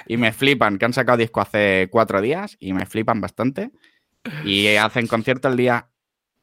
y 0.06 0.16
me 0.16 0.32
flipan, 0.32 0.78
que 0.78 0.84
han 0.86 0.92
sacado 0.92 1.18
disco 1.18 1.40
hace 1.40 1.88
cuatro 1.90 2.20
días 2.20 2.56
y 2.58 2.72
me 2.72 2.86
flipan 2.86 3.20
bastante. 3.20 3.70
Y 4.44 4.68
hacen 4.76 5.06
concierto 5.06 5.48
el 5.48 5.56
día 5.56 5.88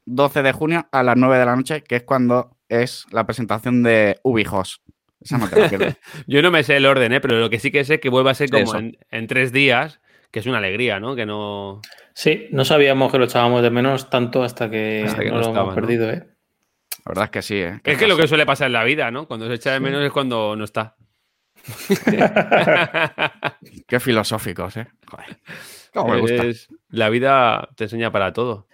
12 0.06 0.42
de 0.42 0.52
junio 0.52 0.88
a 0.92 1.02
las 1.02 1.16
9 1.16 1.38
de 1.38 1.44
la 1.44 1.56
noche, 1.56 1.82
que 1.82 1.96
es 1.96 2.02
cuando 2.02 2.56
es 2.68 3.06
la 3.10 3.26
presentación 3.26 3.82
de 3.82 4.18
Ubijos. 4.22 4.82
Esa 5.20 5.38
no 5.38 5.48
Yo 6.26 6.42
no 6.42 6.50
me 6.50 6.62
sé 6.62 6.76
el 6.76 6.86
orden, 6.86 7.12
¿eh? 7.12 7.20
pero 7.20 7.38
lo 7.38 7.50
que 7.50 7.58
sí 7.58 7.70
que 7.70 7.84
sé 7.84 7.94
es 7.94 8.00
que 8.00 8.08
vuelve 8.08 8.30
a 8.30 8.34
ser 8.34 8.50
como 8.50 8.72
en, 8.76 9.26
tres 9.26 9.52
días, 9.52 10.00
que 10.30 10.40
es 10.40 10.46
una 10.46 10.58
alegría, 10.58 10.98
¿no? 11.00 11.14
Que 11.14 11.26
no. 11.26 11.80
Sí, 12.20 12.48
no 12.50 12.66
sabíamos 12.66 13.10
que 13.10 13.16
lo 13.16 13.24
echábamos 13.24 13.62
de 13.62 13.70
menos 13.70 14.10
tanto 14.10 14.42
hasta 14.42 14.68
que, 14.68 15.10
no, 15.30 15.38
lo 15.38 15.48
hemos 15.48 15.74
perdido, 15.74 16.10
¿eh? 16.10 16.28
La 16.98 17.04
verdad 17.06 17.24
es 17.24 17.30
que 17.30 17.40
sí, 17.40 17.54
¿eh? 17.54 17.80
Es 17.82 17.96
que 17.96 18.06
lo 18.06 18.18
que 18.18 18.28
suele 18.28 18.44
pasar 18.44 18.66
en 18.66 18.74
la 18.74 18.84
vida, 18.84 19.10
¿no? 19.10 19.26
Cuando 19.26 19.46
se 19.46 19.54
echa 19.54 19.72
de 19.72 19.80
menos 19.80 20.04
es 20.04 20.12
cuando 20.12 20.54
no 20.54 20.64
está. 20.64 20.96
Qué 23.86 24.00
filosóficos, 24.00 24.76
¿eh? 24.76 24.88
La 26.90 27.08
vida 27.08 27.70
te 27.74 27.84
enseña 27.84 28.12
para 28.12 28.34
todo. 28.34 28.68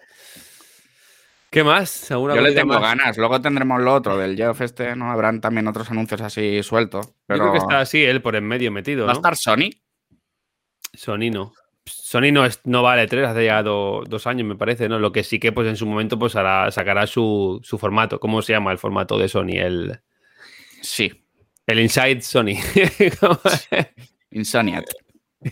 ¿Qué 1.49 1.63
más? 1.63 2.09
Yo 2.09 2.41
le 2.41 2.51
tengo 2.51 2.81
ganas. 2.81 3.17
Luego 3.17 3.41
tendremos 3.41 3.81
lo 3.81 3.95
otro 3.95 4.19
del 4.19 4.37
Jeff 4.37 4.61
este, 4.61 4.97
¿no? 4.97 5.13
Habrán 5.13 5.41
también 5.41 5.69
otros 5.69 5.89
anuncios 5.89 6.21
así 6.21 6.65
sueltos. 6.65 7.15
Pero... 7.29 7.39
Yo 7.39 7.45
creo 7.45 7.53
que 7.53 7.59
está 7.59 7.79
así 7.79 8.03
él 8.03 8.23
por 8.23 8.35
en 8.35 8.43
medio 8.43 8.73
metido. 8.73 9.07
¿Va 9.07 9.13
a 9.13 9.15
estar 9.15 9.37
Sony? 9.37 9.71
Sony 10.93 11.31
no. 11.31 11.53
Sony 11.87 12.33
no, 12.33 12.45
es, 12.45 12.61
no 12.65 12.83
vale 12.83 13.07
3, 13.07 13.29
hace 13.29 13.45
ya 13.47 13.63
dos 13.63 14.27
años, 14.27 14.47
me 14.47 14.57
parece, 14.57 14.89
¿no? 14.89 14.99
Lo 14.99 15.13
que 15.13 15.23
sí 15.23 15.39
que 15.39 15.53
pues 15.53 15.69
en 15.69 15.77
su 15.77 15.87
momento 15.87 16.19
pues 16.19 16.33
sacará 16.33 17.07
su, 17.07 17.61
su 17.63 17.79
formato. 17.79 18.21
¿Cómo 18.21 18.43
se 18.43 18.53
llama 18.53 18.73
el 18.73 18.79
formato 18.79 19.19
de 19.19 19.29
Sony? 19.29 19.55
El... 19.57 20.01
Sí, 20.83 21.25
el 21.67 21.81
Inside 21.81 22.23
Sony. 22.23 22.57
Insoniat. 24.31 24.85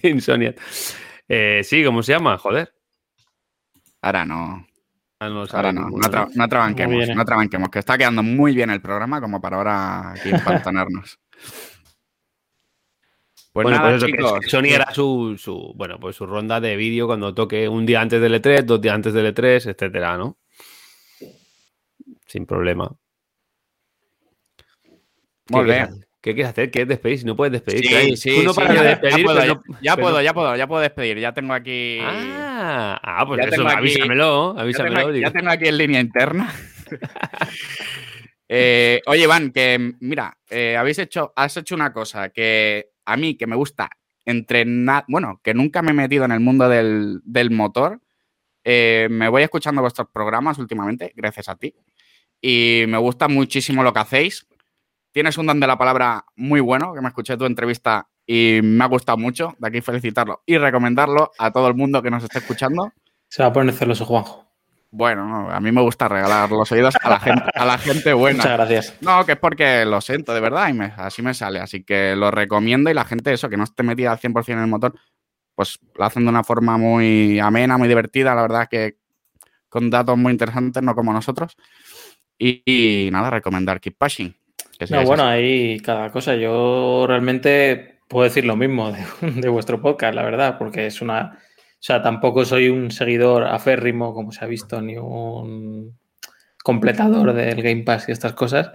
Insoniat. 0.02 0.58
Eh, 1.28 1.62
sí, 1.64 1.84
¿cómo 1.84 2.02
se 2.02 2.12
llama? 2.12 2.36
Joder. 2.38 2.74
Ahora 4.02 4.24
no. 4.24 4.66
Ah, 5.20 5.44
ahora 5.52 5.72
no, 5.72 5.88
no, 5.88 6.10
tra 6.10 6.28
no 6.34 6.48
trabanquemos, 6.48 7.08
no 7.14 7.24
trabanquemos, 7.24 7.70
que 7.70 7.78
está 7.78 7.96
quedando 7.96 8.22
muy 8.22 8.54
bien 8.54 8.68
el 8.68 8.82
programa 8.82 9.20
como 9.20 9.40
para 9.40 9.56
ahora 9.56 10.10
aquí 10.10 10.28
empantanarnos. 10.30 11.18
Pues 13.54 13.66
bueno, 13.66 13.78
nada, 13.78 13.90
pues 13.90 14.04
chicos, 14.04 14.40
Sony 14.48 14.74
era 14.74 14.92
su, 14.92 15.36
su, 15.38 15.72
bueno, 15.76 16.00
pues 16.00 16.16
su 16.16 16.26
ronda 16.26 16.60
de 16.60 16.74
vídeo 16.74 17.06
cuando 17.06 17.32
toque 17.32 17.68
un 17.68 17.86
día 17.86 18.00
antes 18.00 18.20
del 18.20 18.34
E3, 18.34 18.64
dos 18.64 18.80
días 18.80 18.96
antes 18.96 19.12
del 19.14 19.32
E3, 19.32 19.70
etcétera, 19.70 20.16
¿no? 20.18 20.38
Sin 22.26 22.46
problema. 22.46 22.90
Muy 25.50 25.66
bien. 25.66 26.04
¿Qué 26.20 26.34
quieres 26.34 26.50
hacer? 26.50 26.72
¿Quieres 26.72 26.88
despedir? 26.88 27.20
Si 27.20 27.24
no 27.26 27.36
puedes 27.36 27.52
despedir. 27.52 27.86
Sí, 27.86 28.16
sí, 28.16 28.30
sí, 28.32 28.44
ya, 28.44 28.82
despedir, 28.82 29.24
puedo, 29.24 29.44
ya, 29.80 29.96
puedo, 29.96 30.20
ya 30.20 30.34
puedo, 30.34 30.56
ya 30.56 30.66
puedo 30.66 30.82
despedir. 30.82 31.20
Ya 31.20 31.32
tengo 31.32 31.54
aquí. 31.54 32.00
Ah, 32.02 32.98
ah 33.00 33.24
pues 33.24 33.46
eso, 33.46 33.68
avísamelo. 33.68 34.58
avísamelo 34.58 35.14
ya, 35.14 35.30
tengo 35.30 35.50
aquí, 35.50 35.68
en 35.68 35.78
línea 35.78 36.00
interna. 36.00 36.52
Eh, 38.46 39.00
oye, 39.06 39.22
Iván, 39.22 39.52
que 39.52 39.94
mira, 40.00 40.36
eh, 40.50 40.76
habéis 40.76 40.98
hecho, 40.98 41.32
has 41.34 41.56
hecho 41.56 41.74
una 41.74 41.94
cosa 41.94 42.28
que 42.28 42.93
a 43.04 43.16
mí 43.16 43.36
que 43.36 43.46
me 43.46 43.56
gusta 43.56 43.90
entrenar, 44.24 45.04
bueno, 45.08 45.40
que 45.42 45.54
nunca 45.54 45.82
me 45.82 45.90
he 45.90 45.94
metido 45.94 46.24
en 46.24 46.32
el 46.32 46.40
mundo 46.40 46.68
del, 46.68 47.20
del 47.24 47.50
motor. 47.50 48.00
Eh, 48.64 49.08
me 49.10 49.28
voy 49.28 49.42
escuchando 49.42 49.82
vuestros 49.82 50.08
programas 50.12 50.58
últimamente, 50.58 51.12
gracias 51.14 51.48
a 51.48 51.56
ti. 51.56 51.74
Y 52.40 52.84
me 52.88 52.98
gusta 52.98 53.28
muchísimo 53.28 53.82
lo 53.82 53.92
que 53.92 54.00
hacéis 54.00 54.46
Tienes 55.14 55.38
un 55.38 55.46
don 55.46 55.60
de 55.60 55.68
la 55.68 55.78
palabra 55.78 56.24
muy 56.34 56.58
bueno, 56.58 56.92
que 56.92 57.00
me 57.00 57.06
escuché 57.06 57.36
tu 57.36 57.44
entrevista 57.44 58.08
y 58.26 58.58
me 58.64 58.82
ha 58.82 58.88
gustado 58.88 59.16
mucho. 59.16 59.54
De 59.60 59.68
aquí 59.68 59.80
felicitarlo 59.80 60.42
y 60.44 60.58
recomendarlo 60.58 61.30
a 61.38 61.52
todo 61.52 61.68
el 61.68 61.76
mundo 61.76 62.02
que 62.02 62.10
nos 62.10 62.24
esté 62.24 62.40
escuchando. 62.40 62.92
Se 63.28 63.44
va 63.44 63.50
a 63.50 63.52
poner 63.52 63.72
celoso, 63.74 64.04
Juanjo. 64.06 64.44
Bueno, 64.96 65.50
a 65.50 65.58
mí 65.58 65.72
me 65.72 65.80
gusta 65.80 66.06
regalar 66.06 66.50
los 66.52 66.70
oídos 66.70 66.94
a 67.02 67.10
la 67.10 67.18
gente, 67.18 67.42
a 67.52 67.64
la 67.64 67.78
gente 67.78 68.12
buena. 68.12 68.38
Muchas 68.38 68.52
gracias. 68.52 68.96
No, 69.00 69.26
que 69.26 69.32
es 69.32 69.38
porque 69.38 69.84
lo 69.84 70.00
siento, 70.00 70.32
de 70.32 70.40
verdad, 70.40 70.72
y 70.72 70.80
así 70.96 71.20
me 71.20 71.34
sale. 71.34 71.58
Así 71.58 71.82
que 71.82 72.14
lo 72.14 72.30
recomiendo 72.30 72.90
y 72.90 72.94
la 72.94 73.04
gente, 73.04 73.32
eso, 73.32 73.48
que 73.48 73.56
no 73.56 73.64
esté 73.64 73.82
metida 73.82 74.12
al 74.12 74.18
100% 74.18 74.52
en 74.52 74.60
el 74.60 74.66
motor, 74.68 74.94
pues 75.56 75.80
lo 75.96 76.04
hacen 76.04 76.22
de 76.24 76.28
una 76.28 76.44
forma 76.44 76.78
muy 76.78 77.40
amena, 77.40 77.76
muy 77.76 77.88
divertida, 77.88 78.36
la 78.36 78.42
verdad 78.42 78.68
que 78.70 78.98
con 79.68 79.90
datos 79.90 80.16
muy 80.16 80.30
interesantes, 80.30 80.80
no 80.80 80.94
como 80.94 81.12
nosotros. 81.12 81.56
Y, 82.38 82.62
y 82.64 83.10
nada, 83.10 83.30
recomendar 83.30 83.80
Keep 83.80 83.96
Pushing. 83.98 84.36
No, 84.90 85.04
bueno, 85.04 85.24
ahí 85.24 85.78
cada 85.80 86.10
cosa. 86.10 86.34
Yo 86.36 87.04
realmente 87.08 87.98
puedo 88.08 88.24
decir 88.24 88.44
lo 88.44 88.56
mismo 88.56 88.92
de, 88.92 89.48
vuestro 89.48 89.80
podcast, 89.80 90.14
la 90.14 90.22
verdad, 90.22 90.58
porque 90.58 90.86
es 90.86 91.00
una. 91.00 91.38
O 91.84 91.86
sea, 91.86 92.00
tampoco 92.00 92.46
soy 92.46 92.70
un 92.70 92.90
seguidor 92.90 93.44
aférrimo, 93.44 94.14
como 94.14 94.32
se 94.32 94.42
ha 94.42 94.48
visto, 94.48 94.80
ni 94.80 94.96
un 94.96 95.94
completador 96.62 97.34
del 97.34 97.62
Game 97.62 97.82
Pass 97.82 98.08
y 98.08 98.12
estas 98.12 98.32
cosas, 98.32 98.70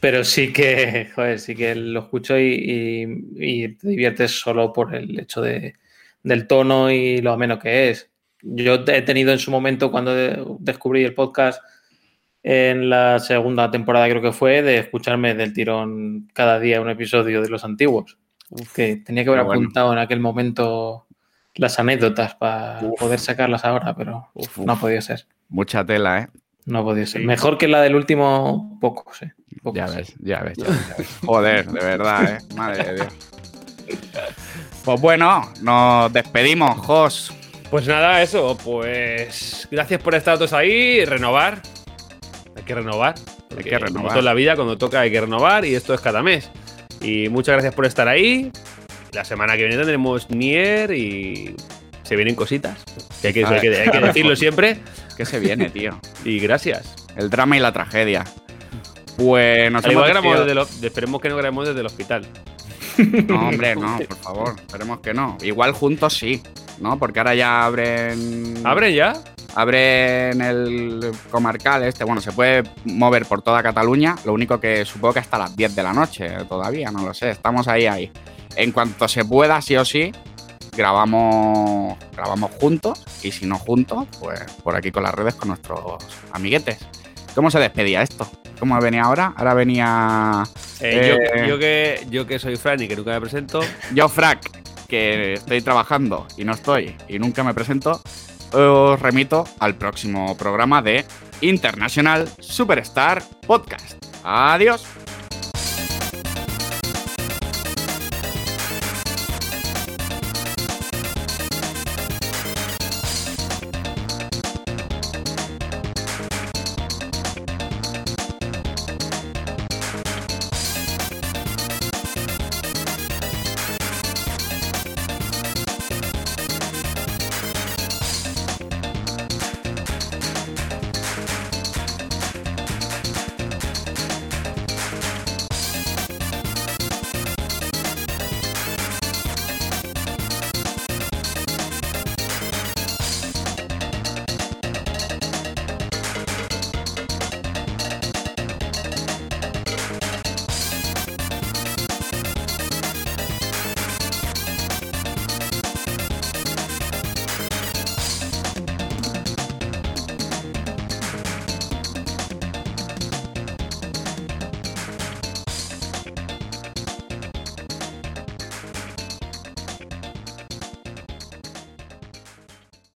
pero 0.00 0.22
sí 0.22 0.52
que, 0.52 1.08
joder, 1.14 1.40
sí 1.40 1.56
que 1.56 1.74
lo 1.74 2.00
escucho 2.00 2.38
y, 2.38 3.74
te 3.80 3.88
diviertes 3.88 4.32
solo 4.32 4.70
por 4.70 4.94
el 4.94 5.18
hecho 5.18 5.40
de, 5.40 5.76
del 6.22 6.46
tono 6.46 6.90
y 6.90 7.22
lo 7.22 7.32
ameno 7.32 7.58
que 7.58 7.88
es. 7.88 8.10
Yo 8.42 8.84
he 8.86 9.00
tenido 9.00 9.32
en 9.32 9.38
su 9.38 9.50
momento, 9.50 9.90
cuando 9.90 10.14
descubrí 10.60 11.04
el 11.04 11.14
podcast 11.14 11.62
en 12.42 12.90
la 12.90 13.18
segunda 13.18 13.70
temporada, 13.70 14.10
creo 14.10 14.20
que 14.20 14.32
fue, 14.32 14.60
de 14.60 14.76
escucharme 14.76 15.34
del 15.34 15.54
tirón 15.54 16.28
cada 16.34 16.60
día 16.60 16.82
un 16.82 16.90
episodio 16.90 17.40
de 17.40 17.48
los 17.48 17.64
antiguos. 17.64 18.18
que 18.74 18.96
tenía 18.96 19.24
que 19.24 19.30
haber 19.30 19.40
apuntado 19.40 19.90
en 19.94 20.00
aquel 20.00 20.20
momento 20.20 21.06
las 21.54 21.78
anécdotas 21.78 22.34
para 22.34 22.80
poder 22.98 23.18
sacarlas 23.18 23.64
ahora, 23.64 23.94
pero 23.94 24.28
no 24.56 24.72
ha 24.72 24.76
podido 24.76 25.00
ser. 25.00 25.26
Mucha 25.48 25.84
tela, 25.84 26.20
¿eh? 26.20 26.28
No 26.64 26.78
ha 26.78 26.82
podido 26.84 27.06
ser. 27.06 27.22
Mejor 27.22 27.58
que 27.58 27.68
la 27.68 27.80
del 27.80 27.94
último, 27.94 28.78
poco, 28.80 29.12
sí. 29.14 29.26
ya, 29.74 29.86
ves, 29.86 30.14
ya, 30.20 30.40
ves, 30.40 30.58
ya 30.58 30.66
ves, 30.96 31.18
Joder, 31.24 31.66
de 31.66 31.84
verdad, 31.84 32.34
¿eh? 32.34 32.38
Madre 32.54 32.84
de 32.84 32.94
Dios. 32.94 33.14
Pues 34.84 35.00
bueno, 35.00 35.52
nos 35.60 36.12
despedimos, 36.12 36.78
Jos. 36.78 37.32
Pues 37.70 37.86
nada, 37.86 38.20
eso, 38.22 38.56
pues 38.62 39.66
gracias 39.70 40.02
por 40.02 40.14
estar 40.14 40.36
todos 40.36 40.52
ahí, 40.52 41.04
renovar. 41.04 41.62
Hay 42.56 42.62
que 42.64 42.74
renovar. 42.74 43.14
Hay 43.56 43.64
que 43.64 43.78
renovar. 43.78 44.10
Toda 44.10 44.22
la 44.22 44.34
vida, 44.34 44.56
cuando 44.56 44.76
toca, 44.76 45.00
hay 45.00 45.10
que 45.10 45.20
renovar 45.20 45.64
y 45.64 45.74
esto 45.74 45.94
es 45.94 46.00
cada 46.00 46.22
mes. 46.22 46.50
Y 47.00 47.28
muchas 47.28 47.54
gracias 47.54 47.74
por 47.74 47.86
estar 47.86 48.08
ahí. 48.08 48.52
La 49.12 49.24
semana 49.24 49.56
que 49.56 49.64
viene 49.64 49.76
tendremos 49.76 50.30
Nier 50.30 50.90
y 50.92 51.54
se 52.02 52.16
vienen 52.16 52.34
cositas. 52.34 52.82
hay 53.22 53.32
que, 53.32 53.44
decirlo 53.44 54.36
siempre. 54.36 54.78
Que 55.16 55.26
se 55.26 55.38
viene, 55.38 55.68
tío. 55.68 56.00
y 56.24 56.38
gracias. 56.40 56.94
El 57.16 57.28
drama 57.28 57.56
y 57.56 57.60
la 57.60 57.72
tragedia. 57.72 58.24
Pues 59.18 59.70
nos 59.70 59.84
hemos 59.84 60.08
Esperemos 60.82 61.20
que 61.20 61.28
no 61.28 61.36
grabemos 61.36 61.68
desde 61.68 61.80
el 61.80 61.86
hospital. 61.86 62.26
No, 63.26 63.48
hombre, 63.48 63.74
no, 63.74 63.98
por 64.06 64.16
favor. 64.18 64.54
Esperemos 64.58 65.00
que 65.00 65.14
no. 65.14 65.38
Igual 65.42 65.72
juntos 65.72 66.14
sí, 66.14 66.42
¿no? 66.78 66.98
Porque 66.98 67.20
ahora 67.20 67.34
ya 67.34 67.64
abren. 67.64 68.54
¿Abren 68.64 68.94
ya? 68.94 69.14
Abren 69.54 70.40
el 70.40 71.10
comarcal 71.30 71.84
este. 71.84 72.04
Bueno, 72.04 72.20
se 72.20 72.32
puede 72.32 72.64
mover 72.84 73.24
por 73.26 73.42
toda 73.42 73.62
Cataluña. 73.62 74.16
Lo 74.24 74.32
único 74.32 74.60
que 74.60 74.84
supongo 74.84 75.14
que 75.14 75.20
hasta 75.20 75.38
las 75.38 75.56
10 75.56 75.74
de 75.74 75.82
la 75.82 75.92
noche 75.92 76.28
todavía, 76.48 76.90
no 76.90 77.04
lo 77.04 77.14
sé. 77.14 77.30
Estamos 77.30 77.68
ahí, 77.68 77.86
ahí. 77.86 78.10
En 78.56 78.72
cuanto 78.72 79.08
se 79.08 79.24
pueda, 79.24 79.60
sí 79.60 79.76
o 79.76 79.84
sí, 79.84 80.12
grabamos, 80.76 81.98
grabamos 82.12 82.50
juntos. 82.60 83.04
Y 83.22 83.32
si 83.32 83.46
no 83.46 83.58
juntos, 83.58 84.06
pues 84.20 84.40
por 84.62 84.76
aquí 84.76 84.90
con 84.90 85.02
las 85.02 85.14
redes 85.14 85.34
con 85.34 85.48
nuestros 85.48 86.02
amiguetes. 86.32 86.78
¿Cómo 87.34 87.50
se 87.50 87.58
despedía 87.58 88.02
esto? 88.02 88.30
¿Cómo 88.58 88.78
venía 88.80 89.02
ahora? 89.02 89.32
Ahora 89.36 89.54
venía. 89.54 90.44
Eh, 90.80 91.18
eh, 91.34 91.46
yo, 91.48 91.58
que, 91.58 92.06
yo 92.10 92.26
que 92.26 92.38
soy 92.38 92.56
Fran 92.56 92.80
y 92.82 92.88
que 92.88 92.96
nunca 92.96 93.12
me 93.12 93.20
presento. 93.20 93.60
Yo, 93.94 94.08
Frac, 94.08 94.62
que 94.88 95.32
estoy 95.32 95.62
trabajando 95.62 96.26
y 96.36 96.44
no 96.44 96.52
estoy 96.52 96.96
y 97.08 97.18
nunca 97.18 97.42
me 97.42 97.54
presento, 97.54 98.02
os 98.52 99.00
remito 99.00 99.44
al 99.58 99.74
próximo 99.74 100.36
programa 100.36 100.82
de 100.82 101.04
International 101.40 102.28
Superstar 102.40 103.22
Podcast. 103.46 104.04
Adiós. 104.22 104.84